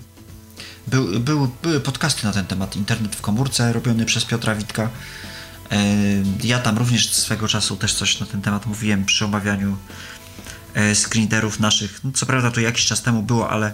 był, 0.88 1.20
był, 1.20 1.50
były 1.64 1.80
podcasty 1.80 2.26
na 2.26 2.32
ten 2.32 2.46
temat. 2.46 2.76
Internet 2.76 3.16
w 3.16 3.22
komórce 3.22 3.74
robiony 3.74 4.06
przez 4.06 4.26
Piotra 4.26 4.56
Witka. 4.56 4.90
Y, 5.72 6.48
Ja 6.48 6.60
tam 6.60 6.78
również 6.78 7.12
swego 7.14 7.48
czasu 7.48 7.76
też 7.78 7.94
coś 7.94 8.20
na 8.20 8.26
ten 8.26 8.42
temat 8.42 8.66
mówiłem 8.66 9.06
przy 9.06 9.26
omawianiu 9.26 9.78
e, 10.74 10.96
screenerów 10.96 11.60
naszych. 11.60 12.04
No, 12.04 12.12
co 12.12 12.26
prawda 12.26 12.52
to 12.52 12.62
jakiś 12.62 12.86
czas 12.86 13.02
temu 13.02 13.24
było, 13.24 13.50
ale 13.50 13.74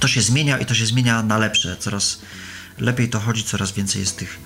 to 0.00 0.08
się 0.08 0.22
zmienia 0.22 0.58
i 0.58 0.66
to 0.66 0.74
się 0.74 0.86
zmienia 0.86 1.22
na 1.22 1.38
lepsze. 1.38 1.76
Coraz 1.76 2.18
lepiej 2.78 3.08
to 3.10 3.20
chodzi, 3.20 3.44
coraz 3.44 3.72
więcej 3.72 4.00
jest 4.00 4.16
tych 4.16 4.38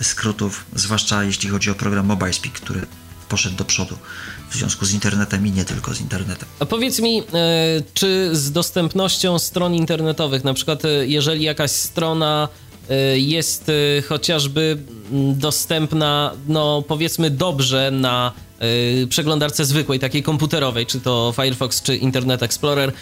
skrótów, 0.00 0.64
zwłaszcza 0.74 1.24
jeśli 1.24 1.48
chodzi 1.48 1.70
o 1.70 1.74
program 1.74 2.06
MobileSpeak, 2.06 2.54
który 2.54 2.86
poszedł 3.28 3.56
do 3.56 3.64
przodu 3.64 3.98
w 4.50 4.54
związku 4.54 4.84
z 4.86 4.92
internetem 4.92 5.46
i 5.46 5.50
nie 5.50 5.64
tylko 5.64 5.94
z 5.94 6.00
internetem. 6.00 6.48
A 6.58 6.66
powiedz 6.66 6.98
mi, 6.98 7.18
e, 7.18 7.24
czy 7.94 8.30
z 8.32 8.52
dostępnością 8.52 9.38
stron 9.38 9.74
internetowych, 9.74 10.44
na 10.44 10.54
przykład 10.54 10.84
e, 10.84 11.06
jeżeli 11.06 11.44
jakaś 11.44 11.70
strona 11.70 12.48
e, 12.52 12.69
jest 13.14 13.68
e, 13.68 14.02
chociażby 14.02 14.78
mm, 15.12 15.38
dostępna, 15.38 16.32
no 16.48 16.82
powiedzmy 16.88 17.30
dobrze 17.30 17.90
na 17.90 18.32
e, 19.02 19.06
przeglądarce 19.06 19.64
zwykłej, 19.64 19.98
takiej 19.98 20.22
komputerowej, 20.22 20.86
czy 20.86 21.00
to 21.00 21.34
Firefox, 21.36 21.82
czy 21.82 21.96
Internet 21.96 22.42
Explorer, 22.42 22.92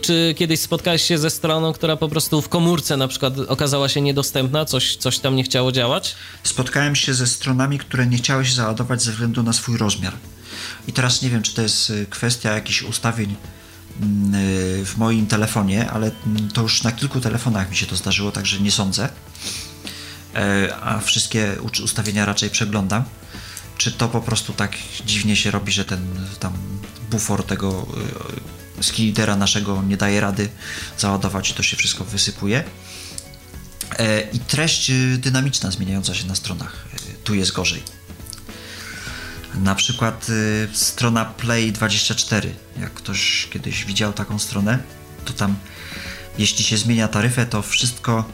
czy 0.00 0.34
kiedyś 0.36 0.60
spotkałeś 0.60 1.02
się 1.02 1.18
ze 1.18 1.30
stroną, 1.30 1.72
która 1.72 1.96
po 1.96 2.08
prostu 2.08 2.42
w 2.42 2.48
komórce 2.48 2.96
na 2.96 3.08
przykład 3.08 3.38
okazała 3.38 3.88
się 3.88 4.00
niedostępna, 4.00 4.64
coś, 4.64 4.96
coś 4.96 5.18
tam 5.18 5.36
nie 5.36 5.42
chciało 5.42 5.72
działać? 5.72 6.14
Spotkałem 6.42 6.96
się 6.96 7.14
ze 7.14 7.26
stronami, 7.26 7.78
które 7.78 8.06
nie 8.06 8.16
chciały 8.16 8.44
się 8.44 8.54
załadować 8.54 9.02
ze 9.02 9.10
względu 9.10 9.42
na 9.42 9.52
swój 9.52 9.76
rozmiar. 9.76 10.12
I 10.88 10.92
teraz 10.92 11.22
nie 11.22 11.30
wiem, 11.30 11.42
czy 11.42 11.54
to 11.54 11.62
jest 11.62 11.90
y, 11.90 12.06
kwestia 12.10 12.54
jakichś 12.54 12.82
ustawień 12.82 13.30
y, 13.30 13.34
w 14.84 14.92
moim 14.96 15.26
telefonie, 15.26 15.90
ale 15.90 16.10
to 16.54 16.62
już 16.62 16.82
na 16.82 16.92
kilku 16.92 17.20
telefonach 17.20 17.70
mi 17.70 17.76
się 17.76 17.86
to 17.86 17.96
zdarzyło, 17.96 18.32
także 18.32 18.60
nie 18.60 18.70
sądzę. 18.70 19.08
E, 20.34 20.76
A 20.82 21.00
wszystkie 21.00 21.56
ustawienia 21.84 22.24
raczej 22.24 22.50
przeglądam. 22.50 23.04
Czy 23.78 23.92
to 23.92 24.08
po 24.08 24.20
prostu 24.20 24.52
tak 24.52 24.72
dziwnie 25.06 25.36
się 25.36 25.50
robi, 25.50 25.72
że 25.72 25.84
ten 25.84 26.26
tam 26.40 26.52
bufor 27.10 27.44
tego 27.46 27.86
y, 28.80 28.82
skillera 28.84 29.36
naszego 29.36 29.82
nie 29.82 29.96
daje 29.96 30.20
rady 30.20 30.48
załadować 30.98 31.52
to 31.52 31.62
się 31.62 31.76
wszystko 31.76 32.04
wysypuje. 32.04 32.64
E, 33.98 34.20
I 34.32 34.38
treść 34.38 34.90
y, 34.90 35.18
dynamiczna 35.18 35.70
zmieniająca 35.70 36.14
się 36.14 36.26
na 36.26 36.34
stronach. 36.34 36.86
y, 37.10 37.14
Tu 37.24 37.34
jest 37.34 37.52
gorzej. 37.52 37.82
Na 39.62 39.74
przykład 39.74 40.26
y, 40.28 40.68
strona 40.72 41.32
Play24. 41.38 42.48
Jak 42.80 42.94
ktoś 42.94 43.48
kiedyś 43.52 43.84
widział 43.84 44.12
taką 44.12 44.38
stronę, 44.38 44.78
to 45.24 45.32
tam 45.32 45.56
jeśli 46.38 46.64
się 46.64 46.76
zmienia 46.76 47.08
taryfę, 47.08 47.46
to 47.46 47.62
wszystko 47.62 48.24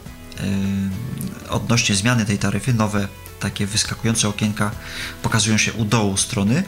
y, 1.47 1.49
odnośnie 1.49 1.95
zmiany 1.95 2.25
tej 2.25 2.37
taryfy, 2.37 2.73
nowe 2.73 3.07
takie 3.39 3.67
wyskakujące 3.67 4.29
okienka 4.29 4.71
pokazują 5.21 5.57
się 5.57 5.73
u 5.73 5.85
dołu 5.85 6.17
strony. 6.17 6.63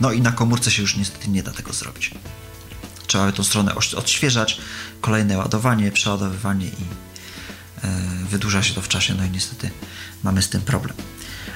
No 0.00 0.12
i 0.12 0.20
na 0.20 0.32
komórce 0.32 0.70
się 0.70 0.82
już 0.82 0.96
niestety 0.96 1.30
nie 1.30 1.42
da 1.42 1.52
tego 1.52 1.72
zrobić. 1.72 2.10
Trzeba 3.06 3.32
tą 3.32 3.44
stronę 3.44 3.74
odświeżać, 3.74 4.60
kolejne 5.00 5.38
ładowanie, 5.38 5.92
przeładowywanie 5.92 6.66
i 6.66 6.84
e, 7.84 7.88
wydłuża 8.30 8.62
się 8.62 8.74
to 8.74 8.82
w 8.82 8.88
czasie, 8.88 9.14
no 9.14 9.24
i 9.24 9.30
niestety 9.30 9.70
mamy 10.22 10.42
z 10.42 10.48
tym 10.48 10.60
problem. 10.60 10.96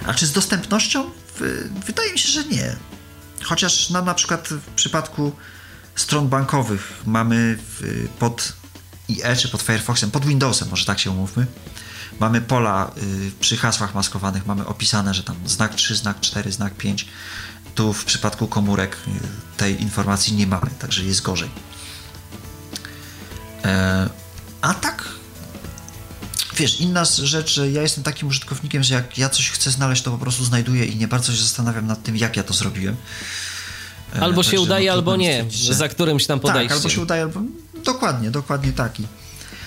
A 0.06 0.14
czy 0.14 0.26
z 0.26 0.32
dostępnością? 0.32 1.10
W- 1.42 1.84
Wydaje 1.86 2.12
mi 2.12 2.18
się, 2.18 2.28
że 2.28 2.44
nie. 2.44 2.76
Chociaż 3.42 3.90
na, 3.90 4.02
na 4.02 4.14
przykład 4.14 4.48
w 4.48 4.66
przypadku 4.74 5.32
stron 5.96 6.28
bankowych 6.28 6.92
mamy 7.06 7.58
pod 8.18 8.52
IE 9.08 9.36
czy 9.36 9.48
pod 9.48 9.62
Firefoxem, 9.62 10.10
pod 10.10 10.26
Windowsem, 10.26 10.68
może 10.68 10.84
tak 10.84 10.98
się 10.98 11.10
umówmy, 11.10 11.46
mamy 12.20 12.40
pola 12.40 12.90
y, 13.26 13.32
przy 13.40 13.56
hasłach 13.56 13.94
maskowanych, 13.94 14.46
mamy 14.46 14.66
opisane, 14.66 15.14
że 15.14 15.22
tam 15.22 15.36
znak 15.46 15.74
3, 15.74 15.96
znak 15.96 16.20
4, 16.20 16.52
znak 16.52 16.74
5. 16.74 17.08
Tu 17.74 17.92
w 17.92 18.04
przypadku 18.04 18.46
komórek 18.48 18.96
y, 19.08 19.10
tej 19.56 19.82
informacji 19.82 20.36
nie 20.36 20.46
mamy, 20.46 20.70
także 20.78 21.04
jest 21.04 21.22
gorzej. 21.22 21.50
E, 23.64 24.08
a 24.60 24.74
tak 24.74 25.08
Wiesz, 26.56 26.80
inna 26.80 27.04
rzecz, 27.04 27.60
ja 27.72 27.82
jestem 27.82 28.04
takim 28.04 28.28
użytkownikiem, 28.28 28.82
że 28.82 28.94
jak 28.94 29.18
ja 29.18 29.28
coś 29.28 29.50
chcę 29.50 29.70
znaleźć, 29.70 30.02
to 30.02 30.10
po 30.10 30.18
prostu 30.18 30.44
znajduję 30.44 30.84
i 30.86 30.96
nie 30.96 31.08
bardzo 31.08 31.32
się 31.32 31.38
zastanawiam 31.42 31.86
nad 31.86 32.02
tym, 32.02 32.16
jak 32.16 32.36
ja 32.36 32.42
to 32.42 32.54
zrobiłem. 32.54 32.96
E, 34.16 34.20
Albo 34.20 34.42
się 34.42 34.50
także, 34.50 34.62
udaje, 34.62 34.86
no, 34.86 34.92
albo 34.92 35.16
nie, 35.16 35.44
że- 35.50 35.74
za 35.74 35.88
którymś 35.88 36.26
tam 36.26 36.40
Tak, 36.40 36.42
podejściem. 36.52 36.76
albo 36.76 36.88
się 36.88 37.00
udaje, 37.00 37.22
albo... 37.22 37.40
Dokładnie, 37.84 38.30
dokładnie 38.30 38.72
taki. 38.72 39.06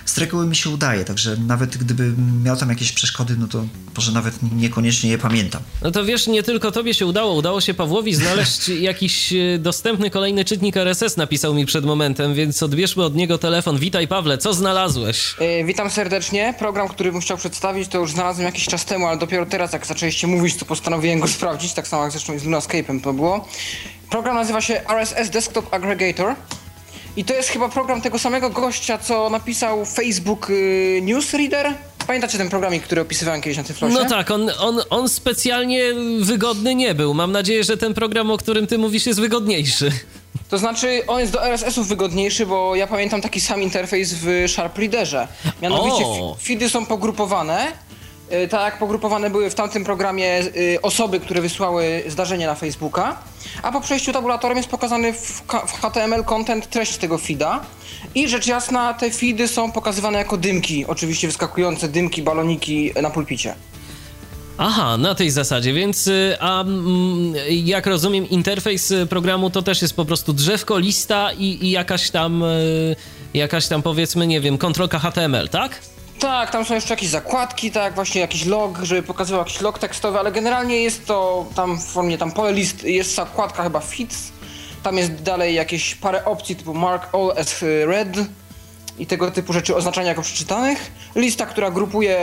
Z 0.05 0.17
reguły 0.17 0.47
mi 0.47 0.55
się 0.55 0.69
udaje, 0.69 1.05
także 1.05 1.37
nawet 1.47 1.77
gdybym 1.77 2.43
miał 2.43 2.57
tam 2.57 2.69
jakieś 2.69 2.91
przeszkody, 2.91 3.35
no 3.39 3.47
to 3.47 3.65
może 3.95 4.11
nawet 4.11 4.33
niekoniecznie 4.55 5.09
je 5.09 5.17
pamiętam. 5.17 5.61
No 5.81 5.91
to 5.91 6.05
wiesz, 6.05 6.27
nie 6.27 6.43
tylko 6.43 6.71
tobie 6.71 6.93
się 6.93 7.05
udało, 7.05 7.33
udało 7.33 7.61
się 7.61 7.73
Pawłowi 7.73 8.15
znaleźć 8.15 8.69
jakiś 8.89 9.33
e, 9.33 9.57
dostępny 9.59 10.09
kolejny 10.09 10.45
czytnik 10.45 10.77
RSS, 10.77 11.17
napisał 11.17 11.53
mi 11.53 11.65
przed 11.65 11.85
momentem, 11.85 12.33
więc 12.33 12.63
odbierzmy 12.63 13.03
od 13.03 13.15
niego 13.15 13.37
telefon. 13.37 13.77
Witaj 13.77 14.07
Pawle, 14.07 14.37
co 14.37 14.53
znalazłeś? 14.53 15.35
E, 15.39 15.63
Witam 15.63 15.89
serdecznie. 15.89 16.53
Program, 16.59 16.87
który 16.87 17.11
bym 17.11 17.21
chciał 17.21 17.37
przedstawić, 17.37 17.87
to 17.87 17.97
już 17.97 18.11
znalazłem 18.11 18.45
jakiś 18.45 18.65
czas 18.65 18.85
temu, 18.85 19.07
ale 19.07 19.17
dopiero 19.17 19.45
teraz, 19.45 19.73
jak 19.73 19.85
zaczęliście 19.85 20.27
mówić, 20.27 20.55
to 20.55 20.65
postanowiłem 20.65 21.19
go 21.19 21.27
sprawdzić, 21.37 21.73
tak 21.73 21.87
samo 21.87 22.03
jak 22.03 22.11
zresztą 22.11 22.33
i 22.33 22.39
z 22.39 22.43
Lunascape'em 22.43 23.01
to 23.01 23.13
było. 23.13 23.47
Program 24.09 24.35
nazywa 24.35 24.61
się 24.61 24.81
RSS 24.89 25.29
Desktop 25.29 25.73
Aggregator 25.73 26.35
I 27.17 27.25
to 27.25 27.33
jest 27.33 27.49
chyba 27.49 27.69
program 27.69 28.01
tego 28.01 28.19
samego 28.19 28.49
gościa, 28.49 28.97
co 28.97 29.29
napisał 29.29 29.85
Facebook 29.85 30.49
y, 30.49 30.99
Newsreader. 31.03 31.73
Pamiętacie 32.07 32.37
ten 32.37 32.49
programik, 32.49 32.83
który 32.83 33.01
opisywałem 33.01 33.41
kiedyś 33.41 33.57
na 33.57 33.63
Tyflosie? 33.63 33.93
No 33.93 34.05
tak, 34.09 34.31
on, 34.31 34.51
on, 34.59 34.81
on 34.89 35.09
specjalnie 35.09 35.81
wygodny 36.19 36.75
nie 36.75 36.93
był. 36.95 37.13
Mam 37.13 37.31
nadzieję, 37.31 37.63
że 37.63 37.77
ten 37.77 37.93
program, 37.93 38.31
o 38.31 38.37
którym 38.37 38.67
ty 38.67 38.77
mówisz, 38.77 39.05
jest 39.05 39.19
wygodniejszy. 39.19 39.91
To 40.49 40.57
znaczy, 40.57 41.03
on 41.07 41.19
jest 41.19 41.31
do 41.31 41.45
RSS-ów 41.45 41.87
wygodniejszy, 41.87 42.45
bo 42.45 42.75
ja 42.75 42.87
pamiętam 42.87 43.21
taki 43.21 43.41
sam 43.41 43.61
interfejs 43.61 44.13
w 44.13 44.45
Sharp 44.47 44.77
Readerze. 44.77 45.27
Mianowicie 45.61 46.05
O. 46.05 46.37
feedy 46.43 46.69
są 46.69 46.85
pogrupowane, 46.85 47.71
tak 48.49 48.61
jak 48.61 48.79
pogrupowane 48.79 49.29
były 49.29 49.49
w 49.49 49.55
tamtym 49.55 49.83
programie 49.83 50.39
y, 50.39 50.79
osoby, 50.81 51.19
które 51.19 51.41
wysłały 51.41 52.03
zdarzenie 52.07 52.47
na 52.47 52.55
Facebooka, 52.55 53.17
a 53.63 53.71
po 53.71 53.81
przejściu 53.81 54.13
tabulatorem 54.13 54.57
jest 54.57 54.69
pokazany 54.69 55.13
w 55.13 55.43
HTML 55.81 56.23
content 56.23 56.69
treść 56.69 56.97
tego 56.97 57.17
feeda 57.17 57.61
i 58.15 58.29
rzecz 58.29 58.47
jasna 58.47 58.93
te 58.93 59.11
feedy 59.11 59.47
są 59.47 59.71
pokazywane 59.71 60.17
jako 60.17 60.37
dymki, 60.37 60.85
oczywiście 60.85 61.27
wyskakujące 61.27 61.87
dymki, 61.87 62.21
baloniki 62.21 62.91
na 63.01 63.09
pulpicie. 63.09 63.55
Aha, 64.57 64.97
na 64.97 65.15
tej 65.15 65.31
zasadzie, 65.31 65.73
więc 65.73 66.07
y, 66.07 66.37
a 66.39 66.61
mm, 66.61 67.33
jak 67.49 67.87
rozumiem, 67.87 68.29
interfejs 68.29 68.91
y, 68.91 69.05
programu 69.05 69.49
to 69.49 69.61
też 69.61 69.81
jest 69.81 69.95
po 69.95 70.05
prostu 70.05 70.33
drzewko, 70.33 70.77
lista 70.77 71.31
i, 71.33 71.65
i 71.65 71.71
jakaś 71.71 72.09
tam, 72.09 72.43
y, 72.43 72.95
jakaś 73.33 73.67
tam 73.67 73.81
powiedzmy, 73.81 74.27
nie 74.27 74.41
wiem, 74.41 74.57
kontrolka 74.57 74.99
HTML, 74.99 75.49
tak? 75.49 75.81
Tak, 76.25 76.51
tam 76.51 76.65
są 76.65 76.75
jeszcze 76.75 76.93
jakieś 76.93 77.09
zakładki, 77.09 77.71
tak, 77.71 77.95
właśnie 77.95 78.21
jakiś 78.21 78.45
log, 78.45 78.79
żeby 78.83 79.03
pokazywał 79.03 79.41
jakiś 79.41 79.61
log 79.61 79.79
tekstowy, 79.79 80.19
ale 80.19 80.31
generalnie 80.31 80.81
jest 80.81 81.05
to 81.05 81.45
tam 81.55 81.77
w 81.77 81.83
formie 81.83 82.17
tam 82.17 82.31
pole 82.31 82.53
list, 82.53 82.83
jest 82.83 83.15
zakładka 83.15 83.63
chyba 83.63 83.79
fits, 83.79 84.31
tam 84.83 84.97
jest 84.97 85.13
dalej 85.13 85.55
jakieś 85.55 85.95
parę 85.95 86.25
opcji 86.25 86.55
typu 86.55 86.73
mark 86.73 87.15
all 87.15 87.33
as 87.37 87.61
read 87.85 88.07
i 88.99 89.07
tego 89.07 89.31
typu 89.31 89.53
rzeczy 89.53 89.75
oznaczania 89.75 90.07
jako 90.07 90.21
przeczytanych, 90.21 90.91
lista, 91.15 91.45
która 91.45 91.71
grupuje 91.71 92.19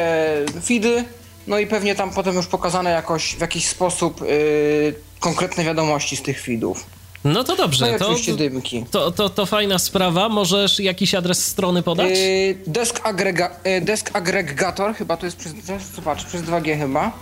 feedy, 0.64 1.04
no 1.46 1.58
i 1.58 1.66
pewnie 1.66 1.94
tam 1.94 2.10
potem 2.10 2.34
już 2.34 2.46
pokazane 2.46 2.90
jakoś 2.90 3.34
w 3.36 3.40
jakiś 3.40 3.68
sposób 3.68 4.22
y, 4.22 4.94
konkretne 5.20 5.64
wiadomości 5.64 6.16
z 6.16 6.22
tych 6.22 6.42
feedów. 6.42 6.84
No 7.24 7.44
to 7.44 7.52
No 7.52 7.56
dobrze, 7.56 7.96
i 7.96 7.98
to, 7.98 8.14
dymki. 8.36 8.84
to, 8.90 9.10
to, 9.12 9.30
to 9.30 9.46
fajna 9.46 9.78
sprawa. 9.78 10.28
Możesz 10.28 10.80
jakiś 10.80 11.14
adres 11.14 11.44
strony 11.44 11.82
podać? 11.82 12.10
Yy, 12.10 12.54
desk, 12.66 13.00
agrega, 13.04 13.50
yy, 13.64 13.80
desk 13.80 14.10
aggregator, 14.12 14.94
chyba 14.94 15.16
to 15.16 15.26
jest 15.26 15.36
przez, 15.36 15.52
zobacz, 15.94 16.24
przez 16.24 16.42
2G 16.42 16.78
chyba. 16.78 17.12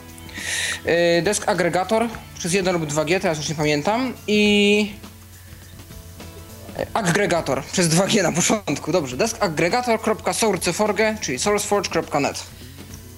Yy, 0.85 1.23
desk 1.23 1.49
aggregator 1.49 2.09
przez 2.39 2.53
1 2.53 2.75
lub 2.75 2.87
2G, 2.87 3.21
teraz 3.21 3.39
już 3.39 3.49
nie 3.49 3.55
pamiętam. 3.55 4.13
I 4.27 4.93
aggregator 6.95 7.65
przez 7.65 7.89
2G 7.89 8.23
na 8.23 8.33
początku. 8.33 8.93
Dobrze, 8.93 9.17
deskaggregator.sourceforge, 9.17 11.17
czyli 11.21 11.39
sourceforge.net. 11.39 12.45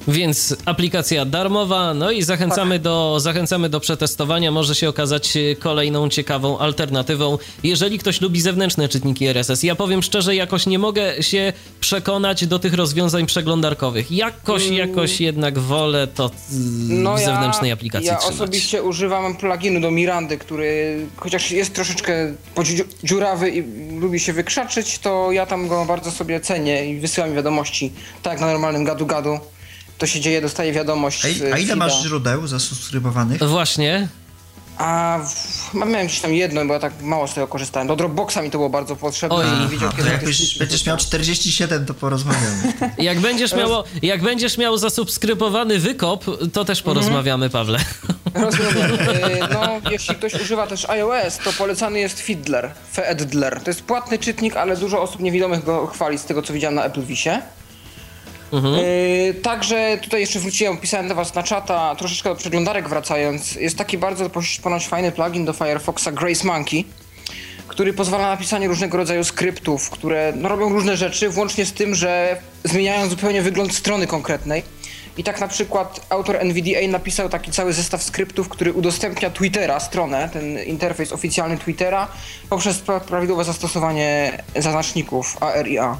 Więc 0.09 0.57
aplikacja 0.65 1.25
darmowa, 1.25 1.95
no 1.95 2.11
i 2.11 2.23
zachęcamy, 2.23 2.75
Tak. 2.75 2.83
do, 2.83 3.21
zachęcamy 3.21 3.69
do 3.69 3.81
przetestowania. 3.81 4.51
Może 4.51 4.75
się 4.75 4.89
okazać 4.89 5.37
e, 5.37 5.57
kolejną 5.57 6.09
ciekawą 6.09 6.59
alternatywą, 6.59 7.39
jeżeli 7.63 7.99
ktoś 7.99 8.21
lubi 8.21 8.41
zewnętrzne 8.41 8.89
czytniki 8.89 9.27
RSS. 9.27 9.63
Ja 9.63 9.75
powiem 9.75 10.03
szczerze, 10.03 10.35
jakoś 10.35 10.67
nie 10.67 10.79
mogę 10.79 11.23
się 11.23 11.53
przekonać 11.81 12.47
do 12.47 12.59
tych 12.59 12.75
rozwiązań 12.75 13.27
przeglądarkowych. 13.27 14.13
Jakoś, 14.13 14.69
jakoś 14.69 15.21
jednak 15.21 15.59
wolę 15.59 16.07
to 16.07 16.31
mm, 16.91 17.17
w 17.17 17.21
zewnętrznej 17.21 17.73
aplikacji 17.73 18.09
ja 18.09 18.17
trzymać. 18.17 18.35
osobiście 18.35 18.83
używam 18.83 19.37
pluginu 19.37 19.81
do 19.81 19.91
Mirandy, 19.91 20.39
który 20.39 20.97
chociaż 21.17 21.51
jest 21.51 21.75
troszeczkę 21.75 22.35
dziurawy 23.05 23.51
i 23.51 23.63
lubi 24.01 24.21
się 24.21 24.33
wykrzaczyć, 24.33 24.99
to 24.99 25.33
ja 25.33 25.47
tam 25.47 25.69
go 25.69 25.85
bardzo 25.85 26.11
sobie 26.11 26.41
cenię 26.41 26.87
i 26.87 27.01
wysyłam 27.01 27.35
wiadomości 27.35 27.93
tak 28.23 28.33
jak 28.33 28.41
na 28.41 28.47
normalnym 28.47 28.85
gadu-gadu. 28.85 29.39
To 30.03 30.07
się 30.07 30.21
dzieje, 30.21 30.41
dostaję 30.41 30.73
wiadomość 30.73 31.25
A, 31.25 31.55
a 31.55 31.59
ile 31.59 31.77
masz 31.77 32.03
źródeł 32.03 32.47
zasubskrybowanych? 32.47 33.43
Właśnie. 33.43 34.09
A 34.79 35.19
w, 35.29 35.75
mam- 35.75 35.91
miałem 35.91 36.07
gdzieś 36.07 36.21
tam 36.21 36.35
jedno, 36.35 36.65
bo 36.67 36.75
ja 36.75 36.81
tak 36.81 36.93
mało 37.03 37.29
z 37.29 37.35
tego 37.35 37.47
korzystałem. 37.47 37.89
Do 37.89 37.97
Dropboxa 37.97 38.37
mi 38.43 38.51
to 38.51 38.59
było 38.59 38.71
bardzo 38.71 38.97
potrzebne, 38.97 39.37
Oj. 39.37 39.45
Aha, 39.49 39.69
kiedy 39.97 40.03
to 40.03 40.13
jakieś 40.13 40.51
jak 40.51 40.59
będziesz 40.59 40.87
miał 40.87 40.97
wrzucam. 40.97 41.09
47, 41.09 41.87
to 41.87 41.95
porozmawiamy. 41.95 42.73
Jak 42.99 43.21
będziesz, 43.21 43.55
miało, 43.55 43.85
jak 44.03 44.23
będziesz 44.23 44.59
miał 44.59 44.79
zasubskrybowany 44.79 45.79
wykop, 45.79 46.25
to 46.53 46.65
też 46.65 46.83
porozmawiamy, 46.83 47.51
Pawle. 47.51 47.79
Rozumiem. 48.35 48.93
Y, 49.01 49.55
No, 49.55 49.91
jeśli 49.91 50.15
ktoś 50.15 50.35
używa 50.35 50.67
też 50.67 50.85
iOS, 50.91 51.39
to 51.45 51.53
polecany 51.53 51.99
jest 51.99 52.21
Fiddler, 52.21 52.71
Feedler. 52.93 53.61
To 53.61 53.71
jest 53.71 53.83
płatny 53.83 54.19
czytnik, 54.19 54.57
ale 54.57 54.77
dużo 54.77 55.03
osób 55.03 55.21
niewidomych 55.21 55.65
go 55.65 55.87
chwali 55.87 56.19
z 56.19 56.25
tego, 56.25 56.43
co 56.43 56.53
widziałem 56.53 56.75
na 56.75 56.85
Apple 56.85 57.03
Visie. 58.53 58.83
Y, 59.31 59.35
Także 59.43 59.99
tutaj 60.03 60.21
jeszcze 60.21 60.41
wróciłem, 60.41 60.79
pisałem 60.79 61.09
do 61.09 61.15
was 61.15 61.35
na 61.35 61.43
czata, 61.43 61.95
troszeczkę 61.95 62.29
do 62.29 62.37
przeglądarek 62.37 62.89
wracając. 62.89 63.55
Jest 63.55 63.79
taki 63.79 63.99
bardzo 63.99 64.31
ponoć 64.63 64.89
fajny 64.89 65.13
plugin 65.13 65.45
do 65.45 65.53
Firefoxa 65.53 66.09
Grace 66.13 66.47
Monkey, 66.47 66.85
który 67.69 67.93
pozwala 67.93 68.29
na 68.29 68.37
pisanie 68.37 68.69
różnego 68.69 68.97
rodzaju 68.97 69.25
skryptów, 69.25 69.91
które 69.91 70.33
no, 70.37 70.49
robią 70.49 70.69
różne 70.69 70.97
rzeczy, 70.97 71.29
włącznie 71.29 71.67
z 71.67 71.73
tym, 71.73 71.95
że 71.95 72.37
zmieniają 72.65 73.09
zupełnie 73.09 73.43
wygląd 73.43 73.75
strony 73.75 74.07
konkretnej. 74.07 74.63
I 75.19 75.25
tak 75.25 75.41
na 75.41 75.49
przykład 75.49 76.07
autor 76.09 76.37
NVDA 76.37 76.89
napisał 76.89 77.29
taki 77.29 77.51
cały 77.51 77.73
zestaw 77.73 78.03
skryptów, 78.03 78.49
który 78.49 78.73
udostępnia 78.73 79.31
Twittera, 79.31 79.81
stronę, 79.81 80.29
ten 80.33 80.59
interfejs 80.65 81.13
oficjalny 81.13 81.59
Twittera, 81.59 82.09
poprzez 82.51 82.79
pra- 82.83 83.01
prawidłowe 83.01 83.45
zastosowanie 83.45 84.43
zaznaczników 84.57 85.43
ARIA. 85.43 85.97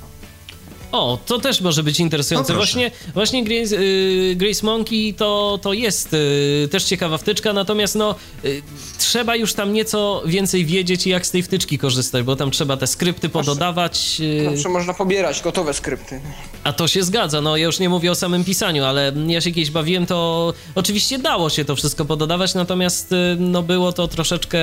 O, 0.93 1.19
to 1.27 1.39
też 1.39 1.61
może 1.61 1.83
być 1.83 2.01
interesujące. 2.01 2.53
No 2.53 2.57
właśnie 2.59 2.91
właśnie 3.15 3.45
Grace, 3.45 3.77
y, 3.77 4.35
Grace 4.37 4.67
Monkey 4.67 5.15
to, 5.15 5.59
to 5.63 5.73
jest 5.73 6.15
y, 6.15 6.69
też 6.71 6.85
ciekawa 6.85 7.19
wtyczka, 7.19 7.53
natomiast 7.53 7.95
no 7.95 8.15
y, 8.45 8.63
trzeba 8.99 9.37
już 9.37 9.55
tam 9.55 9.73
nieco 9.73 10.23
więcej 10.27 10.65
wiedzieć, 10.67 11.07
jak 11.07 11.27
z 11.27 11.31
tej 11.31 11.43
wtyczki 11.43 11.79
korzystać, 11.79 12.23
bo 12.25 12.37
tam 12.37 12.51
trzeba 12.51 12.77
te 12.77 12.87
skrypty 12.87 13.29
pododawać, 13.29 14.21
Zawsze 14.51 14.69
można 14.69 14.95
pobierać 14.95 15.41
gotowe 15.41 15.75
skrypty. 15.75 16.21
a 16.65 16.73
to 16.73 16.89
się 16.89 17.03
zgadza. 17.03 17.41
No 17.41 17.57
ja 17.57 17.65
już 17.67 17.79
nie 17.79 17.89
mówię 17.89 18.11
o 18.11 18.15
samym 18.15 18.45
pisaniu, 18.45 18.85
ale 18.85 19.13
ja 19.27 19.41
się 19.41 19.53
kiedyś 19.53 19.71
bawiłem, 19.71 20.07
to 20.07 20.53
oczywiście 20.75 21.19
dało 21.19 21.51
się 21.51 21.65
to 21.65 21.77
wszystko 21.77 22.05
pododawać, 22.05 22.55
natomiast 22.55 23.15
no 23.39 23.63
było 23.63 23.93
to 23.93 24.09
troszeczkę, 24.09 24.59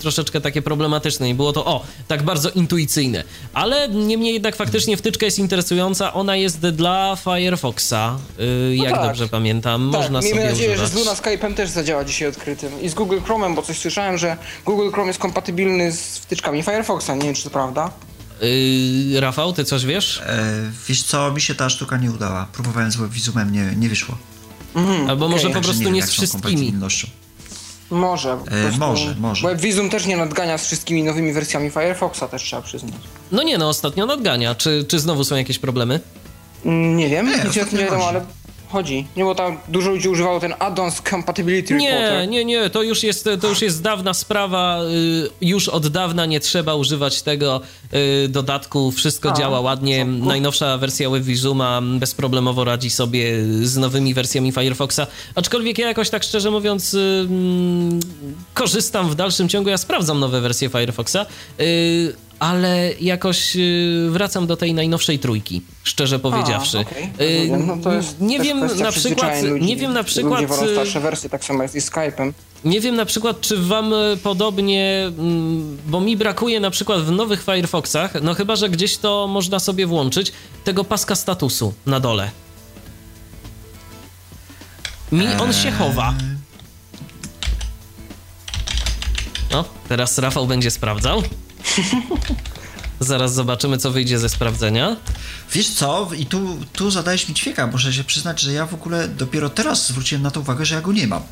troszeczkę 0.00 0.40
takie 0.40 0.62
problematyczne 0.62 1.30
i 1.30 1.34
było 1.34 1.52
to, 1.52 1.64
o, 1.64 1.84
tak 2.08 2.22
bardzo 2.22 2.50
intuicyjne. 2.50 3.24
Ale 3.54 3.88
niemniej 3.88 4.34
jednak 4.34 4.56
faktycznie 4.56 4.96
wtyczka 4.96 5.26
jest 5.26 5.38
interesująca, 5.38 5.67
ona 6.14 6.36
jest 6.36 6.60
dla 6.60 7.16
Firefoxa, 7.16 8.18
y, 8.40 8.76
jak 8.76 8.92
tak. 8.94 9.02
dobrze 9.02 9.28
pamiętam, 9.28 9.90
Tak, 9.92 10.00
można 10.02 10.20
miejmy 10.20 10.40
sobie 10.40 10.50
nadzieję, 10.50 10.70
używać. 10.72 10.90
że 10.90 10.96
z 10.96 10.98
Luna 10.98 11.14
Skype'em 11.14 11.54
też 11.54 11.70
zadziała 11.70 12.04
dzisiaj 12.04 12.28
odkrytym. 12.28 12.80
I 12.82 12.88
z 12.88 12.94
Google 12.94 13.18
Chrome'em, 13.18 13.54
bo 13.54 13.62
coś 13.62 13.78
słyszałem, 13.78 14.18
że 14.18 14.36
Google 14.64 14.90
Chrome 14.90 15.08
jest 15.08 15.18
kompatybilny 15.18 15.92
z 15.92 16.18
wtyczkami 16.18 16.62
Firefoxa. 16.62 17.10
Nie 17.14 17.22
wiem, 17.24 17.34
czy 17.34 17.42
to 17.44 17.50
prawda. 17.50 17.90
Y, 18.42 19.20
Rafał, 19.20 19.52
ty 19.52 19.64
coś 19.64 19.84
wiesz? 19.84 20.22
E, 20.26 20.44
wiesz 20.88 21.02
co, 21.02 21.32
mi 21.32 21.40
się 21.40 21.54
ta 21.54 21.70
sztuka 21.70 21.96
nie 21.96 22.10
udała. 22.10 22.46
Próbowałem 22.52 22.90
z 22.90 22.96
WebVisumem, 22.96 23.52
nie, 23.52 23.72
nie 23.76 23.88
wyszło. 23.88 24.18
Albo 25.08 25.28
może 25.28 25.48
po 25.48 25.54
Także 25.54 25.72
prostu 25.72 25.90
nie 25.90 26.00
jak 26.00 26.08
z 26.08 26.12
wszystkimi. 26.12 26.72
Może. 27.90 28.38
prostu- 28.62 28.78
może, 28.80 29.14
może. 29.20 29.48
WebVisum 29.48 29.90
też 29.90 30.06
nie 30.06 30.16
nadgania 30.16 30.58
z 30.58 30.66
wszystkimi 30.66 31.02
nowymi 31.02 31.32
wersjami 31.32 31.70
Firefoxa, 31.70 32.20
też 32.30 32.42
trzeba 32.42 32.62
przyznać. 32.62 32.94
No 33.32 33.42
nie, 33.42 33.58
no 33.58 33.68
ostatnio 33.68 34.06
nadgania. 34.06 34.54
Czy, 34.54 34.84
czy 34.88 34.98
znowu 34.98 35.24
są 35.24 35.36
jakieś 35.36 35.58
problemy? 35.58 36.00
Mm, 36.64 36.96
Nie 36.96 37.08
wiem, 37.08 37.26
Nie, 37.26 37.36
nic 37.36 37.46
o 37.46 37.50
tym 37.50 37.60
ostatnio 37.62 37.78
nie 37.78 37.84
wiadomo, 37.84 38.08
ale 38.08 38.24
chodzi. 38.70 39.06
Nie, 39.16 39.24
bo 39.24 39.34
tam 39.34 39.56
dużo 39.68 39.90
ludzi 39.90 40.08
używało 40.08 40.40
ten 40.40 40.54
add-ons 40.58 41.02
Compatibility 41.10 41.74
Nie, 41.74 41.90
Reporter. 41.90 42.28
nie, 42.28 42.44
nie, 42.44 42.70
to 42.70 42.82
już 42.82 43.02
jest, 43.02 43.28
to 43.40 43.48
już 43.48 43.62
jest 43.62 43.82
dawna 43.82 44.14
sprawa. 44.14 44.80
y, 44.84 45.30
Już 45.40 45.68
od 45.68 45.86
dawna 45.88 46.26
nie 46.26 46.40
trzeba 46.40 46.74
używać 46.74 47.22
tego 47.22 47.60
y, 48.24 48.28
dodatku. 48.28 48.90
Wszystko 48.92 49.30
A, 49.30 49.32
działa 49.36 49.60
ładnie. 49.60 49.98
porządku. 50.04 50.28
Najnowsza 50.28 50.78
wersja 50.78 51.10
WebVisuma 51.10 51.80
bezproblemowo 51.82 52.64
radzi 52.64 52.90
sobie 52.90 53.32
z 53.62 53.76
nowymi 53.76 54.14
wersjami 54.14 54.52
Firefoxa. 54.52 55.00
Aczkolwiek 55.34 55.78
ja 55.78 55.88
jakoś 55.88 56.10
tak 56.10 56.22
szczerze 56.24 56.50
mówiąc 56.50 56.94
y, 56.94 57.26
mm, 57.30 58.00
korzystam 58.54 59.10
w 59.10 59.14
dalszym 59.14 59.48
ciągu. 59.48 59.70
Ja 59.70 59.78
sprawdzam 59.78 60.20
nowe 60.20 60.40
wersje 60.40 60.68
Firefoxa. 60.68 61.16
Y, 62.38 62.42
Ale 62.42 62.92
jakoś 63.00 63.56
y, 63.56 64.08
wracam 64.10 64.46
do 64.46 64.56
tej 64.56 64.74
najnowszej 64.74 65.18
trójki, 65.18 65.62
szczerze 65.84 66.18
powiedziawszy. 66.18 66.78
okej, 66.78 67.04
Y, 67.20 67.38
rozumiem. 67.48 67.66
No 67.66 67.76
to 67.84 67.92
jest 67.92 68.20
nie 68.20 68.40
wiem 68.40 68.60
na 68.78 68.92
przykład, 68.92 69.42
ludzi. 69.42 69.64
nie 69.64 69.76
wiem 69.76 69.92
na 69.92 70.02
przykład, 70.04 70.34
Ludzie 70.40 70.46
wolą 70.46 70.66
y, 70.66 70.72
starsze 70.72 71.00
wersje, 71.00 71.30
tak 71.30 71.44
samo 71.44 71.62
jest 71.62 71.74
i 71.74 71.80
Skype'em. 71.80 72.32
nie 72.64 72.80
wiem 72.80 72.96
na 72.96 73.04
przykład, 73.04 73.40
czy 73.40 73.56
wam 73.56 73.92
e, 73.94 73.96
podobnie, 74.22 75.04
mm, 75.18 75.78
bo 75.86 76.00
mi 76.00 76.16
brakuje 76.16 76.60
na 76.60 76.70
przykład 76.70 77.00
w 77.02 77.10
nowych 77.10 77.44
Firefoxach, 77.44 78.14
no 78.22 78.34
chyba, 78.34 78.56
że 78.56 78.68
gdzieś 78.68 78.96
to 78.96 79.26
można 79.26 79.58
sobie 79.58 79.86
włączyć, 79.86 80.32
tego 80.64 80.84
paska 80.84 81.14
statusu 81.14 81.74
na 81.86 82.00
dole. 82.00 82.30
Mi 85.12 85.26
on 85.40 85.52
się 85.52 85.70
chowa. 85.70 86.14
No, 89.50 89.64
teraz 89.88 90.18
Rafał 90.18 90.46
będzie 90.46 90.70
sprawdzał. 90.70 91.22
Zaraz 93.00 93.34
zobaczymy, 93.34 93.78
co 93.78 93.90
wyjdzie 93.90 94.18
ze 94.18 94.28
sprawdzenia. 94.28 94.96
Wiesz 95.52 95.68
co, 95.70 96.10
i 96.18 96.26
tu, 96.26 96.58
tu 96.72 96.90
zadałeś 96.90 97.28
mi 97.28 97.34
ćwieka, 97.34 97.66
muszę 97.66 97.92
się 97.92 98.04
przyznać, 98.04 98.40
że 98.40 98.52
ja 98.52 98.66
w 98.66 98.74
ogóle 98.74 99.08
dopiero 99.08 99.50
teraz 99.50 99.88
zwróciłem 99.88 100.22
na 100.22 100.30
to 100.30 100.40
uwagę, 100.40 100.66
że 100.66 100.74
ja 100.74 100.80
go 100.80 100.92
nie 100.92 101.06
mam. 101.06 101.22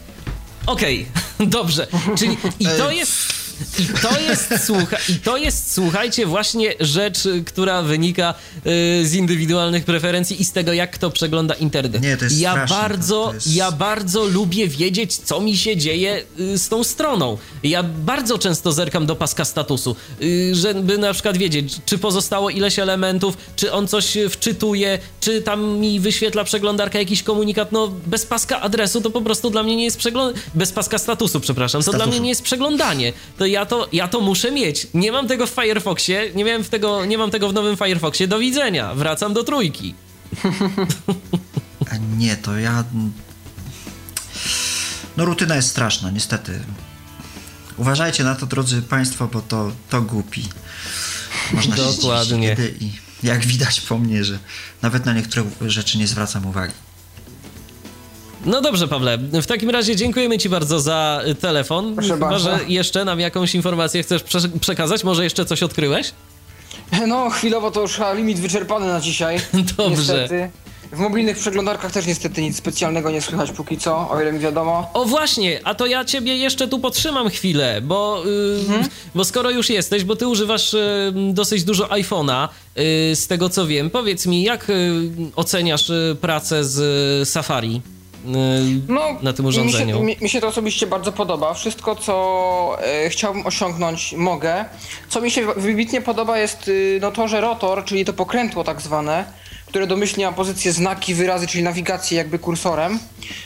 Okej, 0.66 1.06
okay, 1.36 1.46
dobrze. 1.58 1.86
Czyli 2.18 2.36
i 2.58 2.66
to 2.66 2.90
jest 2.90 3.45
i 3.78 3.86
to 4.02 4.20
jest, 4.20 4.66
słucha, 4.66 4.96
i 5.08 5.14
to 5.14 5.36
jest, 5.36 5.72
słuchajcie, 5.72 6.26
właśnie 6.26 6.74
rzecz, 6.80 7.18
która 7.46 7.82
wynika 7.82 8.34
y, 8.56 9.06
z 9.06 9.14
indywidualnych 9.14 9.84
preferencji 9.84 10.42
i 10.42 10.44
z 10.44 10.52
tego, 10.52 10.72
jak 10.72 10.90
kto 10.90 11.10
przegląda 11.10 11.54
internet. 11.54 12.02
Nie, 12.02 12.16
to 12.16 12.24
jest 12.24 12.38
ja 12.38 12.52
straszne, 12.52 12.76
bardzo, 12.76 13.26
to 13.26 13.34
jest... 13.34 13.54
ja 13.54 13.72
bardzo 13.72 14.24
lubię 14.24 14.68
wiedzieć, 14.68 15.16
co 15.16 15.40
mi 15.40 15.56
się 15.56 15.76
dzieje 15.76 16.22
y, 16.40 16.58
z 16.58 16.68
tą 16.68 16.84
stroną. 16.84 17.38
Ja 17.62 17.82
bardzo 17.82 18.38
często 18.38 18.72
zerkam 18.72 19.06
do 19.06 19.16
paska 19.16 19.44
statusu, 19.44 19.96
y, 20.22 20.54
żeby 20.54 20.98
na 20.98 21.12
przykład 21.12 21.36
wiedzieć, 21.36 21.76
czy 21.86 21.98
pozostało 21.98 22.50
ileś 22.50 22.78
elementów, 22.78 23.36
czy 23.56 23.72
on 23.72 23.88
coś 23.88 24.18
wczytuje, 24.30 24.98
czy 25.20 25.42
tam 25.42 25.78
mi 25.78 26.00
wyświetla 26.00 26.44
przeglądarka 26.44 26.98
jakiś 26.98 27.22
komunikat. 27.22 27.72
No, 27.72 27.88
bez 28.06 28.26
paska 28.26 28.60
adresu 28.60 29.00
to 29.00 29.10
po 29.10 29.20
prostu 29.20 29.50
dla 29.50 29.62
mnie 29.62 29.76
nie 29.76 29.84
jest 29.84 29.98
przeglądanie. 29.98 30.44
Bez 30.54 30.72
paska 30.72 30.98
statusu, 30.98 31.40
przepraszam, 31.40 31.78
to 31.78 31.82
statusu. 31.82 32.04
dla 32.04 32.06
mnie 32.06 32.20
nie 32.20 32.28
jest 32.28 32.42
przeglądanie. 32.42 33.12
To 33.38 33.45
ja 33.46 33.66
to, 33.66 33.88
ja 33.92 34.08
to 34.08 34.20
muszę 34.20 34.52
mieć. 34.52 34.86
Nie 34.94 35.12
mam 35.12 35.28
tego 35.28 35.46
w 35.46 35.50
Firefoxie, 35.50 36.30
nie, 36.34 36.44
miałem 36.44 36.64
w 36.64 36.68
tego, 36.68 37.04
nie 37.04 37.18
mam 37.18 37.30
tego 37.30 37.48
w 37.48 37.54
nowym 37.54 37.76
Firefoxie. 37.76 38.28
Do 38.28 38.38
widzenia. 38.38 38.94
Wracam 38.94 39.34
do 39.34 39.44
trójki. 39.44 39.94
Nie, 42.18 42.36
to 42.36 42.58
ja... 42.58 42.84
No 45.16 45.24
rutyna 45.24 45.56
jest 45.56 45.68
straszna, 45.68 46.10
niestety. 46.10 46.60
Uważajcie 47.76 48.24
na 48.24 48.34
to, 48.34 48.46
drodzy 48.46 48.82
Państwo, 48.82 49.26
bo 49.26 49.40
to, 49.40 49.72
to 49.90 50.02
głupi. 50.02 50.48
Można 51.52 51.76
Dokładnie. 51.76 52.56
się 52.56 52.68
i 52.68 52.92
jak 53.22 53.46
widać 53.46 53.80
po 53.80 53.98
mnie, 53.98 54.24
że 54.24 54.38
nawet 54.82 55.04
na 55.04 55.12
niektóre 55.12 55.44
rzeczy 55.60 55.98
nie 55.98 56.06
zwracam 56.06 56.46
uwagi. 56.46 56.74
No 58.46 58.60
dobrze, 58.60 58.88
Pawle. 58.88 59.18
W 59.18 59.46
takim 59.46 59.70
razie 59.70 59.96
dziękujemy 59.96 60.38
Ci 60.38 60.48
bardzo 60.48 60.80
za 60.80 61.22
telefon. 61.40 61.94
Proszę 61.94 62.14
Chyba, 62.14 62.30
bardzo. 62.30 62.50
że 62.50 62.58
jeszcze 62.68 63.04
nam 63.04 63.20
jakąś 63.20 63.54
informację 63.54 64.02
chcesz 64.02 64.22
prze 64.22 64.40
przekazać. 64.60 65.04
Może 65.04 65.24
jeszcze 65.24 65.44
coś 65.44 65.62
odkryłeś? 65.62 66.12
No, 67.06 67.30
chwilowo 67.30 67.70
to 67.70 67.80
już 67.80 68.00
limit 68.14 68.38
wyczerpany 68.38 68.86
na 68.86 69.00
dzisiaj. 69.00 69.36
Dobrze. 69.76 69.90
Niestety. 69.90 70.50
W 70.92 70.98
mobilnych 70.98 71.38
przeglądarkach 71.38 71.92
też 71.92 72.06
niestety 72.06 72.42
nic 72.42 72.56
specjalnego 72.56 73.10
nie 73.10 73.22
słychać 73.22 73.50
póki 73.50 73.78
co, 73.78 74.10
o 74.10 74.20
ile 74.22 74.32
mi 74.32 74.38
wiadomo. 74.38 74.90
O 74.94 75.04
właśnie, 75.04 75.60
a 75.64 75.74
to 75.74 75.86
ja 75.86 76.04
ciebie 76.04 76.36
jeszcze 76.36 76.68
tu 76.68 76.78
podtrzymam 76.78 77.28
chwilę, 77.30 77.80
bo, 77.82 78.22
yy, 78.24 78.60
mhm. 78.60 78.88
bo 79.14 79.24
skoro 79.24 79.50
już 79.50 79.70
jesteś, 79.70 80.04
bo 80.04 80.16
ty 80.16 80.28
używasz 80.28 80.72
yy, 80.72 81.32
dosyć 81.32 81.64
dużo 81.64 81.84
iPhone'a, 81.86 82.48
yy, 82.76 82.82
z 83.16 83.26
tego 83.26 83.48
co 83.48 83.66
wiem, 83.66 83.90
powiedz 83.90 84.26
mi, 84.26 84.42
jak 84.42 84.66
oceniasz 85.36 85.92
pracę 86.20 86.64
z 86.64 87.28
Safari? 87.28 87.80
No, 88.88 89.00
na 89.22 89.32
tym 89.32 89.46
urządzeniu. 89.46 90.02
Mi 90.02 90.12
się, 90.12 90.16
mi, 90.18 90.22
mi 90.22 90.28
się, 90.28 90.40
to 90.40 90.48
osobiście 90.48 90.86
bardzo 90.86 91.12
podoba. 91.12 91.54
Wszystko, 91.54 91.96
co 91.96 92.78
e, 92.80 93.08
chciałbym 93.08 93.46
osiągnąć, 93.46 94.12
mogę. 94.12 94.64
Co 95.08 95.20
mi 95.20 95.30
się 95.30 95.46
wybitnie 95.56 96.00
podoba 96.00 96.38
jest 96.38 96.68
y, 96.68 96.98
no, 97.02 97.12
to, 97.12 97.28
że 97.28 97.40
rotor, 97.40 97.84
czyli 97.84 98.04
to 98.04 98.12
pokrętło 98.12 98.64
tak 98.64 98.80
zwane, 98.80 99.24
które 99.66 99.86
domyślnie 99.86 100.26
ma 100.26 100.32
pozycję 100.32 100.72
znaki, 100.72 101.14
wyrazy, 101.14 101.46
czyli 101.46 101.64
nawigację 101.64 102.18
jakby 102.18 102.38
kursorem, 102.38 102.98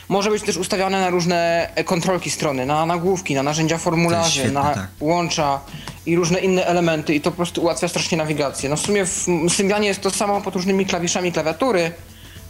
może 0.09 0.29
być 0.29 0.43
też 0.43 0.57
ustawiane 0.57 1.01
na 1.01 1.09
różne 1.09 1.69
e, 1.75 1.83
kontrolki 1.83 2.29
strony, 2.29 2.65
na 2.65 2.85
nagłówki, 2.85 3.35
na 3.35 3.43
narzędzia 3.43 3.77
formularzy, 3.77 4.31
świetne, 4.31 4.53
na 4.53 4.73
tak. 4.73 4.87
łącza 4.99 5.59
i 6.05 6.15
różne 6.15 6.39
inne 6.39 6.65
elementy 6.65 7.15
i 7.15 7.21
to 7.21 7.31
po 7.31 7.37
prostu 7.37 7.61
ułatwia 7.61 7.87
strasznie 7.87 8.17
nawigację. 8.17 8.69
No 8.69 8.75
w 8.75 8.79
sumie 8.79 9.05
w 9.05 9.49
Symbianie 9.49 9.87
jest 9.87 10.01
to 10.01 10.11
samo 10.11 10.41
pod 10.41 10.55
różnymi 10.55 10.85
klawiszami 10.85 11.31
klawiatury, 11.31 11.91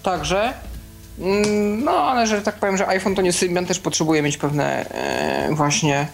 także 0.03 0.53
no, 1.83 1.91
ale 1.91 2.27
że 2.27 2.41
tak 2.41 2.55
powiem, 2.55 2.77
że 2.77 2.87
iPhone 2.87 3.15
to 3.15 3.21
nie 3.21 3.33
Symbian, 3.33 3.65
też 3.65 3.79
potrzebuje 3.79 4.21
mieć 4.21 4.37
pewne 4.37 4.89
e, 4.89 5.55
właśnie 5.55 6.07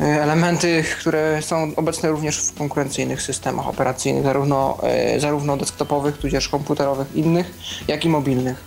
e, 0.00 0.04
elementy, 0.04 0.84
które 1.00 1.42
są 1.42 1.72
obecne 1.76 2.08
również 2.08 2.38
w 2.38 2.54
konkurencyjnych 2.54 3.22
systemach 3.22 3.68
operacyjnych, 3.68 4.24
zarówno, 4.24 4.78
e, 4.82 5.20
zarówno 5.20 5.56
desktopowych, 5.56 6.18
tudzież 6.18 6.48
komputerowych 6.48 7.14
innych, 7.14 7.50
jak 7.88 8.04
i 8.04 8.08
mobilnych. 8.08 8.64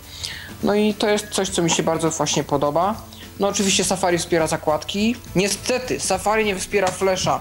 No 0.62 0.74
i 0.74 0.94
to 0.94 1.08
jest 1.08 1.28
coś, 1.28 1.48
co 1.48 1.62
mi 1.62 1.70
się 1.70 1.82
bardzo 1.82 2.10
właśnie 2.10 2.44
podoba. 2.44 2.94
No 3.40 3.48
oczywiście 3.48 3.84
Safari 3.84 4.18
wspiera 4.18 4.46
zakładki. 4.46 5.16
Niestety 5.36 6.00
Safari 6.00 6.44
nie 6.44 6.56
wspiera 6.56 6.88
Flasha, 6.88 7.40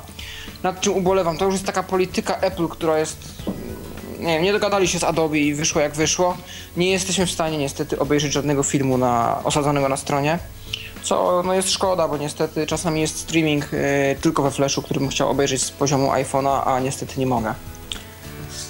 nad 0.63 0.81
czym 0.81 0.93
ubolewam. 0.93 1.37
To 1.37 1.45
już 1.45 1.53
jest 1.53 1.65
taka 1.65 1.83
polityka 1.83 2.37
Apple, 2.37 2.67
która 2.67 2.99
jest 2.99 3.17
nie 4.23 4.33
wiem, 4.33 4.43
nie 4.43 4.51
dogadali 4.51 4.87
się 4.87 4.99
z 4.99 5.03
Adobe 5.03 5.37
i 5.37 5.53
wyszło 5.53 5.81
jak 5.81 5.93
wyszło. 5.93 6.37
Nie 6.77 6.91
jesteśmy 6.91 7.25
w 7.25 7.31
stanie 7.31 7.57
niestety 7.57 7.99
obejrzeć 7.99 8.33
żadnego 8.33 8.63
filmu 8.63 8.97
na, 8.97 9.41
osadzonego 9.43 9.89
na 9.89 9.97
stronie. 9.97 10.39
Co 11.03 11.43
no 11.45 11.53
jest 11.53 11.71
szkoda, 11.71 12.07
bo 12.07 12.17
niestety 12.17 12.67
czasami 12.67 13.01
jest 13.01 13.19
streaming 13.19 13.73
y, 13.73 13.77
tylko 14.21 14.43
we 14.43 14.51
Flashu, 14.51 14.81
który 14.81 14.99
bym 14.99 15.09
chciał 15.09 15.29
obejrzeć 15.29 15.61
z 15.61 15.71
poziomu 15.71 16.11
iPhone'a, 16.11 16.61
a 16.65 16.79
niestety 16.79 17.19
nie 17.19 17.25
mogę. 17.25 17.53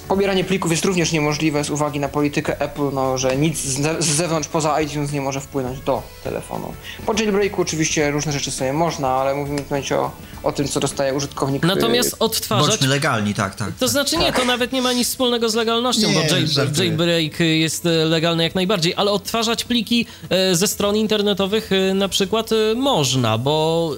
Pobieranie 0.08 0.44
plików 0.44 0.70
jest 0.70 0.84
również 0.84 1.12
niemożliwe 1.12 1.64
z 1.64 1.70
uwagi 1.70 2.00
na 2.00 2.08
politykę 2.08 2.60
Apple, 2.60 2.90
no, 2.92 3.18
że 3.18 3.36
nic 3.36 3.58
z, 3.58 4.04
zewnątrz 4.04 4.48
poza 4.48 4.80
iTunes 4.80 5.12
nie 5.12 5.20
może 5.20 5.40
wpłynąć 5.40 5.80
do 5.80 6.02
telefonu. 6.24 6.72
Po 7.06 7.14
jailbreaku 7.18 7.62
oczywiście 7.62 8.10
różne 8.10 8.32
rzeczy 8.32 8.50
sobie 8.50 8.72
można, 8.72 9.08
ale 9.08 9.34
mówimy 9.34 9.60
tutaj 9.60 9.82
o, 9.92 10.10
o 10.42 10.52
tym, 10.52 10.68
co 10.68 10.80
dostaje 10.80 11.14
użytkownik. 11.14 11.62
Natomiast 11.62 12.16
odtwarzać... 12.18 12.68
Bądźmy 12.68 12.88
legalni, 12.88 13.34
tak, 13.34 13.54
tak. 13.54 13.68
To 13.68 13.80
tak. 13.80 13.88
znaczy 13.88 14.16
nie, 14.16 14.32
to 14.32 14.44
nawet 14.44 14.72
nie 14.72 14.82
ma 14.82 14.92
nic 14.92 15.08
wspólnego 15.08 15.48
z 15.48 15.54
legalnością, 15.54 16.08
nie, 16.08 16.14
bo 16.14 16.20
jail, 16.20 16.48
jailbreak 16.78 17.40
jest 17.40 17.86
e, 17.86 17.88
legalny 17.88 18.42
jak 18.42 18.54
najbardziej, 18.54 18.94
ale 18.96 19.10
odtwarzać 19.10 19.64
pliki 19.64 20.06
e, 20.30 20.56
ze 20.56 20.68
stron 20.68 20.96
internetowych 20.96 21.70
e, 21.72 21.94
na 21.94 22.08
przykład 22.08 22.50
można, 22.76 23.38
bo 23.38 23.90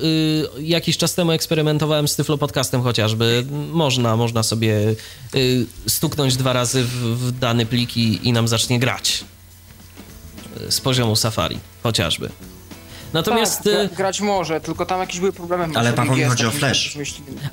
jakiś 0.60 0.96
czas 0.96 1.14
temu 1.14 1.32
eksperymentowałem 1.32 2.08
z 2.08 2.16
Tyflo 2.16 2.38
Podcastem 2.38 2.82
chociażby. 2.82 3.44
Można, 3.72 4.16
można 4.16 4.42
sobie 4.42 4.94
stuknąć 5.96 6.36
dwa 6.36 6.52
razy 6.52 6.84
w, 6.84 6.90
w 6.90 7.32
dany 7.32 7.66
plik 7.66 7.96
i, 7.96 8.28
i 8.28 8.32
nam 8.32 8.48
zacznie 8.48 8.78
grać 8.78 9.24
z 10.68 10.80
poziomu 10.80 11.16
Safari 11.16 11.58
chociażby. 11.82 12.30
Natomiast... 13.12 13.62
Tak, 13.62 13.72
gra, 13.72 13.96
grać 13.96 14.20
może, 14.20 14.60
tylko 14.60 14.86
tam 14.86 15.00
jakieś 15.00 15.20
były 15.20 15.32
problemy. 15.32 15.68
Ale 15.74 15.92
Paweł 15.92 16.28
chodzi 16.28 16.46
o 16.46 16.50
Flash. 16.50 16.98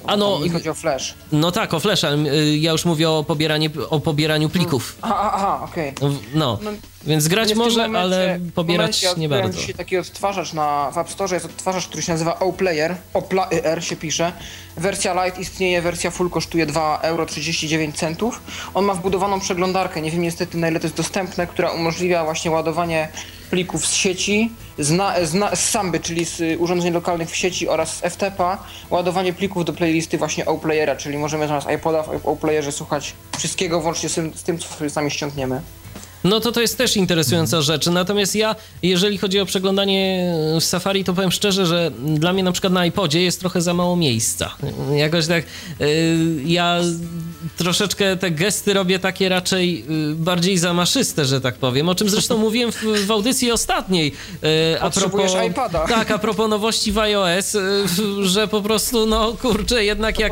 A 0.07 0.17
no, 0.17 0.39
chodzi 0.53 0.69
o 0.69 0.73
Flash. 0.73 1.13
No 1.31 1.51
tak, 1.51 1.73
o 1.73 1.79
Flash, 1.79 2.03
ale 2.03 2.17
y, 2.17 2.57
ja 2.57 2.71
już 2.71 2.85
mówię 2.85 3.09
o, 3.09 3.23
pobieranie, 3.23 3.69
o 3.89 3.99
pobieraniu 3.99 4.49
plików. 4.49 4.97
Aha, 5.01 5.31
aha 5.33 5.61
okej. 5.63 5.95
Okay. 5.95 6.09
No, 6.33 6.59
no, 6.61 6.71
więc 7.07 7.27
grać 7.27 7.55
może, 7.55 7.87
momencie, 7.87 7.99
ale 7.99 8.39
pobierać 8.55 9.17
nie 9.17 9.29
bardzo. 9.29 9.59
dzisiaj 9.59 9.75
taki 9.75 9.97
odtwarzacz 9.97 10.53
na, 10.53 10.91
w 10.91 10.97
App 10.97 11.09
Store, 11.09 11.35
jest 11.35 11.45
odtwarzacz, 11.45 11.87
który 11.87 12.03
się 12.03 12.11
nazywa 12.11 12.39
OPlayer, 12.39 12.95
OPlayer 13.13 13.83
się 13.83 13.95
pisze. 13.95 14.31
Wersja 14.77 15.25
Lite 15.25 15.41
istnieje, 15.41 15.81
wersja 15.81 16.11
Full 16.11 16.29
kosztuje 16.29 16.67
2,39 16.67 18.05
euro. 18.05 18.37
On 18.73 18.85
ma 18.85 18.93
wbudowaną 18.93 19.39
przeglądarkę, 19.39 20.01
nie 20.01 20.11
wiem 20.11 20.21
niestety 20.21 20.57
na 20.57 20.69
ile 20.69 20.79
to 20.79 20.85
jest 20.85 20.97
dostępne, 20.97 21.47
która 21.47 21.71
umożliwia 21.71 22.23
właśnie 22.23 22.51
ładowanie 22.51 23.07
plików 23.49 23.87
z 23.87 23.93
sieci, 23.93 24.51
z, 24.79 24.91
na, 24.91 25.25
z, 25.25 25.33
na, 25.33 25.55
z 25.55 25.69
Samby, 25.69 25.99
czyli 25.99 26.25
z 26.25 26.59
urządzeń 26.59 26.93
lokalnych 26.93 27.29
w 27.29 27.35
sieci 27.35 27.67
oraz 27.69 27.95
z 27.97 27.99
FTP-a, 27.99 28.57
ładowanie 28.89 29.33
plików 29.33 29.65
do 29.65 29.73
playlisty 29.73 30.17
właśnie 30.17 30.45
OPlayera, 30.45 30.95
czyli 30.95 31.17
możemy 31.17 31.47
zamiast 31.47 31.67
iPoda 31.69 32.03
w 32.03 32.25
OPlayerze 32.25 32.71
słuchać 32.71 33.13
wszystkiego 33.37 33.81
włącznie 33.81 34.09
z 34.09 34.13
tym, 34.13 34.33
z 34.35 34.43
tym 34.43 34.57
co 34.57 34.67
sobie 34.67 34.89
sami 34.89 35.11
ściągniemy. 35.11 35.61
No 36.23 36.39
to 36.39 36.51
to 36.51 36.61
jest 36.61 36.77
też 36.77 36.97
interesująca 36.97 37.61
rzecz. 37.61 37.87
Natomiast 37.87 38.35
ja, 38.35 38.55
jeżeli 38.83 39.17
chodzi 39.17 39.39
o 39.39 39.45
przeglądanie 39.45 40.33
w 40.59 40.63
Safari, 40.63 41.03
to 41.03 41.13
powiem 41.13 41.31
szczerze, 41.31 41.65
że 41.65 41.91
dla 41.99 42.33
mnie 42.33 42.43
na 42.43 42.51
przykład 42.51 42.73
na 42.73 42.85
iPodzie 42.85 43.21
jest 43.21 43.39
trochę 43.39 43.61
za 43.61 43.73
mało 43.73 43.95
miejsca. 43.95 44.55
Jakoś 44.95 45.27
tak 45.27 45.43
yy, 45.79 45.87
ja 46.45 46.79
troszeczkę 47.57 48.17
te 48.17 48.31
gesty 48.31 48.73
robię 48.73 48.99
takie 48.99 49.29
raczej 49.29 49.85
yy, 50.09 50.15
bardziej 50.15 50.57
zamaszyste, 50.57 51.25
że 51.25 51.41
tak 51.41 51.55
powiem, 51.55 51.89
o 51.89 51.95
czym 51.95 52.09
zresztą 52.09 52.37
mówiłem 52.47 52.71
w, 52.71 52.83
w 53.05 53.11
audycji 53.11 53.51
ostatniej. 53.51 54.11
Yy, 54.41 54.81
a 54.81 54.89
propos, 54.89 55.31
iPada. 55.49 55.87
Tak, 55.93 56.11
a 56.11 56.17
propos 56.17 56.49
nowości 56.49 56.91
w 56.91 56.97
iOS, 56.97 57.57
że 58.21 58.47
po 58.47 58.61
prostu, 58.61 59.05
no 59.05 59.33
kurczę, 59.41 59.85
jednak 59.85 60.19
jak, 60.19 60.31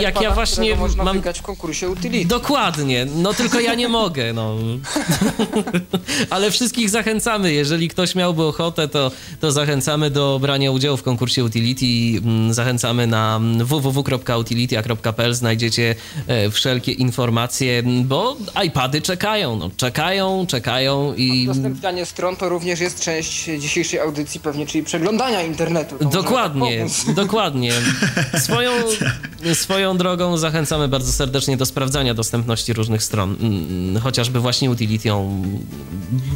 jak 0.00 0.14
iPada, 0.14 0.22
ja 0.22 0.30
właśnie 0.30 0.76
można 0.76 1.04
mam... 1.04 1.22
w 1.22 1.42
konkursie 1.42 1.88
utility. 1.88 2.28
Dokładnie, 2.28 3.06
no 3.14 3.34
tylko 3.34 3.60
ja 3.60 3.74
nie 3.74 3.88
mogę, 4.02 4.32
no. 4.32 4.56
Ale 6.30 6.50
wszystkich 6.50 6.90
zachęcamy. 6.90 7.52
Jeżeli 7.52 7.88
ktoś 7.88 8.14
miałby 8.14 8.42
ochotę, 8.42 8.88
to, 8.88 9.10
to 9.40 9.52
zachęcamy 9.52 10.10
do 10.10 10.38
brania 10.42 10.70
udziału 10.70 10.96
w 10.96 11.02
konkursie 11.02 11.44
Utility. 11.44 12.20
Mm, 12.26 12.54
zachęcamy 12.54 13.06
na 13.06 13.40
www.utilitya.pl. 13.64 15.34
Znajdziecie 15.34 15.94
e, 16.26 16.50
wszelkie 16.50 16.92
informacje, 16.92 17.82
bo 18.04 18.36
iPady 18.66 19.00
czekają. 19.00 19.56
No, 19.56 19.70
czekają, 19.76 20.46
czekają 20.48 21.14
i. 21.14 21.48
Udostępnianie 21.48 22.06
stron 22.06 22.36
to 22.36 22.48
również 22.48 22.80
jest 22.80 23.00
część 23.00 23.44
dzisiejszej 23.58 24.00
audycji, 24.00 24.40
pewnie, 24.40 24.66
czyli 24.66 24.84
przeglądania 24.84 25.42
internetu. 25.42 25.98
To 25.98 26.04
dokładnie, 26.04 26.86
tak 27.06 27.14
dokładnie. 27.24 27.72
Swoją, 28.38 28.70
swoją 29.64 29.96
drogą 29.96 30.36
zachęcamy 30.36 30.88
bardzo 30.88 31.12
serdecznie 31.12 31.56
do 31.56 31.66
sprawdzania 31.66 32.14
dostępności 32.14 32.72
różnych 32.72 33.02
stron, 33.02 33.36
mm, 33.40 34.00
chociażby 34.02 34.40
właśnie 34.40 34.70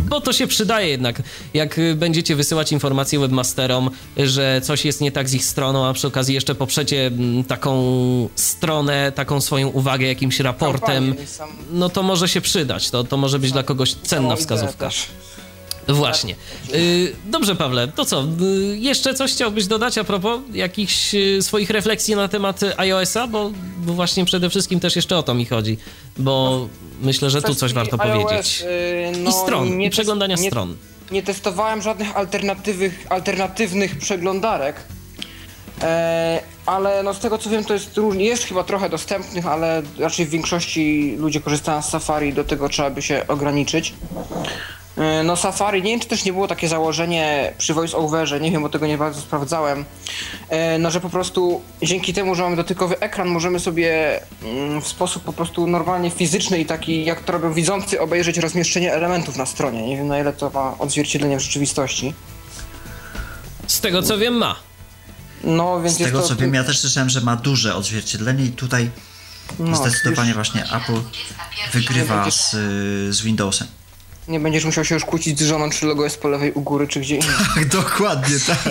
Bo 0.08 0.20
to 0.20 0.32
się 0.32 0.46
przydaje 0.46 0.88
jednak. 0.88 1.22
Jak 1.54 1.80
będziecie 1.94 2.36
wysyłać 2.36 2.72
informacje 2.72 3.18
webmasterom, 3.18 3.90
że 4.16 4.60
coś 4.64 4.84
jest 4.84 5.00
nie 5.00 5.12
tak 5.12 5.28
z 5.28 5.34
ich 5.34 5.44
stroną, 5.44 5.86
a 5.86 5.92
przy 5.92 6.06
okazji 6.06 6.34
jeszcze 6.34 6.54
poprzecie 6.54 7.06
mm, 7.06 7.44
taką 7.44 8.28
stronę, 8.34 9.12
taką 9.12 9.40
swoją 9.40 9.68
uwagę 9.68 10.06
jakimś 10.06 10.40
raportem, 10.40 11.14
no 11.72 11.88
to 11.88 12.02
może 12.02 12.28
się 12.28 12.40
przydać. 12.40 12.90
To, 12.90 13.04
to 13.04 13.16
może 13.16 13.38
być 13.38 13.52
dla 13.52 13.62
kogoś 13.62 13.94
cenna 13.94 14.36
wskazówka. 14.36 14.90
Właśnie. 15.88 16.34
Y, 16.74 17.16
dobrze, 17.24 17.56
Pawle, 17.56 17.88
to 17.88 18.04
co? 18.04 18.22
Y, 18.22 18.76
jeszcze 18.78 19.14
coś 19.14 19.32
chciałbyś 19.32 19.66
dodać 19.66 19.98
a 19.98 20.04
propos 20.04 20.40
jakichś 20.52 21.14
y, 21.14 21.42
swoich 21.42 21.70
refleksji 21.70 22.16
na 22.16 22.28
temat 22.28 22.60
iOS-a? 22.76 23.26
Bo, 23.26 23.50
bo 23.78 23.92
właśnie 23.92 24.24
przede 24.24 24.50
wszystkim 24.50 24.80
też 24.80 24.96
jeszcze 24.96 25.16
o 25.16 25.22
to 25.22 25.34
mi 25.34 25.46
chodzi, 25.46 25.78
bo 26.18 26.68
myślę, 27.00 27.30
że 27.30 27.42
tu 27.42 27.54
coś 27.54 27.72
warto 27.72 28.00
iOS, 28.00 28.22
powiedzieć. 28.24 28.64
no, 29.18 29.30
I 29.30 29.32
stron, 29.32 29.80
i 29.82 29.90
przeglądania 29.90 30.36
nie, 30.36 30.50
stron. 30.50 30.76
Nie 31.10 31.22
testowałem 31.22 31.82
żadnych 31.82 32.16
alternatywnych, 32.16 33.06
alternatywnych 33.08 33.98
przeglądarek, 33.98 34.76
e, 35.82 36.40
ale 36.66 37.02
no 37.02 37.14
z 37.14 37.18
tego 37.18 37.38
co 37.38 37.50
wiem 37.50 37.64
to 37.64 37.74
jest 37.74 37.96
różnie, 37.96 38.24
jest 38.24 38.44
chyba 38.44 38.64
trochę 38.64 38.88
dostępnych, 38.88 39.46
ale 39.46 39.82
raczej 39.98 40.26
w 40.26 40.30
większości 40.30 41.16
ludzie 41.18 41.40
korzystają 41.40 41.82
z 41.82 41.88
Safari, 41.88 42.32
do 42.32 42.44
tego 42.44 42.68
trzeba 42.68 42.90
by 42.90 43.02
się 43.02 43.24
ograniczyć. 43.28 43.94
E, 44.96 45.22
no 45.22 45.36
Safari, 45.36 45.82
nie 45.82 45.90
wiem 45.90 46.00
czy 46.00 46.08
też 46.08 46.24
nie 46.24 46.32
było 46.32 46.48
takie 46.48 46.68
założenie 46.68 47.52
przy 47.58 47.74
VoiceOverze, 47.74 48.40
nie 48.40 48.50
wiem, 48.50 48.62
bo 48.62 48.68
tego 48.68 48.86
nie 48.86 48.98
bardzo 48.98 49.20
sprawdzałem, 49.20 49.84
e, 50.48 50.78
no 50.78 50.90
że 50.90 51.00
po 51.00 51.10
prostu 51.10 51.62
dzięki 51.82 52.14
temu, 52.14 52.34
że 52.34 52.42
mamy 52.42 52.56
dotykowy 52.56 52.98
ekran, 53.00 53.28
możemy 53.28 53.60
sobie 53.60 54.20
mm, 54.42 54.82
w 54.82 54.88
sposób 54.88 55.22
po 55.22 55.32
prostu 55.32 55.66
normalnie 55.66 56.10
fizyczny 56.10 56.58
i 56.58 56.66
taki, 56.66 57.04
jak 57.04 57.20
to 57.20 57.32
robią 57.32 57.52
widzący, 57.52 58.00
obejrzeć 58.00 58.38
rozmieszczenie 58.38 58.92
elementów 58.92 59.36
na 59.36 59.46
stronie. 59.46 59.88
Nie 59.88 59.96
wiem 59.96 60.08
na 60.08 60.20
ile 60.20 60.32
to 60.32 60.50
ma 60.50 60.78
odzwierciedlenie 60.78 61.38
w 61.38 61.42
rzeczywistości. 61.42 62.14
Z 63.66 63.80
tego 63.80 64.02
co 64.02 64.18
wiem 64.18 64.34
ma. 64.34 64.56
No, 65.44 65.80
więc 65.80 65.94
Z 65.94 65.98
tego 65.98 66.20
to, 66.20 66.28
co 66.28 66.36
wiem, 66.36 66.54
ja 66.54 66.64
też 66.64 66.78
słyszałem, 66.78 67.10
że 67.10 67.20
ma 67.20 67.36
duże 67.36 67.74
odzwierciedlenie 67.74 68.44
i 68.44 68.50
tutaj 68.50 68.90
no, 69.58 69.76
zdecydowanie 69.76 70.28
już 70.28 70.34
właśnie 70.34 70.64
Apple 70.64 71.00
wygrywa 71.72 72.30
z, 72.30 72.50
z 73.14 73.22
Windowsem. 73.22 73.68
Nie 74.28 74.40
będziesz 74.40 74.64
musiał 74.64 74.84
się 74.84 74.94
już 74.94 75.04
kłócić 75.04 75.38
z 75.38 75.42
żoną, 75.46 75.70
czy 75.70 75.86
logo 75.86 76.04
jest 76.04 76.20
po 76.20 76.28
lewej 76.28 76.52
u 76.52 76.60
góry, 76.62 76.88
czy 76.88 77.00
gdzie 77.00 77.14
indziej. 77.14 77.30
Tak, 77.54 77.68
dokładnie 77.68 78.36
tak. 78.46 78.68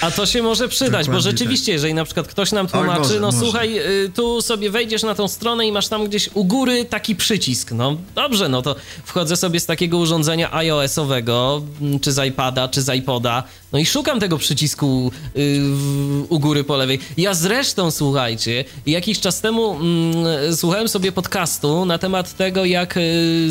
A 0.00 0.10
to 0.10 0.26
się 0.26 0.42
może 0.42 0.68
przydać, 0.68 1.06
Dokładnie 1.06 1.12
bo 1.12 1.20
rzeczywiście, 1.20 1.72
jeżeli 1.72 1.94
na 1.94 2.04
przykład 2.04 2.28
ktoś 2.28 2.52
nam 2.52 2.66
tłumaczy, 2.68 2.98
może, 2.98 3.20
no 3.20 3.26
może. 3.26 3.38
słuchaj, 3.38 3.78
y, 3.78 4.10
tu 4.14 4.42
sobie 4.42 4.70
wejdziesz 4.70 5.02
na 5.02 5.14
tą 5.14 5.28
stronę 5.28 5.66
i 5.66 5.72
masz 5.72 5.88
tam 5.88 6.06
gdzieś 6.06 6.30
u 6.34 6.44
góry 6.44 6.84
taki 6.84 7.16
przycisk. 7.16 7.72
No 7.72 7.96
dobrze, 8.14 8.48
no 8.48 8.62
to 8.62 8.76
wchodzę 9.04 9.36
sobie 9.36 9.60
z 9.60 9.66
takiego 9.66 9.98
urządzenia 9.98 10.54
iOS-owego, 10.54 11.62
mm, 11.80 12.00
czy 12.00 12.12
z 12.12 12.24
iPada, 12.28 12.68
czy 12.68 12.82
z 12.82 12.94
iPoda, 12.94 13.42
no 13.72 13.78
i 13.78 13.86
szukam 13.86 14.20
tego 14.20 14.38
przycisku 14.38 15.10
y, 15.36 15.60
w, 15.60 16.26
u 16.28 16.38
góry 16.38 16.64
po 16.64 16.76
lewej. 16.76 16.98
Ja 17.16 17.34
zresztą, 17.34 17.90
słuchajcie, 17.90 18.64
jakiś 18.86 19.20
czas 19.20 19.40
temu 19.40 19.76
mm, 19.76 20.56
słuchałem 20.56 20.88
sobie 20.88 21.12
podcastu 21.12 21.84
na 21.84 21.98
temat 21.98 22.36
tego, 22.36 22.64
jak 22.64 22.96
y, 22.96 23.50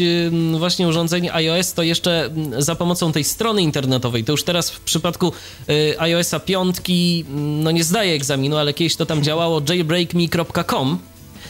y, 0.00 0.58
właśnie 0.58 0.88
urządzenie 0.88 1.34
iOS, 1.34 1.72
to 1.72 1.82
jeszcze 1.82 2.24
mm, 2.24 2.62
za 2.62 2.74
pomocą 2.74 3.12
tej 3.12 3.24
strony 3.24 3.62
internetowej. 3.62 4.24
To 4.24 4.32
już 4.32 4.44
teraz 4.44 4.70
w 4.70 4.80
przypadku 4.80 5.32
y, 5.68 6.00
iOS-a 6.00 6.40
piątki, 6.40 7.24
mm, 7.28 7.62
no 7.62 7.70
nie 7.70 7.84
zdaje 7.84 8.14
egzaminu, 8.14 8.56
ale 8.56 8.74
kiedyś 8.74 8.96
to 8.96 9.06
tam 9.06 9.22
działało 9.22 9.62
jailbreakme.com. 9.68 10.98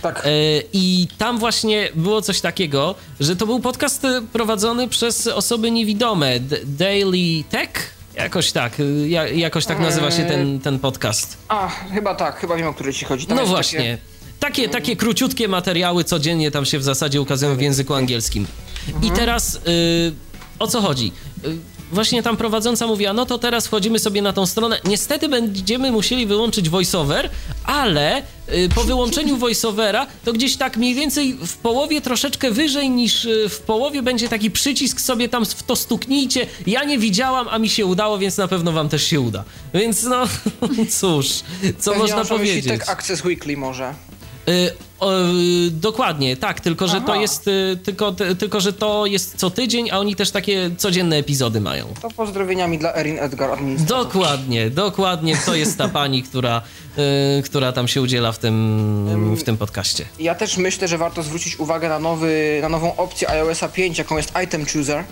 Tak. 0.03 0.27
E, 0.27 0.31
I 0.73 1.09
tam 1.19 1.39
właśnie 1.39 1.89
było 1.95 2.23
coś 2.23 2.41
takiego, 2.41 2.95
że 3.21 3.37
to 3.37 3.47
był 3.47 3.61
podcast 3.61 4.05
e, 4.05 4.23
prowadzony 4.33 4.89
przez 4.89 5.27
osoby 5.27 5.71
niewidome. 5.71 6.41
Daily 6.65 7.45
Tech? 7.51 7.99
Jakoś 8.15 8.53
tak, 8.53 8.73
ja, 9.07 9.29
jakoś 9.29 9.67
tak 9.67 9.81
nazywa 9.81 10.11
się 10.11 10.25
ten, 10.25 10.61
ten 10.61 10.79
podcast. 10.79 11.37
A, 11.49 11.69
chyba 11.69 12.15
tak, 12.15 12.41
chyba 12.41 12.57
wiem 12.57 12.67
o 12.67 12.75
który 12.75 12.95
ci 12.95 13.05
chodzi. 13.05 13.27
Tam 13.27 13.37
No 13.37 13.47
właśnie. 13.47 13.99
Takie, 14.41 14.69
takie 14.69 14.97
króciutkie 14.97 15.49
materiały 15.49 16.05
codziennie 16.05 16.51
tam 16.51 16.65
się 16.65 16.79
w 16.79 16.83
zasadzie 16.83 17.21
ukazują 17.21 17.57
w 17.57 17.61
języku 17.61 17.95
angielskim. 17.95 18.47
I 19.03 19.11
teraz 19.11 19.55
y, 19.55 20.13
o 20.59 20.67
co 20.67 20.81
chodzi? 20.81 21.13
Właśnie 21.93 22.23
tam 22.23 22.37
prowadząca 22.37 22.87
mówiła, 22.87 23.13
no 23.13 23.27
to 23.27 23.39
teraz 23.39 23.67
wchodzimy 23.67 23.99
sobie 23.99 24.23
na 24.23 24.33
tą 24.33 24.47
stronę. 24.47 24.81
Niestety 24.85 25.29
będziemy 25.29 25.91
musieli 25.91 26.27
wyłączyć 26.27 26.69
voiceover, 26.69 27.31
ale 27.65 28.23
y, 28.49 28.69
po 28.75 28.85
wyłączeniu 28.85 29.37
voiceovera 29.37 30.07
to 30.25 30.33
gdzieś 30.33 30.57
tak 30.57 30.77
mniej 30.77 30.95
więcej 30.95 31.39
w 31.47 31.57
połowie 31.57 32.01
troszeczkę 32.01 32.51
wyżej 32.51 32.91
niż 32.91 33.25
y, 33.25 33.49
w 33.49 33.59
połowie 33.59 34.03
będzie 34.03 34.29
taki 34.29 34.51
przycisk 34.51 35.01
sobie 35.01 35.29
tam 35.29 35.47
w 35.47 35.63
to 35.63 35.77
stuknijcie. 35.77 36.47
Ja 36.67 36.85
nie 36.85 36.99
widziałam, 36.99 37.49
a 37.51 37.59
mi 37.59 37.69
się 37.69 37.87
udało, 37.87 38.19
więc 38.19 38.37
na 38.37 38.49
pewno 38.49 38.73
wam 38.73 38.89
też 38.89 39.03
się 39.03 39.21
uda. 39.21 39.45
Więc 39.75 40.03
no 40.03 40.25
cóż, 41.01 41.29
co 41.79 41.91
Pewnie 41.91 42.03
można 42.03 42.17
myśli 42.17 42.37
powiedzieć? 42.37 42.79
Tak 42.79 42.89
Access 42.89 43.25
Weekly 43.25 43.57
może. 43.57 43.95
Y, 44.49 44.88
o, 45.01 45.13
y, 45.13 45.71
dokładnie, 45.71 46.37
tak, 46.37 46.61
tylko 46.61 46.89
że 46.89 47.01
to 47.01 47.13
Aha. 47.13 47.23
jest 47.23 47.49
y, 47.49 47.79
tylko, 47.85 48.13
ty, 48.13 48.37
tylko 48.37 48.61
że 48.61 48.73
to 48.73 49.07
jest 49.07 49.37
co 49.37 49.51
tydzień, 49.51 49.91
a 49.91 49.99
oni 49.99 50.17
też 50.17 50.31
takie 50.31 50.71
codzienne 50.77 51.17
epizody 51.17 51.61
mają. 51.61 51.87
To 52.03 52.11
pozdrowieniami 52.11 52.79
dla 52.79 52.95
Erin 52.95 53.19
Edgar. 53.19 53.59
Dokładnie, 53.79 54.71
dokładnie, 54.71 55.37
to 55.47 55.55
jest 55.55 55.79
ta 55.79 55.89
pani, 55.99 56.23
która, 56.23 56.63
y, 57.39 57.43
która 57.43 57.73
tam 57.73 57.89
się 57.89 58.03
udziela 58.03 58.33
w 58.33 58.39
tym, 58.39 59.35
w 59.37 59.43
tym 59.43 59.57
podcaście. 59.57 60.05
Ja 60.19 60.35
też 60.35 60.57
myślę, 60.57 60.89
że 60.89 60.99
warto 60.99 61.23
zwrócić 61.23 61.59
uwagę 61.59 61.89
na, 61.89 61.99
nowy, 61.99 62.59
na 62.63 62.69
nową 62.69 62.97
opcję 62.97 63.31
iOS 63.31 63.61
5, 63.75 63.99
jaką 63.99 64.17
jest 64.17 64.33
Item 64.45 64.67
Chooser. 64.67 65.05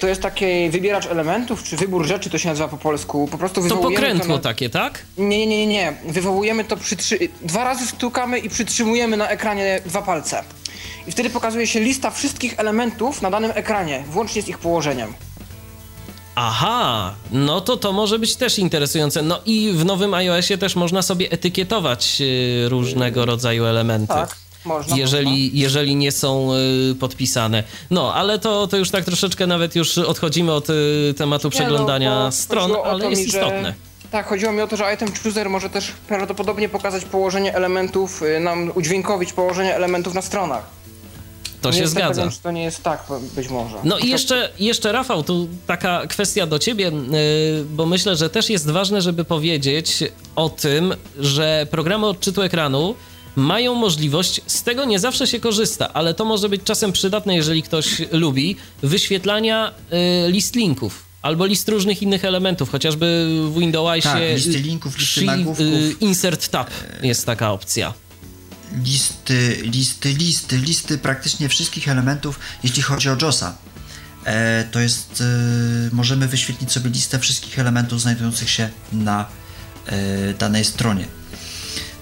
To 0.00 0.08
jest 0.08 0.22
taki 0.22 0.70
wybieracz 0.70 1.06
elementów, 1.06 1.62
czy 1.62 1.76
wybór 1.76 2.06
rzeczy, 2.06 2.30
to 2.30 2.38
się 2.38 2.48
nazywa 2.48 2.68
po 2.68 2.76
polsku. 2.76 3.28
Po 3.30 3.38
prostu 3.38 3.54
To 3.54 3.62
wywołujemy 3.62 3.94
pokrętło 3.96 4.36
na... 4.36 4.42
takie, 4.42 4.70
tak? 4.70 5.02
Nie, 5.18 5.46
nie, 5.46 5.46
nie, 5.46 5.66
nie. 5.66 5.92
Wywołujemy 6.08 6.64
to, 6.64 6.76
przytrzy... 6.76 7.18
dwa 7.42 7.64
razy 7.64 7.86
stukamy 7.86 8.38
i 8.38 8.48
przytrzymujemy 8.48 8.87
na 9.16 9.28
ekranie 9.28 9.80
dwa 9.86 10.02
palce. 10.02 10.42
I 11.06 11.12
wtedy 11.12 11.30
pokazuje 11.30 11.66
się 11.66 11.80
lista 11.80 12.10
wszystkich 12.10 12.54
elementów 12.56 13.22
na 13.22 13.30
danym 13.30 13.52
ekranie, 13.54 14.04
włącznie 14.10 14.42
z 14.42 14.48
ich 14.48 14.58
położeniem. 14.58 15.14
Aha, 16.34 17.14
no 17.32 17.60
to 17.60 17.76
to 17.76 17.92
może 17.92 18.18
być 18.18 18.36
też 18.36 18.58
interesujące. 18.58 19.22
No 19.22 19.40
i 19.46 19.72
w 19.74 19.84
nowym 19.84 20.14
iOSie 20.14 20.58
też 20.58 20.76
można 20.76 21.02
sobie 21.02 21.30
etykietować 21.30 22.18
y, 22.20 22.68
różnego 22.68 23.26
rodzaju 23.26 23.64
elementy. 23.64 24.14
Tak, 24.14 24.36
można. 24.64 24.96
jeżeli, 24.96 25.58
jeżeli 25.58 25.96
nie 25.96 26.12
są 26.12 26.50
y, 26.90 26.94
podpisane. 26.94 27.62
No, 27.90 28.14
ale 28.14 28.38
to, 28.38 28.66
to 28.66 28.76
już 28.76 28.90
tak 28.90 29.04
troszeczkę 29.04 29.46
nawet 29.46 29.76
już 29.76 29.98
odchodzimy 29.98 30.52
od 30.52 30.70
y, 30.70 31.14
tematu 31.16 31.50
przeglądania 31.50 32.10
Nie, 32.10 32.16
no, 32.16 32.24
bo 32.24 32.32
stron, 32.32 32.62
chodziło 32.62 32.82
o 32.82 32.90
ale 32.90 33.10
jest 33.10 33.22
mi, 33.22 33.30
że- 33.30 33.38
istotne. 33.38 33.74
Tak, 34.10 34.26
chodziło 34.26 34.52
mi 34.52 34.60
o 34.60 34.66
to, 34.66 34.76
że 34.76 34.94
Item 34.94 35.08
Chooser 35.22 35.50
może 35.50 35.70
też 35.70 35.92
prawdopodobnie 36.08 36.68
pokazać 36.68 37.04
położenie 37.04 37.54
elementów, 37.54 38.22
y, 38.22 38.40
nam 38.40 38.72
udźwiękowić 38.74 39.32
położenie 39.32 39.74
elementów 39.74 40.14
na 40.14 40.22
stronach. 40.22 40.78
To 41.60 41.68
nie 41.70 41.76
się 41.76 41.82
jestem 41.82 42.02
zgadza. 42.02 42.22
Pewien, 42.22 42.36
czy 42.36 42.42
to 42.42 42.50
nie 42.50 42.64
jest 42.64 42.82
tak, 42.82 43.04
być 43.36 43.48
może. 43.48 43.76
No 43.84 43.98
i 43.98 44.08
jeszcze, 44.08 44.50
jeszcze 44.58 44.92
Rafał, 44.92 45.22
tu 45.22 45.48
taka 45.66 46.06
kwestia 46.06 46.46
do 46.46 46.58
ciebie, 46.58 46.84
yy, 46.84 47.64
bo 47.64 47.86
myślę, 47.86 48.16
że 48.16 48.30
też 48.30 48.50
jest 48.50 48.70
ważne, 48.70 49.02
żeby 49.02 49.24
powiedzieć 49.24 50.04
o 50.36 50.48
tym, 50.48 50.94
że 51.18 51.66
programy 51.70 52.06
odczytu 52.06 52.42
ekranu 52.42 52.94
mają 53.36 53.74
możliwość, 53.74 54.40
z 54.46 54.62
tego 54.62 54.84
nie 54.84 54.98
zawsze 54.98 55.26
się 55.26 55.40
korzysta, 55.40 55.92
ale 55.92 56.14
to 56.14 56.24
może 56.24 56.48
być 56.48 56.62
czasem 56.64 56.92
przydatne, 56.92 57.36
jeżeli 57.36 57.62
ktoś 57.62 58.02
lubi, 58.12 58.56
wyświetlania 58.82 59.72
yy, 59.90 60.32
list 60.32 60.54
linków. 60.56 61.07
Albo 61.22 61.46
list 61.46 61.68
różnych 61.68 62.02
innych 62.02 62.24
elementów, 62.24 62.70
chociażby 62.70 63.28
w 63.50 63.58
Windowsie. 63.58 64.02
Tak, 64.02 64.22
listy 64.34 64.58
linków, 64.58 64.98
listy 64.98 65.20
Shi- 65.20 65.24
nagłówków. 65.26 65.66
Insert 66.00 66.48
tab 66.48 66.70
jest 67.02 67.26
taka 67.26 67.50
opcja. 67.52 67.94
listy, 68.84 69.58
listy, 69.62 70.12
listy, 70.12 70.58
listy 70.58 70.98
praktycznie 70.98 71.48
wszystkich 71.48 71.88
elementów, 71.88 72.38
jeśli 72.62 72.82
chodzi 72.82 73.08
o 73.10 73.16
JOSa. 73.22 73.56
E, 74.24 74.64
to 74.70 74.80
jest, 74.80 75.20
e, 75.20 75.94
możemy 75.94 76.28
wyświetlić 76.28 76.72
sobie 76.72 76.90
listę 76.90 77.18
wszystkich 77.18 77.58
elementów 77.58 78.00
znajdujących 78.00 78.50
się 78.50 78.70
na 78.92 79.26
e, 79.86 80.34
danej 80.34 80.64
stronie. 80.64 81.04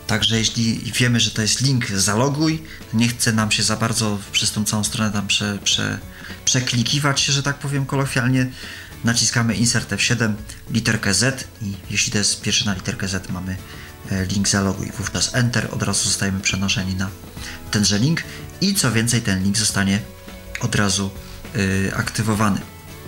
Także 0.06 0.38
jeśli 0.38 0.92
wiemy, 0.92 1.20
że 1.20 1.30
to 1.30 1.42
jest 1.42 1.60
link 1.60 1.90
zaloguj, 1.90 2.62
nie 2.94 3.08
chce 3.08 3.32
nam 3.32 3.50
się 3.50 3.62
za 3.62 3.76
bardzo 3.76 4.18
przez 4.32 4.52
tą 4.52 4.64
całą 4.64 4.84
stronę 4.84 5.12
tam 5.12 5.26
prze, 5.26 5.58
prze, 5.64 5.98
przeklikiwać 6.44 7.20
się, 7.20 7.32
że 7.32 7.42
tak 7.42 7.58
powiem 7.58 7.86
kolokwialnie, 7.86 8.50
naciskamy 9.04 9.54
Insert 9.54 9.92
F7, 9.92 10.32
literkę 10.70 11.14
Z 11.14 11.48
i 11.62 11.74
jeśli 11.90 12.12
to 12.12 12.18
jest 12.18 12.42
pierwszy 12.42 12.66
na 12.66 12.74
literkę 12.74 13.08
Z 13.08 13.30
mamy 13.30 13.56
e, 14.10 14.26
link 14.26 14.48
zaloguj, 14.48 14.90
wówczas 14.98 15.34
Enter, 15.34 15.68
od 15.72 15.82
razu 15.82 16.04
zostajemy 16.04 16.40
przenoszeni 16.40 16.94
na 16.94 17.08
tenże 17.70 17.98
link 17.98 18.22
i 18.60 18.74
co 18.74 18.92
więcej 18.92 19.22
ten 19.22 19.42
link 19.42 19.58
zostanie 19.58 20.00
od 20.60 20.74
razu 20.74 21.10
y, 21.56 21.92
aktywowany. 21.96 22.60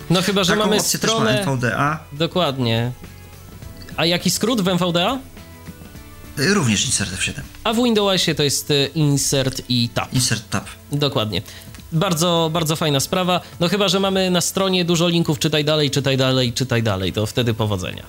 No 0.09 0.21
chyba, 0.21 0.43
że 0.43 0.53
Taką 0.53 0.63
mamy 0.65 0.77
opcję 0.77 0.99
stronę... 0.99 1.37
też 1.37 1.45
ma 1.45 1.51
NVDA. 1.51 2.03
Dokładnie. 2.11 2.91
A 3.97 4.05
jaki 4.05 4.29
skrót 4.29 4.61
w 4.61 4.67
NVDA? 4.67 5.19
Y, 6.39 6.53
również 6.53 6.85
Insert 6.85 7.11
F7. 7.11 7.31
A 7.63 7.73
w 7.73 7.83
Windowsie 7.83 8.35
to 8.35 8.43
jest 8.43 8.69
Insert 8.95 9.61
i 9.69 9.89
Tab. 9.89 10.13
Insert 10.13 10.49
Tab. 10.49 10.65
Dokładnie. 10.91 11.41
Bardzo, 11.91 12.49
bardzo 12.53 12.75
fajna 12.75 12.99
sprawa. 12.99 13.41
No 13.59 13.67
chyba, 13.67 13.87
że 13.87 13.99
mamy 13.99 14.31
na 14.31 14.41
stronie 14.41 14.85
dużo 14.85 15.07
linków, 15.07 15.39
czytaj 15.39 15.65
dalej, 15.65 15.91
czytaj 15.91 16.17
dalej, 16.17 16.53
czytaj 16.53 16.83
dalej, 16.83 17.13
to 17.13 17.25
wtedy 17.25 17.53
powodzenia. 17.53 18.03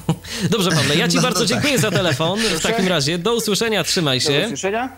Dobrze, 0.50 0.70
Pawle, 0.70 0.96
ja 0.96 1.08
Ci 1.08 1.16
No, 1.16 1.22
bardzo 1.22 1.40
no 1.40 1.46
tak. 1.46 1.54
dziękuję 1.54 1.78
za 1.78 1.90
telefon. 1.90 2.38
W 2.40 2.60
takim 2.60 2.88
razie 2.88 3.18
do 3.18 3.34
usłyszenia, 3.34 3.84
trzymaj 3.84 4.18
Do 4.20 4.24
się. 4.24 4.42
usłyszenia. 4.44 4.88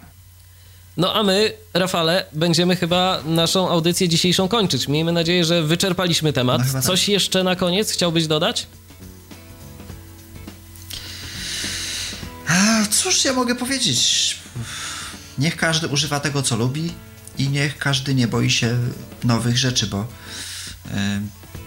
No 0.96 1.14
a 1.14 1.22
my, 1.22 1.52
Rafale, 1.74 2.24
będziemy 2.32 2.76
chyba 2.76 3.22
naszą 3.24 3.68
audycję 3.68 4.09
dzisiejszą 4.09 4.48
kończyć. 4.48 4.88
Miejmy 4.88 5.12
nadzieję, 5.12 5.44
że 5.44 5.62
wyczerpaliśmy 5.62 6.32
temat. 6.32 6.62
No 6.66 6.72
tak. 6.72 6.82
Coś 6.82 7.09
jeszcze 7.09 7.44
na 7.44 7.56
koniec 7.56 7.90
chciałbyś 7.92 8.26
dodać? 8.26 8.66
A, 12.48 12.86
cóż 12.90 13.24
ja 13.24 13.32
mogę 13.32 13.54
powiedzieć? 13.54 14.36
Niech 15.38 15.56
każdy 15.56 15.88
używa 15.88 16.20
tego, 16.20 16.42
co 16.42 16.56
lubi 16.56 16.92
i 17.38 17.48
niech 17.48 17.78
każdy 17.78 18.14
nie 18.14 18.28
boi 18.28 18.50
się 18.50 18.78
nowych 19.24 19.59
rzeczy, 19.59 19.86
bo 19.86 20.06
e, 20.90 21.20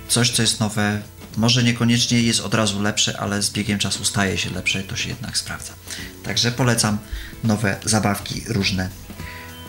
coś, 0.08 0.32
co 0.32 0.42
jest 0.42 0.60
nowe, 0.60 1.02
może 1.38 1.64
niekoniecznie 1.64 2.22
jest 2.22 2.40
od 2.40 2.54
razu 2.54 2.82
lepsze, 2.82 3.20
ale 3.20 3.42
z 3.42 3.50
biegiem 3.50 3.80
czasu 3.80 4.06
staje 4.06 4.38
się 4.38 4.50
lepsze 4.50 4.84
to 4.84 4.96
się 4.96 5.10
jednak 5.10 5.38
sprawdza. 5.38 5.74
Także 6.24 6.52
polecam 6.52 6.98
nowe 7.44 7.78
zabawki 7.86 8.42
różne 8.48 8.90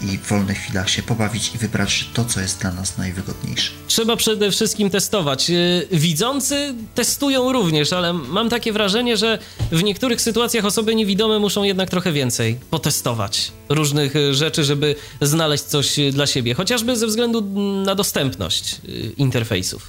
i 0.01 0.18
w 0.18 0.23
wolnych 0.28 0.59
chwilach 0.59 0.90
się 0.90 1.02
pobawić 1.02 1.55
i 1.55 1.59
wybrać 1.59 2.09
to, 2.14 2.24
co 2.24 2.40
jest 2.40 2.60
dla 2.60 2.73
nas 2.73 2.98
najwygodniejsze. 2.98 3.70
Trzeba 3.86 4.16
przede 4.16 4.51
wszystkim 4.51 4.90
testować. 4.90 5.48
Yy, 5.48 5.89
Widzący 5.93 6.74
testują 6.94 7.52
również, 7.52 7.93
ale 7.93 8.12
mam 8.12 8.48
takie 8.48 8.73
wrażenie, 8.73 9.16
że 9.16 9.39
w 9.73 9.82
niektórych 9.82 10.20
sytuacjach 10.20 10.64
osoby 10.64 10.94
niewidome 10.94 11.39
muszą 11.39 11.62
jednak 11.62 11.90
trochę 11.90 12.12
więcej 12.12 12.59
potestować 12.70 13.52
różnych 13.68 14.16
y, 14.16 14.35
rzeczy, 14.35 14.64
żeby 14.64 14.97
znaleźć 15.20 15.64
coś 15.64 15.98
y, 15.98 16.12
dla 16.12 16.27
siebie, 16.27 16.55
chociażby 16.55 16.97
ze 16.97 17.06
względu 17.06 17.43
na 17.85 17.94
dostępność 17.94 18.74
y, 18.89 19.12
interfejsów. 19.16 19.89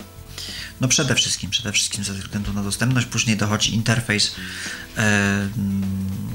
No 0.82 0.88
przede 0.88 1.16
wszystkim, 1.16 1.50
przede 1.50 1.72
wszystkim 1.72 2.04
ze 2.04 2.14
względu 2.14 2.54
na 2.54 2.64
dostępność, 2.64 3.08
później 3.08 3.38
dochodzi 3.38 3.76
interfejs 3.76 4.36
mm, 4.98 6.27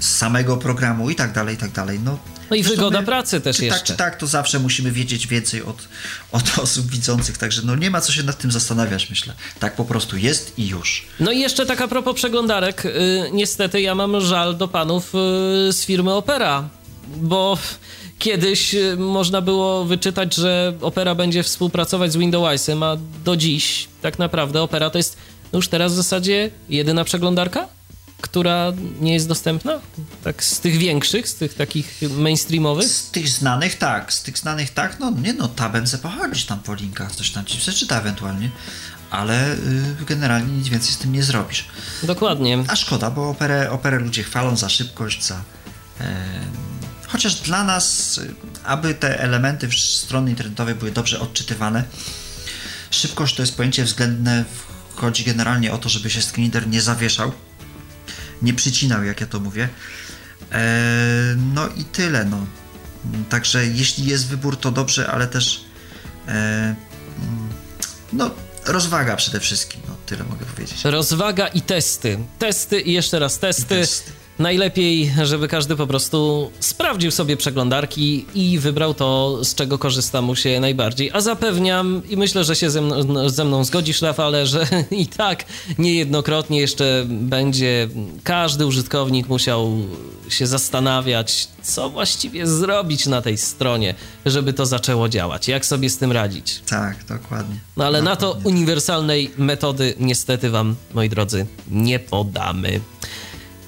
z 0.00 0.16
samego 0.16 0.56
programu 0.56 1.10
i 1.10 1.14
tak 1.14 1.32
dalej, 1.32 1.54
i 1.54 1.58
tak 1.58 1.72
dalej. 1.72 2.00
No, 2.04 2.18
No 2.50 2.56
i 2.56 2.62
wygoda 2.62 3.02
pracy 3.02 3.40
też 3.40 3.56
czy 3.56 3.64
jeszcze. 3.64 3.78
Tak, 3.78 3.86
czy 3.86 3.96
tak, 3.96 4.16
to 4.16 4.26
zawsze 4.26 4.58
musimy 4.58 4.92
wiedzieć 4.92 5.26
więcej 5.26 5.62
od, 5.62 5.88
od 6.32 6.58
osób 6.58 6.90
widzących, 6.90 7.38
także 7.38 7.62
no 7.64 7.76
nie 7.76 7.90
ma 7.90 8.00
co 8.00 8.12
się 8.12 8.22
nad 8.22 8.38
tym 8.38 8.52
zastanawiać, 8.52 9.10
myślę. 9.10 9.34
Tak 9.58 9.76
po 9.76 9.84
prostu 9.84 10.16
jest 10.16 10.58
i 10.58 10.68
już. 10.68 11.06
No 11.20 11.30
i 11.30 11.38
jeszcze 11.38 11.66
tak 11.66 11.80
a 11.80 11.88
propos 11.88 12.16
przeglądarek. 12.16 12.86
y, 12.86 12.90
niestety 13.32 13.80
ja 13.80 13.94
mam 13.94 14.20
żal 14.20 14.56
do 14.56 14.68
panów 14.68 15.14
y, 15.14 15.72
z 15.72 15.84
firmy 15.84 16.12
Opera, 16.12 16.68
bo 17.16 17.58
kiedyś 18.18 18.74
y, 18.74 18.96
można 18.96 19.40
było 19.40 19.84
wyczytać, 19.84 20.34
że 20.34 20.72
Opera 20.80 21.14
będzie 21.14 21.42
współpracować 21.42 22.12
z 22.12 22.16
Windowsem, 22.16 22.82
a 22.82 22.96
do 23.24 23.36
dziś 23.36 23.88
tak 24.02 24.18
naprawdę 24.18 24.62
Opera 24.62 24.90
to 24.90 24.98
jest 24.98 25.16
no 25.52 25.56
już 25.58 25.68
teraz 25.68 25.92
w 25.92 25.96
zasadzie 25.96 26.50
jedyna 26.68 27.04
przeglądarka, 27.04 27.68
która 28.20 28.72
nie 29.00 29.14
jest 29.14 29.28
dostępna. 29.28 29.80
Tak 30.24 30.44
z 30.44 30.60
tych 30.60 30.76
większych, 30.76 31.28
z 31.28 31.34
tych 31.34 31.54
takich 31.54 32.00
mainstreamowych. 32.10 32.88
Z 32.88 33.10
tych 33.10 33.28
znanych 33.28 33.78
tak, 33.78 34.12
z 34.12 34.22
tych 34.22 34.38
znanych 34.38 34.70
tak, 34.70 34.98
no 35.00 35.10
nie 35.10 35.32
no, 35.32 35.48
tabem 35.48 35.86
se 35.86 35.98
pochodzić 35.98 36.44
tam 36.44 36.60
po 36.60 36.74
linkach, 36.74 37.16
coś 37.16 37.30
tam 37.30 37.44
ci 37.44 37.58
przeczyta 37.58 37.98
ewentualnie, 37.98 38.50
ale 39.10 39.52
y, 39.52 40.04
generalnie 40.06 40.56
nic 40.56 40.68
więcej 40.68 40.92
z 40.92 40.98
tym 40.98 41.12
nie 41.12 41.22
zrobisz. 41.22 41.64
Dokładnie. 42.02 42.64
A 42.68 42.76
szkoda, 42.76 43.10
bo 43.10 43.30
operę, 43.30 43.70
operę 43.70 43.98
ludzie 43.98 44.22
chwalą 44.22 44.56
za 44.56 44.68
szybkość, 44.68 45.24
za. 45.24 45.42
chociaż 47.08 47.34
dla 47.34 47.64
nas, 47.64 48.20
aby 48.64 48.94
te 48.94 49.20
elementy 49.20 49.68
strony 49.72 50.30
internetowej 50.30 50.74
były 50.74 50.90
dobrze 50.90 51.20
odczytywane, 51.20 51.84
szybkość 52.90 53.34
to 53.34 53.42
jest 53.42 53.56
pojęcie 53.56 53.84
względne. 53.84 54.44
Chodzi 54.94 55.24
generalnie 55.24 55.72
o 55.72 55.78
to, 55.78 55.88
żeby 55.88 56.10
się 56.10 56.22
screenreader 56.22 56.68
nie 56.68 56.82
zawieszał, 56.82 57.32
nie 58.42 58.54
przycinał, 58.54 59.04
jak 59.04 59.20
ja 59.20 59.26
to 59.26 59.40
mówię. 59.40 59.68
E, 60.52 61.34
no 61.54 61.68
i 61.68 61.84
tyle. 61.84 62.24
No. 62.24 62.46
Także 63.28 63.66
jeśli 63.66 64.06
jest 64.06 64.26
wybór, 64.26 64.56
to 64.56 64.70
dobrze, 64.70 65.10
ale 65.10 65.26
też. 65.26 65.64
E, 66.28 66.30
mm, 66.32 66.76
no, 68.12 68.30
rozwaga 68.66 69.16
przede 69.16 69.40
wszystkim. 69.40 69.80
No, 69.88 69.96
tyle 70.06 70.24
mogę 70.24 70.46
powiedzieć. 70.46 70.84
Rozwaga 70.84 71.46
i 71.46 71.62
testy. 71.62 72.18
Testy 72.38 72.80
i 72.80 72.92
jeszcze 72.92 73.18
raz 73.18 73.38
testy. 73.38 73.64
testy. 73.64 74.19
Najlepiej, 74.40 75.12
żeby 75.22 75.48
każdy 75.48 75.76
po 75.76 75.86
prostu 75.86 76.50
sprawdził 76.60 77.10
sobie 77.10 77.36
przeglądarki 77.36 78.26
i 78.34 78.58
wybrał 78.58 78.94
to, 78.94 79.38
z 79.44 79.54
czego 79.54 79.78
korzysta 79.78 80.22
mu 80.22 80.36
się 80.36 80.60
najbardziej. 80.60 81.10
A 81.12 81.20
zapewniam, 81.20 82.02
i 82.08 82.16
myślę, 82.16 82.44
że 82.44 82.56
się 82.56 82.70
ze 82.70 82.80
mną, 82.80 83.28
ze 83.28 83.44
mną 83.44 83.64
zgodzisz, 83.64 84.02
Rafale, 84.02 84.46
że 84.46 84.66
i 84.90 85.06
tak 85.06 85.44
niejednokrotnie 85.78 86.60
jeszcze 86.60 87.04
będzie 87.08 87.88
każdy 88.22 88.66
użytkownik 88.66 89.28
musiał 89.28 89.72
się 90.28 90.46
zastanawiać, 90.46 91.48
co 91.62 91.90
właściwie 91.90 92.46
zrobić 92.46 93.06
na 93.06 93.22
tej 93.22 93.38
stronie, 93.38 93.94
żeby 94.26 94.52
to 94.52 94.66
zaczęło 94.66 95.08
działać. 95.08 95.48
Jak 95.48 95.66
sobie 95.66 95.90
z 95.90 95.98
tym 95.98 96.12
radzić? 96.12 96.60
Tak, 96.68 97.04
dokładnie. 97.04 97.56
No 97.76 97.84
ale 97.84 98.02
na 98.02 98.16
to 98.16 98.26
Dokładnie. 98.26 98.50
uniwersalnej 98.50 99.30
metody 99.38 99.94
niestety 99.98 100.50
wam, 100.50 100.76
moi 100.94 101.08
drodzy, 101.08 101.46
nie 101.70 101.98
podamy. 101.98 102.80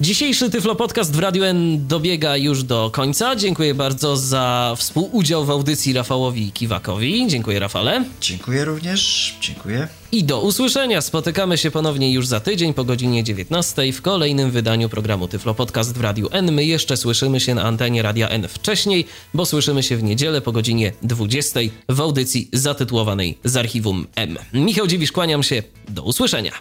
Dzisiejszy 0.01 0.49
Tyflo 0.49 0.75
Podcast 0.75 1.15
w 1.15 1.19
Radiu 1.19 1.43
N 1.43 1.87
dobiega 1.87 2.37
już 2.37 2.63
do 2.63 2.89
końca. 2.93 3.35
Dziękuję 3.35 3.75
bardzo 3.75 4.17
za 4.17 4.73
współudział 4.77 5.45
w 5.45 5.49
audycji 5.49 5.93
Rafałowi 5.93 6.51
Kiwakowi. 6.51 7.27
Dziękuję 7.27 7.59
Rafale. 7.59 8.05
Dziękuję 8.21 8.65
również, 8.65 9.35
dziękuję. 9.41 9.87
I 10.13 10.23
do 10.23 10.41
usłyszenia. 10.41 11.01
Spotykamy 11.01 11.57
się 11.57 11.71
ponownie 11.71 12.13
już 12.13 12.27
za 12.27 12.39
tydzień 12.39 12.73
po 12.73 12.83
godzinie 12.83 13.23
19 13.23 13.93
w 13.93 14.01
kolejnym 14.01 14.51
wydaniu 14.51 14.89
programu 14.89 15.27
Tyflo 15.27 15.53
Podcast 15.53 15.97
w 15.97 16.01
Radiu 16.01 16.29
N. 16.31 16.51
My 16.51 16.65
jeszcze 16.65 16.97
słyszymy 16.97 17.39
się 17.39 17.55
na 17.55 17.63
antenie 17.63 18.01
Radia 18.01 18.29
N 18.29 18.47
wcześniej, 18.47 19.05
bo 19.33 19.45
słyszymy 19.45 19.83
się 19.83 19.97
w 19.97 20.03
niedzielę 20.03 20.41
po 20.41 20.51
godzinie 20.51 20.93
20 21.01 21.59
w 21.89 22.01
audycji 22.01 22.49
zatytułowanej 22.53 23.37
z 23.43 23.57
archiwum 23.57 24.07
M. 24.15 24.37
Michał 24.53 24.87
Dziwisz, 24.87 25.11
kłaniam 25.11 25.43
się. 25.43 25.63
Do 25.89 26.03
usłyszenia. 26.03 26.51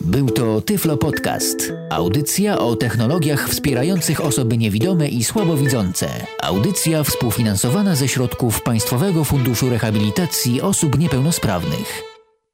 Był 0.00 0.30
to 0.30 0.60
Tyflo 0.60 0.96
Podcast. 0.96 1.72
Audycja 1.90 2.58
o 2.58 2.76
technologiach 2.76 3.48
wspierających 3.48 4.24
osoby 4.24 4.58
niewidome 4.58 5.08
i 5.08 5.24
słabowidzące. 5.24 6.26
Audycja 6.42 7.04
współfinansowana 7.04 7.94
ze 7.94 8.08
środków 8.08 8.62
Państwowego 8.62 9.24
Funduszu 9.24 9.70
Rehabilitacji 9.70 10.60
Osób 10.60 10.98
Niepełnosprawnych. 10.98 12.17